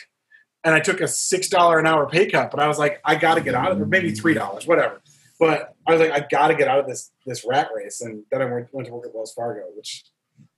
and 0.64 0.76
I 0.76 0.80
took 0.80 1.02
a 1.02 1.08
six 1.08 1.48
dollar 1.50 1.80
an 1.80 1.88
hour 1.88 2.08
pay 2.08 2.30
cut. 2.30 2.52
But 2.52 2.60
I 2.60 2.68
was 2.68 2.78
like, 2.78 3.02
I 3.04 3.16
got 3.16 3.36
to 3.36 3.42
get 3.42 3.56
out 3.56 3.72
of 3.72 3.80
it, 3.80 3.82
or 3.82 3.88
maybe 3.88 4.12
three 4.12 4.34
dollars, 4.34 4.68
whatever. 4.68 5.01
But 5.42 5.74
I 5.88 5.94
was 5.94 6.00
like, 6.00 6.12
I 6.12 6.28
got 6.30 6.50
to 6.50 6.56
get 6.56 6.68
out 6.68 6.78
of 6.80 6.88
this 6.88 7.10
this 7.26 7.44
rat 7.44 7.70
race, 7.76 8.02
and 8.02 8.24
then 8.32 8.44
I 8.44 8.46
went, 8.46 8.72
went 8.72 8.88
to 8.88 8.94
work 8.94 9.08
at 9.08 9.16
Wells 9.16 9.34
Fargo, 9.34 9.64
which 9.76 10.06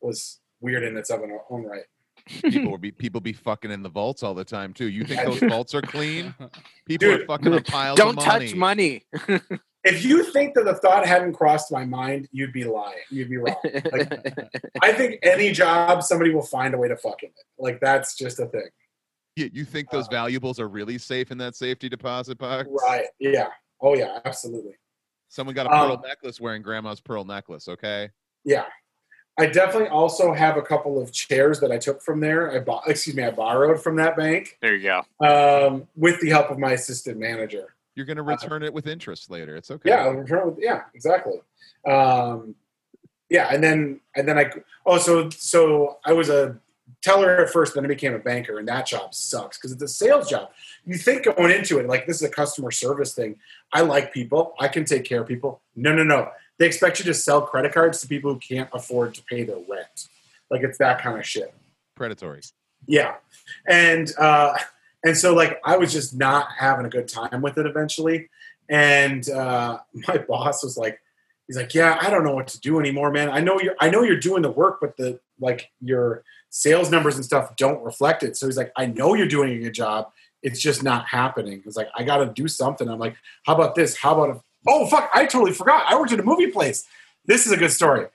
was 0.01 0.41
weird 0.59 0.83
in 0.83 0.97
its 0.97 1.09
own 1.09 1.31
own 1.49 1.63
right. 1.63 1.85
People 2.27 2.71
will 2.71 2.77
be 2.77 2.91
people 2.91 3.21
be 3.21 3.31
fucking 3.31 3.71
in 3.71 3.81
the 3.81 3.87
vaults 3.89 4.23
all 4.23 4.33
the 4.33 4.43
time 4.43 4.73
too. 4.73 4.89
You 4.89 5.05
think 5.05 5.23
those 5.23 5.39
vaults 5.49 5.73
are 5.73 5.81
clean? 5.81 6.35
People 6.85 7.11
are 7.11 7.17
Dude, 7.19 7.27
fucking 7.27 7.53
on 7.53 7.63
piles 7.63 7.97
Don't 7.97 8.17
of 8.17 8.23
touch 8.25 8.53
money. 8.55 9.03
If 9.85 10.05
you 10.05 10.23
think 10.23 10.53
that 10.55 10.63
the 10.63 10.75
thought 10.75 11.05
hadn't 11.05 11.33
crossed 11.33 11.69
my 11.69 11.83
mind, 11.83 12.29
you'd 12.31 12.53
be 12.53 12.63
lying. 12.63 12.99
You'd 13.09 13.29
be 13.29 13.35
wrong. 13.35 13.57
Like, 13.63 14.49
I 14.81 14.93
think 14.93 15.19
any 15.23 15.51
job, 15.51 16.03
somebody 16.03 16.33
will 16.33 16.41
find 16.45 16.73
a 16.73 16.77
way 16.77 16.87
to 16.87 16.95
fuck 16.95 17.21
in 17.21 17.27
it. 17.27 17.45
Like 17.59 17.81
that's 17.81 18.15
just 18.15 18.39
a 18.39 18.45
thing. 18.45 18.69
You, 19.35 19.49
you 19.51 19.65
think 19.65 19.89
those 19.89 20.07
Uh, 20.07 20.11
valuables 20.11 20.57
are 20.59 20.69
really 20.69 20.97
safe 20.97 21.31
in 21.31 21.37
that 21.39 21.55
safety 21.57 21.89
deposit 21.89 22.37
box? 22.37 22.69
Right. 22.87 23.07
Yeah. 23.19 23.49
Oh 23.83 23.95
yeah, 23.95 24.19
absolutely. 24.25 24.77
Someone 25.27 25.53
got 25.55 25.65
a 25.65 25.69
pearl 25.69 25.91
Um, 25.93 26.01
necklace 26.07 26.39
wearing 26.39 26.61
grandma's 26.61 27.01
pearl 27.01 27.25
necklace. 27.25 27.67
Okay. 27.67 28.09
Yeah. 28.45 28.65
I 29.37 29.47
definitely 29.47 29.89
also 29.89 30.31
have 30.31 30.57
a 30.57 30.61
couple 30.61 31.01
of 31.01 31.11
chairs 31.11 31.59
that 31.59 31.71
I 31.71 31.77
took 31.79 32.01
from 32.03 32.19
there. 32.19 32.51
I 32.51 32.59
bought 32.59 32.87
excuse 32.87 33.15
me, 33.15 33.23
I 33.23 33.31
borrowed 33.31 33.81
from 33.81 33.95
that 33.97 34.15
bank 34.15 34.57
there 34.61 34.75
you 34.75 34.83
go. 35.19 35.67
um, 35.67 35.87
with 35.95 36.19
the 36.21 36.29
help 36.29 36.49
of 36.49 36.57
my 36.59 36.71
assistant 36.71 37.17
manager. 37.19 37.75
You're 37.95 38.05
gonna 38.05 38.23
return 38.23 38.63
it 38.63 38.73
with 38.73 38.87
interest 38.87 39.29
later. 39.29 39.55
It's 39.55 39.69
okay. 39.69 39.91
Uh, 39.91 39.95
Yeah, 39.95 40.03
I'll 40.05 40.13
return 40.13 40.39
it 40.39 40.45
with, 40.55 40.59
yeah, 40.63 40.83
exactly. 40.93 41.41
Um, 41.87 42.55
yeah, 43.29 43.49
and 43.51 43.63
then 43.63 43.99
and 44.15 44.27
then 44.27 44.37
I 44.37 44.51
oh 44.85 44.97
so 44.99 45.29
so 45.31 45.97
I 46.05 46.13
was 46.13 46.29
a 46.29 46.57
teller 47.03 47.43
at 47.43 47.51
first, 47.51 47.75
then 47.75 47.85
I 47.85 47.87
became 47.87 48.13
a 48.13 48.19
banker, 48.19 48.57
and 48.57 48.67
that 48.67 48.87
job 48.87 49.13
sucks 49.13 49.57
because 49.57 49.71
it's 49.71 49.83
a 49.83 49.87
sales 49.87 50.29
job. 50.29 50.49
You 50.85 50.95
think 50.95 51.25
going 51.25 51.51
into 51.51 51.79
it 51.79 51.87
like 51.87 52.07
this 52.07 52.17
is 52.17 52.23
a 52.23 52.29
customer 52.29 52.71
service 52.71 53.13
thing. 53.13 53.35
I 53.71 53.81
like 53.81 54.13
people, 54.13 54.53
I 54.59 54.67
can 54.69 54.85
take 54.85 55.03
care 55.03 55.21
of 55.21 55.27
people. 55.27 55.61
No, 55.75 55.93
no, 55.93 56.03
no. 56.03 56.29
They 56.57 56.65
expect 56.65 56.99
you 56.99 57.05
to 57.05 57.13
sell 57.13 57.41
credit 57.41 57.73
cards 57.73 58.01
to 58.01 58.07
people 58.07 58.33
who 58.33 58.39
can't 58.39 58.69
afford 58.73 59.13
to 59.15 59.23
pay 59.23 59.43
their 59.43 59.57
rent. 59.57 60.07
Like 60.49 60.61
it's 60.61 60.77
that 60.77 61.01
kind 61.01 61.19
of 61.19 61.25
shit. 61.25 61.53
Predatory. 61.95 62.41
Yeah, 62.87 63.15
and 63.67 64.11
uh, 64.17 64.57
and 65.03 65.17
so 65.17 65.33
like 65.33 65.59
I 65.65 65.77
was 65.77 65.91
just 65.91 66.15
not 66.15 66.47
having 66.57 66.85
a 66.85 66.89
good 66.89 67.07
time 67.07 67.41
with 67.41 67.57
it 67.57 67.65
eventually, 67.65 68.29
and 68.69 69.27
uh, 69.29 69.79
my 70.07 70.17
boss 70.17 70.63
was 70.63 70.77
like, 70.77 70.99
he's 71.47 71.57
like, 71.57 71.73
yeah, 71.73 71.97
I 72.01 72.09
don't 72.09 72.23
know 72.23 72.33
what 72.33 72.47
to 72.49 72.59
do 72.59 72.79
anymore, 72.79 73.11
man. 73.11 73.29
I 73.29 73.39
know 73.39 73.59
you're 73.59 73.75
I 73.79 73.89
know 73.89 74.03
you're 74.03 74.19
doing 74.19 74.41
the 74.41 74.51
work, 74.51 74.79
but 74.81 74.97
the 74.97 75.19
like 75.39 75.71
your 75.81 76.23
sales 76.49 76.89
numbers 76.91 77.15
and 77.15 77.25
stuff 77.25 77.55
don't 77.55 77.83
reflect 77.83 78.23
it. 78.23 78.37
So 78.37 78.45
he's 78.45 78.57
like, 78.57 78.71
I 78.77 78.85
know 78.85 79.13
you're 79.13 79.27
doing 79.27 79.53
a 79.53 79.59
good 79.59 79.73
job. 79.73 80.11
It's 80.41 80.59
just 80.59 80.83
not 80.83 81.07
happening. 81.07 81.61
He's 81.63 81.75
like, 81.75 81.89
I 81.95 82.03
got 82.03 82.17
to 82.17 82.27
do 82.27 82.47
something. 82.47 82.87
I'm 82.89 82.99
like, 82.99 83.15
how 83.45 83.55
about 83.55 83.75
this? 83.75 83.97
How 83.97 84.13
about 84.13 84.35
if, 84.35 84.41
oh 84.67 84.85
fuck, 84.87 85.09
I 85.13 85.25
totally 85.25 85.53
forgot. 85.53 85.85
I 85.87 85.97
worked 85.97 86.11
at 86.11 86.19
a 86.19 86.23
movie 86.23 86.47
place. 86.47 86.85
This 87.25 87.45
is 87.45 87.51
a 87.51 87.57
good 87.57 87.71
story. 87.71 88.07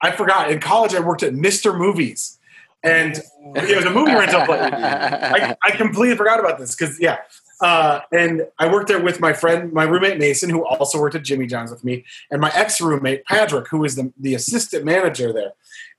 I 0.00 0.10
forgot. 0.12 0.50
In 0.50 0.60
college, 0.60 0.94
I 0.94 1.00
worked 1.00 1.22
at 1.22 1.34
Mister 1.34 1.72
Movies, 1.72 2.38
and 2.82 3.20
it 3.56 3.76
was 3.76 3.84
a 3.84 3.90
movie 3.90 4.12
rental 4.12 4.44
place. 4.44 4.60
I, 4.72 5.56
I 5.62 5.70
completely 5.72 6.16
forgot 6.16 6.40
about 6.40 6.58
this 6.58 6.74
because 6.74 7.00
yeah. 7.00 7.18
Uh, 7.62 8.00
and 8.10 8.44
I 8.58 8.70
worked 8.70 8.88
there 8.88 9.00
with 9.00 9.20
my 9.20 9.32
friend, 9.32 9.72
my 9.72 9.84
roommate 9.84 10.18
Mason, 10.18 10.50
who 10.50 10.66
also 10.66 10.98
worked 11.00 11.14
at 11.14 11.22
Jimmy 11.22 11.46
John's 11.46 11.70
with 11.70 11.84
me, 11.84 12.04
and 12.28 12.40
my 12.40 12.50
ex 12.54 12.80
roommate 12.80 13.24
Patrick, 13.24 13.68
who 13.68 13.78
was 13.78 13.94
the, 13.94 14.12
the 14.18 14.34
assistant 14.34 14.84
manager 14.84 15.32
there. 15.32 15.52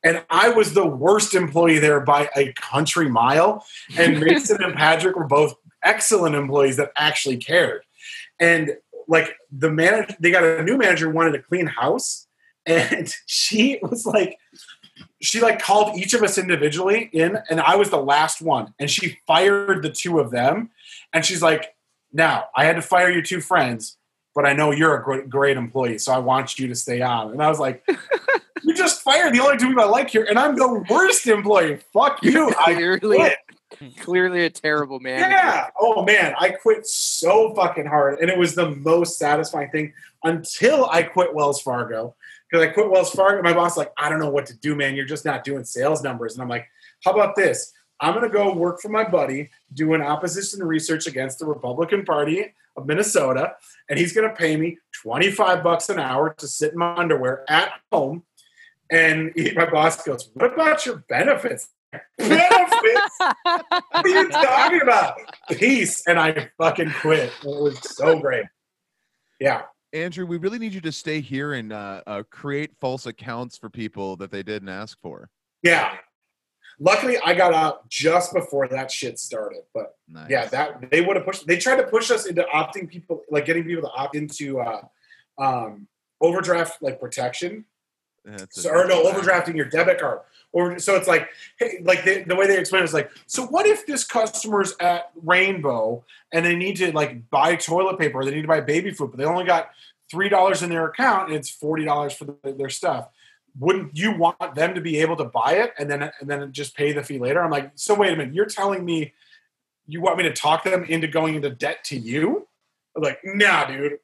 And 0.04 0.26
I 0.30 0.50
was 0.50 0.74
the 0.74 0.86
worst 0.86 1.34
employee 1.34 1.80
there 1.80 2.02
by 2.02 2.30
a 2.36 2.52
country 2.54 3.10
mile. 3.10 3.66
And 3.98 4.20
Mason 4.22 4.62
and 4.62 4.76
Patrick 4.76 5.16
were 5.16 5.24
both 5.24 5.56
excellent 5.82 6.36
employees 6.36 6.76
that 6.78 6.92
actually 6.98 7.38
cared. 7.38 7.84
And 8.42 8.72
like 9.08 9.38
the 9.50 9.72
manager, 9.72 10.16
they 10.20 10.32
got 10.32 10.44
a 10.44 10.64
new 10.64 10.78
manager 10.78 11.10
who 11.10 11.16
wanted 11.16 11.36
a 11.36 11.42
clean 11.42 11.68
house, 11.68 12.28
and 12.66 13.14
she 13.26 13.80
was 13.82 14.06
like, 14.06 14.38
she 15.22 15.40
like 15.40 15.62
called 15.62 15.98
each 15.98 16.14
of 16.14 16.22
us 16.22 16.38
individually 16.38 17.10
in 17.14 17.38
and 17.50 17.62
i 17.62 17.76
was 17.76 17.90
the 17.90 17.98
last 17.98 18.42
one 18.42 18.74
and 18.78 18.92
she 18.92 19.18
fired 19.26 19.82
the 19.82 19.90
two 19.90 20.20
of 20.20 20.32
them 20.32 20.70
and 21.14 21.26
she's 21.26 21.42
like 21.42 21.76
now 22.12 22.46
i 22.56 22.66
had 22.66 22.76
to 22.76 22.82
fire 22.82 23.10
your 23.10 23.22
two 23.22 23.42
friends 23.42 23.98
but 24.36 24.46
i 24.46 24.54
know 24.54 24.72
you're 24.72 24.96
a 24.96 25.04
great, 25.04 25.30
great 25.30 25.58
employee 25.58 25.98
so 25.98 26.12
i 26.12 26.18
want 26.18 26.58
you 26.60 26.68
to 26.68 26.76
stay 26.76 27.02
on 27.02 27.32
and 27.32 27.42
i 27.42 27.50
was 27.50 27.60
like 27.60 27.84
you 28.64 28.74
just 28.74 29.02
fired 29.02 29.34
the 29.34 29.40
only 29.40 29.58
two 29.58 29.68
people 29.68 29.84
i 29.84 29.88
like 29.88 30.10
here 30.10 30.26
and 30.30 30.40
i'm 30.40 30.56
the 30.56 30.86
worst 30.90 31.28
employee 31.28 31.80
fuck 31.92 32.22
you 32.24 32.52
i 32.60 32.74
Clearly, 32.74 33.18
quit. 33.18 33.38
Clearly 34.00 34.46
a 34.46 34.50
terrible 34.50 35.00
man. 35.00 35.32
Yeah. 35.32 35.70
Oh 35.80 36.04
man, 36.04 36.36
I 36.40 36.50
quit 36.50 36.86
so 36.86 37.54
fucking 37.56 37.86
hard, 37.86 38.20
and 38.20 38.30
it 38.30 38.38
was 38.38 38.56
the 38.56 38.72
most 38.72 39.18
satisfying 39.18 39.70
thing 39.72 39.94
until 40.24 40.90
I 40.90 41.04
quit 41.04 41.34
Wells 41.34 41.62
Fargo. 41.62 42.16
Because 42.50 42.68
I 42.68 42.70
quit 42.72 42.90
Wells 42.90 43.12
Fargo, 43.12 43.42
my 43.42 43.54
boss 43.54 43.78
like, 43.78 43.92
I 43.98 44.10
don't 44.10 44.20
know 44.20 44.30
what 44.30 44.46
to 44.48 44.58
do, 44.58 44.76
man. 44.76 44.96
You're 44.96 45.06
just 45.06 45.26
not 45.26 45.44
doing 45.44 45.64
sales 45.64 46.04
numbers, 46.04 46.34
and 46.34 46.44
I'm 46.44 46.50
like, 46.50 46.68
how 47.04 47.12
about 47.12 47.36
this? 47.36 47.74
I'm 48.04 48.14
gonna 48.14 48.28
go 48.28 48.54
work 48.54 48.82
for 48.82 48.90
my 48.90 49.06
buddy 49.06 49.50
doing 49.74 50.02
opposition 50.02 50.62
research 50.62 51.08
against 51.08 51.40
the 51.40 51.46
Republican 51.46 52.04
Party 52.04 52.54
of 52.76 52.86
Minnesota, 52.86 53.54
and 53.90 53.98
he's 53.98 54.12
gonna 54.12 54.36
pay 54.36 54.58
me 54.58 54.78
25 55.02 55.64
bucks 55.64 55.88
an 55.88 56.00
hour 56.00 56.36
to 56.38 56.46
sit 56.46 56.74
in 56.74 56.80
my 56.80 56.98
underwear 56.98 57.46
at 57.50 57.72
home. 57.94 58.24
And 58.92 59.32
he, 59.38 59.52
my 59.56 59.70
boss 59.70 60.04
goes, 60.04 60.30
"What 60.34 60.54
about 60.54 60.86
your 60.86 60.98
benefits?" 61.08 61.70
benefits? 62.18 63.18
what 63.20 63.82
are 63.94 64.08
you 64.08 64.30
talking 64.30 64.82
about? 64.82 65.18
Peace. 65.52 66.06
And 66.06 66.20
I 66.20 66.50
fucking 66.58 66.92
quit. 67.00 67.32
It 67.42 67.46
was 67.46 67.80
so 67.84 68.20
great. 68.20 68.46
Yeah. 69.40 69.62
Andrew, 69.94 70.26
we 70.26 70.38
really 70.38 70.58
need 70.60 70.74
you 70.74 70.82
to 70.82 70.92
stay 70.92 71.22
here 71.22 71.54
and 71.54 71.72
uh, 71.72 72.02
uh, 72.08 72.24
create 72.32 72.72
false 72.82 73.06
accounts 73.06 73.58
for 73.58 73.70
people 73.70 74.18
that 74.18 74.32
they 74.32 74.44
didn't 74.44 74.70
ask 74.70 75.00
for. 75.02 75.30
Yeah. 75.62 75.96
Luckily, 76.80 77.18
I 77.24 77.34
got 77.34 77.54
out 77.54 77.88
just 77.90 78.34
before 78.34 78.68
that 78.68 78.92
shit 78.92 79.20
started. 79.20 79.62
But 79.74 79.96
Nice. 80.08 80.30
yeah, 80.30 80.46
that 80.48 80.90
they 80.90 81.02
would 81.02 81.16
have 81.16 81.26
pushed. 81.26 81.46
They 81.48 81.58
tried 81.58 81.78
to 81.78 81.84
push 81.84 82.12
us 82.12 82.26
into 82.26 82.44
opting 82.54 82.90
people, 82.90 83.24
like 83.30 83.46
getting 83.46 83.64
people 83.64 83.84
to 83.84 83.96
opt 83.96 84.16
into 84.16 84.60
uh, 84.60 84.82
um, 85.38 85.88
overdraft 86.22 86.82
like 86.82 87.00
protection. 87.00 87.66
So, 88.50 88.70
or 88.70 88.88
no, 88.88 89.04
overdrafting 89.04 89.56
your 89.56 89.66
debit 89.66 90.00
card. 90.00 90.20
Or 90.54 90.80
so 90.80 90.96
it's 90.96 91.08
like, 91.08 91.30
hey, 91.58 91.82
like 91.84 92.06
the, 92.06 92.24
the 92.24 92.36
way 92.36 92.48
they 92.48 92.58
explain 92.58 92.84
it 92.84 92.86
is 92.86 92.94
like, 92.94 93.12
so 93.26 93.46
what 93.48 93.66
if 93.66 93.86
this 93.86 94.06
customer's 94.06 94.76
at 94.80 95.12
Rainbow 95.22 96.06
and 96.32 96.46
they 96.46 96.56
need 96.56 96.78
to 96.78 96.92
like 96.94 97.30
buy 97.30 97.56
toilet 97.56 98.00
paper, 98.00 98.20
or 98.20 98.26
they 98.26 98.32
need 98.32 98.44
to 98.44 98.48
buy 98.48 98.62
baby 98.62 98.92
food, 98.92 99.12
but 99.12 99.18
they 99.18 99.26
only 99.26 99.46
got 99.46 99.72
three 100.10 100.30
dollars 100.30 100.62
in 100.62 100.70
their 100.70 100.86
account 100.86 101.30
and 101.30 101.38
it's 101.38 101.50
forty 101.50 101.84
dollars 101.84 102.14
for 102.14 102.26
the, 102.26 102.54
their 102.54 102.70
stuff. 102.70 103.10
Wouldn't 103.60 103.96
you 103.98 104.18
want 104.18 104.56
them 104.56 104.74
to 104.74 104.82
be 104.82 104.98
able 105.00 105.16
to 105.18 105.26
buy 105.26 105.54
it 105.54 105.74
and 105.78 105.90
then 105.90 106.02
and 106.20 106.30
then 106.30 106.52
just 106.52 106.76
pay 106.76 106.92
the 106.92 107.04
fee 107.04 107.20
later? 107.20 107.42
I'm 107.44 107.52
like, 107.52 107.72
so 107.76 107.94
wait 107.94 108.14
a 108.14 108.16
minute, 108.16 108.34
you're 108.34 108.46
telling 108.46 108.84
me 108.84 109.14
you 109.88 110.02
want 110.02 110.18
me 110.18 110.24
to 110.24 110.34
talk 110.34 110.64
them 110.64 110.84
into 110.86 111.08
going 111.08 111.36
into 111.36 111.50
debt 111.50 111.84
to 111.86 111.98
you? 111.98 112.48
I'm 112.96 113.04
like, 113.04 113.20
nah, 113.24 113.66
dude, 113.66 114.00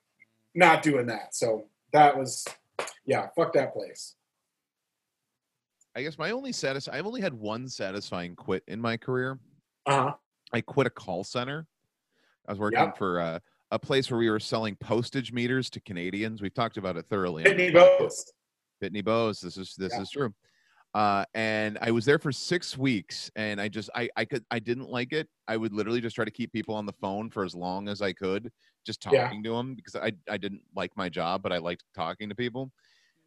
not 0.54 0.84
doing 0.84 1.08
that. 1.08 1.34
So 1.36 1.66
that 1.94 2.18
was, 2.18 2.46
yeah, 3.06 3.28
fuck 3.36 3.54
that 3.54 3.74
place. 3.74 4.16
I 5.96 6.04
guess 6.04 6.18
my 6.18 6.32
only 6.32 6.52
satis 6.52 6.88
I've 6.88 7.08
only 7.08 7.22
had 7.22 7.34
one 7.34 7.68
satisfying 7.68 8.36
quit 8.36 8.64
in 8.68 8.80
my 8.80 8.98
career. 8.98 9.40
Uh 9.86 10.04
huh. 10.04 10.14
I 10.54 10.62
quit 10.62 10.88
a 10.88 10.92
call 10.92 11.24
center. 11.24 11.66
I 12.48 12.52
was 12.52 12.60
working 12.60 12.80
Yep. 12.80 12.98
for 12.98 13.20
uh, 13.20 13.40
a 13.72 13.80
place 13.80 14.10
where 14.10 14.20
we 14.20 14.30
were 14.30 14.40
selling 14.40 14.76
postage 14.76 15.32
meters 15.32 15.70
to 15.72 15.80
Canadians. 15.82 16.42
We've 16.42 16.54
talked 16.54 16.78
about 16.78 16.98
it 16.98 17.06
thoroughly. 17.10 17.44
Pitney. 17.44 17.74
Bowes. 17.74 18.32
Pitney 18.80 19.04
Bowes. 19.04 19.42
This 19.42 19.58
is 19.58 19.76
this 19.76 19.94
Yeah. 19.94 20.02
is 20.02 20.12
true. 20.12 20.34
Uh, 20.96 21.24
and 21.36 21.78
I 21.82 21.92
was 21.92 22.04
there 22.06 22.18
for 22.18 22.32
six 22.32 22.78
weeks, 22.78 23.30
and 23.36 23.62
I 23.62 23.68
just 23.70 23.90
I 23.96 24.10
I 24.16 24.26
could 24.26 24.44
I 24.50 24.60
didn't 24.60 24.90
like 24.90 25.14
it. 25.14 25.30
I 25.48 25.56
would 25.58 25.74
literally 25.74 26.02
just 26.02 26.16
try 26.16 26.26
to 26.26 26.32
keep 26.32 26.52
people 26.52 26.74
on 26.76 26.86
the 26.88 26.94
phone 26.94 27.30
for 27.30 27.44
as 27.46 27.54
long 27.56 27.88
as 27.88 28.02
I 28.02 28.14
could, 28.14 28.52
just 28.86 29.06
Yeah. 29.06 29.28
talking 29.28 29.44
to 29.44 29.52
them 29.56 29.76
because 29.76 29.96
I 29.96 30.12
I 30.30 30.38
didn't 30.38 30.64
like 30.76 30.96
my 30.98 31.10
job, 31.10 31.44
but 31.44 31.54
I 31.54 31.58
liked 31.60 31.84
talking 31.96 32.30
to 32.30 32.36
people. 32.36 32.72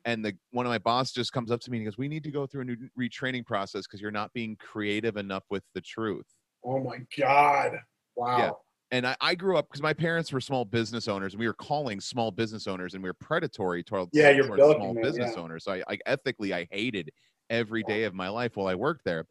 And 0.04 0.24
the 0.24 0.36
one 0.50 0.66
of 0.66 0.70
my 0.70 0.78
boss 0.78 1.12
just 1.12 1.32
comes 1.32 1.50
up 1.52 1.60
to 1.62 1.70
me 1.70 1.78
and 1.78 1.82
he 1.82 1.86
goes, 1.86 1.98
"We 1.98 2.08
need 2.08 2.24
to 2.24 2.32
go 2.32 2.46
through 2.46 2.62
a 2.62 2.64
new 2.64 2.76
retraining 2.98 3.46
process 3.46 3.86
because 3.86 4.00
you're 4.00 4.10
not 4.10 4.32
being 4.32 4.56
creative 4.56 5.16
enough 5.16 5.44
with 5.50 5.64
the 5.74 5.80
truth." 5.82 6.26
Oh 6.64 6.80
my 6.80 6.98
god! 7.18 7.78
Wow. 8.16 8.38
Yeah. 8.38 8.50
And 8.92 9.06
I, 9.06 9.16
I 9.20 9.34
grew 9.34 9.56
up 9.56 9.68
because 9.68 9.82
my 9.82 9.94
parents 9.94 10.32
were 10.32 10.40
small 10.40 10.64
business 10.64 11.08
owners 11.08 11.34
and 11.34 11.40
we 11.40 11.48
were 11.48 11.54
calling 11.54 12.00
small 12.00 12.30
business 12.30 12.68
owners 12.68 12.94
and 12.94 13.02
we 13.02 13.10
were 13.10 13.14
predatory 13.14 13.82
toward, 13.82 14.10
Yeah, 14.12 14.30
you're 14.30 14.46
towards 14.46 14.64
small 14.68 14.94
them, 14.94 15.02
business 15.02 15.36
yeah. 15.36 15.42
owners 15.42 15.64
so 15.64 15.72
I, 15.72 15.82
I 15.88 15.98
ethically 16.06 16.54
i 16.54 16.68
hated 16.70 17.10
every 17.50 17.82
day 17.82 18.04
of 18.04 18.14
my 18.14 18.28
life 18.28 18.56
while 18.56 18.68
i 18.68 18.74
worked 18.76 19.04
there 19.04 19.26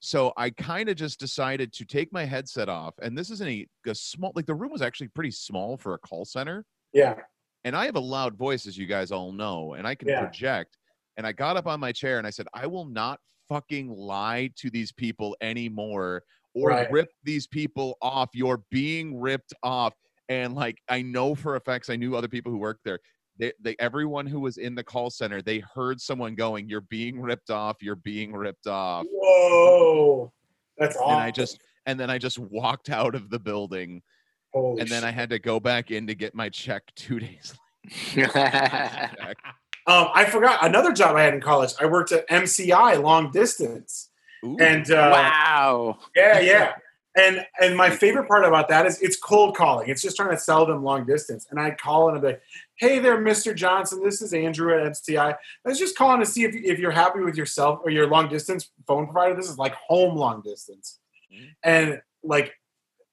so 0.00 0.32
i 0.36 0.50
kind 0.50 0.88
of 0.88 0.96
just 0.96 1.20
decided 1.20 1.72
to 1.74 1.84
take 1.86 2.12
my 2.12 2.24
headset 2.24 2.68
off 2.68 2.94
and 3.02 3.16
this 3.18 3.30
isn't 3.30 3.48
a, 3.48 3.66
a 3.86 3.94
small 3.94 4.32
like 4.36 4.46
the 4.46 4.54
room 4.54 4.72
was 4.72 4.82
actually 4.82 5.08
pretty 5.08 5.32
small 5.32 5.76
for 5.78 5.94
a 5.94 5.98
call 5.98 6.24
center 6.24 6.66
Yeah. 6.92 7.26
and 7.64 7.76
I 7.76 7.84
have 7.86 7.96
a 7.96 8.00
loud 8.00 8.36
voice, 8.36 8.66
as 8.66 8.78
you 8.78 8.86
guys 8.86 9.10
all 9.10 9.32
know, 9.32 9.74
and 9.74 9.86
I 9.86 9.94
can 9.94 10.08
Yeah. 10.08 10.26
project. 10.26 10.78
And 11.16 11.26
I 11.26 11.32
got 11.32 11.56
up 11.56 11.66
on 11.66 11.80
my 11.80 11.92
chair 11.92 12.18
and 12.18 12.26
I 12.26 12.30
said, 12.30 12.46
I 12.54 12.66
will 12.66 12.84
not 12.84 13.20
fucking 13.48 13.88
lie 13.88 14.50
to 14.56 14.70
these 14.70 14.92
people 14.92 15.36
anymore 15.40 16.22
or 16.56 16.70
Right. 16.70 16.90
rip 16.90 17.12
these 17.22 17.46
people 17.46 17.98
off. 18.00 18.30
You're 18.32 18.62
being 18.70 19.20
ripped 19.20 19.52
off. 19.62 19.92
And 20.28 20.54
like, 20.54 20.78
I 20.88 21.02
know 21.02 21.34
for 21.34 21.54
effects, 21.56 21.90
I 21.90 21.96
knew 21.96 22.16
other 22.16 22.28
people 22.28 22.50
who 22.50 22.58
worked 22.58 22.82
there. 22.84 22.98
They, 23.38 23.52
they, 23.60 23.76
everyone 23.78 24.26
who 24.26 24.40
was 24.40 24.56
in 24.56 24.74
the 24.74 24.82
call 24.82 25.10
center, 25.10 25.42
they 25.42 25.58
heard 25.58 26.00
someone 26.00 26.34
going, 26.34 26.70
"You're 26.70 26.80
being 26.80 27.20
ripped 27.20 27.50
off. 27.50 27.82
You're 27.82 27.96
being 27.96 28.32
ripped 28.32 28.66
off." 28.66 29.04
Whoa. 29.10 30.32
That's 30.78 30.96
awesome. 30.96 31.12
And 31.12 31.20
I 31.20 31.30
just, 31.30 31.60
and 31.84 32.00
then 32.00 32.08
I 32.08 32.16
just 32.16 32.38
walked 32.38 32.88
out 32.88 33.14
of 33.14 33.28
the 33.28 33.38
building, 33.38 34.02
Holy 34.54 34.80
and 34.80 34.88
then 34.88 35.04
I 35.04 35.10
had 35.10 35.28
to 35.30 35.38
go 35.38 35.60
back 35.60 35.90
in 35.90 36.06
to 36.06 36.14
get 36.14 36.34
my 36.34 36.48
check 36.48 36.82
two 36.96 37.20
days 37.20 37.54
later. 38.16 39.12
Um, 39.88 40.08
I 40.14 40.24
forgot 40.24 40.66
another 40.66 40.92
job 40.92 41.14
I 41.14 41.22
had 41.22 41.32
in 41.32 41.40
college. 41.40 41.72
I 41.80 41.86
worked 41.86 42.10
at 42.10 42.28
MCI 42.28 43.00
long 43.00 43.30
distance, 43.30 44.10
Ooh. 44.44 44.56
and 44.60 44.90
uh, 44.90 45.10
wow. 45.12 45.98
yeah, 46.14 46.40
yeah. 46.40 46.72
And 47.18 47.46
and 47.58 47.74
my 47.74 47.88
favorite 47.88 48.28
part 48.28 48.44
about 48.44 48.68
that 48.68 48.84
is 48.84 49.00
it's 49.00 49.16
cold 49.16 49.56
calling. 49.56 49.88
It's 49.88 50.02
just 50.02 50.16
trying 50.18 50.32
to 50.32 50.38
sell 50.38 50.66
them 50.66 50.84
long 50.84 51.06
distance. 51.06 51.46
And 51.50 51.58
I 51.58 51.70
call 51.70 52.10
and 52.10 52.18
I'm 52.18 52.22
like, 52.22 52.42
"Hey 52.74 52.98
there, 52.98 53.16
Mr. 53.16 53.54
Johnson. 53.54 54.02
This 54.04 54.20
is 54.20 54.34
Andrew 54.34 54.78
at 54.78 54.92
MCI. 54.92 55.32
I 55.32 55.36
was 55.64 55.78
just 55.78 55.96
calling 55.96 56.20
to 56.20 56.26
see 56.26 56.44
if 56.44 56.54
if 56.54 56.78
you're 56.78 56.90
happy 56.90 57.20
with 57.20 57.34
yourself 57.34 57.80
or 57.82 57.90
your 57.90 58.06
long 58.06 58.28
distance 58.28 58.68
phone 58.86 59.06
provider. 59.06 59.34
This 59.34 59.48
is 59.48 59.56
like 59.56 59.72
home 59.76 60.14
long 60.14 60.42
distance." 60.42 60.98
Mhm. 61.34 61.48
And 61.62 62.02
like 62.22 62.52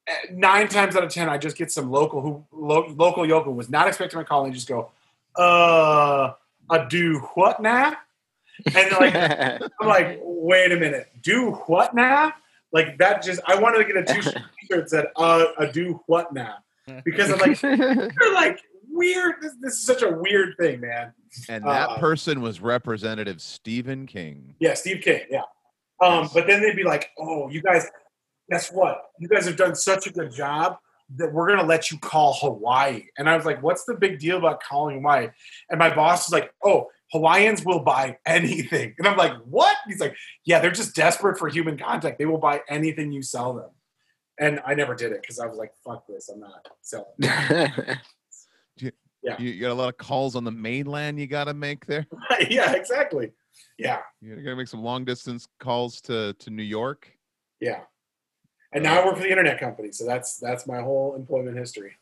eh, 0.07 0.13
nine 0.33 0.67
times 0.67 0.97
out 0.97 1.05
of 1.05 1.09
ten, 1.09 1.29
I 1.29 1.37
just 1.37 1.55
get 1.55 1.71
some 1.71 1.89
local 1.89 2.19
who 2.19 2.45
lo- 2.51 2.93
local 2.97 3.25
yokel 3.25 3.53
was 3.53 3.69
not 3.69 3.87
expecting 3.87 4.19
my 4.19 4.25
call 4.25 4.43
and 4.43 4.53
just 4.53 4.67
go, 4.67 4.91
"Uh, 5.37 6.33
I 6.69 6.85
do 6.89 7.19
what 7.35 7.61
now?" 7.61 7.95
And 8.75 8.91
like 8.93 9.15
I'm 9.79 9.87
like, 9.87 10.19
wait 10.21 10.71
a 10.71 10.77
minute, 10.77 11.09
do 11.21 11.51
what 11.67 11.93
now? 11.93 12.33
Like 12.71 12.97
that 12.97 13.21
just 13.23 13.39
I 13.45 13.55
wanted 13.59 13.85
to 13.85 13.93
get 13.93 13.97
a 13.97 14.13
t-shirt 14.13 14.43
that 14.69 14.89
said 14.89 15.05
uh, 15.15 15.45
a 15.57 15.71
do 15.71 16.01
what 16.07 16.33
now? 16.33 16.55
Because 17.05 17.31
I'm 17.31 17.39
like, 17.39 17.61
you're 17.63 18.33
like 18.33 18.59
weird. 18.89 19.35
This, 19.41 19.53
this 19.61 19.73
is 19.73 19.85
such 19.85 20.01
a 20.01 20.09
weird 20.11 20.55
thing, 20.59 20.81
man. 20.81 21.13
And 21.49 21.63
that 21.65 21.89
Uh, 21.89 21.97
person 21.99 22.41
was 22.41 22.61
Representative 22.61 23.41
Stephen 23.41 24.05
King. 24.05 24.55
Yeah, 24.59 24.73
Steve 24.75 25.01
King, 25.03 25.21
yeah. 25.31 25.41
Um, 26.01 26.29
but 26.33 26.45
then 26.47 26.61
they'd 26.61 26.75
be 26.75 26.83
like, 26.83 27.09
Oh, 27.17 27.49
you 27.49 27.61
guys, 27.61 27.87
guess 28.49 28.71
what? 28.71 29.03
You 29.19 29.27
guys 29.27 29.45
have 29.45 29.55
done 29.55 29.75
such 29.75 30.07
a 30.07 30.11
good 30.11 30.31
job 30.31 30.77
that 31.15 31.31
we're 31.31 31.47
gonna 31.47 31.63
let 31.67 31.91
you 31.91 31.97
call 31.99 32.33
Hawaii. 32.41 33.03
And 33.17 33.29
I 33.29 33.35
was 33.35 33.45
like, 33.45 33.61
What's 33.63 33.85
the 33.85 33.93
big 33.95 34.19
deal 34.19 34.37
about 34.37 34.61
calling 34.63 34.95
Hawaii? 34.97 35.29
And 35.69 35.79
my 35.79 35.93
boss 35.93 36.27
was 36.27 36.33
like, 36.33 36.53
Oh, 36.63 36.89
Hawaiians 37.13 37.63
will 37.63 37.79
buy 37.79 38.17
anything. 38.25 38.93
And 38.97 39.07
I'm 39.07 39.15
like, 39.15 39.33
What? 39.45 39.77
He's 39.87 40.01
like, 40.01 40.15
Yeah, 40.45 40.59
they're 40.59 40.71
just 40.71 40.93
desperate 40.95 41.37
for 41.39 41.47
human 41.47 41.77
contact. 41.77 42.19
They 42.19 42.25
will 42.25 42.39
buy 42.39 42.61
anything 42.67 43.13
you 43.13 43.21
sell 43.21 43.53
them. 43.53 43.69
And 44.37 44.59
I 44.65 44.73
never 44.73 44.95
did 44.95 45.11
it 45.13 45.21
because 45.21 45.39
I 45.39 45.45
was 45.45 45.57
like, 45.57 45.71
fuck 45.85 46.05
this, 46.07 46.27
I'm 46.27 46.41
not 46.41 46.67
selling. 46.81 47.13
Yeah. 49.25 49.37
You, 49.39 49.51
you 49.51 49.61
got 49.61 49.71
a 49.71 49.73
lot 49.73 49.87
of 49.87 49.97
calls 49.97 50.35
on 50.35 50.43
the 50.43 50.51
mainland 50.51 51.17
you 51.17 51.27
got 51.27 51.45
to 51.45 51.53
make 51.53 51.85
there. 51.85 52.05
yeah, 52.49 52.73
exactly. 52.73 53.31
Yeah, 53.77 53.99
You 54.19 54.35
got 54.35 54.49
to 54.49 54.55
make 54.57 54.67
some 54.67 54.83
long 54.83 55.05
distance 55.05 55.47
calls 55.61 56.01
to, 56.01 56.33
to 56.33 56.49
New 56.49 56.61
York. 56.63 57.09
yeah. 57.61 57.83
And 58.73 58.83
now 58.83 58.99
I 59.01 59.05
work 59.05 59.15
for 59.15 59.21
the 59.23 59.29
internet 59.29 59.59
company, 59.59 59.91
so 59.91 60.03
that's 60.03 60.37
that's 60.37 60.65
my 60.67 60.81
whole 60.81 61.15
employment 61.15 61.55
history. 61.55 61.93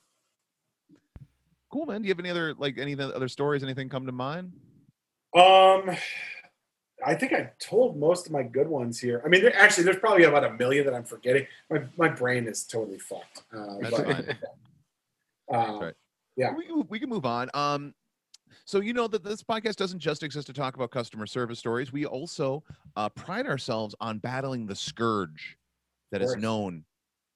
Cool, 1.70 1.86
man. 1.86 2.01
Do 2.01 2.07
you 2.07 2.12
have 2.14 2.20
any 2.20 2.30
other, 2.30 2.53
like, 2.57 2.78
any 2.78 2.97
other 2.97 3.28
stories? 3.28 3.62
Anything 3.62 3.89
come 3.89 4.05
to 4.05 4.12
mind? 4.14 4.53
Um, 5.34 5.96
I 7.06 7.16
think 7.16 7.34
I 7.34 7.52
told 7.60 7.98
most 7.98 8.28
of 8.28 8.32
my 8.32 8.44
good 8.44 8.68
ones 8.68 9.00
here. 9.00 9.22
I 9.26 9.30
mean, 9.30 9.42
there, 9.42 9.56
actually, 9.56 9.86
there's 9.86 9.98
probably 9.98 10.26
about 10.26 10.44
a 10.44 10.54
million 10.54 10.86
that 10.86 10.94
I'm 10.94 11.04
forgetting. 11.04 11.48
My 11.70 11.84
my 11.98 12.08
brain 12.10 12.48
is 12.48 12.64
totally 12.64 13.00
fucked. 13.00 13.44
Uh, 13.54 13.78
That's 13.82 13.98
but, 13.98 14.06
fine. 14.06 14.38
uh, 15.54 15.80
right. 15.82 15.94
Yeah. 16.38 16.54
We, 16.56 16.66
can- 16.66 16.88
we 16.90 17.00
can 17.00 17.10
move 17.10 17.26
on. 17.26 17.50
Um, 17.54 17.94
so 18.66 18.80
you 18.80 18.94
know 18.94 19.08
that 19.08 19.24
this 19.24 19.44
podcast 19.44 19.76
doesn't 19.76 20.00
just 20.00 20.24
exist 20.24 20.48
to 20.48 20.54
talk 20.54 20.76
about 20.76 20.92
customer 20.92 21.26
service 21.26 21.60
stories. 21.60 21.92
We 21.92 22.06
also 22.06 22.64
uh, 22.96 23.10
pride 23.10 23.48
ourselves 23.48 23.96
on 24.00 24.20
battling 24.20 24.66
the 24.66 24.76
scourge 24.76 25.58
that 26.12 26.22
is 26.22 26.36
known 26.36 26.84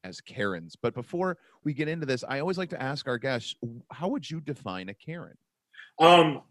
as 0.04 0.22
Karens. 0.22 0.76
But 0.82 0.94
before 0.94 1.38
we 1.64 1.74
get 1.74 1.88
into 1.88 2.06
this, 2.06 2.24
I 2.28 2.40
always 2.40 2.58
like 2.58 2.70
to 2.70 2.82
ask 2.82 3.08
our 3.08 3.18
guests, 3.18 3.56
how 3.92 4.08
would 4.10 4.30
you 4.30 4.40
define 4.40 4.90
a 4.90 4.94
Karen? 4.94 5.38
Um, 6.00 6.42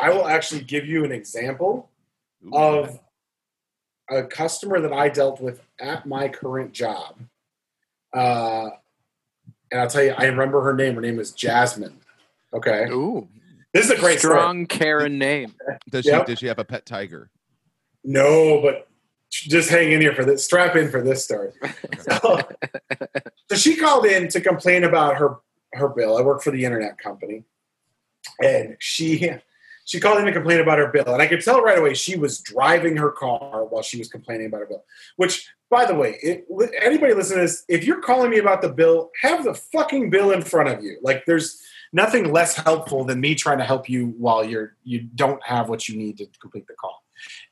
I 0.00 0.10
will 0.10 0.26
actually 0.26 0.62
give 0.62 0.86
you 0.86 1.04
an 1.04 1.12
example 1.12 1.90
Ooh, 2.46 2.54
of 2.56 3.00
a 4.10 4.22
customer 4.24 4.80
that 4.80 4.92
I 4.92 5.08
dealt 5.08 5.40
with 5.40 5.60
at 5.80 6.06
my 6.06 6.28
current 6.28 6.72
job. 6.72 7.16
Uh, 8.14 8.70
and 9.70 9.80
I'll 9.80 9.88
tell 9.88 10.02
you, 10.02 10.14
I 10.16 10.26
remember 10.26 10.62
her 10.62 10.74
name. 10.74 10.94
Her 10.94 11.00
name 11.00 11.18
is 11.18 11.32
Jasmine. 11.32 11.98
Okay, 12.54 12.86
Ooh, 12.90 13.28
this 13.74 13.84
is 13.84 13.90
a 13.90 13.96
great 13.96 14.18
story. 14.18 14.38
strong 14.38 14.66
Karen 14.66 15.18
name. 15.18 15.54
Does 15.90 16.04
she 16.04 16.10
does 16.10 16.38
she 16.38 16.46
have 16.46 16.58
a 16.58 16.64
pet 16.64 16.86
tiger? 16.86 17.30
No, 18.04 18.62
but 18.62 18.88
just 19.30 19.68
hang 19.68 19.92
in 19.92 20.00
here 20.00 20.14
for 20.14 20.24
this. 20.24 20.44
Strap 20.44 20.76
in 20.76 20.90
for 20.90 21.02
this 21.02 21.24
story. 21.24 21.52
So, 21.98 22.40
so 23.50 23.56
she 23.56 23.76
called 23.76 24.06
in 24.06 24.28
to 24.28 24.40
complain 24.40 24.84
about 24.84 25.16
her 25.16 25.36
her 25.74 25.88
bill. 25.88 26.16
I 26.16 26.22
work 26.22 26.40
for 26.40 26.50
the 26.50 26.64
internet 26.64 26.96
company, 26.96 27.44
and 28.42 28.76
she 28.78 29.30
she 29.88 30.00
called 30.00 30.18
in 30.18 30.26
to 30.26 30.32
complain 30.32 30.60
about 30.60 30.76
her 30.76 30.88
bill, 30.88 31.06
and 31.06 31.22
I 31.22 31.26
could 31.26 31.42
tell 31.42 31.62
right 31.62 31.78
away 31.78 31.94
she 31.94 32.18
was 32.18 32.40
driving 32.40 32.98
her 32.98 33.10
car 33.10 33.64
while 33.64 33.80
she 33.80 33.96
was 33.96 34.06
complaining 34.08 34.48
about 34.48 34.60
her 34.60 34.66
bill. 34.66 34.84
Which, 35.16 35.48
by 35.70 35.86
the 35.86 35.94
way, 35.94 36.18
it, 36.22 36.46
anybody 36.82 37.14
listening 37.14 37.38
to 37.38 37.44
this, 37.44 37.64
if 37.68 37.84
you're 37.84 38.02
calling 38.02 38.28
me 38.28 38.36
about 38.36 38.60
the 38.60 38.68
bill, 38.68 39.10
have 39.22 39.44
the 39.44 39.54
fucking 39.54 40.10
bill 40.10 40.30
in 40.32 40.42
front 40.42 40.68
of 40.68 40.84
you. 40.84 40.98
Like, 41.02 41.24
there's 41.24 41.62
nothing 41.90 42.30
less 42.30 42.54
helpful 42.54 43.04
than 43.04 43.18
me 43.18 43.34
trying 43.34 43.56
to 43.58 43.64
help 43.64 43.88
you 43.88 44.08
while 44.18 44.44
you're 44.44 44.76
you 44.84 45.00
don't 45.14 45.42
have 45.42 45.70
what 45.70 45.88
you 45.88 45.96
need 45.96 46.18
to 46.18 46.26
complete 46.38 46.66
the 46.66 46.74
call. 46.74 47.02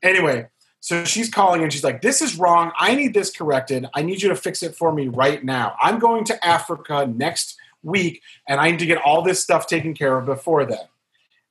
Anyway, 0.02 0.46
so 0.80 1.06
she's 1.06 1.30
calling 1.30 1.62
and 1.62 1.72
she's 1.72 1.84
like, 1.84 2.02
This 2.02 2.20
is 2.20 2.38
wrong. 2.38 2.70
I 2.78 2.94
need 2.94 3.14
this 3.14 3.30
corrected. 3.30 3.86
I 3.94 4.02
need 4.02 4.20
you 4.20 4.28
to 4.28 4.36
fix 4.36 4.62
it 4.62 4.76
for 4.76 4.92
me 4.92 5.08
right 5.08 5.42
now. 5.42 5.74
I'm 5.80 5.98
going 5.98 6.24
to 6.24 6.46
Africa 6.46 7.10
next 7.10 7.56
week 7.82 8.20
and 8.46 8.60
I 8.60 8.72
need 8.72 8.80
to 8.80 8.86
get 8.86 8.98
all 8.98 9.22
this 9.22 9.42
stuff 9.42 9.66
taken 9.66 9.94
care 9.94 10.18
of 10.18 10.26
before 10.26 10.66
then. 10.66 10.86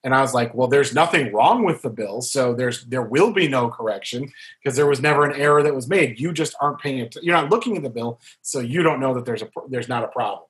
And 0.06 0.14
I 0.14 0.22
was 0.22 0.36
like, 0.36 0.53
Well, 0.53 0.68
there's 0.68 0.93
nothing 0.93 1.34
wrong 1.34 1.66
with 1.66 1.82
the 1.82 1.89
bill. 1.89 2.22
So 2.22 2.53
there's 2.53 2.86
there 2.86 3.01
will 3.01 3.34
be 3.34 3.47
no 3.47 3.70
correction 3.70 4.32
because 4.64 4.78
there 4.78 4.86
was 4.86 5.01
never 5.01 5.26
an 5.26 5.39
error 5.39 5.64
that 5.64 5.76
was 5.76 5.89
made. 5.89 6.20
You 6.20 6.32
just 6.32 6.56
aren't 6.62 6.80
paying 6.80 6.99
it. 6.99 7.18
You're 7.22 7.36
not 7.36 7.49
looking 7.49 7.76
at 7.76 7.84
the 7.84 7.89
bill, 7.89 8.22
so 8.43 8.60
you 8.60 8.84
don't 8.84 8.99
know 8.99 9.16
that 9.16 9.26
there's 9.26 9.41
a 9.41 9.49
there's 9.68 9.89
not 9.89 10.03
a 10.03 10.08
problem. 10.08 10.43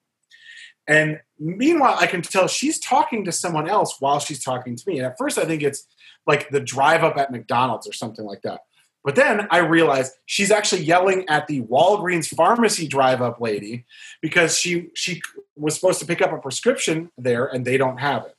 And 0.87 1.21
meanwhile, 1.39 1.95
I 1.97 2.05
can 2.05 2.21
tell 2.21 2.47
she's 2.47 2.79
talking 2.79 3.23
to 3.25 3.31
someone 3.31 3.67
else 3.67 3.95
while 3.99 4.19
she's 4.19 4.43
talking 4.43 4.75
to 4.75 4.83
me. 4.85 4.99
And 4.99 5.07
at 5.07 5.17
first, 5.17 5.37
I 5.37 5.45
think 5.45 5.63
it's 5.63 5.87
like 6.27 6.49
the 6.49 6.59
drive 6.59 7.03
up 7.03 7.17
at 7.17 7.31
McDonald's 7.31 7.87
or 7.87 7.93
something 7.93 8.25
like 8.25 8.41
that. 8.41 8.59
But 9.05 9.15
then 9.15 9.47
I 9.51 9.59
realized 9.59 10.13
she's 10.25 10.51
actually 10.51 10.83
yelling 10.83 11.25
at 11.29 11.47
the 11.47 11.61
Walgreens 11.61 12.27
pharmacy 12.35 12.87
drive 12.87 13.21
up 13.21 13.39
lady 13.39 13.85
because 14.21 14.57
she 14.57 14.89
she 14.95 15.21
was 15.55 15.75
supposed 15.75 15.99
to 15.99 16.05
pick 16.05 16.21
up 16.21 16.33
a 16.33 16.39
prescription 16.39 17.09
there 17.17 17.45
and 17.45 17.63
they 17.63 17.77
don't 17.77 17.99
have 17.99 18.25
it. 18.25 18.34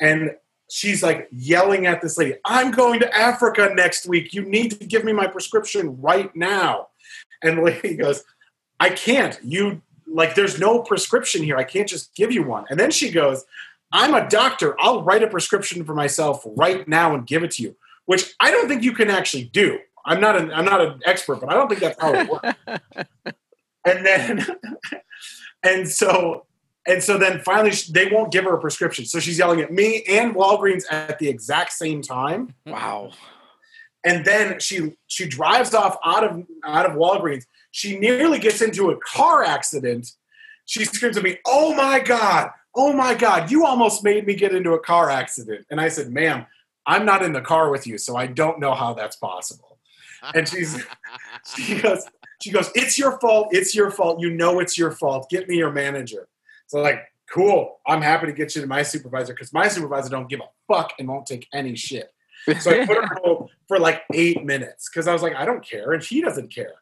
And 0.00 0.32
she's 0.70 1.02
like 1.02 1.28
yelling 1.30 1.86
at 1.86 2.00
this 2.00 2.16
lady, 2.18 2.34
"I'm 2.44 2.70
going 2.70 3.00
to 3.00 3.16
Africa 3.16 3.70
next 3.74 4.06
week. 4.06 4.32
You 4.32 4.42
need 4.42 4.70
to 4.72 4.84
give 4.84 5.04
me 5.04 5.12
my 5.12 5.26
prescription 5.26 6.00
right 6.00 6.34
now." 6.34 6.88
And 7.42 7.58
the 7.58 7.62
lady 7.62 7.94
goes, 8.02 8.24
"I 8.78 8.90
can't. 8.90 9.38
You 9.42 9.82
like 10.06 10.34
there's 10.34 10.58
no 10.58 10.82
prescription 10.82 11.42
here. 11.42 11.56
I 11.56 11.64
can't 11.64 11.88
just 11.88 12.14
give 12.14 12.32
you 12.32 12.42
one." 12.42 12.64
And 12.70 12.80
then 12.80 12.90
she 12.90 13.10
goes, 13.10 13.44
"I'm 13.92 14.14
a 14.14 14.28
doctor. 14.28 14.76
I'll 14.80 15.02
write 15.02 15.22
a 15.22 15.28
prescription 15.28 15.84
for 15.84 15.94
myself 15.94 16.42
right 16.44 16.86
now 16.88 17.14
and 17.14 17.26
give 17.26 17.42
it 17.42 17.52
to 17.52 17.62
you." 17.62 17.76
Which 18.06 18.34
I 18.40 18.50
don't 18.50 18.68
think 18.68 18.82
you 18.82 18.92
can 18.92 19.10
actually 19.10 19.44
do. 19.44 19.78
I'm 20.06 20.20
not 20.20 20.36
an 20.36 20.52
I'm 20.52 20.64
not 20.64 20.80
an 20.80 21.00
expert, 21.04 21.40
but 21.40 21.50
I 21.50 21.54
don't 21.54 21.68
think 21.68 21.80
that's 21.80 22.00
how 22.00 22.14
it 22.14 22.28
works. 22.28 22.58
and 23.84 24.06
then 24.06 24.46
and 25.62 25.88
so 25.88 26.46
and 26.86 27.02
so 27.02 27.18
then 27.18 27.40
finally 27.40 27.72
they 27.90 28.06
won't 28.06 28.32
give 28.32 28.44
her 28.44 28.54
a 28.54 28.60
prescription. 28.60 29.04
So 29.04 29.20
she's 29.20 29.38
yelling 29.38 29.60
at 29.60 29.72
me 29.72 30.02
and 30.08 30.34
Walgreens 30.34 30.84
at 30.90 31.18
the 31.18 31.28
exact 31.28 31.72
same 31.72 32.02
time. 32.02 32.54
Wow. 32.66 33.12
And 34.02 34.24
then 34.24 34.58
she 34.60 34.94
she 35.06 35.26
drives 35.26 35.74
off 35.74 35.98
out 36.04 36.24
of 36.24 36.46
out 36.64 36.86
of 36.86 36.92
Walgreens. 36.92 37.44
She 37.70 37.98
nearly 37.98 38.38
gets 38.38 38.62
into 38.62 38.90
a 38.90 38.96
car 38.96 39.44
accident. 39.44 40.12
She 40.64 40.84
screams 40.86 41.18
at 41.18 41.22
me, 41.22 41.38
"Oh 41.46 41.74
my 41.74 42.00
god! 42.00 42.50
Oh 42.74 42.94
my 42.94 43.14
god! 43.14 43.50
You 43.50 43.66
almost 43.66 44.02
made 44.02 44.26
me 44.26 44.34
get 44.34 44.54
into 44.54 44.72
a 44.72 44.80
car 44.80 45.10
accident." 45.10 45.66
And 45.70 45.80
I 45.80 45.88
said, 45.88 46.10
"Ma'am, 46.10 46.46
I'm 46.86 47.04
not 47.04 47.22
in 47.22 47.34
the 47.34 47.42
car 47.42 47.70
with 47.70 47.86
you, 47.86 47.98
so 47.98 48.16
I 48.16 48.26
don't 48.26 48.58
know 48.58 48.74
how 48.74 48.94
that's 48.94 49.16
possible." 49.16 49.78
And 50.34 50.48
she's 50.48 50.82
she 51.54 51.78
goes, 51.78 52.06
she 52.42 52.50
goes, 52.50 52.70
"It's 52.74 52.98
your 52.98 53.18
fault. 53.20 53.48
It's 53.50 53.74
your 53.74 53.90
fault. 53.90 54.20
You 54.20 54.30
know 54.30 54.60
it's 54.60 54.78
your 54.78 54.92
fault. 54.92 55.28
Get 55.28 55.46
me 55.46 55.58
your 55.58 55.72
manager." 55.72 56.26
So 56.70 56.80
like, 56.80 57.02
cool. 57.28 57.80
I'm 57.84 58.00
happy 58.00 58.26
to 58.26 58.32
get 58.32 58.54
you 58.54 58.62
to 58.62 58.68
my 58.68 58.84
supervisor 58.84 59.34
because 59.34 59.52
my 59.52 59.66
supervisor 59.66 60.08
don't 60.08 60.28
give 60.28 60.38
a 60.38 60.72
fuck 60.72 60.92
and 61.00 61.08
won't 61.08 61.26
take 61.26 61.48
any 61.52 61.74
shit. 61.74 62.12
So 62.60 62.70
I 62.70 62.86
put 62.86 62.96
her 62.96 63.18
on 63.24 63.48
for 63.66 63.80
like 63.80 64.02
eight 64.14 64.44
minutes 64.44 64.88
because 64.88 65.08
I 65.08 65.12
was 65.12 65.20
like, 65.20 65.34
I 65.34 65.44
don't 65.44 65.66
care, 65.66 65.90
and 65.90 66.02
she 66.02 66.20
doesn't 66.20 66.54
care. 66.54 66.74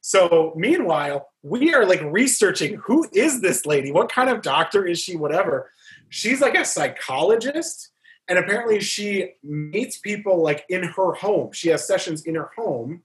So 0.00 0.52
meanwhile, 0.56 1.28
we 1.44 1.72
are 1.74 1.86
like 1.86 2.02
researching 2.02 2.74
who 2.74 3.08
is 3.12 3.40
this 3.40 3.66
lady? 3.66 3.92
What 3.92 4.10
kind 4.10 4.28
of 4.28 4.42
doctor 4.42 4.84
is 4.84 4.98
she? 4.98 5.14
Whatever. 5.14 5.70
She's 6.08 6.40
like 6.40 6.56
a 6.56 6.64
psychologist, 6.64 7.90
and 8.26 8.40
apparently 8.40 8.80
she 8.80 9.34
meets 9.44 9.98
people 9.98 10.42
like 10.42 10.64
in 10.68 10.82
her 10.82 11.12
home. 11.12 11.52
She 11.52 11.68
has 11.68 11.86
sessions 11.86 12.24
in 12.24 12.34
her 12.34 12.50
home, 12.56 13.04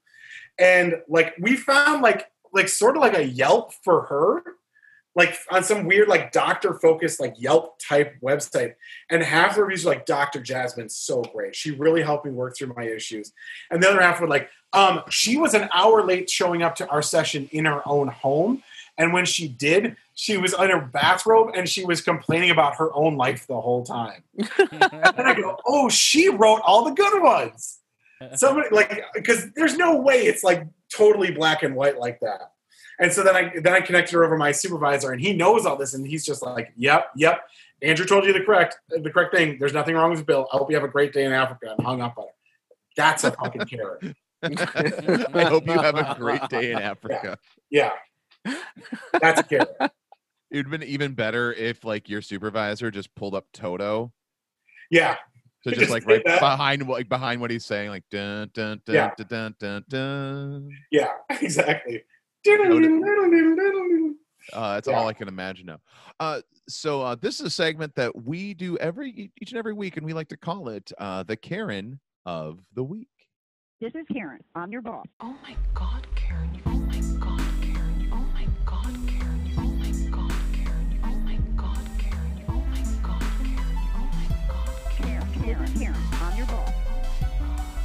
and 0.58 0.96
like 1.08 1.36
we 1.40 1.56
found 1.56 2.02
like 2.02 2.32
like 2.52 2.68
sort 2.68 2.98
of 2.98 3.02
like 3.04 3.16
a 3.16 3.28
Yelp 3.28 3.74
for 3.84 4.02
her, 4.08 4.56
like 5.16 5.36
on 5.50 5.64
some 5.64 5.86
weird 5.86 6.08
like 6.08 6.32
doctor 6.32 6.74
focused 6.74 7.20
like 7.20 7.36
Yelp 7.38 7.78
type 7.80 8.16
website. 8.22 8.76
And 9.10 9.22
half 9.22 9.56
the 9.56 9.64
reviews 9.64 9.86
are 9.86 9.90
like 9.90 10.06
Dr. 10.06 10.42
Jasmine's 10.42 10.96
so 10.96 11.22
great. 11.22 11.56
She 11.56 11.72
really 11.72 12.02
helped 12.02 12.26
me 12.26 12.32
work 12.32 12.56
through 12.58 12.74
my 12.76 12.84
issues. 12.84 13.34
And 13.70 13.84
the 13.84 13.90
other 13.90 14.02
half 14.02 14.22
were 14.22 14.28
like, 14.28 14.50
um, 14.74 15.02
she 15.10 15.38
was 15.38 15.54
an 15.54 15.68
hour 15.74 16.04
late 16.04 16.30
showing 16.30 16.64
up 16.64 16.76
to 16.76 16.88
our 16.88 17.02
session 17.02 17.50
in 17.52 17.66
her 17.66 17.82
own 17.86 18.08
home. 18.08 18.64
And 18.98 19.12
when 19.14 19.26
she 19.26 19.48
did, 19.48 19.98
she 20.14 20.38
was 20.38 20.54
in 20.54 20.70
her 20.70 20.82
bathrobe 20.82 21.52
and 21.56 21.68
she 21.68 21.84
was 21.84 22.02
complaining 22.02 22.52
about 22.52 22.76
her 22.76 22.94
own 22.94 23.18
life 23.18 23.48
the 23.48 23.60
whole 23.60 23.84
time. 23.84 24.24
and 24.38 25.28
I 25.28 25.34
go, 25.34 25.58
oh, 25.66 25.90
she 25.90 26.30
wrote 26.30 26.62
all 26.64 26.86
the 26.86 26.92
good 26.92 27.22
ones. 27.22 27.80
Somebody 28.36 28.70
like 28.72 29.04
because 29.14 29.52
there's 29.54 29.78
no 29.78 30.00
way 30.00 30.26
it's 30.28 30.44
like 30.44 30.68
totally 30.94 31.32
black 31.32 31.64
and 31.64 31.76
white 31.76 31.98
like 31.98 32.20
that. 32.20 32.51
And 33.02 33.12
so 33.12 33.24
then 33.24 33.36
I 33.36 33.52
then 33.60 33.74
I 33.74 33.82
connected 33.82 34.14
her 34.14 34.24
over 34.24 34.38
my 34.38 34.52
supervisor, 34.52 35.12
and 35.12 35.20
he 35.20 35.34
knows 35.34 35.66
all 35.66 35.76
this, 35.76 35.94
and 35.96 36.06
he's 36.08 36.24
just 36.26 36.42
like, 36.44 36.72
"Yep, 36.78 37.08
yep." 37.18 37.42
Andrew 37.82 38.06
told 38.06 38.26
you 38.26 38.32
the 38.32 38.42
correct 38.42 38.78
the 38.90 39.10
correct 39.10 39.34
thing. 39.36 39.58
There's 39.60 39.74
nothing 39.74 39.96
wrong 39.96 40.12
with 40.12 40.26
Bill. 40.26 40.48
I 40.54 40.58
hope 40.58 40.70
you 40.70 40.76
have 40.76 40.84
a 40.86 40.88
great 40.88 41.12
day 41.12 41.26
in 41.26 41.34
Africa, 41.34 41.74
and 41.76 41.84
hung 41.86 42.00
up 42.02 42.18
on 42.18 42.26
her. 42.26 42.32
That's 42.96 43.24
a 43.24 43.32
fucking 43.32 43.62
carrot. 43.66 44.16
I 44.44 45.46
hope 45.50 45.66
you 45.66 45.74
have 45.74 45.96
a 45.96 46.16
great 46.18 46.48
day 46.50 46.72
in 46.72 46.78
Africa. 46.80 47.38
Yeah, 47.72 47.92
that's 49.20 49.40
a 49.40 49.44
carrot. 49.44 49.76
It 49.80 50.58
would 50.58 50.66
have 50.68 50.72
been 50.80 50.84
even 50.84 51.14
better 51.14 51.54
if 51.54 51.84
like 51.84 52.08
your 52.10 52.22
supervisor 52.22 52.92
just 52.92 53.14
pulled 53.16 53.34
up 53.34 53.46
Toto. 53.54 54.12
Yeah, 54.90 55.16
So 55.64 55.70
Just 55.72 55.80
just 55.80 55.92
like 55.92 56.06
right 56.06 56.22
that. 56.26 56.40
behind 56.42 56.86
what 56.88 57.00
like 57.00 57.10
behind 57.10 57.40
what 57.40 57.50
he's 57.50 57.66
saying, 57.66 57.90
like 57.90 58.04
dun 58.12 58.52
dun 58.54 58.82
dun 58.86 58.96
Yeah. 58.96 59.12
dun 59.18 59.28
dun 59.28 59.56
dun 59.60 59.86
dun. 59.88 60.70
yeah, 60.92 61.08
exactly. 61.42 62.04
Uh, 64.54 64.74
that's 64.74 64.88
Yeah. 64.88 64.96
all 64.98 65.08
I 65.08 65.14
can 65.14 65.28
imagine 65.28 65.68
now. 65.68 65.80
Uh, 66.20 66.42
so 66.68 67.02
uh, 67.02 67.16
this 67.16 67.40
is 67.40 67.46
a 67.46 67.50
segment 67.50 67.94
that 67.96 68.24
we 68.26 68.54
do 68.54 68.78
every 68.78 69.32
each 69.42 69.52
and 69.52 69.58
every 69.60 69.74
week, 69.74 69.98
and 69.98 70.06
we 70.06 70.14
like 70.14 70.28
to 70.30 70.38
call 70.38 70.70
it 70.70 70.92
uh, 70.98 71.24
the 71.24 71.36
Karen 71.36 72.00
of 72.26 72.60
the 72.74 72.84
week. 72.84 73.08
This 73.80 73.94
is 73.96 74.06
Karen. 74.12 74.40
I'm 74.56 74.72
your 74.72 74.82
boss. 74.82 75.06
Oh 75.22 75.36
my 75.44 75.56
god, 75.74 76.06
Karen. 76.16 76.50
Oh 76.66 76.72
my 76.72 77.00
god, 77.20 77.42
Karen. 77.62 78.10
Oh 78.12 78.18
my 78.34 78.48
god, 78.66 78.96
Karen. 79.08 79.54
Oh 79.58 79.64
my 79.64 79.92
god, 80.22 80.44
Karen. 80.54 81.04
Oh 81.04 81.16
my 81.16 81.38
god, 81.56 81.88
Karen. 82.00 82.46
Oh 82.50 82.62
my 82.70 82.84
god, 83.02 83.24
Karen. 83.40 83.78
Oh 83.98 84.10
my 84.18 84.28
god, 84.48 84.76
Karen. 84.92 85.44
Karen. 85.44 85.74
Karen. 85.80 86.04
I'm 86.22 86.38
your 86.38 86.48
boss. 86.48 86.74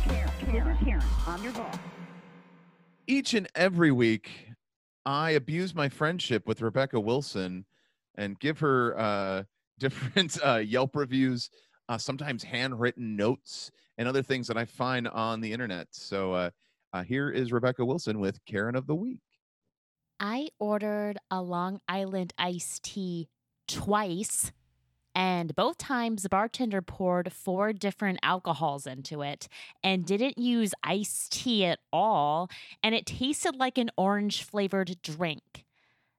Karen. 0.05 0.31
Is 0.57 0.85
Karen. 0.85 1.03
I'm 1.27 1.43
your 1.43 1.53
boss. 1.53 1.77
Each 3.09 3.35
and 3.35 3.47
every 3.55 3.93
week, 3.93 4.49
I 5.05 5.33
abuse 5.33 5.75
my 5.75 5.89
friendship 5.89 6.49
with 6.49 6.61
Rebecca 6.61 6.99
Wilson 6.99 7.65
and 8.17 8.39
give 8.41 8.59
her 8.59 8.99
uh, 8.99 9.43
different 9.79 10.39
uh, 10.45 10.57
Yelp 10.57 10.97
reviews, 10.97 11.51
uh, 11.89 11.99
sometimes 11.99 12.43
handwritten 12.43 13.15
notes, 13.15 13.71
and 13.99 14.09
other 14.09 14.23
things 14.23 14.49
that 14.49 14.57
I 14.57 14.65
find 14.65 15.07
on 15.09 15.41
the 15.41 15.53
internet. 15.53 15.87
So 15.93 16.33
uh, 16.33 16.51
uh, 16.93 17.03
here 17.05 17.31
is 17.31 17.53
Rebecca 17.53 17.85
Wilson 17.85 18.19
with 18.19 18.45
Karen 18.45 18.75
of 18.75 18.87
the 18.87 18.95
week. 18.95 19.21
I 20.19 20.49
ordered 20.59 21.19
a 21.31 21.43
Long 21.43 21.81
Island 21.89 22.33
iced 22.39 22.83
tea 22.83 23.29
twice, 23.69 24.51
and 25.17 25.57
both 25.57 25.79
times 25.79 26.23
the 26.23 26.29
bartender 26.29 26.83
poured 26.83 27.33
four 27.33 27.73
different 27.73 28.19
alcohols 28.23 28.87
into 28.87 29.23
it 29.23 29.49
and 29.83 30.05
didn't 30.05 30.39
use 30.39 30.75
iced 30.85 31.33
tea 31.33 31.65
at 31.65 31.81
all, 31.91 32.51
and 32.83 32.95
it 32.95 33.07
tasted 33.07 33.57
like 33.57 33.79
an 33.79 33.91
orange 33.97 34.45
flavored 34.45 35.01
drink. 35.03 35.65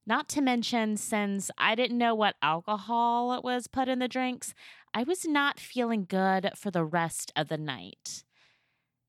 Not 0.08 0.28
to 0.30 0.42
mention, 0.42 0.98
since 0.98 1.52
I 1.58 1.76
didn't 1.76 1.98
know 2.00 2.16
what 2.16 2.38
alcohol 2.42 3.40
was 3.44 3.68
put 3.68 3.88
in 3.88 4.00
the 4.00 4.08
drinks, 4.08 4.56
I 4.94 5.04
was 5.04 5.26
not 5.28 5.60
feeling 5.60 6.06
good 6.10 6.52
for 6.56 6.72
the 6.72 6.84
rest 6.86 7.32
of 7.36 7.50
the 7.50 7.58
night. 7.58 8.24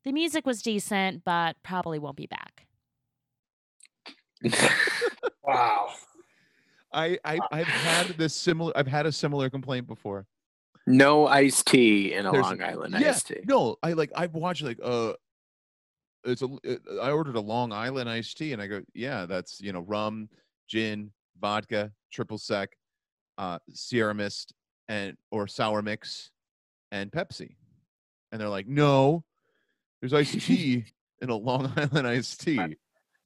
The 0.05 0.13
music 0.13 0.47
was 0.47 0.63
decent, 0.63 1.25
but 1.25 1.57
probably 1.63 1.99
won't 1.99 2.17
be 2.17 2.27
back. 2.27 2.67
Wow. 5.43 5.89
I, 6.93 7.19
I 7.25 7.39
I've 7.53 7.67
had 7.67 8.07
this 8.19 8.35
similar. 8.35 8.73
I've 8.77 8.87
had 8.87 9.07
a 9.07 9.13
similar 9.13 9.51
complaint 9.51 9.87
before. 9.87 10.27
no 10.87 11.27
iced 11.27 11.67
tea 11.67 12.15
in 12.15 12.27
a 12.27 12.33
There's- 12.33 12.45
Long 12.45 12.63
Island 12.63 12.95
yeah, 12.99 13.11
iced 13.11 13.29
tea. 13.29 13.41
No, 13.45 13.77
I 13.83 13.93
like 13.93 14.11
I've 14.17 14.35
watched 14.35 14.63
like 14.63 14.79
uh 14.83 15.13
it's 16.25 16.43
a 16.43 16.49
it, 16.65 16.81
I 17.01 17.11
ordered 17.11 17.37
a 17.37 17.41
Long 17.41 17.73
Island 17.73 18.09
iced 18.09 18.37
tea 18.39 18.53
and 18.53 18.61
I 18.61 18.67
go, 18.67 18.83
yeah, 18.95 19.27
that's 19.27 19.61
you 19.61 19.73
know 19.73 19.81
rum, 19.81 20.29
gin, 20.69 21.13
vodka, 21.41 21.93
triple 22.13 22.39
sec, 22.39 22.71
uh 23.39 23.59
Sierra 23.73 24.15
Mist 24.15 24.53
and 24.89 25.17
or 25.31 25.47
sour 25.47 25.83
mix 25.83 26.31
and 26.91 27.11
Pepsi. 27.13 27.55
And 28.33 28.41
they're 28.41 28.49
like, 28.49 28.67
"No, 28.67 29.25
there's 30.01 30.13
iced 30.15 30.41
tea 30.47 30.85
in 31.23 31.31
a 31.31 31.37
Long 31.37 31.73
Island 31.77 32.07
iced 32.07 32.41
tea." 32.41 32.77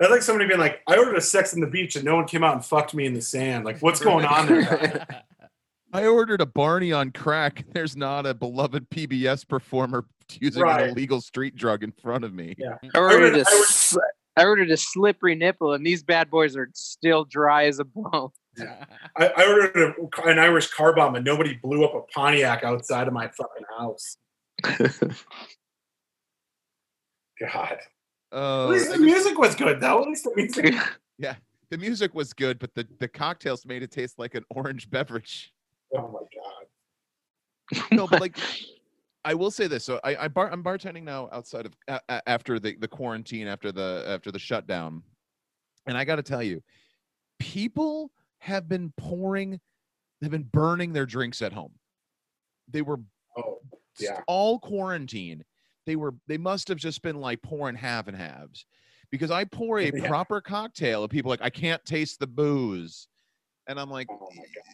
That's 0.03 0.11
like 0.11 0.23
somebody 0.23 0.49
being 0.49 0.59
like, 0.59 0.81
I 0.89 0.97
ordered 0.97 1.15
a 1.17 1.21
Sex 1.21 1.53
in 1.53 1.61
the 1.61 1.67
Beach 1.69 1.95
and 1.95 2.05
no 2.05 2.17
one 2.17 2.27
came 2.27 2.43
out 2.43 2.55
and 2.55 2.65
fucked 2.65 2.93
me 2.93 3.07
in 3.07 3.15
the 3.15 3.21
sand. 3.21 3.65
Like, 3.65 3.79
what's 3.79 4.01
going 4.01 4.25
on 4.25 4.47
there? 4.49 5.07
I 5.93 6.07
ordered 6.07 6.41
a 6.41 6.47
Barney 6.47 6.91
on 6.91 7.13
crack. 7.13 7.65
There's 7.73 7.97
not 7.97 8.27
a 8.27 8.35
beloved 8.35 8.91
PBS 8.91 9.47
performer 9.47 10.07
using 10.41 10.63
Right. 10.65 10.83
an 10.85 10.91
illegal 10.91 11.21
street 11.21 11.55
drug 11.55 11.85
in 11.85 11.93
front 11.93 12.25
of 12.25 12.35
me. 12.35 12.57
Yeah. 12.59 12.79
I 12.95 12.99
ordered, 12.99 13.37
ordered- 13.37 13.37
a, 13.37 13.45
I 13.49 13.53
ordered- 13.55 14.03
I 14.37 14.45
ordered 14.45 14.71
a 14.73 14.77
slippery 14.77 15.35
nipple, 15.37 15.75
and 15.75 15.87
these 15.87 16.03
bad 16.03 16.31
boys 16.31 16.57
are 16.57 16.69
still 16.75 17.25
dry 17.27 17.67
as 17.67 17.79
a 17.79 17.85
bone. 17.85 18.31
I, 19.17 19.27
I 19.37 19.47
ordered 19.47 19.77
a, 19.77 19.95
an 20.29 20.39
Irish 20.41 20.69
car 20.71 20.95
bomb 20.97 21.15
and 21.15 21.25
nobody 21.25 21.55
blew 21.63 21.85
up 21.85 21.95
a 21.95 22.01
Pontiac 22.13 22.65
outside 22.65 23.07
of 23.07 23.13
my 23.15 23.29
fucking 23.29 23.65
house. 23.79 24.17
God. 27.41 27.79
Oh, 28.33 28.65
At 28.65 28.71
least 28.71 28.91
the 28.93 28.99
music 28.99 29.39
was 29.39 29.55
good, 29.55 29.81
though. 29.81 30.03
At 30.03 30.09
least 30.09 30.25
the 30.25 30.33
music. 30.35 30.75
Yeah, 31.19 31.37
the 31.71 31.79
music 31.79 32.15
was 32.15 32.33
good, 32.33 32.59
but 32.59 32.75
the, 32.75 32.85
the 32.99 33.07
cocktails 33.07 33.65
made 33.65 33.83
it 33.85 33.93
taste 33.93 34.19
like 34.19 34.35
an 34.35 34.45
orange 34.51 34.91
beverage. 34.91 35.53
Oh 35.95 36.09
my 36.09 36.21
God. 37.79 37.87
No, 37.93 38.09
but 38.09 38.21
like, 38.21 38.37
I 39.25 39.35
will 39.35 39.53
say 39.53 39.69
this. 39.69 39.85
So 39.85 40.01
I, 40.03 40.17
I 40.25 40.29
bar, 40.29 40.51
I'm 40.51 40.65
bartending 40.65 41.05
now 41.05 41.29
outside 41.31 41.67
of 41.67 41.75
a, 41.87 42.01
a- 42.09 42.29
after 42.29 42.59
the, 42.59 42.75
the 42.77 42.89
quarantine, 42.89 43.47
after 43.47 43.71
the 43.71 44.05
after 44.09 44.33
the 44.33 44.39
shutdown, 44.39 45.03
and 45.87 45.97
I 45.97 46.05
got 46.05 46.17
to 46.17 46.23
tell 46.23 46.43
you, 46.43 46.61
people 47.39 48.11
have 48.39 48.69
been 48.69 48.93
pouring, 48.97 49.61
they've 50.21 50.31
been 50.31 50.49
burning 50.53 50.93
their 50.93 51.07
drinks 51.07 51.41
at 51.43 51.53
home. 51.53 51.73
They 52.69 52.83
were 52.83 52.99
Oh, 53.37 53.61
Yeah. 54.01 54.21
all 54.27 54.59
quarantine. 54.59 55.45
They 55.87 55.97
were 55.97 56.15
they 56.27 56.39
must 56.39 56.69
have 56.69 56.79
just 56.79 57.03
been 57.03 57.21
like 57.21 57.43
pouring 57.43 57.77
half 57.77 58.09
and 58.09 58.17
halves. 58.17 58.65
Because 59.11 59.31
I 59.31 59.45
pour 59.45 59.79
a 59.81 59.91
Yeah. 59.95 60.07
proper 60.07 60.41
cocktail 60.41 61.03
and 61.03 61.11
people 61.11 61.29
like, 61.31 61.43
I 61.43 61.51
can't 61.51 61.85
taste 61.85 62.19
the 62.19 62.27
booze. 62.27 63.09
And 63.69 63.79
I'm 63.79 63.91
like, 63.91 64.09
Oh 64.11 64.29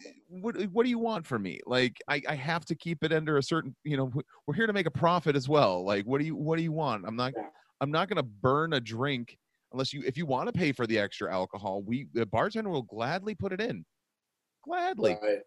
eh, 0.05 0.11
what 0.29 0.59
eh, 0.59 0.65
what 0.71 0.83
do 0.83 0.89
you 0.89 0.99
want 0.99 1.25
from 1.25 1.43
me? 1.43 1.59
Like 1.65 1.97
I, 2.07 2.21
I 2.27 2.35
have 2.35 2.65
to 2.65 2.75
keep 2.75 3.03
it 3.03 3.11
under 3.11 3.37
a 3.37 3.43
certain, 3.43 3.75
you 3.83 3.97
know, 3.97 4.11
we're 4.47 4.53
here 4.53 4.67
to 4.67 4.73
make 4.73 4.87
a 4.87 4.91
profit 4.91 5.35
as 5.35 5.47
well. 5.49 5.83
Like 5.83 6.05
what 6.05 6.19
do 6.19 6.25
you 6.25 6.35
what 6.35 6.57
do 6.57 6.63
you 6.63 6.71
want? 6.71 7.05
I'm 7.07 7.15
not. 7.15 7.33
I'm 7.81 7.91
not 7.91 8.09
gonna 8.09 8.23
burn 8.23 8.73
a 8.73 8.79
drink 8.81 9.37
unless 9.71 9.93
you 9.93 10.03
if 10.05 10.17
you 10.17 10.25
want 10.25 10.47
to 10.47 10.53
pay 10.53 10.71
for 10.73 10.85
the 10.85 10.99
extra 10.99 11.33
alcohol, 11.33 11.81
we 11.81 12.07
the 12.13 12.25
bartender 12.25 12.69
will 12.69 12.81
gladly 12.81 13.35
put 13.35 13.53
it 13.53 13.61
in. 13.61 13.85
Gladly. 14.65 15.17
Right. 15.21 15.39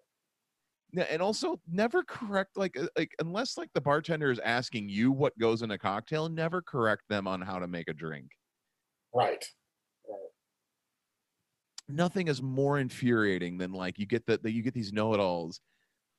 Yeah, 0.95 1.05
and 1.05 1.23
also 1.23 1.59
never 1.71 2.03
correct 2.03 2.57
like 2.57 2.79
uh, 2.79 2.87
like 2.97 3.15
unless 3.19 3.57
like 3.57 3.71
the 3.73 3.81
bartender 3.81 4.31
is 4.31 4.39
asking 4.41 4.91
you 4.91 5.11
what 5.11 5.37
goes 5.39 5.63
in 5.63 5.71
a 5.71 5.79
cocktail, 5.79 6.29
never 6.29 6.61
correct 6.61 7.05
them 7.09 7.27
on 7.27 7.41
how 7.41 7.59
to 7.59 7.67
make 7.67 7.89
a 7.89 7.95
drink. 7.95 8.31
Right. 9.15 9.45
Nothing 11.89 12.29
is 12.29 12.43
more 12.43 12.79
infuriating 12.79 13.59
than 13.59 13.73
like 13.73 13.99
you 13.99 14.07
get 14.07 14.27
the, 14.27 14.39
the 14.43 14.51
you 14.51 14.63
get 14.63 14.75
these 14.75 14.93
know-it-alls. 14.93 15.61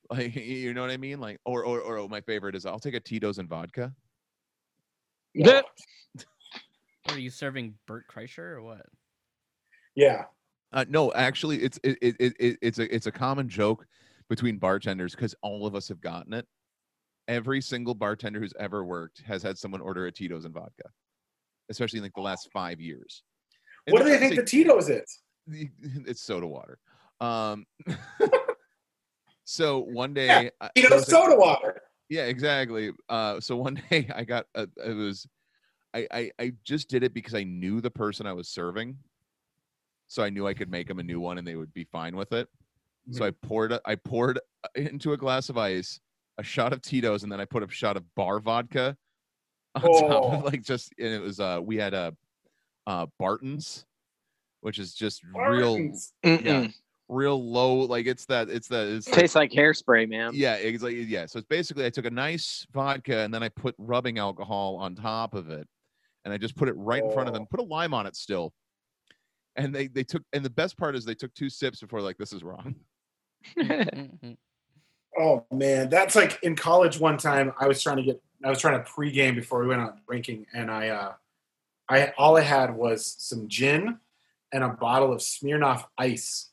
Like 0.09 0.35
you 0.35 0.73
know 0.73 0.81
what 0.81 0.91
I 0.91 0.97
mean? 0.97 1.21
Like 1.21 1.39
or 1.45 1.63
or 1.63 1.79
or 1.79 2.09
my 2.09 2.19
favorite 2.19 2.55
is 2.55 2.65
I'll 2.65 2.77
take 2.77 2.93
a 2.93 2.99
Tito's 2.99 3.37
and 3.37 3.47
vodka. 3.47 3.93
Yeah. 5.33 5.61
Are 7.09 7.17
you 7.17 7.29
serving 7.29 7.75
Bert 7.87 8.03
Kreischer 8.13 8.39
or 8.39 8.61
what? 8.61 8.85
Yeah. 9.95 10.25
Uh, 10.73 10.83
no, 10.89 11.13
actually, 11.13 11.63
it's 11.63 11.79
it, 11.83 11.97
it, 12.01 12.15
it, 12.19 12.33
it 12.37 12.57
it's 12.61 12.79
a 12.79 12.93
it's 12.93 13.07
a 13.07 13.13
common 13.13 13.47
joke 13.47 13.87
between 14.33 14.57
bartenders 14.57 15.13
because 15.13 15.35
all 15.43 15.67
of 15.67 15.75
us 15.75 15.87
have 15.87 16.01
gotten 16.01 16.33
it. 16.33 16.47
Every 17.27 17.61
single 17.61 17.93
bartender 17.93 18.39
who's 18.39 18.53
ever 18.59 18.83
worked 18.83 19.21
has 19.27 19.43
had 19.43 19.59
someone 19.59 19.79
order 19.79 20.07
a 20.07 20.11
Tito's 20.11 20.45
and 20.45 20.53
vodka, 20.55 20.89
especially 21.69 21.99
in 21.99 22.03
like 22.03 22.15
the 22.15 22.21
last 22.21 22.49
five 22.51 22.81
years. 22.81 23.21
And 23.85 23.93
What 23.93 24.01
do 24.03 24.09
they 24.09 24.17
think 24.17 24.33
to 24.33 24.41
the 24.41 24.47
Tito's 24.47 24.89
is? 24.89 25.21
it's 25.47 26.23
soda 26.23 26.47
water. 26.47 26.79
Um, 27.21 27.67
so 29.43 29.81
one 29.81 30.15
day, 30.15 30.49
Yeah, 30.59 30.69
Tito's 30.75 31.05
soda 31.05 31.35
water. 31.35 31.79
yeah, 32.09 32.23
exactly. 32.23 32.89
Uh, 33.09 33.39
so 33.39 33.55
one 33.55 33.79
day 33.91 34.09
I 34.15 34.23
got 34.23 34.47
a, 34.55 34.67
it 34.83 34.93
was, 34.95 35.27
I, 35.93 36.07
I 36.09 36.31
I 36.39 36.53
just 36.63 36.89
did 36.89 37.03
it 37.03 37.13
because 37.13 37.35
I 37.35 37.43
knew 37.43 37.81
the 37.81 37.91
person 37.91 38.25
I 38.25 38.33
was 38.33 38.49
serving, 38.49 38.97
so 40.07 40.23
I 40.23 40.31
knew 40.31 40.47
I 40.47 40.55
could 40.55 40.71
make 40.71 40.87
them 40.87 40.97
a 40.97 41.03
new 41.03 41.19
one 41.19 41.37
and 41.37 41.47
they 41.47 41.55
would 41.55 41.71
be 41.71 41.83
fine 41.83 42.15
with 42.15 42.33
it. 42.33 42.47
So 43.11 43.25
I 43.25 43.31
poured 43.31 43.71
a- 43.73 43.81
I 43.85 43.95
poured 43.95 44.37
uh, 44.63 44.67
into 44.75 45.13
a 45.13 45.17
glass 45.17 45.49
of 45.49 45.57
ice 45.57 45.99
a 46.37 46.43
shot 46.43 46.73
of 46.73 46.81
Tito's 46.81 47.23
and 47.23 47.31
then 47.31 47.39
I 47.39 47.45
put 47.45 47.61
a 47.63 47.69
shot 47.69 47.95
of 47.97 48.03
bar 48.15 48.39
vodka 48.39 48.95
on 49.75 49.81
top 49.81 49.93
of 50.03 50.33
Oh. 50.33 50.37
like 50.45 50.63
just 50.63 50.93
and 50.97 51.07
it 51.09 51.21
was 51.21 51.39
uh 51.39 51.59
we 51.61 51.75
had 51.77 51.93
a 51.93 52.15
uh 52.87 53.05
Barton's, 53.19 53.85
which 54.61 54.79
is 54.79 54.93
just 54.93 55.21
real 55.35 55.75
Barton's. 55.75 56.13
Mm-mm. 56.25 56.73
real 57.09 57.43
low 57.43 57.75
like 57.81 58.05
it's 58.07 58.25
that 58.25 58.49
it's 58.49 58.67
that 58.69 58.87
it's 58.87 59.07
like- 59.09 59.19
Tastes 59.19 59.35
like 59.35 59.51
hairspray, 59.51 60.07
man. 60.09 60.31
yeah, 60.33 60.55
it's 60.55 60.81
like 60.83 60.95
yeah. 60.97 61.25
So 61.25 61.39
it's 61.39 61.47
basically 61.47 61.85
I 61.85 61.89
took 61.89 62.05
a 62.05 62.09
nice 62.11 62.65
vodka 62.71 63.19
and 63.19 63.33
then 63.33 63.43
I 63.43 63.49
put 63.49 63.75
rubbing 63.77 64.17
alcohol 64.17 64.77
on 64.77 64.95
top 64.95 65.33
of 65.35 65.49
it, 65.49 65.67
and 66.25 66.33
I 66.33 66.37
just 66.37 66.55
put 66.55 66.67
it 66.69 66.73
right 66.77 67.03
in 67.03 67.11
front 67.11 67.27
of 67.27 67.33
them. 67.33 67.43
Oh. 67.43 67.47
Put 67.51 67.59
a 67.59 67.63
lime 67.63 67.93
on 67.93 68.05
it 68.07 68.15
still, 68.15 68.53
and 69.55 69.73
they 69.75 69.87
they 69.87 70.03
took 70.03 70.23
and 70.33 70.43
the 70.43 70.49
best 70.49 70.77
part 70.77 70.95
is 70.95 71.03
they 71.05 71.15
took 71.15 71.33
two 71.33 71.49
sips 71.49 71.79
before 71.81 72.01
like 72.01 72.17
this 72.17 72.31
is 72.33 72.43
wrong. 72.43 72.75
Mhm. 73.57 74.37
Oh 75.17 75.45
man, 75.51 75.89
that's 75.89 76.15
like 76.15 76.39
in 76.41 76.55
college. 76.55 76.99
One 76.99 77.17
time, 77.17 77.53
I 77.59 77.67
was 77.67 77.81
trying 77.83 77.97
to 77.97 78.03
get, 78.03 78.21
I 78.43 78.49
was 78.49 78.59
trying 78.59 78.83
to 78.83 78.89
pregame 78.89 79.35
before 79.35 79.61
we 79.61 79.67
went 79.67 79.81
out 79.81 80.03
drinking, 80.07 80.47
and 80.53 80.71
I, 80.71 80.89
uh, 80.89 81.13
I 81.89 82.13
all 82.17 82.35
I 82.37 82.41
had 82.41 82.75
was 82.75 83.15
some 83.19 83.47
gin 83.47 83.99
and 84.51 84.63
a 84.63 84.69
bottle 84.69 85.11
of 85.13 85.19
Smirnoff 85.19 85.85
Ice, 85.97 86.49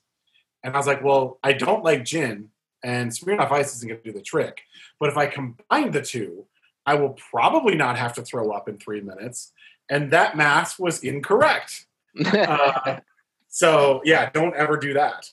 and 0.63 0.75
I 0.75 0.77
was 0.79 0.87
like, 0.87 1.03
well, 1.03 1.39
I 1.43 1.55
don't 1.55 1.85
like 1.85 2.05
gin, 2.05 2.51
and 2.85 3.11
Smirnoff 3.11 3.51
Ice 3.51 3.75
isn't 3.77 3.89
going 3.89 4.01
to 4.03 4.13
do 4.13 4.17
the 4.17 4.23
trick. 4.23 4.63
But 4.99 5.09
if 5.09 5.17
I 5.17 5.27
combine 5.27 5.91
the 5.93 6.03
two, 6.03 6.45
I 6.85 6.95
will 6.95 7.11
probably 7.31 7.77
not 7.77 7.97
have 7.99 8.13
to 8.15 8.23
throw 8.23 8.51
up 8.53 8.69
in 8.69 8.77
three 8.79 9.01
minutes, 9.01 9.53
and 9.89 10.11
that 10.11 10.37
math 10.37 10.79
was 10.79 11.03
incorrect. 11.03 11.87
Uh, 12.27 13.01
so 13.49 14.01
yeah, 14.05 14.29
don't 14.31 14.55
ever 14.55 14.77
do 14.77 14.95
that. 14.95 15.31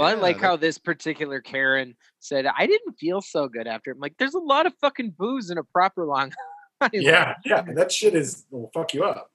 Well, 0.00 0.08
I 0.08 0.14
like 0.14 0.36
that- 0.40 0.46
how 0.46 0.56
this 0.56 0.78
particular 0.78 1.40
Karen 1.40 1.94
said, 2.20 2.46
I 2.46 2.66
didn't 2.66 2.94
feel 2.98 3.20
so 3.20 3.48
good 3.48 3.66
after. 3.66 3.90
I'm 3.90 3.98
like, 3.98 4.14
there's 4.18 4.34
a 4.34 4.38
lot 4.38 4.66
of 4.66 4.72
fucking 4.80 5.10
booze 5.18 5.50
in 5.50 5.58
a 5.58 5.64
proper 5.64 6.06
Long 6.06 6.32
Island. 6.80 7.04
Yeah, 7.04 7.34
yeah, 7.44 7.60
that 7.74 7.92
shit 7.92 8.14
is 8.14 8.46
will 8.50 8.70
fuck 8.72 8.94
you 8.94 9.04
up. 9.04 9.30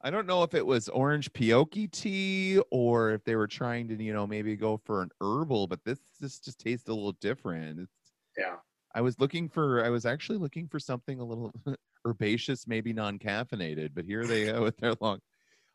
I 0.00 0.10
don't 0.10 0.26
know 0.26 0.42
if 0.44 0.54
it 0.54 0.64
was 0.64 0.88
orange 0.88 1.32
pekoe 1.32 1.90
tea 1.90 2.60
or 2.70 3.10
if 3.10 3.24
they 3.24 3.34
were 3.36 3.46
trying 3.48 3.88
to 3.88 4.02
you 4.02 4.12
know 4.12 4.26
maybe 4.26 4.56
go 4.56 4.76
for 4.84 5.02
an 5.02 5.10
herbal, 5.20 5.66
but 5.68 5.84
this 5.84 5.98
this 6.20 6.38
just 6.40 6.58
tastes 6.58 6.88
a 6.88 6.92
little 6.94 7.12
different. 7.20 7.80
It's, 7.80 7.92
Yeah. 8.36 8.56
I 8.94 9.00
was 9.00 9.20
looking 9.20 9.48
for 9.48 9.84
I 9.84 9.90
was 9.90 10.06
actually 10.06 10.38
looking 10.38 10.66
for 10.66 10.78
something 10.80 11.20
a 11.20 11.24
little 11.24 11.52
herbaceous, 12.06 12.66
maybe 12.66 12.92
non-caffeinated, 12.92 13.90
but 13.94 14.04
here 14.04 14.24
they 14.26 14.46
go 14.46 14.62
with 14.62 14.76
their 14.78 14.94
long. 15.00 15.20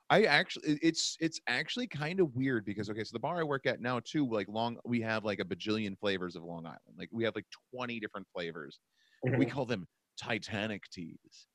I 0.10 0.24
actually 0.24 0.78
it's 0.82 1.18
it's 1.20 1.40
actually 1.48 1.88
kind 1.88 2.20
of 2.20 2.36
weird 2.36 2.66
because 2.66 2.90
okay, 2.90 3.04
so 3.04 3.12
the 3.14 3.20
bar 3.20 3.40
I 3.40 3.44
work 3.44 3.66
at 3.66 3.82
now 3.82 4.00
too, 4.04 4.30
like 4.30 4.48
long 4.48 4.78
we 4.86 5.02
have 5.02 5.24
like 5.24 5.40
a 5.40 5.46
bajillion 5.46 5.98
flavors 5.98 6.36
of 6.36 6.44
Long 6.44 6.66
Island. 6.66 6.98
Like 6.98 7.10
we 7.12 7.24
have 7.24 7.36
like 7.36 7.46
20 7.76 8.00
different 8.00 8.28
flavors. 8.34 8.80
We 9.24 9.30
mm-hmm. 9.32 9.50
call 9.50 9.66
them 9.66 9.88
Titanic 10.22 10.84
teas. 10.92 11.48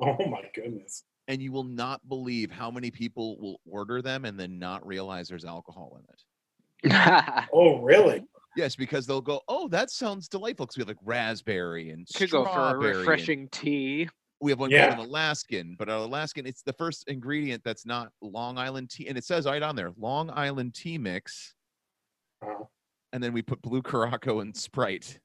Oh 0.00 0.16
my 0.28 0.42
goodness. 0.54 1.04
And 1.28 1.42
you 1.42 1.50
will 1.50 1.64
not 1.64 2.06
believe 2.08 2.50
how 2.52 2.70
many 2.70 2.90
people 2.90 3.36
will 3.40 3.60
order 3.68 4.00
them 4.00 4.24
and 4.24 4.38
then 4.38 4.58
not 4.58 4.86
realize 4.86 5.28
there's 5.28 5.44
alcohol 5.44 5.98
in 5.98 6.04
it. 6.12 6.92
Oh 7.52 7.80
really? 7.80 8.24
Yes, 8.56 8.74
because 8.74 9.06
they'll 9.06 9.20
go, 9.20 9.42
"Oh, 9.48 9.68
that 9.68 9.90
sounds 9.90 10.28
delightful." 10.28 10.64
Because 10.64 10.78
we 10.78 10.80
have 10.80 10.88
like 10.88 10.96
raspberry 11.04 11.90
and 11.90 12.06
Could 12.14 12.30
go 12.30 12.44
for 12.44 12.48
a 12.48 12.52
strawberry 12.52 12.90
and- 12.90 12.98
refreshing 13.00 13.48
tea. 13.50 14.08
We 14.40 14.50
have 14.52 14.58
one 14.60 14.70
Yeah. 14.70 14.88
called 14.88 15.00
an 15.00 15.06
Alaskan, 15.10 15.76
but 15.78 15.88
an 15.88 15.94
Alaskan, 15.96 16.46
it's 16.46 16.62
the 16.62 16.72
first 16.72 17.08
ingredient 17.08 17.62
that's 17.64 17.86
not 17.86 18.12
Long 18.20 18.58
Island 18.58 18.90
tea, 18.90 19.08
and 19.08 19.16
it 19.16 19.24
says 19.24 19.46
right 19.46 19.62
on 19.62 19.76
there, 19.76 19.92
Long 19.96 20.30
Island 20.30 20.74
tea 20.74 20.98
mix, 20.98 21.54
Uh, 22.42 22.64
and 23.12 23.22
then 23.22 23.32
we 23.32 23.40
put 23.40 23.62
blue 23.62 23.80
Curaçao 23.82 24.42
and 24.42 24.54
Sprite. 24.54 25.18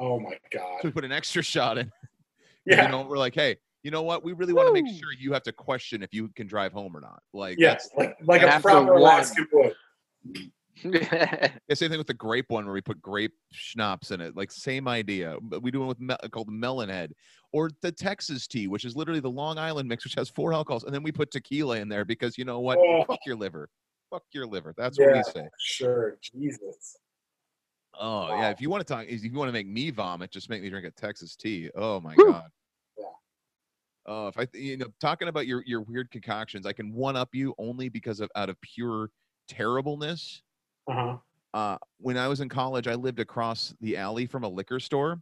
oh 0.00 0.18
my 0.18 0.36
God. 0.50 0.50
So 0.52 0.58
god. 0.58 0.84
we 0.84 0.90
put 0.90 1.04
an 1.04 1.12
extra 1.12 1.42
shot 1.42 1.78
in. 1.78 1.90
Yeah. 2.68 2.86
You 2.86 2.88
know, 2.90 3.02
we're 3.02 3.16
like, 3.16 3.36
hey, 3.36 3.58
you 3.84 3.92
know 3.92 4.02
what? 4.02 4.24
We 4.24 4.32
really 4.32 4.52
want 4.52 4.66
to 4.66 4.72
make 4.82 4.92
sure 4.92 5.12
you 5.16 5.32
have 5.32 5.44
to 5.44 5.52
question 5.52 6.02
if 6.02 6.12
you 6.12 6.28
can 6.34 6.48
drive 6.48 6.72
home 6.72 6.96
or 6.96 7.00
not. 7.00 7.22
Like, 7.32 7.58
Yes, 7.60 7.88
like 7.96 8.16
like 8.24 8.42
a 8.42 8.48
After 8.48 8.62
proper. 8.70 8.94
Alaskan 8.94 9.46
would. 9.52 9.76
Yeah, 10.84 11.74
same 11.74 11.90
thing 11.90 11.98
with 11.98 12.06
the 12.06 12.14
grape 12.14 12.46
one 12.48 12.64
where 12.64 12.74
we 12.74 12.80
put 12.80 13.00
grape 13.00 13.32
schnapps 13.52 14.10
in 14.10 14.20
it. 14.20 14.36
Like 14.36 14.52
same 14.52 14.86
idea. 14.88 15.36
But 15.42 15.62
we 15.62 15.70
do 15.70 15.80
one 15.80 15.88
with 15.88 16.00
me- 16.00 16.16
called 16.30 16.48
melon 16.48 16.88
head 16.88 17.12
or 17.52 17.70
the 17.82 17.92
Texas 17.92 18.46
tea, 18.46 18.68
which 18.68 18.84
is 18.84 18.94
literally 18.94 19.20
the 19.20 19.30
Long 19.30 19.58
Island 19.58 19.88
mix, 19.88 20.04
which 20.04 20.14
has 20.14 20.28
four 20.28 20.52
alcohols, 20.52 20.84
and 20.84 20.94
then 20.94 21.02
we 21.02 21.12
put 21.12 21.30
tequila 21.30 21.78
in 21.78 21.88
there 21.88 22.04
because 22.04 22.36
you 22.36 22.44
know 22.44 22.60
what? 22.60 22.78
Oh. 22.78 23.04
Fuck 23.04 23.20
your 23.26 23.36
liver. 23.36 23.68
Fuck 24.10 24.24
your 24.32 24.46
liver. 24.46 24.74
That's 24.76 24.98
what 24.98 25.12
we 25.12 25.22
say. 25.22 25.48
Sure, 25.58 26.16
Jesus. 26.22 26.96
Oh 27.98 28.28
yeah. 28.28 28.50
If 28.50 28.60
you 28.60 28.70
want 28.70 28.86
to 28.86 28.92
talk, 28.92 29.06
if 29.08 29.24
you 29.24 29.32
want 29.32 29.48
to 29.48 29.52
make 29.52 29.66
me 29.66 29.90
vomit, 29.90 30.30
just 30.30 30.50
make 30.50 30.62
me 30.62 30.68
drink 30.70 30.86
a 30.86 30.90
Texas 30.90 31.34
tea. 31.36 31.70
Oh 31.74 32.00
my 32.00 32.14
Whew. 32.14 32.32
god. 32.32 32.48
Yeah. 32.98 33.04
Oh, 34.06 34.28
if 34.28 34.38
I, 34.38 34.46
you 34.52 34.76
know, 34.76 34.86
talking 35.00 35.28
about 35.28 35.46
your 35.46 35.62
your 35.66 35.80
weird 35.80 36.10
concoctions, 36.10 36.66
I 36.66 36.72
can 36.72 36.92
one 36.92 37.16
up 37.16 37.30
you 37.32 37.54
only 37.58 37.88
because 37.88 38.20
of 38.20 38.30
out 38.36 38.50
of 38.50 38.60
pure 38.60 39.10
terribleness. 39.48 40.42
Uh 40.88 40.92
huh. 40.92 41.16
uh, 41.54 41.78
when 41.98 42.16
I 42.16 42.28
was 42.28 42.40
in 42.40 42.48
college, 42.48 42.86
I 42.86 42.94
lived 42.94 43.20
across 43.20 43.74
the 43.80 43.96
alley 43.96 44.26
from 44.26 44.44
a 44.44 44.48
liquor 44.48 44.78
store, 44.80 45.20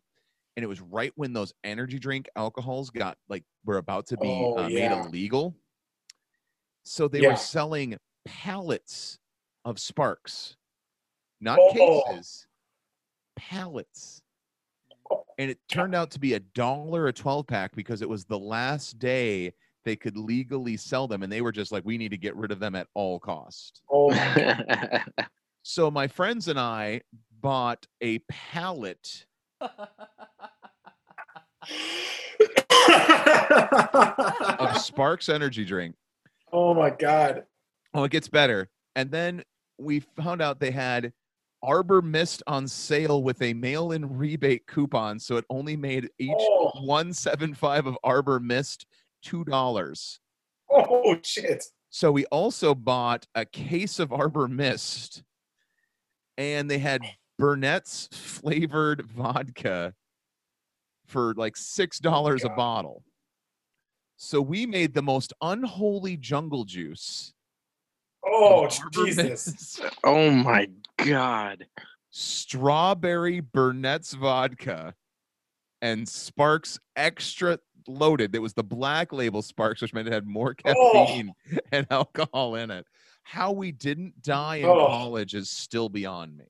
and 0.56 0.64
it 0.64 0.66
was 0.66 0.80
right 0.80 1.12
when 1.16 1.32
those 1.32 1.52
energy 1.64 1.98
drink 1.98 2.28
alcohols 2.36 2.90
got 2.90 3.16
like 3.28 3.44
were 3.64 3.78
about 3.78 4.06
to 4.08 4.16
be 4.18 4.28
Oh, 4.28 4.58
uh, 4.58 4.68
yeah. 4.68 4.88
made 4.88 4.90
illegal. 4.92 5.54
So 6.84 7.08
they 7.08 7.22
Yeah. 7.22 7.30
were 7.30 7.36
selling 7.36 7.96
pallets 8.24 9.18
of 9.64 9.78
Sparks, 9.78 10.56
not 11.40 11.58
Oh. 11.58 11.72
cases, 11.72 12.46
pallets. 13.36 14.20
And 15.38 15.50
it 15.50 15.58
turned 15.68 15.94
out 15.94 16.10
to 16.12 16.20
be 16.20 16.34
a 16.34 16.40
dollar 16.40 17.08
a 17.08 17.12
12 17.12 17.46
pack 17.46 17.74
because 17.74 18.02
it 18.02 18.08
was 18.08 18.24
the 18.24 18.38
last 18.38 18.98
day 18.98 19.52
they 19.84 19.96
could 19.96 20.16
legally 20.16 20.76
sell 20.76 21.08
them. 21.08 21.22
And 21.22 21.32
they 21.32 21.40
were 21.40 21.50
just 21.52 21.72
like, 21.72 21.84
we 21.84 21.98
need 21.98 22.10
to 22.10 22.16
get 22.18 22.36
rid 22.36 22.52
of 22.52 22.60
them 22.60 22.74
at 22.76 22.86
all 22.94 23.18
cost. 23.18 23.82
Oh 23.90 24.10
my 24.10 25.04
So 25.66 25.90
my 25.90 26.06
friends 26.08 26.46
and 26.48 26.60
I 26.60 27.00
bought 27.40 27.86
a 28.02 28.18
pallet 28.28 29.24
of 34.60 34.76
Sparks 34.78 35.28
energy 35.30 35.64
drink. 35.64 35.94
oh 36.52 36.74
my 36.74 36.90
god. 36.90 37.44
Oh, 37.94 38.04
it 38.04 38.10
gets 38.10 38.28
better. 38.28 38.68
And 38.94 39.10
then 39.10 39.42
we 39.78 40.00
found 40.00 40.42
out 40.42 40.60
they 40.60 40.70
had 40.70 41.12
Arbor 41.62 42.02
Mist 42.02 42.42
on 42.46 42.68
sale 42.68 43.22
with 43.22 43.40
a 43.40 43.54
mail-in 43.54 44.18
rebate 44.18 44.66
coupon, 44.66 45.18
so 45.18 45.36
it 45.36 45.44
only 45.48 45.76
made 45.76 46.10
each 46.18 46.30
Oh. 46.38 46.72
175 46.82 47.86
of 47.86 47.96
Arbor 48.04 48.38
Mist 48.38 48.84
$2. 49.24 50.18
Oh 50.70 51.16
shit. 51.22 51.64
So 51.88 52.10
we 52.12 52.26
also 52.26 52.74
bought 52.74 53.26
a 53.34 53.44
case 53.46 53.98
of 53.98 54.12
Arbor 54.12 54.48
Mist, 54.48 55.22
and 56.38 56.70
they 56.70 56.78
had 56.78 57.02
Burnett's 57.38 58.08
flavored 58.12 59.02
vodka 59.06 59.94
for 61.06 61.34
like 61.34 61.56
six 61.56 61.98
dollars 61.98 62.44
a 62.44 62.48
bottle. 62.50 63.02
So 64.16 64.40
we 64.40 64.66
made 64.66 64.94
the 64.94 65.02
most 65.02 65.32
unholy 65.42 66.16
jungle 66.16 66.64
juice. 66.64 67.32
Oh 68.24 68.68
Jesus. 68.92 69.80
Oh 70.02 70.30
my 70.30 70.68
god. 70.98 71.66
strawberry 72.10 73.40
Burnett's 73.40 74.14
vodka, 74.14 74.94
and 75.82 76.08
Sparks 76.08 76.78
extra 76.96 77.58
loaded. 77.86 78.32
That 78.32 78.40
was 78.40 78.54
the 78.54 78.64
black 78.64 79.12
label 79.12 79.42
Sparks, 79.42 79.82
which 79.82 79.92
meant 79.92 80.08
it 80.08 80.12
had 80.14 80.26
more 80.26 80.56
Oh. 80.64 80.72
caffeine 80.72 81.32
and 81.72 81.86
alcohol 81.90 82.54
in 82.54 82.70
it. 82.70 82.86
How 83.24 83.50
we 83.52 83.72
didn't 83.72 84.22
die 84.22 84.56
in 84.56 84.66
Oh. 84.66 84.86
college 84.86 85.34
is 85.34 85.50
still 85.50 85.88
beyond 85.88 86.36
me. 86.36 86.44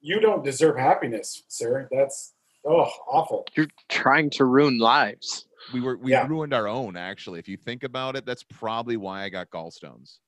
You 0.00 0.20
don't 0.20 0.44
deserve 0.44 0.76
happiness, 0.76 1.44
sir. 1.48 1.88
That's 1.90 2.34
oh 2.64 2.90
awful. 3.08 3.46
You're 3.54 3.68
trying 3.88 4.30
to 4.30 4.44
ruin 4.44 4.78
lives. 4.78 5.46
We 5.72 5.80
were 5.80 5.96
we 5.96 6.12
Yeah. 6.12 6.26
ruined 6.26 6.52
our 6.54 6.66
own. 6.68 6.96
Actually, 6.96 7.38
if 7.40 7.48
you 7.48 7.56
think 7.56 7.82
about 7.84 8.16
it, 8.16 8.24
that's 8.26 8.42
probably 8.42 8.96
why 8.96 9.22
I 9.24 9.28
got 9.28 9.50
gallstones. 9.50 10.18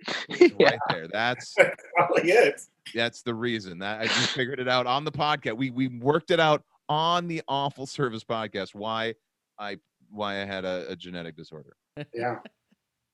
yeah. 0.28 0.48
Right 0.60 0.78
there. 0.90 1.08
That's 1.08 1.54
Probably 1.96 2.30
it. 2.30 2.60
that's 2.94 3.22
the 3.22 3.34
reason 3.34 3.78
that 3.80 4.00
I 4.00 4.04
just 4.06 4.30
figured 4.30 4.60
it 4.60 4.68
out 4.68 4.86
on 4.86 5.04
the 5.04 5.12
podcast. 5.12 5.56
We 5.56 5.70
we 5.70 5.88
worked 5.88 6.30
it 6.30 6.38
out 6.40 6.62
on 6.88 7.26
the 7.28 7.42
awful 7.48 7.86
service 7.86 8.24
podcast. 8.24 8.74
Why 8.74 9.14
I 9.58 9.78
why 10.10 10.40
I 10.40 10.44
had 10.44 10.64
a, 10.64 10.86
a 10.90 10.96
genetic 10.96 11.36
disorder. 11.36 11.74
Yeah. 12.14 12.36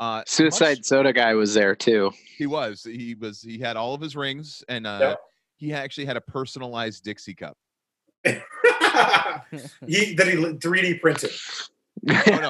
Uh, 0.01 0.17
much- 0.19 0.29
Suicide 0.29 0.85
Soda 0.85 1.13
guy 1.13 1.35
was 1.35 1.55
there 1.55 1.75
too. 1.75 2.11
He 2.37 2.47
was. 2.47 2.83
He 2.83 3.15
was. 3.15 3.41
He 3.43 3.59
had 3.59 3.77
all 3.77 3.95
of 3.95 4.01
his 4.01 4.17
rings, 4.17 4.65
and 4.69 4.87
uh, 4.87 4.99
Yep. 5.01 5.21
he 5.57 5.73
actually 5.73 6.07
had 6.07 6.17
a 6.17 6.21
personalized 6.21 7.05
Dixie 7.05 7.35
cup. 7.35 7.57
he 8.25 10.15
that 10.15 10.27
he 10.27 10.35
3D 10.37 11.01
printed. 11.01 11.31
Oh, 12.09 12.23
no, 12.27 12.49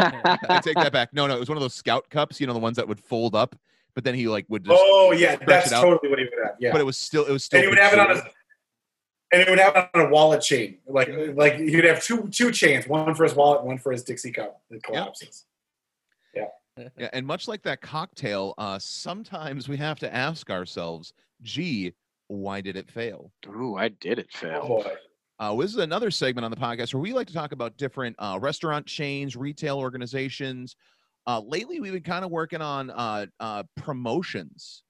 I 0.48 0.60
take 0.62 0.74
that 0.76 0.92
back. 0.92 1.12
No, 1.12 1.26
no, 1.26 1.36
it 1.36 1.40
was 1.40 1.48
one 1.48 1.56
of 1.58 1.62
those 1.62 1.74
Scout 1.74 2.08
cups. 2.10 2.40
You 2.40 2.46
know, 2.46 2.52
the 2.52 2.58
ones 2.58 2.76
that 2.76 2.88
would 2.88 3.00
fold 3.00 3.34
up, 3.34 3.54
but 3.94 4.04
then 4.04 4.14
he 4.14 4.26
like 4.28 4.46
would 4.48 4.64
just. 4.64 4.76
Oh 4.82 5.12
yeah, 5.12 5.36
that's 5.46 5.70
totally 5.70 6.08
what 6.10 6.18
he 6.18 6.24
would 6.24 6.44
have. 6.44 6.56
Yeah. 6.58 6.72
But 6.72 6.80
it 6.80 6.84
was 6.84 6.96
still. 6.96 7.24
It 7.26 7.32
was 7.32 7.44
still. 7.44 7.58
and 7.58 7.64
he 7.64 7.68
would 7.70 7.78
have 7.78 7.92
it 7.92 7.98
on 7.98 8.06
concealed. 8.06 8.26
a 8.28 9.34
and 9.36 9.44
he 9.44 9.50
would 9.50 9.58
have 9.58 9.76
it 9.76 9.88
on 9.94 10.00
a 10.06 10.08
wallet 10.10 10.40
chain. 10.42 10.78
Like 10.86 11.08
like 11.34 11.56
he 11.58 11.76
would 11.76 11.84
have 11.84 12.02
two 12.02 12.28
two 12.28 12.50
chains, 12.52 12.86
one 12.88 13.14
for 13.14 13.24
his 13.24 13.34
wallet, 13.34 13.64
one 13.64 13.78
for 13.78 13.92
his 13.92 14.02
Dixie 14.02 14.32
cup 14.32 14.60
that 14.70 14.82
collapses. 14.82 15.44
Yeah, 16.76 17.09
and 17.12 17.26
much 17.26 17.46
like 17.46 17.62
that 17.62 17.80
cocktail, 17.80 18.55
uh, 18.59 18.78
sometimes 18.80 19.68
we 19.68 19.76
have 19.76 19.98
to 20.01 20.12
ask 20.12 20.51
ourselves, 20.51 21.12
"Gee, 21.42 21.94
why 22.28 22.60
did 22.60 22.76
it 22.76 22.90
fail?" 22.90 23.32
Ooh, 23.46 23.76
I 23.76 23.88
did 23.88 24.18
it 24.18 24.28
Oh 24.34 24.38
fail. 24.38 24.66
boy. 24.66 24.96
Uh, 25.38 25.55
this 25.56 25.70
is 25.72 25.78
another 25.78 26.10
segment 26.10 26.44
on 26.44 26.51
the 26.51 26.56
podcast 26.56 26.94
where 26.94 27.01
we 27.01 27.12
like 27.12 27.26
to 27.26 27.32
talk 27.32 27.52
about 27.52 27.76
different 27.76 28.16
uh, 28.18 28.38
restaurant 28.40 28.86
chains, 28.86 29.36
retail 29.36 29.78
organizations. 29.78 30.76
Uh, 31.26 31.40
lately, 31.40 31.80
we've 31.80 31.92
been 31.92 32.02
kind 32.02 32.24
of 32.24 32.30
working 32.30 32.60
on 32.60 32.90
uh, 32.90 33.26
uh, 33.40 33.62
promotions, 33.76 34.82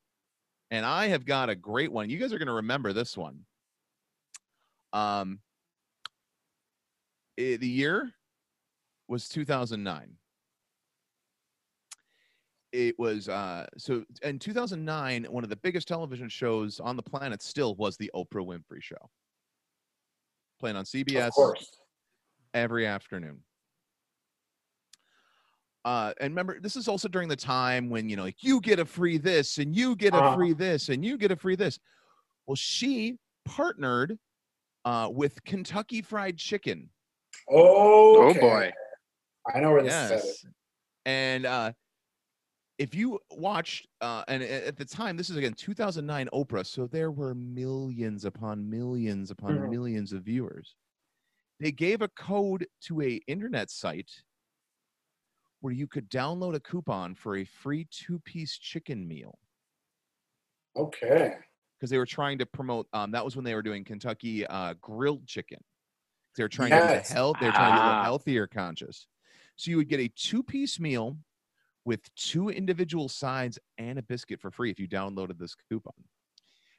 and 0.71 0.85
I 0.87 1.09
have 1.09 1.25
got 1.27 1.49
a 1.51 1.55
great 1.55 1.93
one. 1.93 2.09
You 2.11 2.19
guys 2.19 2.33
are 2.33 2.39
going 2.39 2.49
to 2.49 2.55
remember 2.55 2.93
this 2.93 3.17
one. 3.17 3.47
Um, 4.93 5.41
eh, 7.39 7.57
the 7.57 7.69
year 7.69 8.13
was 9.09 9.29
2009. 9.29 10.17
It 12.75 12.99
was 12.99 13.29
uh, 13.29 13.67
so 13.79 14.05
in 14.23 14.41
2009. 14.41 15.27
One 15.31 15.45
of 15.45 15.49
the 15.51 15.55
biggest 15.55 15.87
television 15.87 16.29
shows 16.29 16.81
on 16.81 16.97
the 16.97 17.05
planet 17.05 17.41
still 17.41 17.77
was 17.77 17.97
the 17.97 18.11
Oprah 18.17 18.45
Winfrey 18.45 18.83
Show 18.83 18.97
playing 20.59 20.75
on 20.75 20.85
CBS 20.85 21.31
course. 21.31 21.71
every 22.53 22.85
afternoon. 22.85 23.39
Uh, 25.85 26.15
and 26.21 26.33
remember, 26.33 26.59
this 26.59 26.75
is 26.75 26.89
also 26.89 27.07
during 27.07 27.29
the 27.29 27.37
time 27.37 27.91
when 27.91 28.09
you 28.09 28.17
know, 28.17 28.25
like 28.25 28.43
you 28.43 28.61
get 28.61 28.81
a 28.81 28.85
free 28.85 29.19
this, 29.19 29.59
and 29.59 29.77
you 29.77 29.95
get 29.95 30.13
a 30.13 30.19
Uh-huh. 30.19 30.35
free 30.35 30.53
this, 30.53 30.89
and 30.89 31.05
you 31.05 31.17
get 31.17 31.31
a 31.31 31.37
free 31.37 31.55
this. 31.55 31.79
Well, 32.49 32.57
she 32.57 33.19
partnered 33.45 34.19
uh, 34.85 35.11
with 35.13 35.45
Kentucky 35.45 36.03
Fried 36.03 36.39
Chicken. 36.39 36.91
Oh 37.49 38.31
Oh 38.31 38.35
boy. 38.35 38.73
I 39.55 39.61
know 39.61 39.71
where 39.71 39.85
this 39.85 39.93
is 39.93 40.11
headed. 40.11 40.55
And 41.07 41.47
uh, 41.47 41.73
if 42.79 42.95
you 42.95 43.21
watched, 43.31 43.89
uh, 44.01 44.25
and 44.27 44.43
at 44.43 44.77
the 44.77 44.85
time, 44.85 45.17
this 45.17 45.31
is 45.31 45.37
again 45.37 45.55
2009 45.55 46.29
Oprah, 46.33 46.67
so 46.67 46.87
there 46.87 47.11
were 47.11 47.35
millions 47.35 48.25
upon 48.25 48.69
millions 48.69 49.31
upon 49.31 49.69
Mhm. 49.69 49.71
millions 49.71 50.13
of 50.13 50.25
viewers. 50.25 50.75
They 51.61 51.73
gave 51.73 52.03
a 52.03 52.09
code 52.09 52.69
to 52.83 53.03
a 53.03 53.17
internet 53.29 53.71
site 53.71 54.25
where 55.61 55.73
you 55.73 55.89
could 55.89 56.09
download 56.11 56.55
a 56.55 56.61
coupon 56.61 57.13
for 57.15 57.37
a 57.37 57.45
free 57.45 57.85
two-piece 57.91 58.57
chicken 58.59 59.09
meal 59.09 59.39
Okay. 60.77 61.41
because 61.79 61.91
they 61.91 61.99
were 61.99 62.07
trying 62.07 62.39
to 62.39 62.47
promote. 62.47 62.89
Um, 62.93 63.11
that 63.13 63.25
was 63.25 63.37
when 63.37 63.45
they 63.45 63.55
were 63.55 63.63
doing 63.63 63.85
Kentucky 63.85 64.47
uh, 64.47 64.75
grilled 64.81 65.27
chicken. 65.27 65.63
They 66.37 66.45
were 66.45 66.49
trying 66.51 66.75
to 66.75 66.79
Yes. 66.79 67.11
be 67.11 67.15
health. 67.15 67.39
They 67.41 67.47
were 67.47 67.53
trying 67.53 67.75
to 67.75 67.81
be 67.81 67.93
Ah. 67.93 68.03
healthier 68.03 68.47
conscious. 68.47 69.09
So 69.57 69.71
you 69.71 69.79
would 69.79 69.89
get 69.89 70.01
a 70.01 70.09
two-piece 70.09 70.81
meal 70.81 71.19
with 71.85 72.01
two 72.15 72.49
individual 72.49 73.09
sides 73.09 73.59
and 73.79 73.99
a 73.99 74.03
biscuit 74.03 74.41
for 74.41 74.51
free 74.51 74.71
if 74.71 74.79
you 74.79 74.89
downloaded 74.89 75.39
this 75.39 75.55
coupon. 75.69 75.93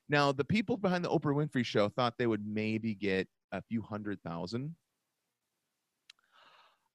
Now, 0.10 0.32
the 0.32 0.46
people 0.46 0.78
behind 0.78 1.04
the 1.04 1.10
Oprah 1.10 1.36
Winfrey 1.36 1.66
Show 1.66 1.90
thought 1.90 2.16
they 2.18 2.28
would 2.28 2.46
maybe 2.46 2.94
get 2.94 3.28
a 3.52 3.62
few 3.62 3.82
hundred 3.82 4.22
thousand. 4.22 4.76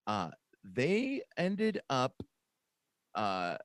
Uh, 0.06 0.30
they 0.64 1.22
ended 1.36 1.80
up, 1.90 2.14
uh, 3.14 3.56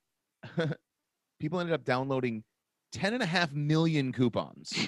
people 1.40 1.60
ended 1.60 1.74
up 1.74 1.84
downloading 1.84 2.44
10 2.92 3.14
and 3.14 3.24
a 3.24 3.26
half 3.26 3.52
million 3.52 4.12
coupons. 4.14 4.72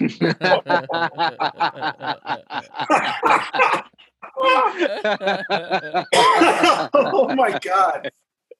oh 6.94 7.34
my 7.36 7.58
god. 7.62 8.10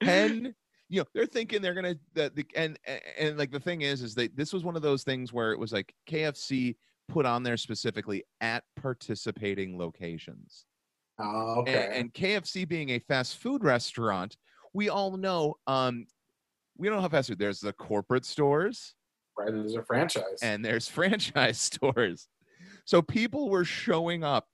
10 0.02 0.54
you 0.88 1.00
know 1.00 1.06
they're 1.14 1.26
thinking 1.26 1.60
they're 1.60 1.74
gonna 1.74 1.96
that 2.14 2.34
the 2.34 2.46
and, 2.56 2.78
and 2.86 3.00
and 3.18 3.38
like 3.38 3.50
the 3.50 3.60
thing 3.60 3.82
is 3.82 4.02
is 4.02 4.14
that 4.14 4.36
this 4.36 4.52
was 4.52 4.64
one 4.64 4.76
of 4.76 4.82
those 4.82 5.02
things 5.02 5.32
where 5.32 5.52
it 5.52 5.58
was 5.58 5.72
like 5.72 5.94
kfc 6.08 6.76
put 7.08 7.24
on 7.26 7.42
there 7.42 7.56
specifically 7.56 8.24
at 8.40 8.64
participating 8.76 9.78
locations 9.78 10.64
Oh, 11.20 11.64
and, 11.66 11.68
okay. 11.68 11.90
and 12.00 12.14
kfc 12.14 12.66
being 12.68 12.90
a 12.90 12.98
fast 13.00 13.38
food 13.38 13.64
restaurant 13.64 14.36
we 14.72 14.88
all 14.88 15.16
know 15.16 15.54
um 15.66 16.06
we 16.76 16.88
don't 16.88 16.96
know 16.96 17.02
how 17.02 17.08
fast 17.08 17.28
food 17.28 17.38
there's 17.38 17.60
the 17.60 17.72
corporate 17.72 18.24
stores 18.24 18.94
right, 19.36 19.52
there's 19.52 19.74
a 19.74 19.82
franchise. 19.82 20.38
and 20.42 20.64
there's 20.64 20.88
franchise 20.88 21.60
stores 21.60 22.28
so 22.84 23.02
people 23.02 23.50
were 23.50 23.64
showing 23.64 24.24
up 24.24 24.46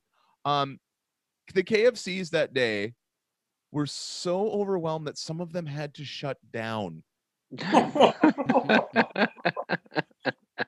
um 0.44 0.78
the 1.55 1.62
kfcs 1.62 2.31
that 2.31 2.55
day 2.55 2.94
were 3.75 3.87
so 3.87 4.49
overwhelmed 4.53 5.07
that 5.07 5.19
some 5.19 5.41
of 5.41 5.53
them 5.53 5.67
had 5.67 5.93
to 5.95 6.05
shut 6.05 6.39
down 6.53 7.03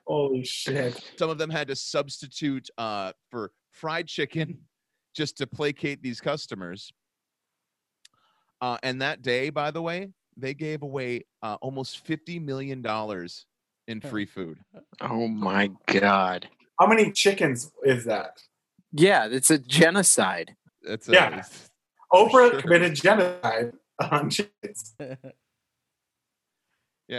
Holy 0.05 0.43
shit. 0.43 1.01
some 1.17 1.29
of 1.29 1.37
them 1.37 1.49
had 1.49 1.69
to 1.69 1.75
substitute 1.75 2.69
uh, 2.77 3.13
for 3.31 3.51
fried 3.71 4.07
chicken 4.07 4.59
just 5.15 5.37
to 5.37 5.47
placate 5.47 6.01
these 6.03 6.19
customers. 6.21 6.91
Uh, 8.61 8.77
and 8.83 9.01
that 9.01 9.21
day, 9.21 9.49
by 9.49 9.71
the 9.71 9.81
way, 9.81 10.09
they 10.35 10.53
gave 10.53 10.81
away 10.81 11.23
uh, 11.41 11.57
almost 11.61 12.05
fifty 12.05 12.39
million 12.39 12.81
dollars 12.81 13.45
in 13.87 14.01
free 14.01 14.25
food. 14.35 14.59
oh 15.01 15.27
my 15.27 15.71
god. 15.87 16.47
How 16.79 16.87
many 16.87 17.11
chickens 17.11 17.71
is 17.83 18.05
that? 18.05 18.37
Yeah, 18.91 19.27
it's 19.29 19.49
a 19.51 19.57
genocide. 19.57 20.55
That's 20.83 21.07
Yeah. 21.07 21.43
Oprah 22.13 22.51
Sure. 22.51 22.61
committed 22.61 22.95
genocide 22.95 23.71
on 24.11 24.29
chickens. 24.29 24.95
yeah. 24.99 25.15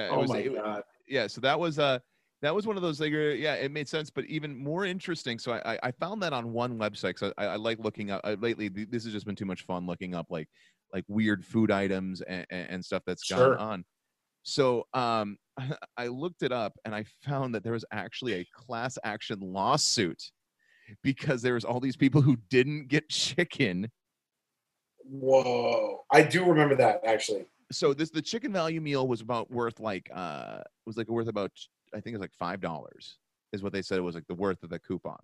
It 0.06 0.10
Oh 0.10 0.20
was, 0.20 0.30
my 0.30 0.38
it- 0.38 0.54
god. 0.54 0.82
yeah. 1.06 1.26
So 1.26 1.40
that 1.42 1.58
was 1.58 1.78
uh 1.78 1.98
that 2.40 2.54
was 2.54 2.68
one 2.68 2.76
of 2.76 2.82
those 2.82 3.00
like 3.00 3.12
uh, 3.12 3.16
yeah, 3.16 3.54
it 3.54 3.72
made 3.72 3.88
sense, 3.88 4.10
but 4.10 4.24
even 4.26 4.56
more 4.56 4.84
interesting. 4.84 5.38
So 5.38 5.52
I 5.52 5.74
I, 5.74 5.78
I 5.84 5.90
found 5.92 6.22
that 6.22 6.32
on 6.32 6.52
one 6.52 6.78
website. 6.78 7.18
So 7.18 7.32
I, 7.36 7.46
I 7.46 7.56
like 7.56 7.78
looking 7.80 8.10
up 8.10 8.20
uh, 8.24 8.36
lately. 8.38 8.68
This 8.68 9.04
has 9.04 9.12
just 9.12 9.26
been 9.26 9.34
too 9.36 9.44
much 9.46 9.62
fun 9.62 9.86
looking 9.86 10.14
up 10.14 10.26
like 10.30 10.48
like 10.94 11.04
weird 11.08 11.44
food 11.44 11.70
items 11.70 12.22
and, 12.22 12.46
and 12.50 12.84
stuff 12.84 13.02
that's 13.06 13.24
Sure. 13.24 13.56
gone 13.56 13.58
on. 13.58 13.84
So 14.44 14.84
um 14.94 15.36
I 15.96 16.06
looked 16.06 16.42
it 16.42 16.52
up 16.52 16.74
and 16.84 16.94
I 16.94 17.04
found 17.24 17.54
that 17.54 17.64
there 17.64 17.72
was 17.72 17.84
actually 17.92 18.34
a 18.34 18.46
class 18.54 18.96
action 19.04 19.38
lawsuit 19.40 20.22
because 21.02 21.42
there 21.42 21.54
was 21.54 21.64
all 21.64 21.80
these 21.80 21.96
people 21.96 22.22
who 22.22 22.36
didn't 22.48 22.88
get 22.88 23.08
chicken. 23.10 23.90
Whoa. 25.08 26.04
I 26.12 26.22
do 26.22 26.44
remember 26.44 26.74
that 26.76 27.00
actually. 27.04 27.46
So 27.72 27.94
this 27.94 28.10
the 28.10 28.22
chicken 28.22 28.52
value 28.52 28.80
meal 28.80 29.06
was 29.06 29.20
about 29.20 29.50
worth 29.50 29.80
like 29.80 30.10
uh 30.14 30.60
was 30.86 30.96
like 30.96 31.08
worth 31.08 31.28
about 31.28 31.52
I 31.94 32.00
think 32.00 32.14
it 32.14 32.18
was 32.18 32.22
like 32.22 32.34
five 32.34 32.60
dollars 32.60 33.18
is 33.52 33.62
what 33.62 33.72
they 33.72 33.82
said 33.82 33.98
it 33.98 34.02
was 34.02 34.14
like 34.14 34.26
the 34.26 34.34
worth 34.34 34.62
of 34.62 34.70
the 34.70 34.78
coupon. 34.78 35.18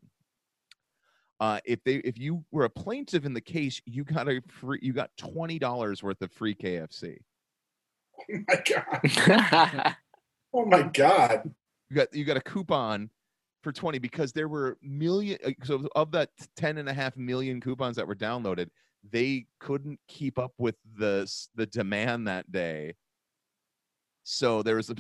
Uh, 1.41 1.59
if 1.65 1.83
they 1.85 1.97
if 1.97 2.19
you 2.19 2.45
were 2.53 2.65
a 2.65 2.71
plaintiff 2.71 3.25
in 3.25 3.35
the 3.35 3.41
case, 3.41 3.83
you 3.87 4.05
got 4.05 4.29
a 4.29 4.41
free 4.49 4.79
you 4.81 4.93
got 4.93 5.11
twenty 5.17 5.59
dollars 5.59 6.03
worth 6.03 6.21
of 6.23 6.33
free 6.33 6.55
KFC. 6.55 7.19
Oh 8.31 8.45
my 8.47 8.63
god. 9.27 9.97
Oh 10.57 10.65
my 10.65 10.83
god. 10.83 11.53
You 11.91 11.97
got 11.97 12.15
you 12.15 12.25
got 12.25 12.37
a 12.37 12.41
coupon 12.41 13.11
for 13.65 13.73
20 13.73 13.99
because 13.99 14.33
there 14.33 14.47
were 14.47 14.79
million 14.83 15.37
uh, 15.45 15.51
so 15.65 15.89
of 15.97 16.13
that 16.13 16.31
10 16.57 16.79
and 16.79 16.89
a 16.89 16.93
half 16.93 17.17
million 17.17 17.61
coupons 17.61 17.97
that 17.97 18.07
were 18.07 18.15
downloaded 18.15 18.69
they 19.11 19.47
couldn't 19.61 19.99
keep 20.09 20.39
up 20.39 20.53
with 20.59 20.77
the 20.97 21.31
the 21.55 21.67
demand 21.67 22.27
that 22.29 22.51
day 22.51 22.95
so 24.23 24.63
there 24.63 24.77
was 24.77 24.91
a 24.91 24.95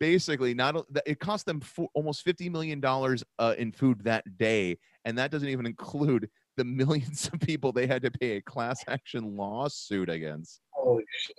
basically 0.00 0.54
not 0.54 0.84
it 1.06 1.20
cost 1.20 1.46
them 1.46 1.60
fo- 1.60 1.88
almost 1.94 2.22
50 2.22 2.48
million 2.48 2.80
dollars 2.80 3.22
uh, 3.38 3.54
in 3.56 3.70
food 3.70 4.02
that 4.04 4.24
day 4.36 4.76
and 5.04 5.16
that 5.16 5.30
doesn't 5.30 5.48
even 5.48 5.66
include 5.66 6.28
the 6.56 6.64
millions 6.64 7.28
of 7.32 7.40
people 7.40 7.72
they 7.72 7.86
had 7.86 8.02
to 8.02 8.10
pay 8.10 8.36
a 8.36 8.42
class 8.42 8.84
action 8.88 9.36
lawsuit 9.36 10.08
against 10.08 10.60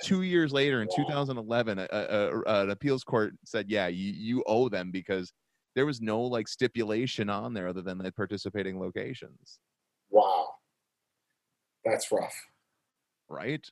two 0.03 0.21
years 0.23 0.53
later 0.53 0.81
in 0.81 0.87
Wow. 0.87 0.95
2011 0.95 1.79
a, 1.79 1.87
a, 1.91 1.97
a- 1.97 2.63
an 2.63 2.69
appeals 2.69 3.03
court 3.03 3.33
said 3.43 3.69
yeah 3.69 3.87
you, 3.87 4.11
you 4.13 4.43
owe 4.47 4.69
them 4.69 4.91
because 4.91 5.33
there 5.75 5.85
was 5.85 5.99
no 5.99 6.21
like 6.21 6.47
stipulation 6.47 7.29
on 7.29 7.53
there 7.53 7.67
other 7.67 7.81
than 7.81 7.97
the 7.97 8.11
participating 8.11 8.79
locations 8.79 9.59
Wow. 10.09 10.47
That's 11.85 12.11
rough. 12.11 12.35
right 13.29 13.65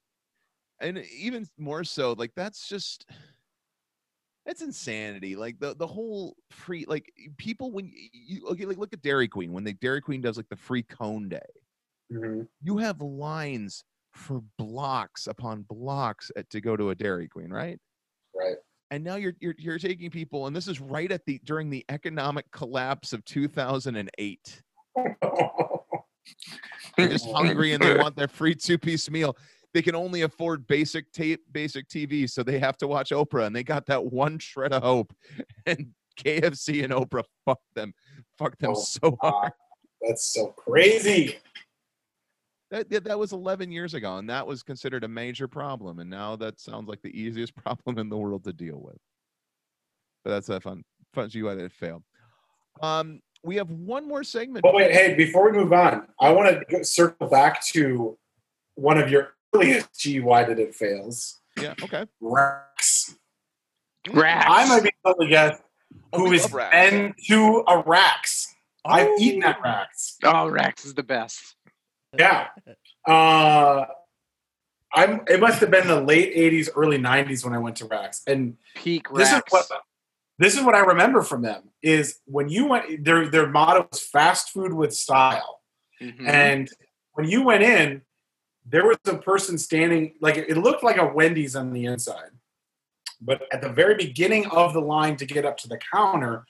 and 0.79 0.97
even 1.17 1.47
more 1.57 1.83
so 1.83 2.13
like 2.13 2.31
that's 2.35 2.67
just 2.67 3.05
that's 4.45 4.61
insanity 4.61 5.35
like 5.35 5.59
the 5.59 5.75
the 5.75 5.87
whole 5.87 6.35
free 6.51 6.85
like 6.87 7.11
people 7.37 7.71
when 7.71 7.91
you 8.11 8.45
okay 8.47 8.65
like 8.65 8.77
look 8.77 8.91
at 8.93 9.01
dairy 9.01 9.27
queen 9.27 9.51
when 9.53 9.63
they 9.63 9.73
dairy 9.73 10.01
queen 10.01 10.21
does 10.21 10.37
like 10.37 10.49
the 10.49 10.55
free 10.55 10.83
cone 10.83 11.29
day 11.29 11.39
Mhm. 12.11 12.47
you 12.61 12.77
have 12.77 13.01
lines 13.01 13.83
for 14.13 14.43
blocks 14.57 15.25
upon 15.27 15.63
blocks 15.63 16.29
at, 16.35 16.49
to 16.51 16.59
go 16.61 16.75
to 16.75 16.89
a 16.89 16.95
dairy 16.95 17.27
queen 17.27 17.49
right 17.51 17.79
Right. 18.35 18.57
and 18.91 19.03
now 19.03 19.15
you're, 19.15 19.33
you're 19.39 19.55
you're 19.57 19.79
taking 19.79 20.09
people 20.09 20.47
and 20.47 20.55
this 20.55 20.67
is 20.67 20.81
right 20.81 21.11
at 21.11 21.25
the 21.25 21.39
during 21.45 21.69
the 21.69 21.85
economic 21.89 22.49
collapse 22.51 23.13
of 23.13 23.23
2008 23.25 24.61
they're 26.97 27.09
just 27.09 27.29
hungry 27.31 27.73
and 27.73 27.83
they 27.83 27.97
want 27.97 28.15
their 28.15 28.27
free 28.27 28.55
two-piece 28.55 29.09
meal. 29.09 29.37
They 29.73 29.81
can 29.81 29.95
only 29.95 30.21
afford 30.21 30.67
basic 30.67 31.11
tape 31.11 31.41
basic 31.51 31.87
tv 31.87 32.29
so 32.29 32.43
they 32.43 32.59
have 32.59 32.77
to 32.77 32.87
watch 32.87 33.09
oprah 33.09 33.47
and 33.47 33.55
they 33.55 33.63
got 33.63 33.87
that 33.87 34.05
one 34.05 34.37
shred 34.39 34.73
of 34.73 34.83
hope. 34.83 35.13
And 35.65 35.93
kfc 36.19 36.83
and 36.83 36.93
oprah 36.93 37.23
fuck 37.43 37.59
them 37.73 37.91
fuck 38.37 38.55
them 38.59 38.71
Oh, 38.71 38.79
so 38.79 39.17
hard. 39.21 39.51
That's 40.01 40.31
so 40.31 40.47
crazy. 40.47 41.37
that, 42.69 42.87
that 42.91 43.05
that 43.05 43.17
was 43.17 43.31
11 43.33 43.71
years 43.71 43.95
ago 43.95 44.17
and 44.17 44.29
that 44.29 44.45
was 44.45 44.61
considered 44.61 45.03
a 45.03 45.07
major 45.07 45.47
problem 45.47 45.97
and 45.99 46.09
now 46.09 46.35
that 46.35 46.59
sounds 46.59 46.87
like 46.87 47.01
the 47.01 47.19
easiest 47.19 47.55
problem 47.63 47.97
in 47.97 48.09
the 48.09 48.17
world 48.17 48.43
to 48.43 48.53
deal 48.53 48.79
with. 48.79 48.97
But 50.23 50.31
that's 50.31 50.49
a 50.49 50.61
fun 50.61 50.83
fun 51.13 51.29
you 51.31 51.47
let 51.47 51.57
it 51.57 51.71
fail 51.71 52.03
um 52.81 53.19
we 53.43 53.55
have 53.57 53.69
one 53.69 54.07
more 54.07 54.23
segment 54.23 54.63
But 54.63 54.73
wait, 54.73 54.91
hey, 54.91 55.15
before 55.15 55.51
we 55.51 55.57
move 55.57 55.73
on, 55.73 56.07
I 56.19 56.31
want 56.31 56.63
to 56.69 56.83
circle 56.85 57.27
back 57.27 57.63
to 57.67 58.17
one 58.75 58.97
of 58.97 59.09
your 59.11 59.33
earliest 59.53 59.99
G 59.99 60.19
why 60.19 60.43
did 60.43 60.59
it 60.59 60.73
fails? 60.75 61.39
yeah 61.61 61.73
okay 61.83 62.05
Rex. 62.21 63.15
Rats. 64.11 64.47
I 64.49 64.67
might 64.67 64.83
be 64.83 64.91
able 65.05 65.15
to 65.19 65.27
guess 65.27 65.59
Oh, 66.11 66.17
who 66.19 66.29
we 66.29 66.37
has 66.37 66.43
love 66.45 66.53
Rax. 66.55 66.71
been 66.91 67.13
to 67.27 67.63
a 67.67 67.83
Rax. 67.85 68.53
I've 68.83 69.09
eaten 69.19 69.43
at 69.43 69.61
Rax. 69.61 70.17
Oh, 70.23 70.47
Rex 70.49 70.85
is 70.85 70.93
the 70.95 71.03
best. 71.03 71.55
Yeah. 72.17 72.47
Uh, 73.07 73.85
I'm. 74.93 75.21
It 75.27 75.39
must 75.39 75.59
have 75.61 75.69
been 75.71 75.87
the 75.87 76.01
late 76.01 76.35
'80s, 76.35 76.69
early 76.75 76.97
'90s 76.97 77.43
when 77.45 77.53
I 77.53 77.59
went 77.59 77.75
to 77.77 77.85
Rax, 77.85 78.23
and 78.27 78.57
Peak 78.75 79.07
this 79.13 79.31
Rex. 79.31 79.47
is 79.47 79.51
what 79.51 79.67
this 80.43 80.55
is 80.57 80.61
what 80.63 80.75
I 80.75 80.79
remember 80.79 81.21
from 81.21 81.41
them 81.41 81.69
is 81.81 82.19
when 82.25 82.49
you 82.49 82.65
went. 82.65 83.05
Their 83.05 83.27
their 83.29 83.47
motto 83.47 83.87
was 83.89 84.01
fast 84.01 84.49
food 84.49 84.73
with 84.73 84.93
style, 84.93 85.61
Mhm. 86.01 86.27
and 86.27 86.69
when 87.13 87.27
you 87.27 87.43
went 87.43 87.63
in, 87.63 88.01
there 88.65 88.85
was 88.85 88.97
a 89.05 89.17
person 89.17 89.57
standing 89.57 90.15
like 90.19 90.35
it 90.37 90.57
looked 90.57 90.83
like 90.83 90.97
a 90.97 91.05
Wendy's 91.05 91.55
on 91.55 91.71
the 91.71 91.85
inside, 91.85 92.31
but 93.21 93.43
at 93.53 93.61
the 93.61 93.69
very 93.69 93.95
beginning 93.95 94.45
of 94.47 94.73
the 94.73 94.81
line 94.81 95.15
to 95.17 95.25
get 95.25 95.45
up 95.45 95.57
to 95.57 95.67
the 95.67 95.79
counter, 95.93 96.45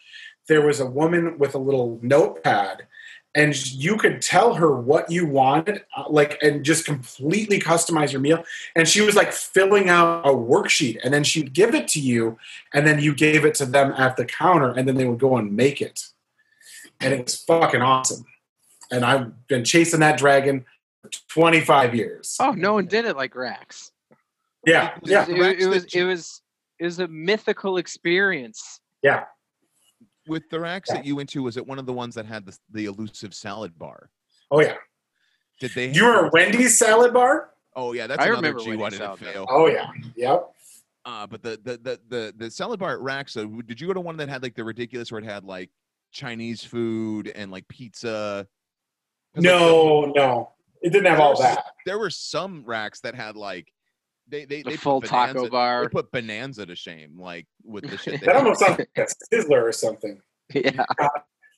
there 0.48 0.66
was 0.66 0.80
a 0.80 0.86
woman 0.86 1.38
with 1.38 1.54
a 1.54 1.60
little 1.60 2.00
notepad 2.02 2.88
and 3.36 3.74
you 3.74 3.98
could 3.98 4.22
tell 4.22 4.54
her 4.56 4.72
what 4.80 5.10
you 5.10 5.26
wanted 5.26 5.84
uh, 5.98 6.04
like 6.10 6.38
and 6.44 6.64
just 6.64 6.86
completely 6.86 7.60
customize 7.60 8.12
your 8.12 8.22
meal. 8.22 8.44
And 8.76 8.88
she 8.88 9.02
was 9.02 9.16
like 9.16 9.32
filling 9.34 9.90
out 9.90 10.26
a 10.26 10.30
worksheet 10.30 11.00
and 11.04 11.14
then 11.14 11.24
she'd 11.24 11.54
give 11.54 11.74
it 11.74 11.88
to 11.90 12.00
you 12.00 12.38
and 12.74 12.86
then 12.86 13.00
you 13.00 13.16
gave 13.16 13.44
it 13.44 13.56
to 13.56 13.66
them 13.66 13.92
at 13.98 14.18
the 14.18 14.26
counter 14.26 14.70
and 14.72 14.88
then 14.88 14.96
they 14.96 15.06
would 15.06 15.20
go 15.20 15.38
and 15.38 15.56
make 15.56 15.82
it. 15.82 16.08
And 17.00 17.14
it 17.14 17.24
was 17.26 17.36
fucking 17.44 17.82
awesome. 17.82 18.26
And 18.92 19.04
i've 19.04 19.48
been 19.48 19.64
chasing 19.64 20.02
that 20.02 20.18
dragon 20.20 20.66
for 21.02 21.10
25 21.30 21.96
years. 21.96 22.38
Oh, 22.40 22.52
no 22.52 22.74
one 22.74 22.86
did 22.86 23.06
it 23.06 23.16
like 23.18 23.36
Rex. 23.36 23.92
yeah 24.66 24.96
It 24.96 25.02
was, 25.02 25.12
yeah 25.12 25.26
it 25.28 25.68
was 25.68 25.86
it 25.96 26.04
was 26.04 26.42
it 26.80 26.86
was 26.86 27.00
a 27.00 27.08
mythical 27.08 27.78
experience. 27.78 28.80
yeah 29.02 29.24
with 30.28 30.50
the 30.50 30.60
Rax 30.60 30.90
that 30.90 31.06
you 31.06 31.16
went 31.16 31.30
to 31.30 31.44
was 31.44 31.58
it 31.58 31.66
one 31.66 31.80
of 31.80 31.86
the 31.86 31.94
ones 31.94 32.16
that 32.16 32.26
had 32.26 32.46
the, 32.46 32.58
the 32.72 32.86
elusive 32.86 33.34
salad 33.34 33.78
bar? 33.78 34.10
Oh 34.52 34.62
yeah. 34.62 34.76
Did 35.60 35.72
they 35.76 35.92
you 35.92 36.06
were 36.06 36.28
a 36.28 36.30
wendy's 36.32 36.78
salad 36.78 37.14
bar? 37.14 37.52
Oh 37.76 37.94
yeah 37.94 38.08
that's 38.08 38.22
I 38.22 38.26
another 38.28 38.38
remember 38.54 38.60
G 38.64 38.76
Wendy's 38.76 39.00
why 39.00 39.16
did 39.16 39.28
it 39.28 39.34
fail. 39.34 39.46
Oh 39.50 39.68
yeah. 39.68 39.88
Yep. 40.16 40.50
Uh, 41.06 41.28
but 41.28 41.42
the 41.44 41.60
the 41.64 41.78
the 41.78 42.00
the, 42.10 42.34
the 42.38 42.52
salad 42.52 42.80
bar 42.80 42.94
at 42.94 43.00
Rax. 43.02 43.34
So 43.34 43.46
did 43.48 43.80
you 43.82 43.88
go 43.88 43.94
to 43.94 44.00
one 44.02 44.16
that 44.18 44.30
had 44.30 44.42
like 44.44 44.56
the 44.56 44.64
ridiculous 44.64 45.12
where 45.12 45.20
it 45.20 45.26
had 45.26 45.44
like 45.44 45.70
Chinese 46.12 46.64
food 46.64 47.28
and 47.36 47.52
like 47.52 47.68
pizza? 47.68 48.48
'Cause, 49.36 49.44
like, 49.44 49.52
no 49.52 50.06
no. 50.16 50.52
It 50.82 50.92
didn't 50.92 51.08
have 51.08 51.20
all 51.20 51.32
was- 51.32 51.40
that. 51.40 51.66
There 51.86 51.98
were 51.98 52.10
some 52.10 52.64
Rax 52.66 53.00
that 53.02 53.16
had 53.16 53.36
like 53.36 53.73
they 54.34 54.46
they 54.46 54.64
The 54.64 54.72
they 54.72 54.78
full 54.78 55.00
taco 55.02 55.34
Bonanza- 55.34 55.52
bar. 55.52 55.82
They 55.84 55.90
put 55.90 56.12
Bonanza 56.12 56.66
to 56.66 56.76
shame, 56.76 57.20
like 57.20 57.46
with 57.64 57.90
the 57.90 57.98
shit. 57.98 58.22
That 58.22 58.36
almost 58.36 58.60
sounds 58.60 58.80
like 58.80 58.90
a 58.98 59.06
Sizzler 59.36 59.62
or 59.62 59.72
something. 59.72 60.20
Yeah. 60.54 60.86
Uh, 61.00 61.08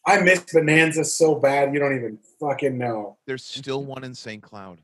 I 0.05 0.19
miss 0.21 0.41
Bonanza 0.53 1.03
so 1.03 1.35
bad 1.35 1.73
you 1.73 1.79
don't 1.79 1.95
even 1.95 2.19
fucking 2.39 2.77
know. 2.77 3.17
There's 3.25 3.43
still 3.43 3.83
one 3.83 4.03
in 4.03 4.13
St. 4.13 4.41
Cloud. 4.43 4.79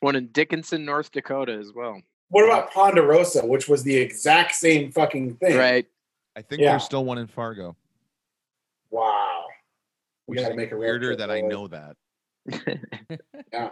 One 0.00 0.14
in 0.16 0.28
Dickinson, 0.28 0.84
North 0.84 1.10
Dakota 1.10 1.52
as 1.52 1.72
well. 1.74 2.00
What 2.28 2.44
about 2.44 2.72
Ponderosa, 2.72 3.44
which 3.44 3.68
was 3.68 3.82
the 3.82 3.96
exact 3.96 4.54
same 4.54 4.92
fucking 4.92 5.34
thing? 5.36 5.56
Right. 5.56 5.86
I 6.36 6.42
think 6.42 6.62
Yeah. 6.62 6.70
there's 6.70 6.84
still 6.84 7.04
one 7.04 7.18
in 7.18 7.26
Fargo, 7.26 7.76
Wow. 8.90 9.46
We 10.28 10.32
which 10.32 10.38
is 10.40 10.44
gotta 10.44 10.56
make 10.56 10.70
a 10.70 10.76
road 10.76 10.80
weirder 10.80 11.16
that 11.16 11.30
I 11.30 11.40
know 11.40 11.66
that. 11.68 11.96
Yeah. 13.52 13.70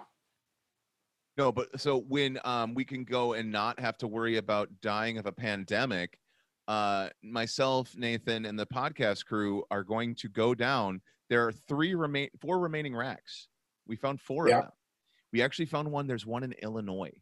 No, 1.41 1.51
but 1.51 1.81
so 1.81 2.01
when 2.03 2.39
um 2.45 2.75
we 2.75 2.85
can 2.85 3.03
go 3.03 3.33
and 3.33 3.51
not 3.51 3.81
have 3.81 3.97
to 3.99 4.07
worry 4.07 4.37
about 4.37 4.69
dying 4.83 5.17
of 5.17 5.25
a 5.25 5.33
pandemic, 5.33 6.19
uh 6.69 7.09
myself, 7.23 7.97
Nathan, 7.97 8.45
and 8.45 8.59
the 8.59 8.67
podcast 8.67 9.25
crew 9.25 9.65
are 9.71 9.83
going 9.83 10.15
to 10.17 10.29
go 10.29 10.55
down. 10.55 11.01
There 11.31 11.47
are 11.47 11.53
three 11.53 11.95
remain 11.95 12.29
four 12.43 12.59
remaining 12.59 12.95
Rax. 12.95 13.49
We 13.87 13.97
found 13.97 14.21
four 14.21 14.49
Yeah. 14.51 14.59
of 14.59 14.63
them. 14.65 14.73
We 15.33 15.41
actually 15.41 15.65
found 15.65 15.91
one. 15.91 16.07
There's 16.07 16.27
one 16.27 16.43
in 16.43 16.53
Illinois. 16.63 17.13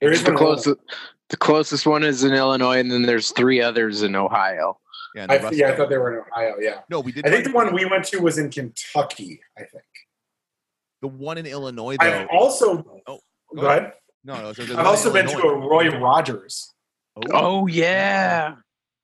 There 0.00 0.10
It's 0.10 0.18
is 0.18 0.24
the 0.24 0.32
one 0.32 0.38
in 0.38 0.42
Illinois. 0.42 0.62
closest. 0.64 0.80
The 1.28 1.36
closest 1.36 1.86
one 1.86 2.02
is 2.02 2.24
in 2.24 2.32
Illinois, 2.34 2.80
and 2.80 2.90
then 2.90 3.02
there's 3.02 3.30
three 3.30 3.60
others 3.62 4.02
in 4.02 4.16
Ohio. 4.16 4.80
Yeah, 5.14 5.26
and 5.30 5.32
I, 5.32 5.50
yeah, 5.52 5.68
I 5.70 5.76
thought 5.76 5.90
they 5.90 5.96
were 5.98 6.12
in 6.12 6.24
Ohio. 6.28 6.56
Yeah. 6.58 6.80
No, 6.90 6.98
we 6.98 7.12
did. 7.12 7.24
I 7.24 7.30
think 7.30 7.44
the 7.44 7.52
one 7.52 7.72
we 7.72 7.84
went 7.84 8.04
to 8.06 8.18
was 8.18 8.36
in 8.38 8.50
Kentucky, 8.50 9.40
I 9.56 9.62
think. 9.62 9.84
The 11.02 11.08
one 11.08 11.36
in 11.36 11.44
Illinois 11.46 11.96
though. 12.00 12.06
I've 12.06 12.28
also 12.30 12.78
Oh, 13.06 13.18
go 13.54 13.60
go 13.60 13.66
ahead. 13.66 13.92
no, 14.24 14.40
no, 14.40 14.52
so 14.54 14.62
I've 14.78 14.86
also 14.86 15.12
been 15.12 15.26
to 15.26 15.38
a 15.42 15.54
Roy 15.58 15.88
Rogers. 15.90 16.72
Oh 17.32 17.66
yeah. 17.66 18.54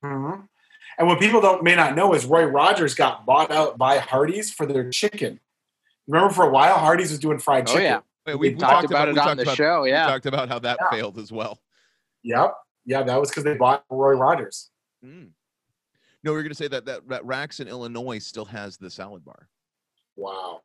Mhm. 0.03 0.49
And 0.97 1.07
what 1.07 1.21
people 1.21 1.41
don't 1.41 1.63
may 1.63 1.75
not 1.77 1.95
know 1.95 2.15
is 2.15 2.25
Roy 2.25 2.45
Rogers 2.45 2.95
got 2.95 3.27
bought 3.27 3.51
out 3.51 3.77
by 3.79 3.99
Hardee's 3.99 4.51
for 4.53 4.65
their 4.67 4.89
chicken. 4.91 5.41
Remember 6.07 6.33
for 6.33 6.45
a 6.47 6.51
while 6.51 6.79
Hardee's 6.79 7.11
was 7.11 7.19
doing 7.19 7.39
fried 7.39 7.67
chicken. 7.67 7.83
Oh, 7.83 7.85
chicken. 7.85 8.03
yeah. 8.27 8.33
Wait, 8.33 8.41
We, 8.41 8.49
we, 8.51 8.55
we 8.55 8.61
talked, 8.61 8.85
about, 8.87 9.09
we 9.09 9.13
it 9.15 9.19
on 9.19 9.37
the 9.37 9.43
about- 9.45 9.57
show. 9.57 9.83
We 9.83 9.91
Yeah. 9.91 10.07
talked 10.07 10.27
about 10.27 10.49
how 10.49 10.59
that 10.61 10.79
Yeah. 10.81 10.91
failed 10.91 11.19
as 11.19 11.31
well. 11.31 11.59
Yep. 12.23 12.55
Yeah, 12.87 13.03
that 13.03 13.21
was 13.21 13.29
because 13.31 13.45
they 13.45 13.55
bought 13.55 13.85
Roy 13.91 14.13
Rogers. 14.15 14.71
Mm. 15.05 15.31
No, 16.25 16.33
we 16.33 16.39
are 16.39 16.43
going 16.43 16.51
to 16.51 16.55
say 16.57 16.69
that, 16.69 16.85
that 16.87 17.09
that 17.09 17.25
Rax 17.25 17.61
in 17.61 17.69
Illinois 17.69 18.19
still 18.19 18.47
has 18.47 18.77
the 18.77 18.91
salad 18.91 19.25
bar. 19.25 19.49
Wow. 20.17 20.63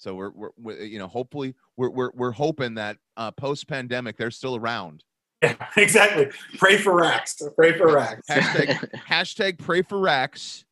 So 0.00 0.14
we're, 0.14 0.30
we're, 0.30 0.50
we 0.56 0.84
you 0.86 0.98
know 0.98 1.08
hopefully 1.08 1.54
we're 1.76 1.90
we're, 1.90 2.10
we're 2.14 2.30
hoping 2.32 2.74
that 2.74 2.96
uh, 3.18 3.30
post 3.32 3.68
pandemic 3.68 4.16
they're 4.16 4.30
still 4.30 4.56
around. 4.56 5.04
Yeah, 5.42 5.54
exactly. 5.76 6.28
Pray 6.58 6.78
for 6.78 6.96
Rax. 6.96 7.40
Pray 7.54 7.76
for 7.76 7.92
Rax. 7.92 8.26
Hashtag 8.26 8.90
hashtag 9.08 9.58
pray 9.58 9.82
for 9.82 10.00
Rax. 10.00 10.64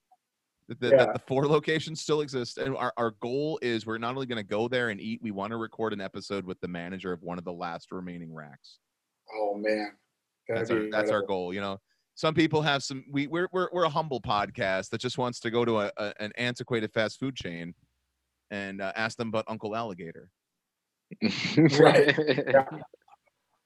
That 0.68 0.80
the, 0.80 0.88
Yeah. 0.88 1.12
the 1.12 1.18
four 1.26 1.46
locations 1.46 2.00
still 2.00 2.22
exist, 2.22 2.56
and 2.56 2.74
our, 2.74 2.92
our 2.96 3.10
goal 3.20 3.58
is 3.60 3.84
we're 3.84 3.98
not 3.98 4.14
only 4.14 4.26
going 4.26 4.42
to 4.42 4.48
go 4.48 4.66
there 4.66 4.88
and 4.88 4.98
eat. 5.00 5.20
We 5.22 5.30
want 5.30 5.50
to 5.50 5.58
record 5.58 5.92
an 5.92 6.00
episode 6.00 6.46
with 6.46 6.58
the 6.60 6.68
manager 6.68 7.12
of 7.12 7.22
one 7.22 7.36
of 7.36 7.44
the 7.44 7.52
last 7.52 7.92
remaining 7.92 8.32
Rax. 8.34 8.78
Oh 9.34 9.54
man. 9.54 9.92
That'd 10.48 10.62
That's 10.62 10.70
our 10.70 10.90
that's 10.90 11.10
our 11.10 11.22
goal. 11.22 11.52
You 11.52 11.60
know, 11.60 11.80
some 12.14 12.32
people 12.32 12.62
have 12.62 12.82
some. 12.82 13.04
We 13.12 13.26
we're 13.26 13.48
we're, 13.52 13.68
we're 13.74 13.84
a 13.84 13.90
humble 13.90 14.22
podcast 14.22 14.88
that 14.88 15.02
just 15.02 15.18
wants 15.18 15.38
to 15.40 15.50
go 15.50 15.66
to 15.66 15.80
a, 15.80 15.92
a 15.98 16.14
an 16.18 16.32
antiquated 16.38 16.92
fast 16.94 17.20
food 17.20 17.36
chain 17.36 17.74
and 18.50 18.80
uh, 18.80 18.92
ask 18.96 19.16
them 19.16 19.28
about 19.28 19.44
Uncle 19.48 19.74
Alligator. 19.76 20.30
Right. 21.56 22.14
Yeah. 22.16 22.64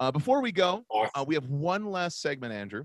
Uh, 0.01 0.11
before 0.11 0.41
we 0.43 0.51
go, 0.51 0.85
uh, 1.15 1.25
we 1.25 1.37
have 1.37 1.45
one 1.47 1.85
last 1.87 2.21
segment, 2.21 2.53
Andrew. 2.53 2.83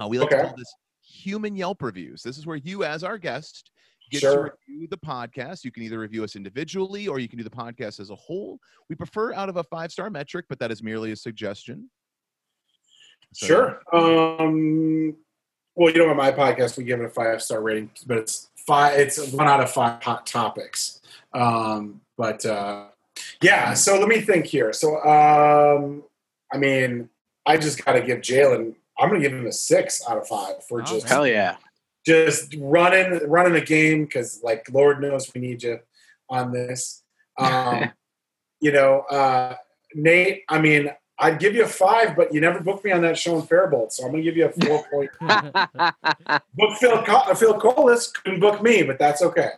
Uh, 0.00 0.08
we 0.08 0.18
like 0.18 0.30
to 0.30 0.40
call 0.40 0.54
this 0.56 0.72
human 1.04 1.54
Yelp 1.54 1.82
reviews. 1.82 2.22
This 2.22 2.38
is 2.38 2.46
where 2.46 2.56
you, 2.56 2.84
as 2.84 3.04
our 3.04 3.18
guest, 3.18 3.70
get 4.10 4.20
Sure. 4.22 4.44
to 4.48 4.52
review 4.66 4.88
the 4.88 4.96
podcast. 4.96 5.62
You 5.62 5.70
can 5.70 5.82
either 5.82 5.98
review 5.98 6.24
us 6.24 6.34
individually 6.34 7.06
or 7.06 7.18
you 7.18 7.28
can 7.28 7.36
do 7.36 7.44
the 7.44 7.50
podcast 7.50 8.00
as 8.00 8.08
a 8.08 8.14
whole. 8.14 8.58
We 8.88 8.96
prefer 8.96 9.34
out 9.34 9.50
of 9.50 9.58
a 9.58 9.64
five 9.64 9.92
star 9.92 10.08
metric, 10.08 10.46
but 10.48 10.58
that 10.60 10.70
is 10.72 10.82
merely 10.82 11.12
a 11.12 11.16
suggestion. 11.16 11.90
So, 13.34 13.46
Sure. 13.46 13.82
Um, 13.92 15.14
well, 15.74 15.92
you 15.92 15.98
know, 15.98 16.08
on 16.08 16.16
my 16.16 16.32
podcast, 16.32 16.78
we 16.78 16.84
give 16.84 16.98
it 17.00 17.04
a 17.04 17.10
five 17.10 17.42
star 17.42 17.60
rating, 17.60 17.90
but 18.06 18.16
it's 18.16 18.48
five. 18.56 18.98
It's 18.98 19.32
one 19.32 19.48
out 19.48 19.60
of 19.60 19.70
five 19.70 20.02
hot 20.02 20.26
topics. 20.26 21.01
Um, 21.34 22.00
but 22.16 22.44
uh, 22.44 22.86
yeah, 23.40 23.74
so 23.74 23.98
let 23.98 24.08
me 24.08 24.20
think 24.20 24.46
here. 24.46 24.72
So, 24.72 24.96
um, 25.04 26.04
I 26.52 26.58
mean, 26.58 27.08
I 27.46 27.56
just 27.56 27.84
got 27.84 27.92
to 27.92 28.02
give 28.02 28.20
Jalen. 28.20 28.74
I'm 28.98 29.08
going 29.08 29.22
to 29.22 29.28
give 29.28 29.36
him 29.36 29.46
a 29.46 29.52
six 29.52 30.02
out 30.08 30.18
of 30.18 30.28
five 30.28 30.64
for 30.68 30.80
Oh, 30.80 30.84
just 30.84 31.08
Hell 31.08 31.26
yeah. 31.26 31.56
just 32.06 32.54
running 32.58 33.28
running 33.28 33.54
the 33.54 33.60
game 33.60 34.04
because, 34.04 34.40
like, 34.42 34.66
Lord 34.70 35.00
knows 35.00 35.32
we 35.34 35.40
need 35.40 35.62
you 35.62 35.80
on 36.28 36.52
this. 36.52 37.02
Um, 37.38 37.92
you 38.60 38.72
know, 38.72 39.00
uh, 39.10 39.56
Nate. 39.94 40.42
I 40.48 40.60
mean, 40.60 40.90
I'd 41.18 41.38
give 41.38 41.54
you 41.54 41.64
a 41.64 41.68
five, 41.68 42.16
but 42.16 42.32
you 42.34 42.40
never 42.40 42.60
booked 42.60 42.84
me 42.84 42.92
on 42.92 43.02
that 43.02 43.18
show 43.18 43.38
in 43.38 43.46
Faribault, 43.46 43.92
so 43.92 44.04
I'm 44.04 44.10
gonna 44.10 44.22
give 44.22 44.36
you 44.36 44.46
a 44.46 44.50
four 44.50 44.84
point. 44.90 45.10
book 46.54 46.76
Phil 46.78 47.02
Co- 47.02 47.34
Phil 47.34 47.58
Colas 47.58 48.08
couldn't 48.08 48.40
book 48.40 48.62
me, 48.62 48.82
but 48.82 48.98
that's 48.98 49.22
okay. 49.22 49.50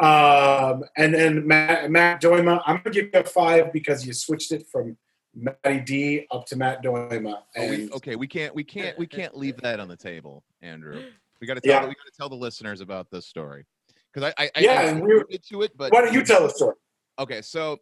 Um, 0.00 0.84
and 0.96 1.14
then 1.14 1.46
Matt, 1.46 1.90
Matt 1.90 2.20
Doima, 2.22 2.62
I'm 2.66 2.76
gonna 2.78 2.90
give 2.94 3.10
you 3.12 3.20
a 3.20 3.24
five 3.24 3.72
because 3.72 4.06
you 4.06 4.12
switched 4.12 4.52
it 4.52 4.66
from 4.70 4.96
Matty 5.34 5.80
D 5.80 6.26
up 6.30 6.46
to 6.46 6.56
Matt 6.56 6.82
Doima. 6.82 7.42
Oh, 7.56 7.68
we, 7.68 7.90
okay, 7.90 8.16
we 8.16 8.26
can't, 8.26 8.54
we 8.54 8.64
can't, 8.64 8.98
we 8.98 9.06
can't 9.06 9.36
leave 9.36 9.56
that 9.62 9.80
on 9.80 9.88
the 9.88 9.96
table, 9.96 10.44
Andrew. 10.62 11.02
We 11.40 11.46
got 11.46 11.54
to 11.54 11.60
Yeah. 11.64 11.80
tell, 11.80 11.88
we 11.88 11.94
got 11.94 12.06
to 12.06 12.12
tell 12.16 12.28
the 12.28 12.36
listeners 12.36 12.80
about 12.80 13.10
this 13.10 13.26
story 13.26 13.64
because 14.12 14.32
I, 14.38 14.44
I, 14.44 14.50
I, 14.56 14.60
Yeah, 14.60 14.72
I 14.72 14.82
and 14.84 15.02
we- 15.02 15.14
alluded 15.14 15.44
to 15.48 15.62
it, 15.62 15.76
but 15.76 15.92
why 15.92 16.00
don't 16.02 16.14
you 16.14 16.24
tell 16.24 16.42
the 16.42 16.50
story? 16.50 16.76
Okay, 17.18 17.42
so 17.42 17.78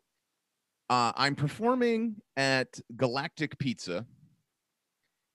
uh, 0.90 1.12
I'm 1.16 1.34
performing 1.34 2.16
at 2.36 2.78
Galactic 2.96 3.58
Pizza, 3.58 4.04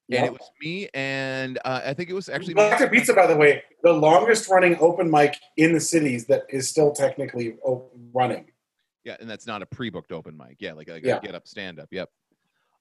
and 0.09 0.25
it 0.25 0.31
was 0.31 0.49
me 0.61 0.87
and 0.93 1.59
uh, 1.65 1.81
I 1.85 1.93
think 1.93 2.09
it 2.09 2.13
was 2.13 2.29
actually 2.29 2.53
Galactic 2.53 2.91
Pizza, 2.91 3.13
by 3.13 3.27
the 3.27 3.35
way, 3.35 3.63
the 3.83 3.91
longest 3.93 4.49
running 4.49 4.77
open 4.79 5.11
mic 5.11 5.35
in 5.57 5.73
the 5.73 5.79
cities 5.79 6.25
that 6.27 6.43
is 6.49 6.69
still 6.69 6.91
technically 6.91 7.57
open, 7.63 8.09
running. 8.13 8.45
Yeah, 9.03 9.17
and 9.19 9.29
that's 9.29 9.47
not 9.47 9.61
a 9.61 9.65
pre-booked 9.65 10.11
open 10.11 10.35
mic. 10.37 10.57
Yeah, 10.59 10.73
like, 10.73 10.89
like 10.89 11.03
Yeah. 11.03 11.17
a 11.17 11.21
get 11.21 11.35
up, 11.35 11.47
stand 11.47 11.79
up. 11.79 11.87
Yep. 11.91 12.09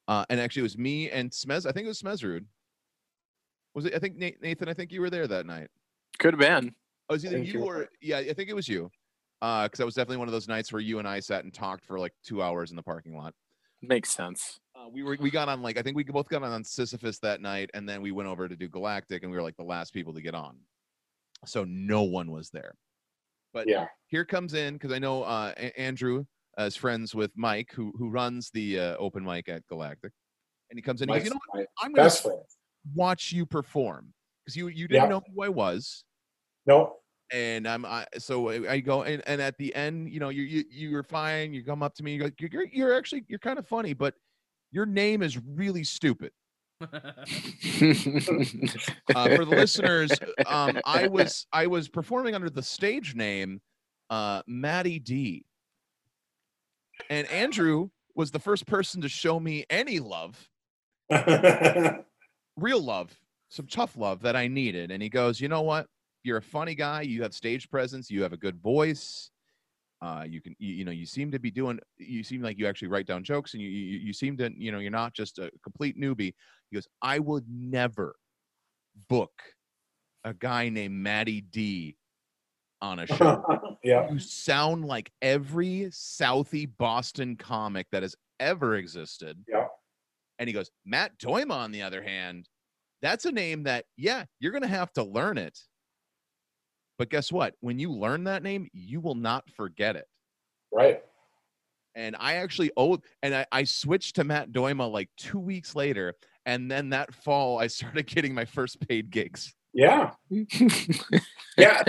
Uh, 0.08 0.24
and 0.30 0.40
actually, 0.40 0.60
it 0.60 0.64
was 0.64 0.78
me 0.78 1.10
and 1.10 1.30
Smez. 1.30 1.66
I 1.66 1.72
think 1.72 1.84
it 1.84 1.88
was 1.88 2.00
Smezrud. 2.00 2.44
Was 3.74 3.86
it? 3.86 3.94
I 3.94 3.98
think 3.98 4.16
Nathan. 4.16 4.68
I 4.68 4.74
think 4.74 4.92
you 4.92 5.00
were 5.00 5.10
there 5.10 5.26
that 5.26 5.46
night. 5.46 5.68
Could 6.18 6.32
have 6.34 6.40
been. 6.40 6.74
Oh, 7.08 7.12
it 7.12 7.16
was 7.16 7.24
either 7.26 7.38
you 7.38 7.60
you 7.60 7.64
or 7.64 7.88
yeah. 8.00 8.18
I 8.18 8.32
think 8.32 8.48
it 8.48 8.54
was 8.54 8.68
you. 8.68 8.90
Uh, 9.42 9.64
because 9.64 9.78
that 9.78 9.84
was 9.84 9.94
definitely 9.94 10.16
one 10.16 10.28
of 10.28 10.32
those 10.32 10.48
nights 10.48 10.72
where 10.72 10.80
you 10.80 10.98
and 10.98 11.06
I 11.06 11.20
sat 11.20 11.44
and 11.44 11.52
talked 11.52 11.84
for 11.84 11.98
like 11.98 12.12
two 12.24 12.42
hours 12.42 12.70
in 12.70 12.76
the 12.76 12.82
parking 12.82 13.16
lot. 13.16 13.34
Makes 13.82 14.10
sense. 14.10 14.58
Uh, 14.86 14.90
we 14.90 15.02
were 15.02 15.16
we 15.20 15.30
got 15.30 15.48
on 15.48 15.62
like 15.62 15.78
I 15.78 15.82
think 15.82 15.96
we 15.96 16.04
both 16.04 16.28
got 16.28 16.42
on 16.42 16.52
on 16.52 16.64
Sisyphus 16.64 17.18
that 17.20 17.40
night, 17.40 17.70
and 17.74 17.88
then 17.88 18.02
we 18.02 18.12
went 18.12 18.28
over 18.28 18.48
to 18.48 18.56
do 18.56 18.68
Galactic, 18.68 19.22
and 19.22 19.30
we 19.30 19.36
were 19.36 19.42
like 19.42 19.56
the 19.56 19.64
last 19.64 19.92
people 19.92 20.14
to 20.14 20.22
get 20.22 20.34
on. 20.34 20.58
So 21.44 21.64
no 21.64 22.02
one 22.02 22.30
was 22.30 22.50
there. 22.50 22.74
But 23.52 23.68
Yeah. 23.68 23.86
here 24.06 24.24
comes 24.24 24.54
in 24.54 24.74
because 24.74 24.92
I 24.92 24.98
know 24.98 25.22
uh, 25.22 25.52
A- 25.56 25.78
Andrew 25.80 26.24
uh, 26.58 26.64
is 26.64 26.76
friends 26.76 27.14
with 27.14 27.30
Mike, 27.36 27.72
who 27.72 27.92
who 27.98 28.10
runs 28.10 28.50
the 28.50 28.78
uh, 28.78 28.96
open 28.96 29.24
mic 29.24 29.48
at 29.48 29.66
Galactic, 29.66 30.12
and 30.70 30.78
he 30.78 30.82
comes 30.82 31.02
in. 31.02 31.08
He 31.08 31.14
goes, 31.14 31.24
you 31.24 31.30
know, 31.30 31.40
what? 31.52 31.66
I'm 31.80 31.92
going 31.92 32.08
to 32.08 32.38
watch 32.94 33.32
you 33.32 33.46
perform 33.46 34.12
because 34.44 34.56
you 34.56 34.68
you 34.68 34.88
didn't 34.88 35.04
Yeah. 35.04 35.08
know 35.08 35.22
who 35.34 35.42
I 35.42 35.48
was, 35.48 36.04
No, 36.66 36.96
and 37.32 37.66
I'm 37.66 37.84
I, 37.84 38.06
so 38.18 38.50
I, 38.50 38.80
go 38.80 39.02
and, 39.02 39.22
and 39.26 39.40
at 39.40 39.58
the 39.58 39.74
end, 39.74 40.12
you 40.12 40.20
know, 40.20 40.28
you 40.28 40.42
you 40.42 40.64
you're 40.70 41.02
fine. 41.02 41.52
You 41.52 41.64
come 41.64 41.82
up 41.82 41.94
to 41.96 42.02
me, 42.02 42.14
you 42.14 42.30
go, 42.30 42.30
you're 42.38 42.66
you're 42.66 42.96
actually 42.96 43.24
you're 43.28 43.38
kind 43.38 43.58
of 43.58 43.66
funny, 43.66 43.92
but 43.92 44.14
your 44.76 44.84
name 44.84 45.22
is 45.22 45.38
really 45.38 45.82
stupid. 45.84 46.32
uh, 46.82 46.86
for 49.34 49.46
the 49.46 49.46
listeners, 49.48 50.10
um, 50.44 50.78
I 50.84 51.08
was 51.08 51.46
I 51.50 51.66
was 51.66 51.88
performing 51.88 52.34
under 52.34 52.50
the 52.50 52.62
stage 52.62 53.14
name 53.14 53.62
uh, 54.10 54.42
Matty 54.46 54.98
D, 54.98 55.46
and 57.08 57.26
Andrew 57.28 57.88
was 58.14 58.30
the 58.30 58.38
first 58.38 58.66
person 58.66 59.00
to 59.00 59.08
show 59.08 59.40
me 59.40 59.64
any 59.70 59.98
love, 59.98 60.46
real 62.58 62.82
love, 62.82 63.18
some 63.48 63.66
tough 63.68 63.96
love 63.96 64.20
that 64.20 64.36
I 64.36 64.46
needed. 64.46 64.90
And 64.90 65.02
he 65.02 65.08
goes, 65.08 65.40
"You 65.40 65.48
know 65.48 65.62
what? 65.62 65.86
You're 66.22 66.36
a 66.36 66.42
funny 66.42 66.74
guy. 66.74 67.00
You 67.00 67.22
have 67.22 67.32
stage 67.32 67.70
presence. 67.70 68.10
You 68.10 68.22
have 68.24 68.34
a 68.34 68.36
good 68.36 68.60
voice. 68.60 69.30
Uh, 70.02 70.24
you 70.28 70.42
can, 70.42 70.54
you, 70.58 70.74
you 70.74 70.84
know, 70.84 70.92
you 70.92 71.06
seem 71.06 71.30
to 71.32 71.38
be 71.38 71.50
doing. 71.50 71.78
You 71.98 72.22
seem 72.22 72.42
like 72.42 72.58
you 72.58 72.66
actually 72.66 72.88
write 72.88 73.06
down 73.06 73.24
jokes, 73.24 73.54
and 73.54 73.62
you, 73.62 73.68
you, 73.68 73.98
you 73.98 74.12
seem 74.12 74.36
to, 74.38 74.50
you 74.56 74.70
know, 74.70 74.78
you're 74.78 74.90
not 74.90 75.14
just 75.14 75.38
a 75.38 75.50
complete 75.62 75.98
newbie." 75.98 76.34
He 76.70 76.76
goes, 76.76 76.86
"I 77.00 77.18
would 77.18 77.44
never 77.48 78.14
book 79.08 79.32
a 80.24 80.34
guy 80.34 80.68
named 80.68 80.94
Matty 80.94 81.40
D 81.40 81.96
on 82.82 82.98
a 82.98 83.06
show. 83.16 83.78
yeah. 83.82 84.10
you 84.10 84.18
sound 84.18 84.84
like 84.84 85.10
every 85.22 85.86
Southie 85.90 86.70
Boston 86.78 87.36
comic 87.36 87.86
that 87.92 88.02
has 88.02 88.14
ever 88.40 88.76
existed. 88.76 89.42
Yeah. 89.48 89.66
And 90.38 90.48
he 90.48 90.52
goes, 90.52 90.70
Matt 90.84 91.18
Doima, 91.18 91.52
on 91.52 91.72
the 91.72 91.82
other 91.82 92.02
hand, 92.02 92.48
that's 93.02 93.24
a 93.24 93.32
name 93.32 93.62
that, 93.64 93.84
yeah, 93.96 94.24
you're 94.40 94.52
going 94.52 94.62
to 94.62 94.68
have 94.68 94.92
to 94.94 95.02
learn 95.02 95.38
it. 95.38 95.58
But 96.98 97.10
guess 97.10 97.30
what? 97.30 97.54
When 97.60 97.78
you 97.78 97.92
learn 97.92 98.24
that 98.24 98.42
name, 98.42 98.68
you 98.72 99.00
will 99.00 99.14
not 99.14 99.48
forget 99.50 99.96
it. 99.96 100.06
Right. 100.72 101.02
And 101.94 102.16
I 102.18 102.34
actually 102.34 102.70
owe, 102.76 102.98
and 103.22 103.34
I, 103.34 103.46
I 103.52 103.64
switched 103.64 104.16
to 104.16 104.24
Matt 104.24 104.52
Doima 104.52 104.90
like 104.90 105.08
two 105.16 105.38
weeks 105.38 105.74
later. 105.74 106.14
And 106.44 106.70
then 106.70 106.90
that 106.90 107.14
fall, 107.14 107.58
I 107.58 107.66
started 107.66 108.06
getting 108.06 108.34
my 108.34 108.44
first 108.44 108.86
paid 108.86 109.10
gigs. 109.10 109.54
Yeah. 109.72 110.12
Yeah. 111.58 111.82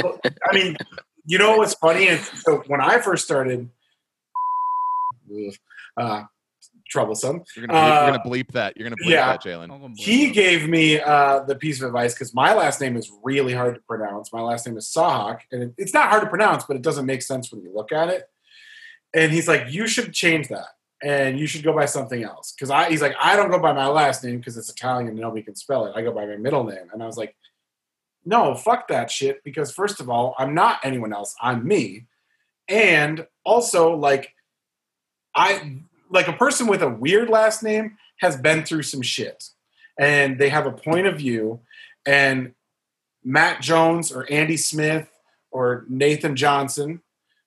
I 0.49 0.53
mean, 0.53 0.77
you 1.25 1.37
know 1.37 1.57
what's 1.57 1.73
funny? 1.75 2.07
And 2.07 2.19
so 2.21 2.63
when 2.67 2.81
I 2.81 2.99
first 2.99 3.25
started, 3.25 3.69
uh, 5.97 6.23
troublesome. 6.87 7.43
You're 7.55 7.67
gonna, 7.67 7.79
bleep, 7.79 7.83
Uh, 7.83 8.01
you're 8.01 8.17
gonna 8.17 8.29
bleep 8.29 8.51
that. 8.53 8.77
You're 8.77 8.89
gonna 8.89 9.01
bleep 9.03 9.09
yeah. 9.09 9.31
that, 9.31 9.43
Jalen. 9.43 9.71
I'll. 9.71 9.91
He 9.95 10.31
gave 10.31 10.67
me 10.67 10.99
uh, 10.99 11.41
the 11.41 11.55
piece 11.55 11.81
of 11.81 11.87
advice 11.87 12.13
because 12.13 12.33
my 12.33 12.53
last 12.53 12.81
name 12.81 12.97
is 12.97 13.11
really 13.23 13.53
hard 13.53 13.75
to 13.75 13.81
pronounce. 13.81 14.31
My 14.33 14.41
last 14.41 14.65
name 14.65 14.77
is 14.77 14.85
Sahak, 14.85 15.39
and 15.51 15.63
it, 15.63 15.73
it's 15.77 15.93
not 15.93 16.09
hard 16.09 16.23
to 16.23 16.29
pronounce, 16.29 16.63
but 16.65 16.75
it 16.75 16.81
doesn't 16.81 17.05
make 17.05 17.21
sense 17.21 17.51
when 17.51 17.61
you 17.61 17.73
look 17.73 17.91
at 17.91 18.09
it. 18.09 18.29
And 19.13 19.31
he's 19.31 19.47
like, 19.47 19.65
"You 19.69 19.87
should 19.87 20.13
change 20.13 20.47
that, 20.49 20.67
and 21.01 21.39
you 21.39 21.47
should 21.47 21.63
go 21.63 21.73
by 21.73 21.85
something 21.85 22.23
else." 22.23 22.51
Because 22.51 22.69
I, 22.69 22.89
he's 22.89 23.01
like, 23.01 23.15
"I 23.21 23.35
don't 23.35 23.51
go 23.51 23.59
by 23.59 23.73
my 23.73 23.87
last 23.87 24.23
name 24.23 24.37
because 24.37 24.57
it's 24.57 24.69
Italian 24.69 25.09
and 25.09 25.17
nobody 25.17 25.43
can 25.43 25.55
spell 25.55 25.85
it. 25.85 25.93
I 25.95 26.01
go 26.01 26.11
by 26.11 26.25
my 26.25 26.37
middle 26.37 26.63
name." 26.63 26.89
And 26.91 27.01
I 27.01 27.05
was 27.05 27.17
like, 27.17 27.35
"No, 28.25 28.55
fuck 28.55 28.87
that 28.89 29.09
shit." 29.11 29.43
Because 29.43 29.71
first 29.71 29.99
of 29.99 30.09
all, 30.09 30.35
I'm 30.37 30.53
not 30.53 30.79
anyone 30.83 31.13
else. 31.13 31.35
I'm 31.41 31.67
me, 31.67 32.07
and 32.67 33.25
also 33.45 33.95
like, 33.95 34.33
I 35.33 35.81
like 36.09 36.27
a 36.27 36.33
person 36.33 36.67
with 36.67 36.81
a 36.81 36.89
weird 36.89 37.29
last 37.29 37.63
name 37.63 37.97
has 38.17 38.37
been 38.37 38.63
through 38.63 38.83
some 38.83 39.01
shit 39.01 39.49
and 39.99 40.39
they 40.39 40.49
have 40.49 40.65
a 40.65 40.71
point 40.71 41.07
of 41.07 41.17
view 41.17 41.59
and 42.05 42.53
matt 43.23 43.61
jones 43.61 44.11
or 44.11 44.29
andy 44.31 44.57
smith 44.57 45.09
or 45.51 45.85
nathan 45.89 46.35
johnson 46.35 47.01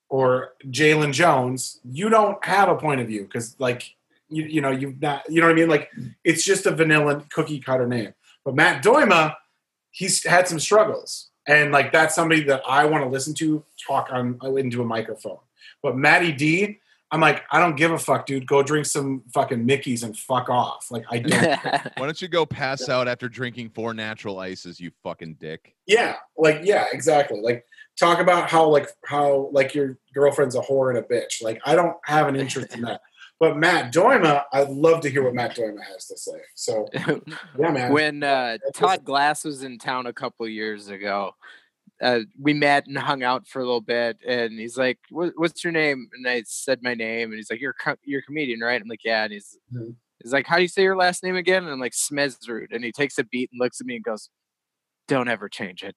or 0.08 0.52
jalen 0.66 1.12
jones 1.12 1.80
you 1.84 2.08
don't 2.08 2.44
have 2.44 2.68
a 2.68 2.76
point 2.76 3.00
of 3.00 3.06
view 3.06 3.22
because 3.22 3.58
like 3.58 3.94
you, 4.30 4.44
you 4.44 4.60
know 4.60 4.70
you've 4.70 5.00
not 5.00 5.22
you 5.28 5.40
know 5.40 5.48
what 5.48 5.52
i 5.52 5.56
mean? 5.56 5.68
Like 5.68 5.90
it's 6.24 6.44
just 6.44 6.66
a 6.66 6.70
vanilla 6.70 7.24
cookie 7.30 7.60
cutter 7.60 7.86
name. 7.86 8.14
But 8.44 8.54
matt 8.54 8.82
doima 8.82 9.34
he's 9.90 10.24
had 10.24 10.48
some 10.48 10.60
struggles 10.60 11.30
and 11.46 11.72
like 11.72 11.92
that's 11.92 12.14
somebody 12.14 12.44
that 12.44 12.62
i 12.66 12.84
want 12.84 13.02
to 13.02 13.10
listen 13.10 13.34
to 13.34 13.64
talk 13.86 14.08
on 14.12 14.38
into 14.56 14.80
a 14.80 14.84
microphone. 14.84 15.38
But 15.82 15.96
matty 15.96 16.32
d 16.32 16.78
I'm 17.12 17.20
like, 17.20 17.42
I 17.50 17.58
don't 17.58 17.76
give 17.76 17.90
a 17.90 17.98
fuck, 17.98 18.26
dude. 18.26 18.46
Go 18.46 18.62
drink 18.62 18.86
some 18.86 19.22
fucking 19.34 19.66
Mickey's 19.66 20.04
and 20.04 20.16
fuck 20.16 20.48
off. 20.48 20.86
Like, 20.90 21.04
I 21.10 21.18
don't. 21.18 21.58
Why 21.96 22.06
don't 22.06 22.22
you 22.22 22.28
go 22.28 22.46
pass 22.46 22.88
out 22.88 23.08
after 23.08 23.28
drinking 23.28 23.70
four 23.70 23.94
natural 23.94 24.38
ices, 24.38 24.78
you 24.78 24.92
fucking 25.02 25.36
dick? 25.40 25.74
yeah, 25.86 26.16
like, 26.38 26.60
yeah, 26.62 26.86
exactly. 26.92 27.40
Like, 27.40 27.64
talk 27.98 28.20
about 28.20 28.48
how, 28.48 28.68
like, 28.68 28.88
how, 29.04 29.50
like, 29.52 29.74
your 29.74 29.98
girlfriend's 30.14 30.54
a 30.54 30.60
whore 30.60 30.90
and 30.90 30.98
a 30.98 31.02
bitch. 31.02 31.42
Like, 31.42 31.60
I 31.64 31.74
don't 31.74 31.96
have 32.04 32.28
an 32.28 32.36
interest 32.36 32.74
in 32.74 32.82
that. 32.82 33.00
But 33.40 33.56
Matt 33.56 33.92
Doima, 33.92 34.44
I'd 34.52 34.68
love 34.68 35.00
to 35.00 35.10
hear 35.10 35.24
what 35.24 35.34
Matt 35.34 35.56
Doima 35.56 35.82
has 35.82 36.06
to 36.06 36.16
say. 36.18 36.38
So, 36.54 36.86
yeah, 37.58 37.70
man. 37.70 37.92
when 37.92 38.22
uh, 38.22 38.58
Todd 38.74 39.02
Glass 39.02 39.44
was 39.44 39.62
in 39.62 39.78
town 39.78 40.06
a 40.06 40.12
couple 40.12 40.46
years 40.46 40.88
ago, 40.88 41.34
uh, 42.00 42.20
we 42.38 42.54
met 42.54 42.86
and 42.86 42.96
hung 42.98 43.22
out 43.22 43.46
for 43.46 43.60
a 43.60 43.64
little 43.64 43.80
bit, 43.80 44.18
and 44.26 44.58
he's 44.58 44.76
like, 44.78 44.98
what, 45.10 45.32
"What's 45.36 45.62
your 45.62 45.72
name?" 45.72 46.08
And 46.14 46.26
I 46.28 46.42
said 46.46 46.82
my 46.82 46.94
name, 46.94 47.30
and 47.30 47.36
he's 47.36 47.50
like, 47.50 47.60
"You're 47.60 47.72
a 47.78 47.82
co- 47.82 47.96
you're 48.04 48.20
a 48.20 48.22
comedian, 48.22 48.60
right?" 48.60 48.80
I'm 48.80 48.88
like, 48.88 49.04
"Yeah." 49.04 49.24
And 49.24 49.32
he's 49.32 49.58
Mhm. 49.74 49.94
he's 50.22 50.32
like, 50.32 50.46
"How 50.46 50.56
do 50.56 50.62
you 50.62 50.68
say 50.68 50.82
your 50.82 50.96
last 50.96 51.22
name 51.22 51.36
again?" 51.36 51.62
And 51.64 51.72
I'm 51.72 51.80
like, 51.80 51.92
"Smezrud." 51.92 52.68
And 52.72 52.84
he 52.84 52.92
takes 52.92 53.18
a 53.18 53.24
beat 53.24 53.50
and 53.52 53.60
looks 53.60 53.80
at 53.80 53.86
me 53.86 53.96
and 53.96 54.04
goes, 54.04 54.30
"Don't 55.08 55.28
ever 55.28 55.48
change 55.48 55.82
it." 55.84 55.94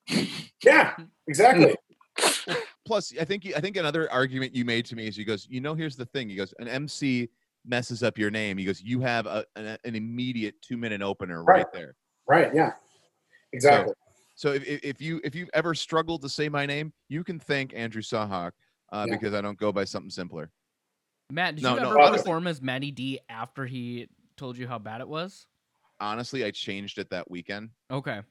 yeah, 0.63 0.95
exactly. 1.27 1.75
Plus, 2.85 3.13
I 3.19 3.23
think 3.23 3.49
I 3.55 3.61
think 3.61 3.77
another 3.77 4.11
argument 4.11 4.53
you 4.53 4.65
made 4.65 4.85
to 4.87 4.95
me 4.95 5.07
is 5.07 5.15
he 5.15 5.23
goes, 5.23 5.47
you 5.49 5.61
know, 5.61 5.73
here's 5.73 5.95
the 5.95 6.05
thing. 6.05 6.29
He 6.29 6.35
goes, 6.35 6.53
an 6.59 6.67
MC 6.67 7.29
messes 7.65 8.03
up 8.03 8.17
your 8.17 8.29
name. 8.29 8.57
He 8.57 8.65
goes, 8.65 8.81
you 8.81 8.99
have 8.99 9.25
a, 9.25 9.45
an, 9.55 9.77
an 9.85 9.95
immediate 9.95 10.55
two 10.61 10.75
minute 10.75 11.01
opener 11.01 11.43
right, 11.45 11.59
Right. 11.59 11.65
there. 11.73 11.95
Right. 12.27 12.53
Yeah. 12.53 12.73
Exactly. 13.53 13.93
So 13.93 14.12
if, 14.43 14.63
if 14.67 14.79
if 14.83 15.01
you 15.01 15.21
if 15.23 15.35
you've 15.35 15.49
ever 15.53 15.73
struggled 15.75 16.21
to 16.23 16.29
say 16.29 16.49
my 16.49 16.65
name, 16.65 16.93
you 17.09 17.23
can 17.23 17.39
thank 17.39 17.73
Andrew 17.73 18.01
Sahak 18.01 18.51
uh, 18.91 19.05
Yeah. 19.07 19.15
because 19.15 19.33
I 19.33 19.41
don't 19.41 19.57
go 19.57 19.71
by 19.71 19.83
something 19.85 20.09
simpler. 20.09 20.51
Matt, 21.31 21.55
did 21.55 21.63
No, 21.63 21.75
you 21.75 21.81
no, 21.81 21.89
ever 21.89 21.99
honestly- 21.99 22.17
perform 22.23 22.47
as 22.47 22.61
Matty 22.61 22.91
D 22.91 23.19
after 23.29 23.65
he 23.65 24.07
told 24.37 24.57
you 24.57 24.67
how 24.67 24.79
bad 24.79 25.01
it 25.01 25.07
was? 25.07 25.47
Honestly, 25.99 26.43
I 26.43 26.51
changed 26.51 26.97
it 26.97 27.09
that 27.11 27.29
weekend. 27.29 27.69
Okay. 27.91 28.21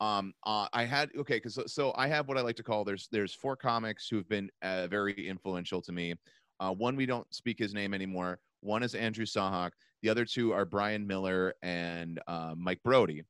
um 0.00 0.32
uh, 0.46 0.68
i 0.72 0.84
had 0.84 1.10
okay 1.18 1.36
because 1.38 1.54
so, 1.54 1.64
so 1.66 1.92
i 1.96 2.06
have 2.06 2.28
what 2.28 2.38
i 2.38 2.40
like 2.40 2.54
to 2.54 2.62
call 2.62 2.84
there's 2.84 3.08
there's 3.10 3.34
four 3.34 3.56
comics 3.56 4.08
who 4.08 4.16
have 4.16 4.28
been 4.28 4.48
uh, 4.62 4.86
very 4.86 5.12
influential 5.28 5.82
to 5.82 5.90
me 5.90 6.14
uh, 6.60 6.72
one 6.72 6.94
we 6.94 7.04
don't 7.04 7.26
speak 7.34 7.58
his 7.58 7.74
name 7.74 7.92
anymore 7.92 8.38
one 8.60 8.84
is 8.84 8.94
andrew 8.94 9.24
sahak 9.26 9.72
the 10.02 10.08
other 10.08 10.24
two 10.24 10.52
are 10.52 10.64
brian 10.64 11.04
miller 11.04 11.52
and 11.62 12.20
uh, 12.28 12.54
mike 12.56 12.80
brody 12.84 13.24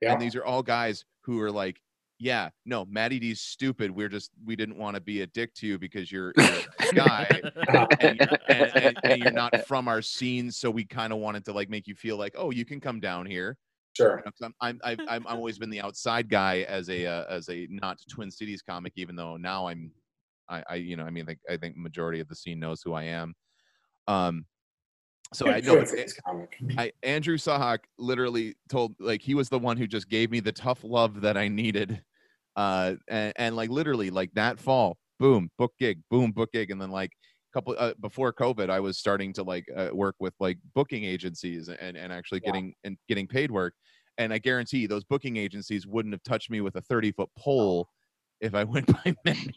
yeah. 0.00 0.12
and 0.12 0.20
these 0.20 0.34
are 0.34 0.44
all 0.44 0.62
guys 0.62 1.04
who 1.22 1.40
are 1.40 1.50
like 1.50 1.80
yeah 2.20 2.50
no 2.64 2.84
matty 2.86 3.18
d's 3.18 3.40
stupid 3.40 3.90
we're 3.90 4.08
just 4.08 4.30
we 4.44 4.56
didn't 4.56 4.76
want 4.76 4.94
to 4.94 5.00
be 5.00 5.20
a 5.22 5.26
dick 5.28 5.54
to 5.54 5.66
you 5.66 5.78
because 5.78 6.10
you're, 6.10 6.32
you're 6.36 6.90
a 6.90 6.92
guy 6.94 7.28
and, 8.00 8.18
you're- 8.18 8.38
and, 8.48 8.76
and, 8.76 8.98
and 9.04 9.22
you're 9.22 9.30
not 9.32 9.66
from 9.66 9.86
our 9.86 10.02
scene 10.02 10.50
so 10.50 10.68
we 10.70 10.84
kind 10.84 11.12
of 11.12 11.20
wanted 11.20 11.44
to 11.44 11.52
like 11.52 11.70
make 11.70 11.86
you 11.86 11.94
feel 11.94 12.16
like 12.16 12.34
oh 12.36 12.50
you 12.50 12.64
can 12.64 12.80
come 12.80 12.98
down 12.98 13.24
here 13.24 13.56
sure. 13.96 14.10
you 14.10 14.16
know, 14.16 14.22
'cause 14.24 14.42
I'm, 14.42 14.54
I'm, 14.60 14.80
I've, 14.84 15.06
I'm, 15.08 15.26
always 15.26 15.58
been 15.58 15.70
the 15.70 15.80
outside 15.80 16.28
guy 16.28 16.62
as 16.62 16.88
a, 16.88 17.06
uh, 17.06 17.24
as 17.28 17.48
a 17.48 17.66
not 17.70 17.98
Twin 18.08 18.30
Cities 18.30 18.62
comic, 18.62 18.92
even 18.96 19.16
though 19.16 19.36
now 19.36 19.66
I'm, 19.66 19.90
I, 20.48 20.62
I 20.70 20.74
you 20.76 20.96
know, 20.96 21.04
I 21.04 21.10
mean, 21.10 21.26
like, 21.26 21.40
I 21.50 21.56
think 21.56 21.76
majority 21.76 22.20
of 22.20 22.28
the 22.28 22.36
scene 22.36 22.58
knows 22.60 22.80
who 22.82 22.94
I 22.94 23.04
am. 23.04 23.34
Um, 24.06 24.44
so 25.32 25.50
I 25.50 25.60
know 25.60 25.74
Twin 25.76 25.86
Cities 25.86 26.20
comic. 26.26 26.56
I, 26.76 26.92
Andrew 27.02 27.36
Sahak 27.36 27.80
literally 27.98 28.56
told, 28.68 28.94
like, 28.98 29.22
he 29.22 29.34
was 29.34 29.48
the 29.48 29.58
one 29.58 29.76
who 29.76 29.86
just 29.86 30.08
gave 30.08 30.30
me 30.30 30.40
the 30.40 30.52
tough 30.52 30.82
love 30.82 31.20
that 31.20 31.36
I 31.36 31.48
needed. 31.48 32.02
Uh, 32.56 32.94
and, 33.08 33.32
and 33.36 33.56
like, 33.56 33.70
literally, 33.70 34.10
like 34.10 34.32
that 34.34 34.58
fall, 34.58 34.96
boom, 35.18 35.50
book 35.58 35.72
gig, 35.78 36.00
boom, 36.10 36.32
book 36.32 36.52
gig. 36.52 36.70
And 36.70 36.80
then, 36.80 36.90
like, 36.90 37.12
couple 37.54 37.74
uh, 37.78 37.94
before 38.00 38.32
COVID, 38.32 38.70
I 38.70 38.80
was 38.80 38.98
starting 38.98 39.32
to 39.34 39.42
like 39.42 39.66
uh, 39.74 39.88
work 39.92 40.16
with 40.18 40.34
like 40.38 40.58
booking 40.74 41.04
agencies 41.04 41.68
and 41.68 41.96
and 41.96 42.12
actually 42.12 42.40
Yeah. 42.44 42.52
getting 42.52 42.74
and 42.84 42.98
getting 43.08 43.26
paid 43.26 43.50
work. 43.50 43.74
And 44.18 44.32
I 44.32 44.38
guarantee 44.38 44.86
those 44.86 45.04
booking 45.04 45.36
agencies 45.36 45.86
wouldn't 45.86 46.12
have 46.12 46.22
touched 46.22 46.50
me 46.50 46.60
with 46.60 46.76
a 46.76 46.82
thirty 46.82 47.10
foot 47.10 47.30
pole 47.38 47.88
if 48.40 48.54
I 48.54 48.64
went 48.64 48.86
by 48.86 49.16
many. 49.24 49.54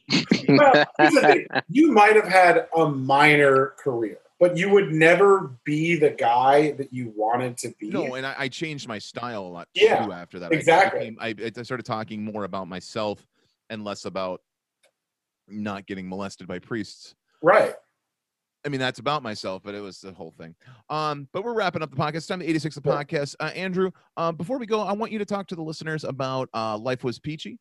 Well, 0.48 0.86
here's 1.00 1.14
the 1.14 1.22
thing. 1.22 1.48
you 1.70 1.92
might 1.92 2.16
have 2.16 2.28
had 2.28 2.68
a 2.76 2.88
minor 2.88 3.74
career, 3.78 4.20
but 4.42 4.58
you 4.58 4.70
would 4.72 4.92
never 4.92 5.56
be 5.64 5.96
the 5.96 6.10
guy 6.10 6.72
that 6.72 6.92
you 6.92 7.14
wanted 7.16 7.56
to 7.60 7.74
be. 7.80 7.90
No, 7.90 8.16
and 8.16 8.26
I, 8.26 8.36
I 8.38 8.48
changed 8.50 8.88
my 8.88 8.98
style 8.98 9.44
a 9.44 9.48
lot 9.48 9.68
Yeah, 9.76 10.04
too 10.04 10.12
after 10.12 10.40
that. 10.40 10.52
I- 10.52 10.56
exactly. 10.56 11.16
I, 11.22 11.34
became- 11.34 11.54
I, 11.56 11.60
I 11.60 11.64
started 11.64 11.86
talking 11.86 12.26
more 12.26 12.44
about 12.44 12.68
myself 12.68 13.26
and 13.70 13.86
less 13.86 14.04
about 14.06 14.42
not 15.48 15.86
getting 15.86 16.10
molested 16.10 16.48
by 16.48 16.60
priests. 16.60 17.16
right. 17.42 17.76
I 18.64 18.70
mean, 18.70 18.80
that's 18.80 19.00
about 19.00 19.24
myself, 19.24 19.64
but 19.64 19.74
it 19.74 19.80
was 19.80 20.02
the 20.02 20.12
whole 20.12 20.30
thing. 20.38 20.54
Um, 20.88 21.28
but 21.34 21.44
we're 21.44 21.56
wrapping 21.56 21.82
up 21.82 21.90
the 21.90 21.98
podcast. 21.98 22.16
It's 22.18 22.28
time 22.28 22.42
to 22.42 22.46
86 22.48 22.76
the 22.76 22.82
podcast. 22.82 23.36
Uh, 23.40 23.46
Andrew, 23.56 23.90
uh, 24.18 24.32
before 24.32 24.60
we 24.60 24.68
go, 24.68 24.82
I 24.82 24.94
want 24.94 25.12
you 25.12 25.18
to 25.18 25.26
talk 25.26 25.48
to 25.48 25.56
the 25.56 25.64
listeners 25.64 26.04
about 26.04 26.48
uh, 26.54 26.78
Life 26.78 27.04
Was 27.04 27.18
Peachy. 27.18 27.58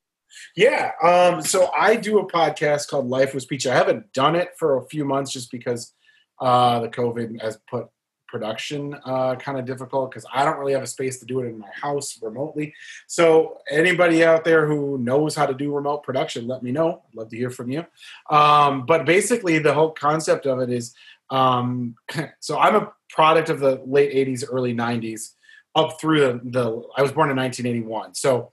Yeah. 0.57 0.91
Um, 1.03 1.41
so 1.41 1.71
I 1.73 1.97
do 1.97 2.19
a 2.19 2.31
podcast 2.31 2.89
called 2.89 3.07
Life 3.07 3.33
Was 3.33 3.47
Peachy. 3.47 3.71
I 3.71 3.75
haven't 3.77 4.13
done 4.13 4.37
it 4.37 4.51
for 4.59 4.77
a 4.77 4.87
few 4.89 5.07
months 5.07 5.33
just 5.33 5.51
because 5.51 5.95
uh, 6.41 6.81
the 6.81 6.89
COVID 6.89 7.41
has 7.41 7.59
put 7.69 7.89
production 8.31 8.97
uh, 9.05 9.35
kind 9.37 9.59
of 9.59 9.65
difficult 9.65 10.11
because 10.11 10.25
I 10.33 10.45
don't 10.45 10.59
really 10.59 10.73
have 10.73 10.83
a 10.83 10.87
space 10.87 11.19
to 11.19 11.27
do 11.27 11.41
it 11.41 11.47
in 11.47 11.59
my 11.59 11.69
house 11.73 12.19
remotely. 12.23 12.73
So 13.09 13.59
anybody 13.69 14.25
out 14.25 14.45
there 14.45 14.67
who 14.67 14.99
knows 14.99 15.35
how 15.35 15.47
to 15.47 15.55
do 15.55 15.75
remote 15.75 16.05
production, 16.05 16.47
let 16.47 16.63
me 16.63 16.71
know. 16.71 17.03
I'd 17.09 17.17
love 17.17 17.29
to 17.31 17.37
hear 17.37 17.51
from 17.51 17.71
you. 17.71 17.85
Um, 18.31 18.87
but 18.87 19.05
basically, 19.05 19.59
the 19.59 19.75
whole 19.75 19.91
concept 19.91 20.47
of 20.47 20.61
it 20.61 20.71
is 20.71 20.95
um, 21.31 21.97
so 22.41 22.59
I'm 22.59 22.77
a 22.77 22.93
product 23.09 23.51
of 23.51 23.61
the 23.61 23.83
late 23.85 24.13
80s, 24.13 24.45
early 24.51 24.75
90s, 24.75 25.35
up 25.75 26.01
through 26.01 26.21
the, 26.21 26.41
the 26.45 26.83
I 26.97 27.03
was 27.03 27.13
born 27.13 27.31
in 27.31 27.37
1981. 27.37 28.15
So 28.15 28.53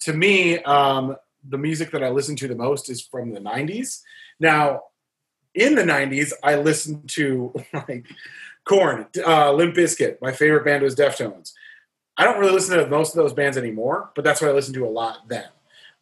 to 0.00 0.12
me, 0.12 0.58
um, 0.62 1.16
the 1.48 1.58
music 1.58 1.90
that 1.92 2.02
I 2.02 2.10
listen 2.10 2.36
to 2.36 2.48
the 2.48 2.54
most 2.54 2.90
is 2.90 3.02
from 3.02 3.32
the 3.32 3.40
90s. 3.40 4.00
Now, 4.40 4.82
in 5.58 5.74
the 5.74 5.82
90s, 5.82 6.32
I 6.42 6.56
listened 6.56 7.08
to 7.10 7.52
like 7.72 8.06
Korn, 8.64 9.06
uh, 9.26 9.52
Limp 9.52 9.74
Bizkit. 9.74 10.20
My 10.20 10.32
favorite 10.32 10.64
band 10.64 10.82
was 10.82 10.94
Deftones. 10.94 11.52
I 12.16 12.24
don't 12.24 12.38
really 12.38 12.52
listen 12.52 12.78
to 12.78 12.86
most 12.88 13.10
of 13.10 13.16
those 13.16 13.32
bands 13.32 13.56
anymore, 13.56 14.10
but 14.14 14.24
that's 14.24 14.40
what 14.40 14.50
I 14.50 14.52
listened 14.52 14.74
to 14.74 14.86
a 14.86 14.90
lot 14.90 15.28
then. 15.28 15.46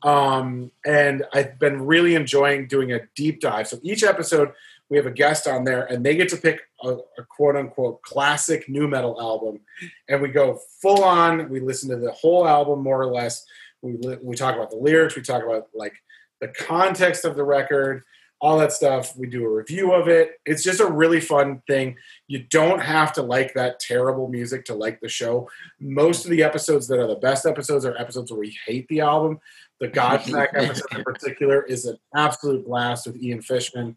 Um, 0.03 0.71
and 0.85 1.25
I've 1.33 1.59
been 1.59 1.85
really 1.85 2.15
enjoying 2.15 2.69
doing 2.69 2.93
a 2.93 3.01
deep 3.15 3.41
dive. 3.41 3.69
So 3.69 3.79
each 3.83 4.03
episode, 4.03 4.53
we 4.89 4.97
have 4.97 5.07
a 5.07 5.11
guest 5.11 5.47
on 5.47 5.65
there, 5.65 5.85
and 5.85 6.05
they 6.05 6.17
get 6.17 6.29
to 6.31 6.37
pick 6.37 6.61
a, 6.83 6.97
a 7.19 7.25
quote 7.29 7.57
unquote 7.57 8.03
classic 8.03 8.69
nu 8.69 8.87
metal 8.87 9.21
album, 9.21 9.61
and 10.09 10.23
we 10.23 10.29
go 10.29 10.61
full 10.81 11.03
on. 11.03 11.49
We 11.49 11.61
listen 11.61 11.91
to 11.91 11.97
the 11.97 12.13
whole 12.13 12.47
album 12.47 12.83
more 12.83 13.01
or 13.01 13.13
less. 13.13 13.45
We 13.83 13.97
we 14.23 14.37
talk 14.37 14.55
about 14.55 14.71
the 14.71 14.77
lyrics. 14.77 15.17
We 15.17 15.23
talk 15.23 15.43
about 15.43 15.69
like 15.75 15.95
the 16.41 16.49
context 16.49 17.25
of 17.25 17.37
the 17.37 17.45
record, 17.45 18.05
all 18.41 18.59
that 18.59 18.73
stuff. 18.73 19.17
We 19.17 19.27
do 19.27 19.45
a 19.45 19.51
review 19.51 19.93
of 19.93 20.09
it. 20.09 20.33
It's 20.45 20.63
just 20.63 20.81
a 20.81 20.87
really 20.87 21.21
fun 21.21 21.63
thing. 21.67 21.97
You 22.29 22.41
don't 22.51 22.81
have 22.81 23.13
to 23.15 23.23
like 23.23 23.55
that 23.55 23.81
terrible 23.81 24.29
music 24.29 24.65
to 24.67 24.75
like 24.75 25.01
the 25.01 25.09
show. 25.09 25.49
Most 25.81 26.25
of 26.25 26.31
the 26.31 26.43
episodes 26.43 26.87
that 26.89 26.99
are 26.99 27.07
the 27.07 27.17
best 27.17 27.47
episodes 27.47 27.85
are 27.85 27.97
episodes 27.97 28.31
where 28.31 28.41
we 28.41 28.57
hate 28.67 28.87
the 28.89 29.01
album. 29.01 29.41
The 29.81 29.89
Godsmack 29.89 30.49
episode 30.55 30.87
in 30.95 31.05
particular 31.05 31.63
is 31.63 31.87
an 31.87 31.99
absolute 32.15 32.67
blast 32.67 33.07
with 33.07 33.17
Ian 33.23 33.43
Fishman. 33.43 33.97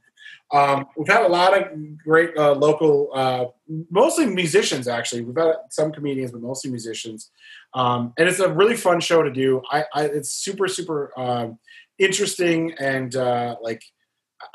Um, 0.52 0.88
we've 0.98 1.08
had 1.08 1.24
a 1.24 1.28
lot 1.28 1.56
of 1.56 1.98
great 1.98 2.36
uh, 2.36 2.54
local, 2.54 3.10
uh, 3.14 3.46
mostly 3.92 4.26
musicians 4.26 4.88
actually. 4.88 5.22
We've 5.22 5.36
had 5.36 5.56
some 5.70 5.92
comedians, 5.92 6.32
but 6.32 6.42
mostly 6.42 6.72
musicians. 6.72 7.32
Um, 7.74 8.14
and 8.18 8.28
it's 8.28 8.40
a 8.40 8.52
really 8.52 8.76
fun 8.76 9.00
show 9.00 9.22
to 9.22 9.32
do. 9.32 9.62
I, 9.70 9.86
I 9.94 10.06
it's 10.06 10.32
super, 10.32 10.68
super 10.68 11.12
um, 11.20 11.60
interesting 12.00 12.74
and 12.80 13.16
uh, 13.16 13.58
like 13.62 13.84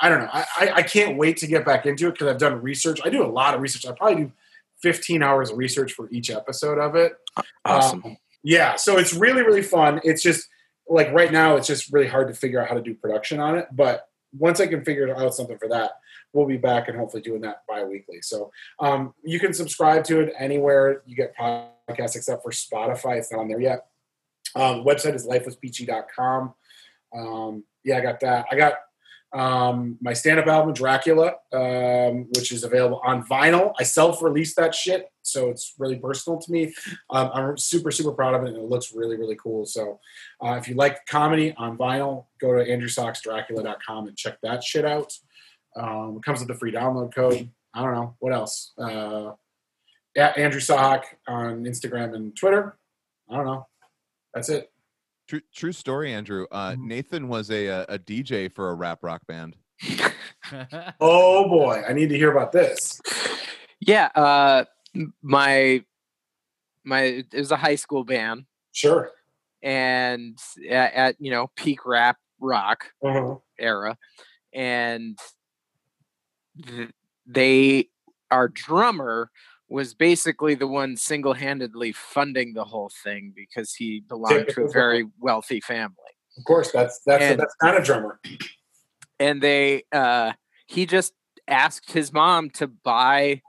I 0.01 0.09
don't 0.09 0.21
know. 0.21 0.31
I, 0.33 0.73
I, 0.77 0.83
can't 0.83 1.19
wait 1.19 1.37
to 1.39 1.47
get 1.47 1.65
back 1.65 1.85
into 1.85 2.09
it 2.09 2.13
because 2.13 2.29
I've 2.29 2.39
done 2.39 2.63
research. 2.63 3.01
I 3.05 3.11
do 3.11 3.23
a 3.23 3.29
lot 3.29 3.55
of 3.55 3.61
research. 3.61 3.87
I 3.87 3.93
probably 3.93 4.25
do 4.25 4.33
15 4.83 5.23
hours 5.23 5.51
of 5.51 5.59
research 5.59 5.93
for 5.93 6.09
each 6.11 6.31
episode 6.31 6.79
of 6.79 6.95
it. 6.95 7.13
Awesome. 7.65 8.03
Um, 8.05 8.17
yeah, 8.43 8.77
so 8.77 8.99
it's 8.99 9.15
really 9.15 9.43
really 9.43 9.63
fun. 9.63 10.01
It's 10.05 10.23
just 10.23 10.49
like 10.89 11.11
right 11.13 11.33
now, 11.33 11.57
it's 11.57 11.67
just 11.67 11.93
really 11.93 12.09
hard 12.09 12.29
to 12.29 12.35
figure 12.35 12.61
out 12.61 12.69
how 12.69 12.75
to 12.75 12.83
do 12.83 12.95
production 12.95 13.41
on 13.41 13.57
it. 13.57 13.69
But 13.73 14.09
once 14.37 14.61
I 14.61 14.67
can 14.67 14.85
figure 14.85 15.15
out 15.17 15.35
something 15.35 15.59
for 15.59 15.69
that, 15.69 15.93
we'll 16.33 16.47
be 16.47 16.57
back 16.57 16.89
and 16.89 16.99
hopefully 16.99 17.23
doing 17.23 17.41
that 17.43 17.63
bi-weekly. 17.69 18.21
So 18.21 18.51
um, 18.81 19.15
you 19.23 19.39
can 19.41 19.55
subscribe 19.55 20.05
to 20.05 20.21
it 20.21 20.35
anywhere 20.39 21.03
you 21.07 21.17
get 21.17 21.35
podcasts 21.37 22.17
except 22.17 22.43
for 22.43 22.51
Spotify. 22.51 23.17
It's 23.17 23.33
not 23.33 23.41
on 23.41 23.49
there 23.49 23.61
yet. 23.61 23.87
Um, 24.55 24.85
website 24.85 25.15
is 25.15 25.27
lifewaspeachy.com. 25.27 26.55
Um, 27.17 27.65
yeah, 27.85 27.99
I 27.99 28.01
got 28.01 28.21
that. 28.21 28.47
I 28.51 28.57
got 28.57 28.75
um, 29.35 29.99
my 30.01 30.13
stand-up 30.13 30.47
album 30.47 30.73
Dracula, 30.73 31.35
um, 31.53 32.27
which 32.37 32.53
is 32.53 32.63
available 32.63 33.01
on 33.05 33.25
vinyl. 33.25 33.73
I 33.79 33.83
self-released 33.83 34.57
that 34.57 34.75
shit, 34.75 35.09
so 35.23 35.51
it's 35.51 35.75
really 35.79 35.97
personal 35.97 36.39
to 36.39 36.53
me. 36.53 36.73
Um, 37.11 37.31
I'm 37.35 37.59
super 37.59 37.91
super 37.91 38.13
proud 38.13 38.35
of 38.35 38.45
it, 38.45 38.49
and 38.49 38.57
it 38.57 38.65
looks 38.65 38.95
really 38.95 39.17
really 39.17 39.37
cool. 39.37 39.67
So 39.67 39.99
uh, 40.43 40.53
if 40.53 40.69
you 40.69 40.75
like 40.75 41.05
comedy 41.07 41.53
on 41.57 41.77
vinyl, 41.77 42.27
go 42.41 42.57
to 42.57 42.65
andrewsocksdracula.com 42.65 44.07
and 44.07 44.17
check 44.17 44.39
that 44.43 44.63
shit 44.63 44.85
out. 44.85 45.13
Um, 45.77 46.19
it 46.19 46.23
comes 46.23 46.41
with 46.41 46.51
a 46.51 46.55
free 46.55 46.73
download 46.73 47.15
code. 47.15 47.51
I 47.75 47.83
don't 47.83 47.95
know 47.95 48.15
what 48.21 48.33
else. 48.33 48.73
Uh, 48.79 49.33
at 50.17 50.39
Andrew 50.39 50.61
Sock 50.61 51.07
on 51.27 51.65
Instagram 51.65 52.15
and 52.15 52.37
Twitter. 52.37 52.79
I 53.29 53.37
don't 53.37 53.47
know. 53.47 53.67
That's 54.33 54.49
it. 54.49 54.71
True, 55.27 55.41
true 55.55 55.73
story, 55.73 56.13
Andrew. 56.13 56.47
Uh, 56.53 56.73
Mhm. 56.73 56.79
Nathan 56.87 57.29
was 57.29 57.51
a, 57.51 57.67
a 57.67 57.85
a 57.91 57.99
DJ 57.99 58.49
for 58.49 58.71
a 58.71 58.75
rap 58.75 59.01
rock 59.03 59.27
band. 59.27 59.57
Oh 61.01 61.49
boy, 61.49 61.83
I 61.89 61.95
need 61.95 62.11
to 62.11 62.17
hear 62.17 62.31
about 62.31 62.53
this. 62.53 63.01
Yeah, 63.81 64.11
uh, 64.15 64.65
my 65.23 65.83
my 66.85 67.01
it 67.01 67.35
was 67.35 67.51
a 67.51 67.57
high 67.57 67.75
school 67.77 68.05
band, 68.05 68.45
Sure. 68.73 69.11
and 69.63 70.39
at, 70.69 70.93
at 70.93 71.17
you 71.19 71.31
know 71.31 71.51
peak 71.57 71.87
rap 71.87 72.19
rock 72.39 72.93
Uh-huh. 73.03 73.37
era, 73.59 73.97
and 74.53 75.19
th- 76.67 76.91
they 77.27 77.89
our 78.31 78.49
drummer 78.49 79.31
was 79.75 79.93
basically 79.93 80.55
the 80.55 80.69
one 80.69 80.97
single-handedly 80.97 81.91
funding 81.93 82.55
the 82.55 82.65
whole 82.65 82.91
thing 83.03 83.33
because 83.35 83.75
he 83.75 84.01
belonged 84.09 84.47
to 84.51 84.63
a 84.63 84.71
very 84.71 85.05
wealthy 85.19 85.61
family. 85.61 85.97
Of 86.39 86.45
course, 86.45 86.71
that's 86.71 87.01
that's 87.05 87.25
And- 87.25 87.39
best 87.39 87.57
kind 87.61 87.77
of 87.77 87.85
drummer. 87.85 88.21
and 89.19 89.43
they 89.43 89.83
uh 89.93 90.33
he 90.69 90.87
just 90.87 91.13
asked 91.49 91.91
his 91.93 92.13
mom 92.13 92.51
to 92.51 92.67
buy 92.69 93.43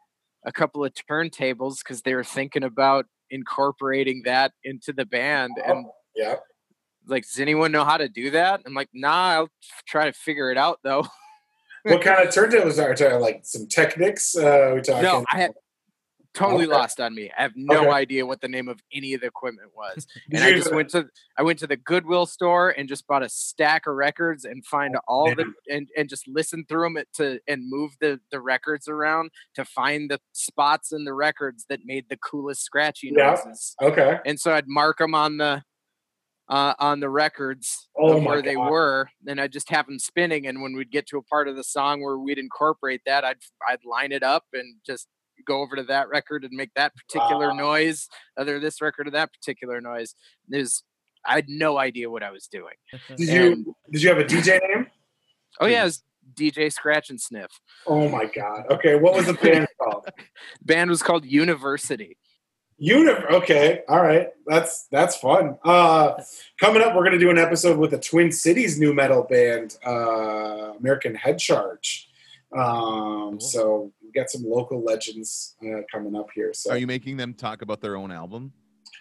a 0.46 0.52
couple 0.52 0.84
of 0.84 0.92
turntables 1.10 1.78
because 1.80 2.02
they 2.02 2.14
were 2.16 2.24
thinking 2.24 2.64
about 2.64 3.06
incorporating 3.30 4.22
that 4.26 4.52
into 4.64 4.92
the 4.94 5.06
band 5.06 5.52
and 5.66 5.86
Yeah. 6.16 6.36
like 7.08 7.24
does 7.24 7.40
anyone 7.40 7.72
know 7.72 7.84
how 7.86 7.98
to 7.98 8.08
do 8.10 8.32
that 8.32 8.62
i'm 8.66 8.74
like 8.76 8.90
nah 8.94 9.30
i'll 9.36 9.50
try 9.88 10.06
to 10.06 10.14
figure 10.14 10.52
it 10.52 10.58
out 10.58 10.80
though 10.84 11.06
What 11.84 12.02
kind 12.02 12.20
of 12.28 12.34
turntables 12.34 12.78
are 12.84 12.90
we 12.90 12.96
talking? 12.96 13.20
Like 13.20 13.42
some 13.44 13.68
Technics? 13.68 14.36
Uh, 14.36 14.72
we 14.76 14.82
talking? 14.82 15.04
no 15.04 15.24
i 15.32 15.38
had 15.38 15.52
totally 16.36 16.66
Okay. 16.66 16.74
lost 16.74 17.00
on 17.00 17.16
me 17.16 17.32
i 17.38 17.42
have 17.42 17.54
no 17.56 17.82
Okay. 17.82 17.90
idea 17.92 18.26
what 18.26 18.42
the 18.42 18.48
name 18.48 18.68
of 18.68 18.80
any 18.94 19.14
of 19.14 19.22
the 19.22 19.28
equipment 19.28 19.72
was 19.76 20.06
and 20.34 20.44
i 20.44 20.52
just 20.52 20.74
went 20.74 20.90
to 20.90 21.08
i 21.38 21.42
went 21.42 21.58
to 21.60 21.68
the 21.68 21.78
goodwill 21.78 22.26
store 22.26 22.70
and 22.78 22.88
just 22.90 23.08
bought 23.08 23.24
a 23.24 23.30
stack 23.30 23.88
of 23.88 23.96
records 23.96 24.46
and 24.46 24.66
find 24.66 24.96
all 25.08 25.34
the 25.34 25.46
and, 25.70 25.88
and 25.98 26.10
just 26.10 26.28
listen 26.28 26.66
through 26.68 26.94
them 26.94 27.04
to 27.14 27.40
and 27.48 27.70
move 27.70 27.92
the 28.02 28.20
the 28.32 28.40
records 28.40 28.88
around 28.88 29.32
to 29.56 29.64
find 29.66 30.10
the 30.12 30.20
spots 30.34 30.92
in 30.92 31.06
the 31.06 31.14
records 31.14 31.66
that 31.70 31.80
made 31.86 32.06
the 32.10 32.18
coolest 32.18 32.62
scratchy 32.64 33.12
Yeah. 33.16 33.30
noises 33.32 33.76
Okay. 33.82 34.20
and 34.26 34.40
so 34.40 34.54
i'd 34.54 34.68
mark 34.68 34.98
them 35.00 35.16
on 35.16 35.38
the 35.38 35.64
uh, 36.48 36.76
on 36.78 37.00
the 37.00 37.10
records 37.10 37.88
Oh 37.98 38.22
where 38.22 38.42
they 38.42 38.54
God. 38.54 38.70
were 38.70 39.10
and 39.26 39.42
i'd 39.42 39.52
just 39.52 39.70
have 39.70 39.88
them 39.88 39.98
spinning 39.98 40.46
and 40.46 40.62
when 40.62 40.76
we'd 40.76 40.92
get 40.92 41.08
to 41.08 41.18
a 41.18 41.24
part 41.24 41.48
of 41.48 41.56
the 41.56 41.64
song 41.64 42.04
where 42.04 42.20
we'd 42.20 42.38
incorporate 42.38 43.02
that 43.08 43.24
i'd 43.26 43.38
i'd 43.68 43.84
line 43.84 44.12
it 44.12 44.22
up 44.22 44.44
and 44.54 44.76
just 44.86 45.08
go 45.46 45.62
over 45.62 45.76
to 45.76 45.84
that 45.84 46.10
record 46.10 46.44
and 46.44 46.54
make 46.54 46.72
that 46.76 46.94
particular 46.96 47.50
Wow. 47.50 47.56
noise 47.56 48.08
other 48.38 48.60
this 48.60 48.82
record 48.82 49.08
or 49.08 49.12
that 49.12 49.32
particular 49.34 49.80
noise 49.82 50.16
there's 50.48 50.84
i 51.26 51.36
had 51.36 51.50
no 51.50 51.78
idea 51.78 52.10
what 52.10 52.24
i 52.24 52.32
was 52.32 52.48
doing 52.48 52.74
Did 53.18 53.30
And- 53.30 53.66
you 53.66 53.76
did 53.92 54.04
you 54.04 54.10
have 54.10 54.20
a 54.20 54.24
DJ 54.26 54.60
name? 54.68 54.88
oh 55.60 55.68
yeah 55.68 55.82
it 55.82 55.86
was 55.86 56.04
dj 56.34 56.72
scratch 56.74 57.10
and 57.10 57.20
sniff 57.22 57.52
Oh 57.88 58.10
my 58.10 58.26
god. 58.26 58.66
Okay, 58.72 58.96
what 58.96 59.14
was 59.16 59.28
the 59.28 59.34
band 59.34 59.68
called? 59.82 60.08
band 60.64 60.90
was 60.90 61.04
called 61.04 61.24
university 61.26 62.18
Unif. 62.82 63.32
Okay, 63.32 63.84
all 63.88 64.02
right. 64.02 64.28
That's 64.46 64.88
that's 64.92 65.16
fun. 65.16 65.58
Uh, 65.64 66.22
coming 66.60 66.82
up, 66.82 66.94
we're 66.94 67.06
gonna 67.06 67.18
do 67.20 67.30
an 67.30 67.38
episode 67.38 67.78
with 67.78 67.92
the 67.92 67.98
Twin 68.00 68.34
Cities 68.34 68.78
nu 68.78 68.94
metal 68.94 69.24
band, 69.24 69.78
uh, 69.88 70.74
American 70.78 71.16
Head 71.16 71.40
Charge. 71.40 72.10
Um, 72.54 73.40
so 73.40 73.94
we 74.04 74.05
got 74.16 74.30
some 74.30 74.44
local 74.44 74.84
legends 74.84 75.56
uh, 75.64 75.82
coming 75.92 76.16
up 76.16 76.30
here. 76.34 76.54
So 76.54 76.72
Are 76.72 76.78
you 76.78 76.88
making 76.88 77.18
them 77.18 77.34
talk 77.34 77.62
about 77.62 77.82
their 77.82 77.96
own 77.98 78.12
album? 78.12 78.54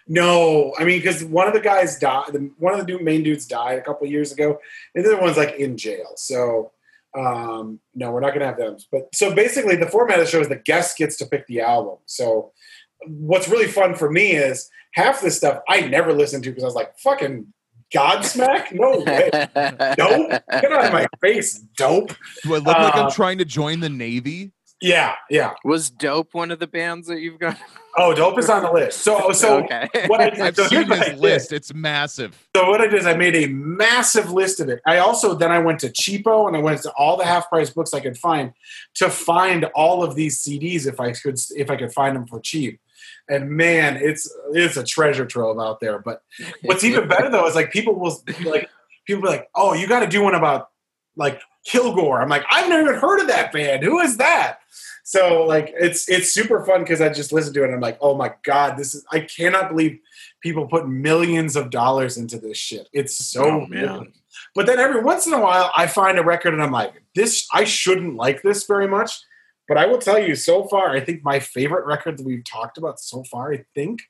No, 0.06 0.74
I 0.78 0.84
mean 0.84 0.98
because 0.98 1.24
one 1.24 1.46
of 1.46 1.54
the 1.54 1.60
guys 1.60 1.98
died. 1.98 2.26
The, 2.32 2.50
one 2.58 2.78
of 2.78 2.86
the 2.86 2.98
main 3.02 3.22
dudes 3.22 3.46
died 3.46 3.78
a 3.78 3.82
couple 3.82 4.06
years 4.06 4.32
ago, 4.32 4.58
and 4.94 5.04
the 5.04 5.12
other 5.14 5.20
one's 5.22 5.36
like 5.38 5.54
in 5.56 5.76
jail. 5.78 6.12
So 6.16 6.72
um, 7.16 7.78
no, 7.94 8.10
we're 8.10 8.20
not 8.20 8.34
gonna 8.34 8.46
have 8.46 8.58
them. 8.58 8.76
But 8.92 9.14
so 9.14 9.34
basically, 9.34 9.76
the 9.76 9.86
format 9.86 10.18
of 10.18 10.26
the 10.26 10.30
show 10.30 10.40
is 10.40 10.48
the 10.48 10.56
guest 10.56 10.98
gets 10.98 11.16
to 11.18 11.26
pick 11.26 11.46
the 11.46 11.60
album. 11.60 11.98
So 12.06 12.52
what's 13.06 13.48
really 13.48 13.66
fun 13.68 13.94
for 13.94 14.10
me 14.10 14.32
is 14.32 14.68
half 14.94 15.20
this 15.22 15.36
stuff 15.38 15.60
I 15.68 15.80
never 15.82 16.12
listened 16.12 16.44
to 16.44 16.50
because 16.50 16.64
I 16.64 16.66
was 16.66 16.74
like, 16.74 16.98
"Fucking 16.98 17.46
Godsmack, 17.94 18.72
no 18.72 18.98
way, 19.06 19.30
dope, 19.96 20.30
get 20.50 20.72
out 20.72 20.84
of 20.86 20.92
my 20.92 21.06
face, 21.22 21.58
dope." 21.78 22.14
Do 22.42 22.54
I 22.54 22.58
look 22.58 22.66
like 22.66 22.94
I'm 22.96 23.06
Uh, 23.06 23.10
trying 23.10 23.38
to 23.38 23.44
join 23.44 23.80
the 23.80 23.88
Navy? 23.88 24.52
Yeah, 24.84 25.14
yeah. 25.30 25.54
was 25.64 25.90
dope 25.90 26.34
one 26.34 26.50
of 26.50 26.58
the 26.58 26.66
bands 26.66 27.08
that 27.08 27.20
you've 27.20 27.38
got 27.38 27.56
Oh, 27.96 28.12
dope 28.12 28.38
is 28.38 28.50
on 28.50 28.62
the 28.62 28.72
list. 28.72 29.00
So 29.00 29.30
so 29.32 29.64
okay 29.64 29.88
what 30.08 30.20
I, 30.20 30.24
I've 30.46 30.56
so 30.56 30.66
seen 30.66 30.92
I 30.92 31.14
list. 31.14 31.52
It's 31.52 31.72
massive. 31.72 32.36
So 32.54 32.68
what 32.68 32.80
I 32.80 32.86
did 32.86 33.00
is 33.00 33.06
I 33.06 33.16
made 33.16 33.36
a 33.36 33.46
massive 33.46 34.30
list 34.30 34.60
of 34.60 34.68
it. 34.68 34.80
I 34.86 34.98
also 34.98 35.34
then 35.34 35.52
I 35.52 35.58
went 35.58 35.80
to 35.80 35.88
Cheapo 35.88 36.46
and 36.48 36.56
I 36.56 36.60
went 36.60 36.82
to 36.82 36.90
all 36.92 37.16
the 37.16 37.24
half 37.24 37.48
price 37.48 37.70
books 37.70 37.94
I 37.94 38.00
could 38.00 38.18
find 38.18 38.52
to 38.96 39.08
find 39.08 39.64
all 39.74 40.02
of 40.02 40.16
these 40.16 40.42
CDs 40.42 40.86
if 40.86 41.00
I 41.00 41.12
could 41.12 41.38
if 41.56 41.70
I 41.70 41.76
could 41.76 41.92
find 41.92 42.16
them 42.16 42.26
for 42.26 42.40
cheap. 42.40 42.80
And 43.28 43.50
man, 43.50 43.96
it's 43.96 44.30
it's 44.52 44.76
a 44.76 44.84
treasure 44.84 45.24
trove 45.24 45.58
out 45.58 45.80
there. 45.80 45.98
But 45.98 46.22
what's 46.62 46.84
even 46.84 47.08
better 47.08 47.30
though 47.30 47.46
is 47.46 47.54
like 47.54 47.70
people 47.70 47.94
will 47.94 48.22
like 48.44 48.68
people 49.06 49.22
be 49.22 49.28
like, 49.28 49.48
oh, 49.54 49.72
you 49.72 49.86
got 49.86 50.00
to 50.00 50.06
do 50.06 50.22
one 50.22 50.34
about 50.34 50.68
like 51.16 51.40
Kilgore. 51.64 52.20
I'm 52.20 52.28
like, 52.28 52.44
I've 52.50 52.68
never 52.68 52.82
even 52.90 53.00
heard 53.00 53.20
of 53.20 53.28
that 53.28 53.52
band. 53.52 53.82
Who 53.82 54.00
is 54.00 54.16
that? 54.18 54.58
So 55.06 55.44
like 55.44 55.72
it's 55.76 56.08
it's 56.08 56.32
super 56.32 56.64
fun 56.64 56.80
because 56.80 57.00
I 57.02 57.10
just 57.10 57.32
listen 57.32 57.52
to 57.54 57.62
it 57.62 57.66
and 57.66 57.74
I'm 57.74 57.80
like, 57.80 57.98
oh 58.00 58.16
my 58.16 58.32
god, 58.42 58.78
this 58.78 58.94
is 58.94 59.04
I 59.12 59.20
cannot 59.20 59.68
believe 59.68 59.98
people 60.40 60.66
put 60.66 60.88
millions 60.88 61.56
of 61.56 61.70
dollars 61.70 62.16
into 62.16 62.38
this 62.38 62.56
shit. 62.56 62.88
It's 62.92 63.16
so 63.26 63.44
Oh, 63.44 63.66
man. 63.66 64.12
But 64.54 64.66
then 64.66 64.78
every 64.78 65.02
once 65.02 65.26
in 65.26 65.34
a 65.34 65.40
while 65.40 65.70
I 65.76 65.86
find 65.88 66.18
a 66.18 66.24
record 66.24 66.54
and 66.54 66.62
I'm 66.62 66.72
like, 66.72 66.94
this 67.14 67.46
I 67.52 67.64
shouldn't 67.64 68.14
like 68.14 68.42
this 68.42 68.64
very 68.64 68.88
much. 68.88 69.20
But 69.68 69.78
I 69.78 69.86
will 69.86 69.98
tell 69.98 70.18
you, 70.18 70.34
so 70.34 70.64
far, 70.64 70.90
I 70.90 71.00
think 71.00 71.24
my 71.24 71.38
favorite 71.40 71.86
record 71.86 72.18
that 72.18 72.26
we've 72.26 72.44
talked 72.44 72.76
about 72.76 73.00
so 73.00 73.24
far, 73.24 73.50
I 73.52 73.64
think, 73.74 74.02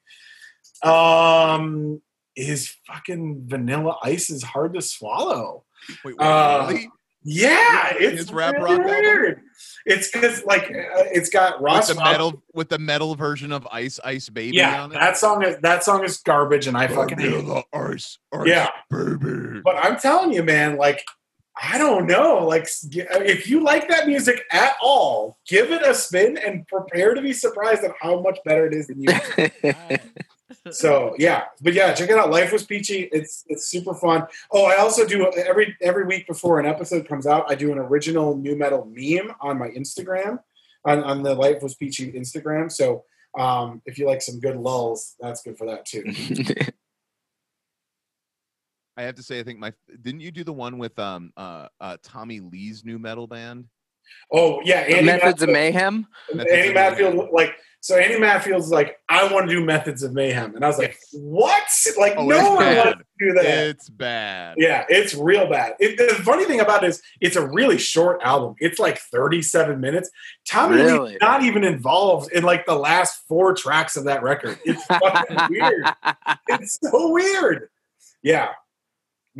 um, 0.83 2.03
is 2.37 2.75
fucking 2.89 3.43
Vanilla 3.47 3.97
Ice 4.03 4.31
is 4.31 4.43
hard 4.43 4.75
to 4.75 4.83
swallow. 4.83 5.65
Wait, 6.05 6.17
wait, 6.19 6.27
Uh, 6.27 6.67
really? 6.69 6.91
Yeah, 7.25 7.95
His 7.95 8.21
it's 8.23 8.33
rap 8.33 8.55
really 8.55 8.65
rock 8.77 8.81
album? 8.81 8.91
weird. 8.91 9.41
It's 9.87 10.11
because 10.11 10.45
like 10.45 10.65
uh, 10.65 11.05
it's 11.13 11.29
got 11.31 11.61
Ross 11.63 11.89
With 11.89 11.97
the 11.97 12.03
Mount- 12.03 12.13
metal 12.13 12.43
with 12.55 12.69
the 12.69 12.79
metal 12.79 13.15
version 13.15 13.51
of 13.53 13.67
Ice 13.73 13.99
Ice 14.05 14.29
Baby 14.29 14.57
Yeah, 14.59 14.85
on 14.85 14.93
it. 14.93 14.95
that 14.95 15.17
song 15.17 15.43
is 15.43 15.57
that 15.59 15.85
song 15.85 16.05
is 16.05 16.19
garbage, 16.19 16.67
and 16.67 16.77
I 16.77 16.87
fucking 16.87 17.19
hate 17.19 17.33
it. 17.33 17.41
Vanilla 17.43 17.65
Ice, 17.73 18.19
Ice 18.33 18.47
Yeah. 18.47 18.69
Baby. 18.91 19.61
But 19.65 19.77
I'm 19.77 19.99
telling 19.99 20.33
you, 20.33 20.43
man, 20.43 20.77
like 20.77 21.05
I 21.63 21.79
don't 21.79 22.07
know, 22.07 22.45
like 22.47 22.67
if 22.91 23.49
you 23.49 23.63
like 23.63 23.89
that 23.89 24.07
music 24.07 24.43
at 24.51 24.75
all, 24.83 25.39
give 25.49 25.71
it 25.71 25.83
a 25.83 25.95
spin 25.95 26.37
and 26.37 26.67
prepare 26.67 27.15
to 27.15 27.23
be 27.23 27.33
surprised 27.33 27.85
at 27.85 27.93
how 28.01 28.21
much 28.21 28.39
better 28.45 28.67
it 28.67 28.75
is 28.75 28.89
than 28.89 29.01
you. 29.03 29.09
so 30.71 31.15
yeah, 31.19 31.45
but 31.61 31.75
yeah, 31.75 31.93
check 31.93 32.11
it 32.11 32.19
out. 32.19 32.31
Life 32.31 32.53
was 32.53 32.65
peachy. 32.65 33.09
It's 33.13 33.45
it's 33.49 33.67
super 33.69 33.95
fun. 33.95 34.27
Oh, 34.51 34.65
I 34.65 34.77
also 34.77 35.07
do 35.07 35.31
every 35.33 35.77
every 35.81 36.05
week 36.05 36.27
before 36.27 36.61
an 36.61 36.67
episode 36.67 37.09
comes 37.09 37.27
out, 37.27 37.51
I 37.51 37.55
do 37.55 37.73
an 37.73 37.79
original 37.79 38.37
nu 38.37 38.57
metal 38.57 38.89
meme 38.91 39.35
on 39.41 39.59
my 39.59 39.69
Instagram, 39.69 40.39
on, 40.85 41.03
on 41.05 41.23
the 41.23 41.35
Life 41.35 41.63
was 41.63 41.75
peachy 41.75 42.13
Instagram. 42.13 42.71
So 42.71 43.05
um, 43.39 43.83
if 43.87 43.99
you 43.99 44.07
like 44.07 44.23
some 44.23 44.41
good 44.41 44.57
lulls, 44.57 45.15
that's 45.21 45.43
good 45.43 45.59
for 45.59 45.67
that 45.67 45.85
too. 45.87 46.05
I 48.97 49.03
have 49.03 49.17
to 49.17 49.25
say, 49.25 49.41
I 49.41 49.43
think 49.43 49.59
my 49.59 49.73
didn't 50.03 50.21
you 50.21 50.31
do 50.31 50.45
the 50.45 50.53
one 50.53 50.79
with 50.79 50.97
um 50.99 51.33
uh, 51.37 51.67
uh 51.81 51.97
Tommy 52.03 52.41
Lee's 52.41 52.85
nu 52.85 52.99
metal 52.99 53.27
band? 53.27 53.67
Oh 54.33 54.61
yeah, 54.65 54.81
Andy 54.81 55.03
Methods 55.07 55.43
of 55.43 55.49
Mayhem. 55.51 56.07
Methods 56.33 56.53
Andy 56.53 56.69
of 56.71 56.75
Mayhem. 56.75 56.95
Matfield 57.17 57.33
like 57.33 57.55
so. 57.81 57.97
Andy 57.97 58.17
Matfield's 58.17 58.71
like, 58.71 58.99
I 59.09 59.31
want 59.33 59.49
to 59.49 59.55
do 59.55 59.65
Methods 59.65 60.03
of 60.03 60.13
Mayhem, 60.15 60.57
and 60.57 60.65
I 60.65 60.69
was 60.69 60.79
like, 60.79 60.97
what? 61.13 61.63
Like 61.99 62.15
Oh, 62.17 62.25
no 62.27 62.51
one 62.55 62.59
bad. 62.59 62.85
wants 62.87 62.99
to 63.21 63.27
do 63.27 63.33
that. 63.35 63.45
It's 63.69 63.91
bad. 63.91 64.55
Yeah, 64.59 64.85
it's 64.89 65.15
real 65.15 65.49
bad. 65.49 65.75
It, 65.79 65.97
the 65.99 66.15
funny 66.23 66.45
thing 66.47 66.61
about 66.61 66.83
it 66.83 66.89
is, 66.89 67.03
it's 67.21 67.37
a 67.37 67.47
really 67.47 67.79
short 67.79 68.21
album. 68.23 68.55
It's 68.59 68.79
like 68.79 68.99
37 68.99 69.81
minutes. 69.81 70.11
Tommy 70.49 70.77
Really? 70.77 71.11
Lee's 71.11 71.19
not 71.21 71.43
even 71.43 71.63
involved 71.63 72.33
in 72.33 72.43
like 72.43 72.65
the 72.67 72.75
last 72.77 73.21
four 73.29 73.55
tracks 73.55 73.97
of 73.97 74.05
that 74.05 74.23
record. 74.23 74.59
It's 74.65 74.85
fucking 74.87 75.37
weird. 75.51 75.85
It's 76.49 76.79
so 76.83 77.11
weird. 77.11 77.69
Yeah. 78.23 78.51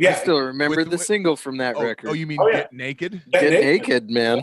I 0.03 0.13
still 0.13 0.39
remember 0.39 0.77
With- 0.77 0.85
the 0.89 0.97
with- 0.97 1.05
single 1.05 1.35
from 1.35 1.57
that 1.57 1.75
Oh, 1.77 1.83
record. 1.83 2.09
oh, 2.09 2.13
you 2.13 2.27
mean 2.27 2.39
Oh, 2.41 2.47
yeah. 2.47 2.57
Get 2.63 2.73
Naked? 2.73 3.11
Get 3.31 3.41
Get 3.41 3.51
Naked. 3.51 3.63
naked, 3.65 4.09
man. 4.09 4.41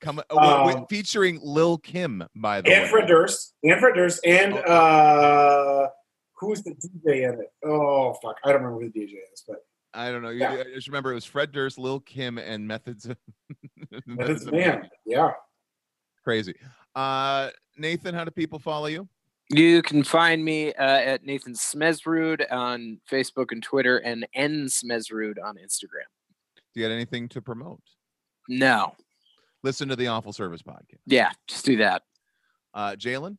Come 0.00 0.18
uh, 0.18 0.22
wi- 0.30 0.72
Um, 0.74 0.86
featuring 0.88 1.38
Lil 1.42 1.78
Kim, 1.78 2.22
by 2.34 2.60
the 2.60 2.70
and 2.72 2.84
way. 2.84 2.88
Fred 2.90 3.06
Durst. 3.08 3.54
And 3.62 3.80
Fred 3.80 3.94
Durst. 3.94 4.24
And 4.26 4.54
Oh. 4.54 4.58
uh 4.60 5.88
who's 6.38 6.62
the 6.62 6.72
DJ 6.74 7.24
in 7.24 7.40
it? 7.40 7.52
Oh 7.64 8.12
fuck. 8.22 8.36
I 8.44 8.52
don't 8.52 8.62
remember 8.62 8.84
who 8.84 8.90
the 8.90 9.00
DJ 9.00 9.14
is, 9.32 9.42
but 9.48 9.64
I 9.94 10.10
don't 10.10 10.22
know. 10.22 10.28
You, 10.28 10.40
Yeah. 10.40 10.52
I 10.60 10.64
just 10.74 10.86
remember 10.88 11.10
it 11.12 11.14
was 11.14 11.24
Fred 11.24 11.50
Durst, 11.52 11.78
Lil 11.78 12.00
Kim, 12.00 12.36
and 12.38 12.68
Methods 12.68 13.06
of 13.06 13.16
that 14.06 14.28
is 14.30 14.46
of 14.46 14.52
man. 14.52 14.90
Yeah. 15.06 15.32
Crazy. 16.24 16.54
Uh, 16.94 17.50
Nathan, 17.78 18.14
how 18.14 18.24
do 18.24 18.30
people 18.30 18.58
follow 18.58 18.86
you? 18.86 19.08
You 19.48 19.80
can 19.82 20.02
find 20.02 20.44
me 20.44 20.72
uh, 20.74 20.82
at 20.84 21.24
Nathan 21.24 21.54
Smesrud 21.54 22.44
on 22.50 23.00
Facebook 23.10 23.52
and 23.52 23.62
Twitter, 23.62 23.98
and 23.98 24.26
N 24.34 24.66
Smezrud 24.66 25.34
on 25.42 25.56
Instagram. 25.56 26.08
Do 26.74 26.80
you 26.80 26.82
got 26.82 26.92
anything 26.92 27.28
to 27.30 27.40
promote? 27.40 27.80
No, 28.48 28.94
Listen 29.62 29.88
to 29.88 29.96
the 29.96 30.06
Awful 30.08 30.32
Service 30.32 30.62
podcast. 30.62 30.98
yeah, 31.06 31.30
just 31.48 31.64
do 31.64 31.76
that. 31.78 32.02
Uh, 32.74 32.92
Jalen, 32.92 33.36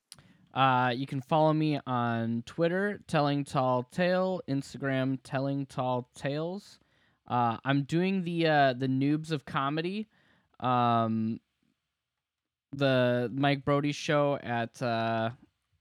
Uh, 0.53 0.91
you 0.95 1.05
can 1.07 1.21
follow 1.21 1.53
me 1.53 1.79
on 1.87 2.43
Twitter, 2.45 2.99
Telling 3.07 3.43
Tall 3.45 3.83
Tale, 3.83 4.41
Instagram, 4.49 5.19
Telling 5.23 5.65
Tall 5.67 6.09
Tales. 6.15 6.79
Uh, 7.27 7.57
I'm 7.65 7.83
doing 7.83 8.23
the 8.23 8.47
uh, 8.47 8.73
the 8.73 8.87
Noobs 8.87 9.31
of 9.31 9.45
Comedy, 9.45 10.07
um, 10.61 11.39
the 12.73 13.29
Mike 13.33 13.63
Brody 13.65 13.91
show 13.91 14.37
at 14.41 14.81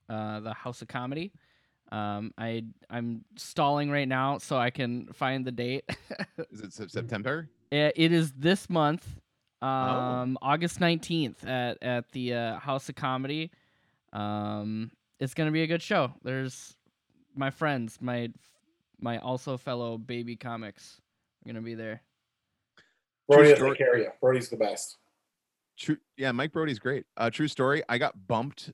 uh, 0.08 0.12
uh, 0.12 0.40
the 0.40 0.54
House 0.54 0.82
of 0.82 0.88
Comedy. 0.88 1.32
Um, 1.92 2.32
I 2.36 2.64
I'm 2.90 3.24
stalling 3.36 3.90
right 3.90 4.08
now 4.08 4.38
so 4.38 4.56
I 4.56 4.70
can 4.70 5.06
find 5.12 5.44
the 5.44 5.52
date. 5.52 5.84
is 6.50 6.80
it 6.80 6.90
September? 6.90 7.48
It, 7.70 7.92
it 7.96 8.12
is 8.12 8.32
this 8.32 8.68
month, 8.68 9.06
Oh. 9.62 9.66
um, 9.66 10.38
August 10.42 10.80
nineteenth 10.80 11.46
at 11.46 11.80
at 11.82 12.10
the 12.12 12.34
uh, 12.34 12.58
House 12.58 12.88
of 12.88 12.96
Comedy. 12.96 13.50
Um, 14.12 14.90
it's 15.20 15.34
gonna 15.34 15.52
be 15.52 15.62
a 15.62 15.66
good 15.66 15.82
show. 15.82 16.12
There's 16.22 16.76
my 17.36 17.50
friends, 17.50 17.98
my 18.00 18.30
my 19.00 19.18
also 19.18 19.56
fellow 19.56 19.96
baby 19.98 20.34
comics 20.36 21.00
are 21.44 21.48
gonna 21.48 21.62
be 21.62 21.74
there. 21.74 22.02
Brody 23.28 23.54
story. 23.54 23.54
doesn't 23.54 23.68
take 23.68 23.78
care 23.78 23.94
of 23.94 24.00
you. 24.00 24.10
Brody's 24.20 24.48
the 24.48 24.56
best. 24.56 24.98
True. 25.78 25.98
Yeah, 26.16 26.32
Mike 26.32 26.52
Brody's 26.52 26.78
great. 26.78 27.04
Uh, 27.16 27.28
true 27.30 27.48
story. 27.48 27.82
I 27.88 27.98
got 27.98 28.26
bumped 28.26 28.72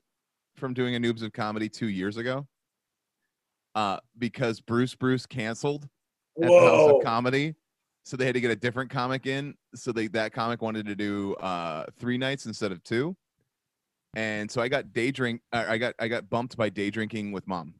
from 0.55 0.73
doing 0.73 0.95
a 0.95 0.99
Noobs 0.99 1.23
of 1.23 1.33
Comedy 1.33 1.69
two 1.69 1.87
years 1.87 2.17
ago. 2.17 2.47
Uh, 3.75 3.97
because 4.19 4.61
Bruce 4.61 4.93
Bruce 4.93 5.25
canceled 5.25 5.87
at 6.41 6.47
the 6.47 6.59
House 6.59 6.91
of 6.91 7.03
Comedy, 7.03 7.55
so 8.03 8.15
they 8.15 8.25
had 8.25 8.35
to 8.35 8.41
get 8.41 8.51
a 8.51 8.55
different 8.55 8.91
comic 8.91 9.25
in. 9.25 9.55
So 9.73 9.91
they 9.91 10.07
that 10.09 10.31
comic 10.31 10.61
wanted 10.61 10.85
to 10.85 10.95
do 10.95 11.33
uh 11.35 11.85
three 11.97 12.19
nights 12.19 12.45
instead 12.45 12.71
of 12.71 12.83
two, 12.83 13.15
and 14.15 14.49
so 14.49 14.61
I 14.61 14.67
got 14.67 14.93
day 14.93 15.09
drink. 15.09 15.41
Uh, 15.51 15.65
I 15.67 15.79
got 15.79 15.95
I 15.97 16.07
got 16.07 16.29
bumped 16.29 16.55
by 16.55 16.69
day 16.69 16.91
drinking 16.91 17.31
with 17.31 17.47
mom. 17.47 17.73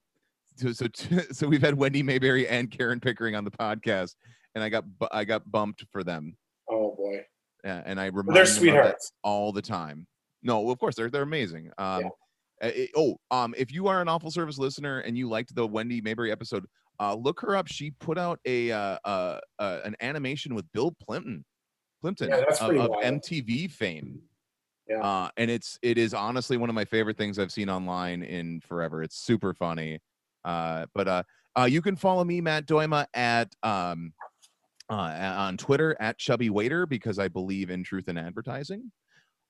So 0.56 0.72
so 0.72 0.88
so 1.32 1.48
we've 1.48 1.62
had 1.62 1.76
Wendy 1.76 2.02
Mayberry 2.02 2.48
and 2.48 2.72
Karen 2.72 3.00
Pickering 3.00 3.36
on 3.36 3.44
the 3.44 3.52
podcast, 3.52 4.16
and 4.56 4.64
I 4.64 4.70
got 4.70 4.86
I 5.12 5.26
got 5.26 5.52
bumped 5.52 5.86
for 5.92 6.04
them. 6.04 6.36
Oh 6.72 6.96
boy. 6.96 7.24
Yeah, 7.64 7.84
and 7.86 8.00
I 8.00 8.08
remind 8.08 8.36
They're 8.36 8.46
sweethearts. 8.48 9.12
all 9.24 9.52
the 9.52 9.62
time. 9.62 10.08
No, 10.42 10.72
of 10.72 10.80
course 10.80 10.96
they're 10.96 11.12
they're 11.12 11.22
amazing. 11.22 11.70
Um, 11.78 12.02
Yeah. 12.02 12.10
Uh, 12.64 12.72
it- 12.74 12.92
oh, 12.96 13.18
um, 13.32 13.54
if 13.58 13.72
you 13.72 13.88
are 13.88 14.02
an 14.02 14.08
awful 14.08 14.32
service 14.32 14.58
listener 14.58 15.00
and 15.00 15.18
you 15.18 15.30
liked 15.30 15.54
the 15.56 15.66
Wendy 15.66 16.02
Mayberry 16.02 16.32
episode, 16.32 16.66
uh, 17.00 17.14
look 17.14 17.40
her 17.42 17.56
up. 17.56 17.68
She 17.68 17.92
put 17.92 18.18
out 18.18 18.40
a 18.46 18.72
uh, 18.72 18.98
uh, 19.04 19.40
uh 19.60 19.80
an 19.84 19.96
animation 20.00 20.56
with 20.56 20.72
Bill 20.74 20.92
Plympton, 20.92 21.44
Plympton 22.02 22.30
Yeah, 22.30 22.44
of, 22.62 22.78
of. 22.78 22.92
MTV 23.04 23.72
fame. 23.72 24.22
Yeah. 24.88 25.00
Uh, 25.00 25.30
and 25.38 25.50
it's 25.50 25.80
it 25.82 25.98
is 25.98 26.14
honestly 26.14 26.58
one 26.58 26.70
of 26.70 26.76
my 26.76 26.86
favorite 26.86 27.18
things 27.18 27.40
I've 27.40 27.52
seen 27.52 27.70
online 27.70 28.24
in 28.24 28.62
forever. 28.62 29.02
It's 29.02 29.18
super 29.18 29.54
funny. 29.54 30.00
Uh, 30.44 30.86
but 30.94 31.08
uh, 31.08 31.24
uh, 31.58 31.66
you 31.66 31.82
can 31.82 31.96
follow 31.96 32.24
me, 32.24 32.42
Matt 32.42 32.66
Doima, 32.66 33.06
at 33.14 33.54
um, 33.64 34.14
uh, 34.90 34.94
on 35.38 35.58
Twitter 35.58 35.96
at 36.00 36.18
Chubby 36.18 36.50
Waiter 36.50 36.86
because 36.86 37.18
I 37.18 37.28
believe 37.28 37.70
in 37.70 37.84
truth 37.84 38.10
in 38.10 38.18
advertising. 38.18 38.92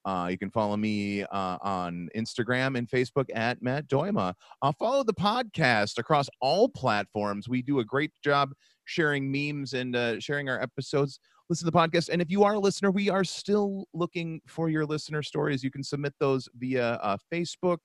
Uh, 0.06 0.28
you 0.30 0.38
can 0.38 0.50
follow 0.50 0.76
me 0.76 1.24
uh, 1.24 1.58
on 1.62 2.10
Instagram 2.16 2.78
and 2.78 2.90
Facebook 2.90 3.26
at 3.34 3.62
Matt 3.62 3.88
Doima. 3.88 4.34
Uh, 4.62 4.72
follow 4.78 5.04
the 5.04 5.14
podcast 5.14 5.98
across 5.98 6.30
all 6.42 6.68
platforms. 6.68 7.48
We 7.48 7.62
do 7.62 7.80
a 7.80 7.86
great 7.86 8.12
job 8.24 8.52
sharing 8.86 9.32
memes 9.32 9.74
and 9.74 9.96
uh, 9.96 10.20
sharing 10.20 10.50
our 10.50 10.62
episodes. 10.62 11.20
Listen 11.50 11.66
to 11.66 11.72
the 11.72 11.78
podcast. 11.78 12.10
And 12.10 12.22
if 12.22 12.30
you 12.30 12.44
are 12.44 12.54
a 12.54 12.60
listener, 12.60 12.92
we 12.92 13.10
are 13.10 13.24
still 13.24 13.86
looking 13.94 14.42
for 14.48 14.70
your 14.70 14.86
listener 14.86 15.24
stories. 15.24 15.64
You 15.64 15.72
can 15.72 15.84
submit 15.84 16.14
those 16.20 16.50
via 16.56 16.94
uh, 16.96 17.18
Facebook, 17.32 17.80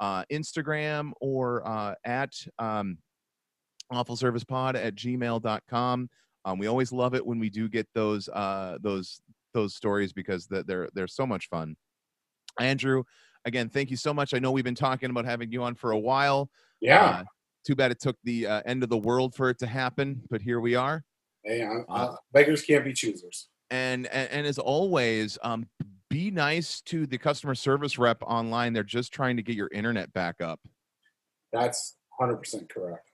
uh, 0.00 0.24
Instagram, 0.32 1.12
or 1.20 1.66
uh, 1.66 1.94
at 2.04 2.32
um, 2.58 2.98
awfulservicepod 3.92 4.74
at 4.74 4.94
gmail.com. 4.94 6.08
Um, 6.46 6.58
we 6.58 6.66
always 6.66 6.92
love 6.92 7.14
it 7.14 7.24
when 7.24 7.38
we 7.38 7.48
do 7.48 7.68
get 7.68 7.88
those 7.94 8.28
uh, 8.28 8.78
those 8.82 9.20
those 9.54 9.74
stories 9.74 10.12
because 10.12 10.46
they're 10.46 10.88
they're 10.92 11.06
so 11.06 11.26
much 11.26 11.48
fun. 11.48 11.76
Andrew, 12.60 13.04
again, 13.46 13.68
thank 13.70 13.90
you 13.90 13.96
so 13.96 14.12
much. 14.12 14.34
I 14.34 14.38
know 14.38 14.50
we've 14.50 14.64
been 14.64 14.74
talking 14.74 15.08
about 15.10 15.24
having 15.24 15.50
you 15.50 15.62
on 15.62 15.74
for 15.74 15.92
a 15.92 15.98
while. 15.98 16.50
Yeah. 16.80 17.04
Uh, 17.06 17.24
too 17.66 17.74
bad 17.74 17.90
it 17.90 18.00
took 18.00 18.16
the 18.24 18.46
uh, 18.46 18.62
end 18.66 18.82
of 18.82 18.90
the 18.90 18.98
world 18.98 19.34
for 19.34 19.48
it 19.48 19.58
to 19.60 19.66
happen, 19.66 20.20
but 20.28 20.42
here 20.42 20.60
we 20.60 20.74
are. 20.74 21.02
Hey, 21.42 21.62
I, 21.62 21.78
I, 21.88 22.02
Uh, 22.02 22.16
beggars 22.32 22.62
can't 22.62 22.84
be 22.84 22.92
choosers. 22.92 23.48
And 23.70 24.06
and, 24.08 24.30
and 24.30 24.46
as 24.46 24.58
always, 24.58 25.38
um, 25.42 25.66
be 26.10 26.30
nice 26.30 26.80
to 26.82 27.06
the 27.06 27.18
customer 27.18 27.54
service 27.54 27.98
rep 27.98 28.22
online. 28.22 28.72
They're 28.72 28.82
just 28.82 29.12
trying 29.12 29.36
to 29.36 29.42
get 29.42 29.56
your 29.56 29.70
internet 29.72 30.12
back 30.12 30.40
up. 30.40 30.60
That's 31.52 31.96
100% 32.20 32.68
correct. 32.68 33.10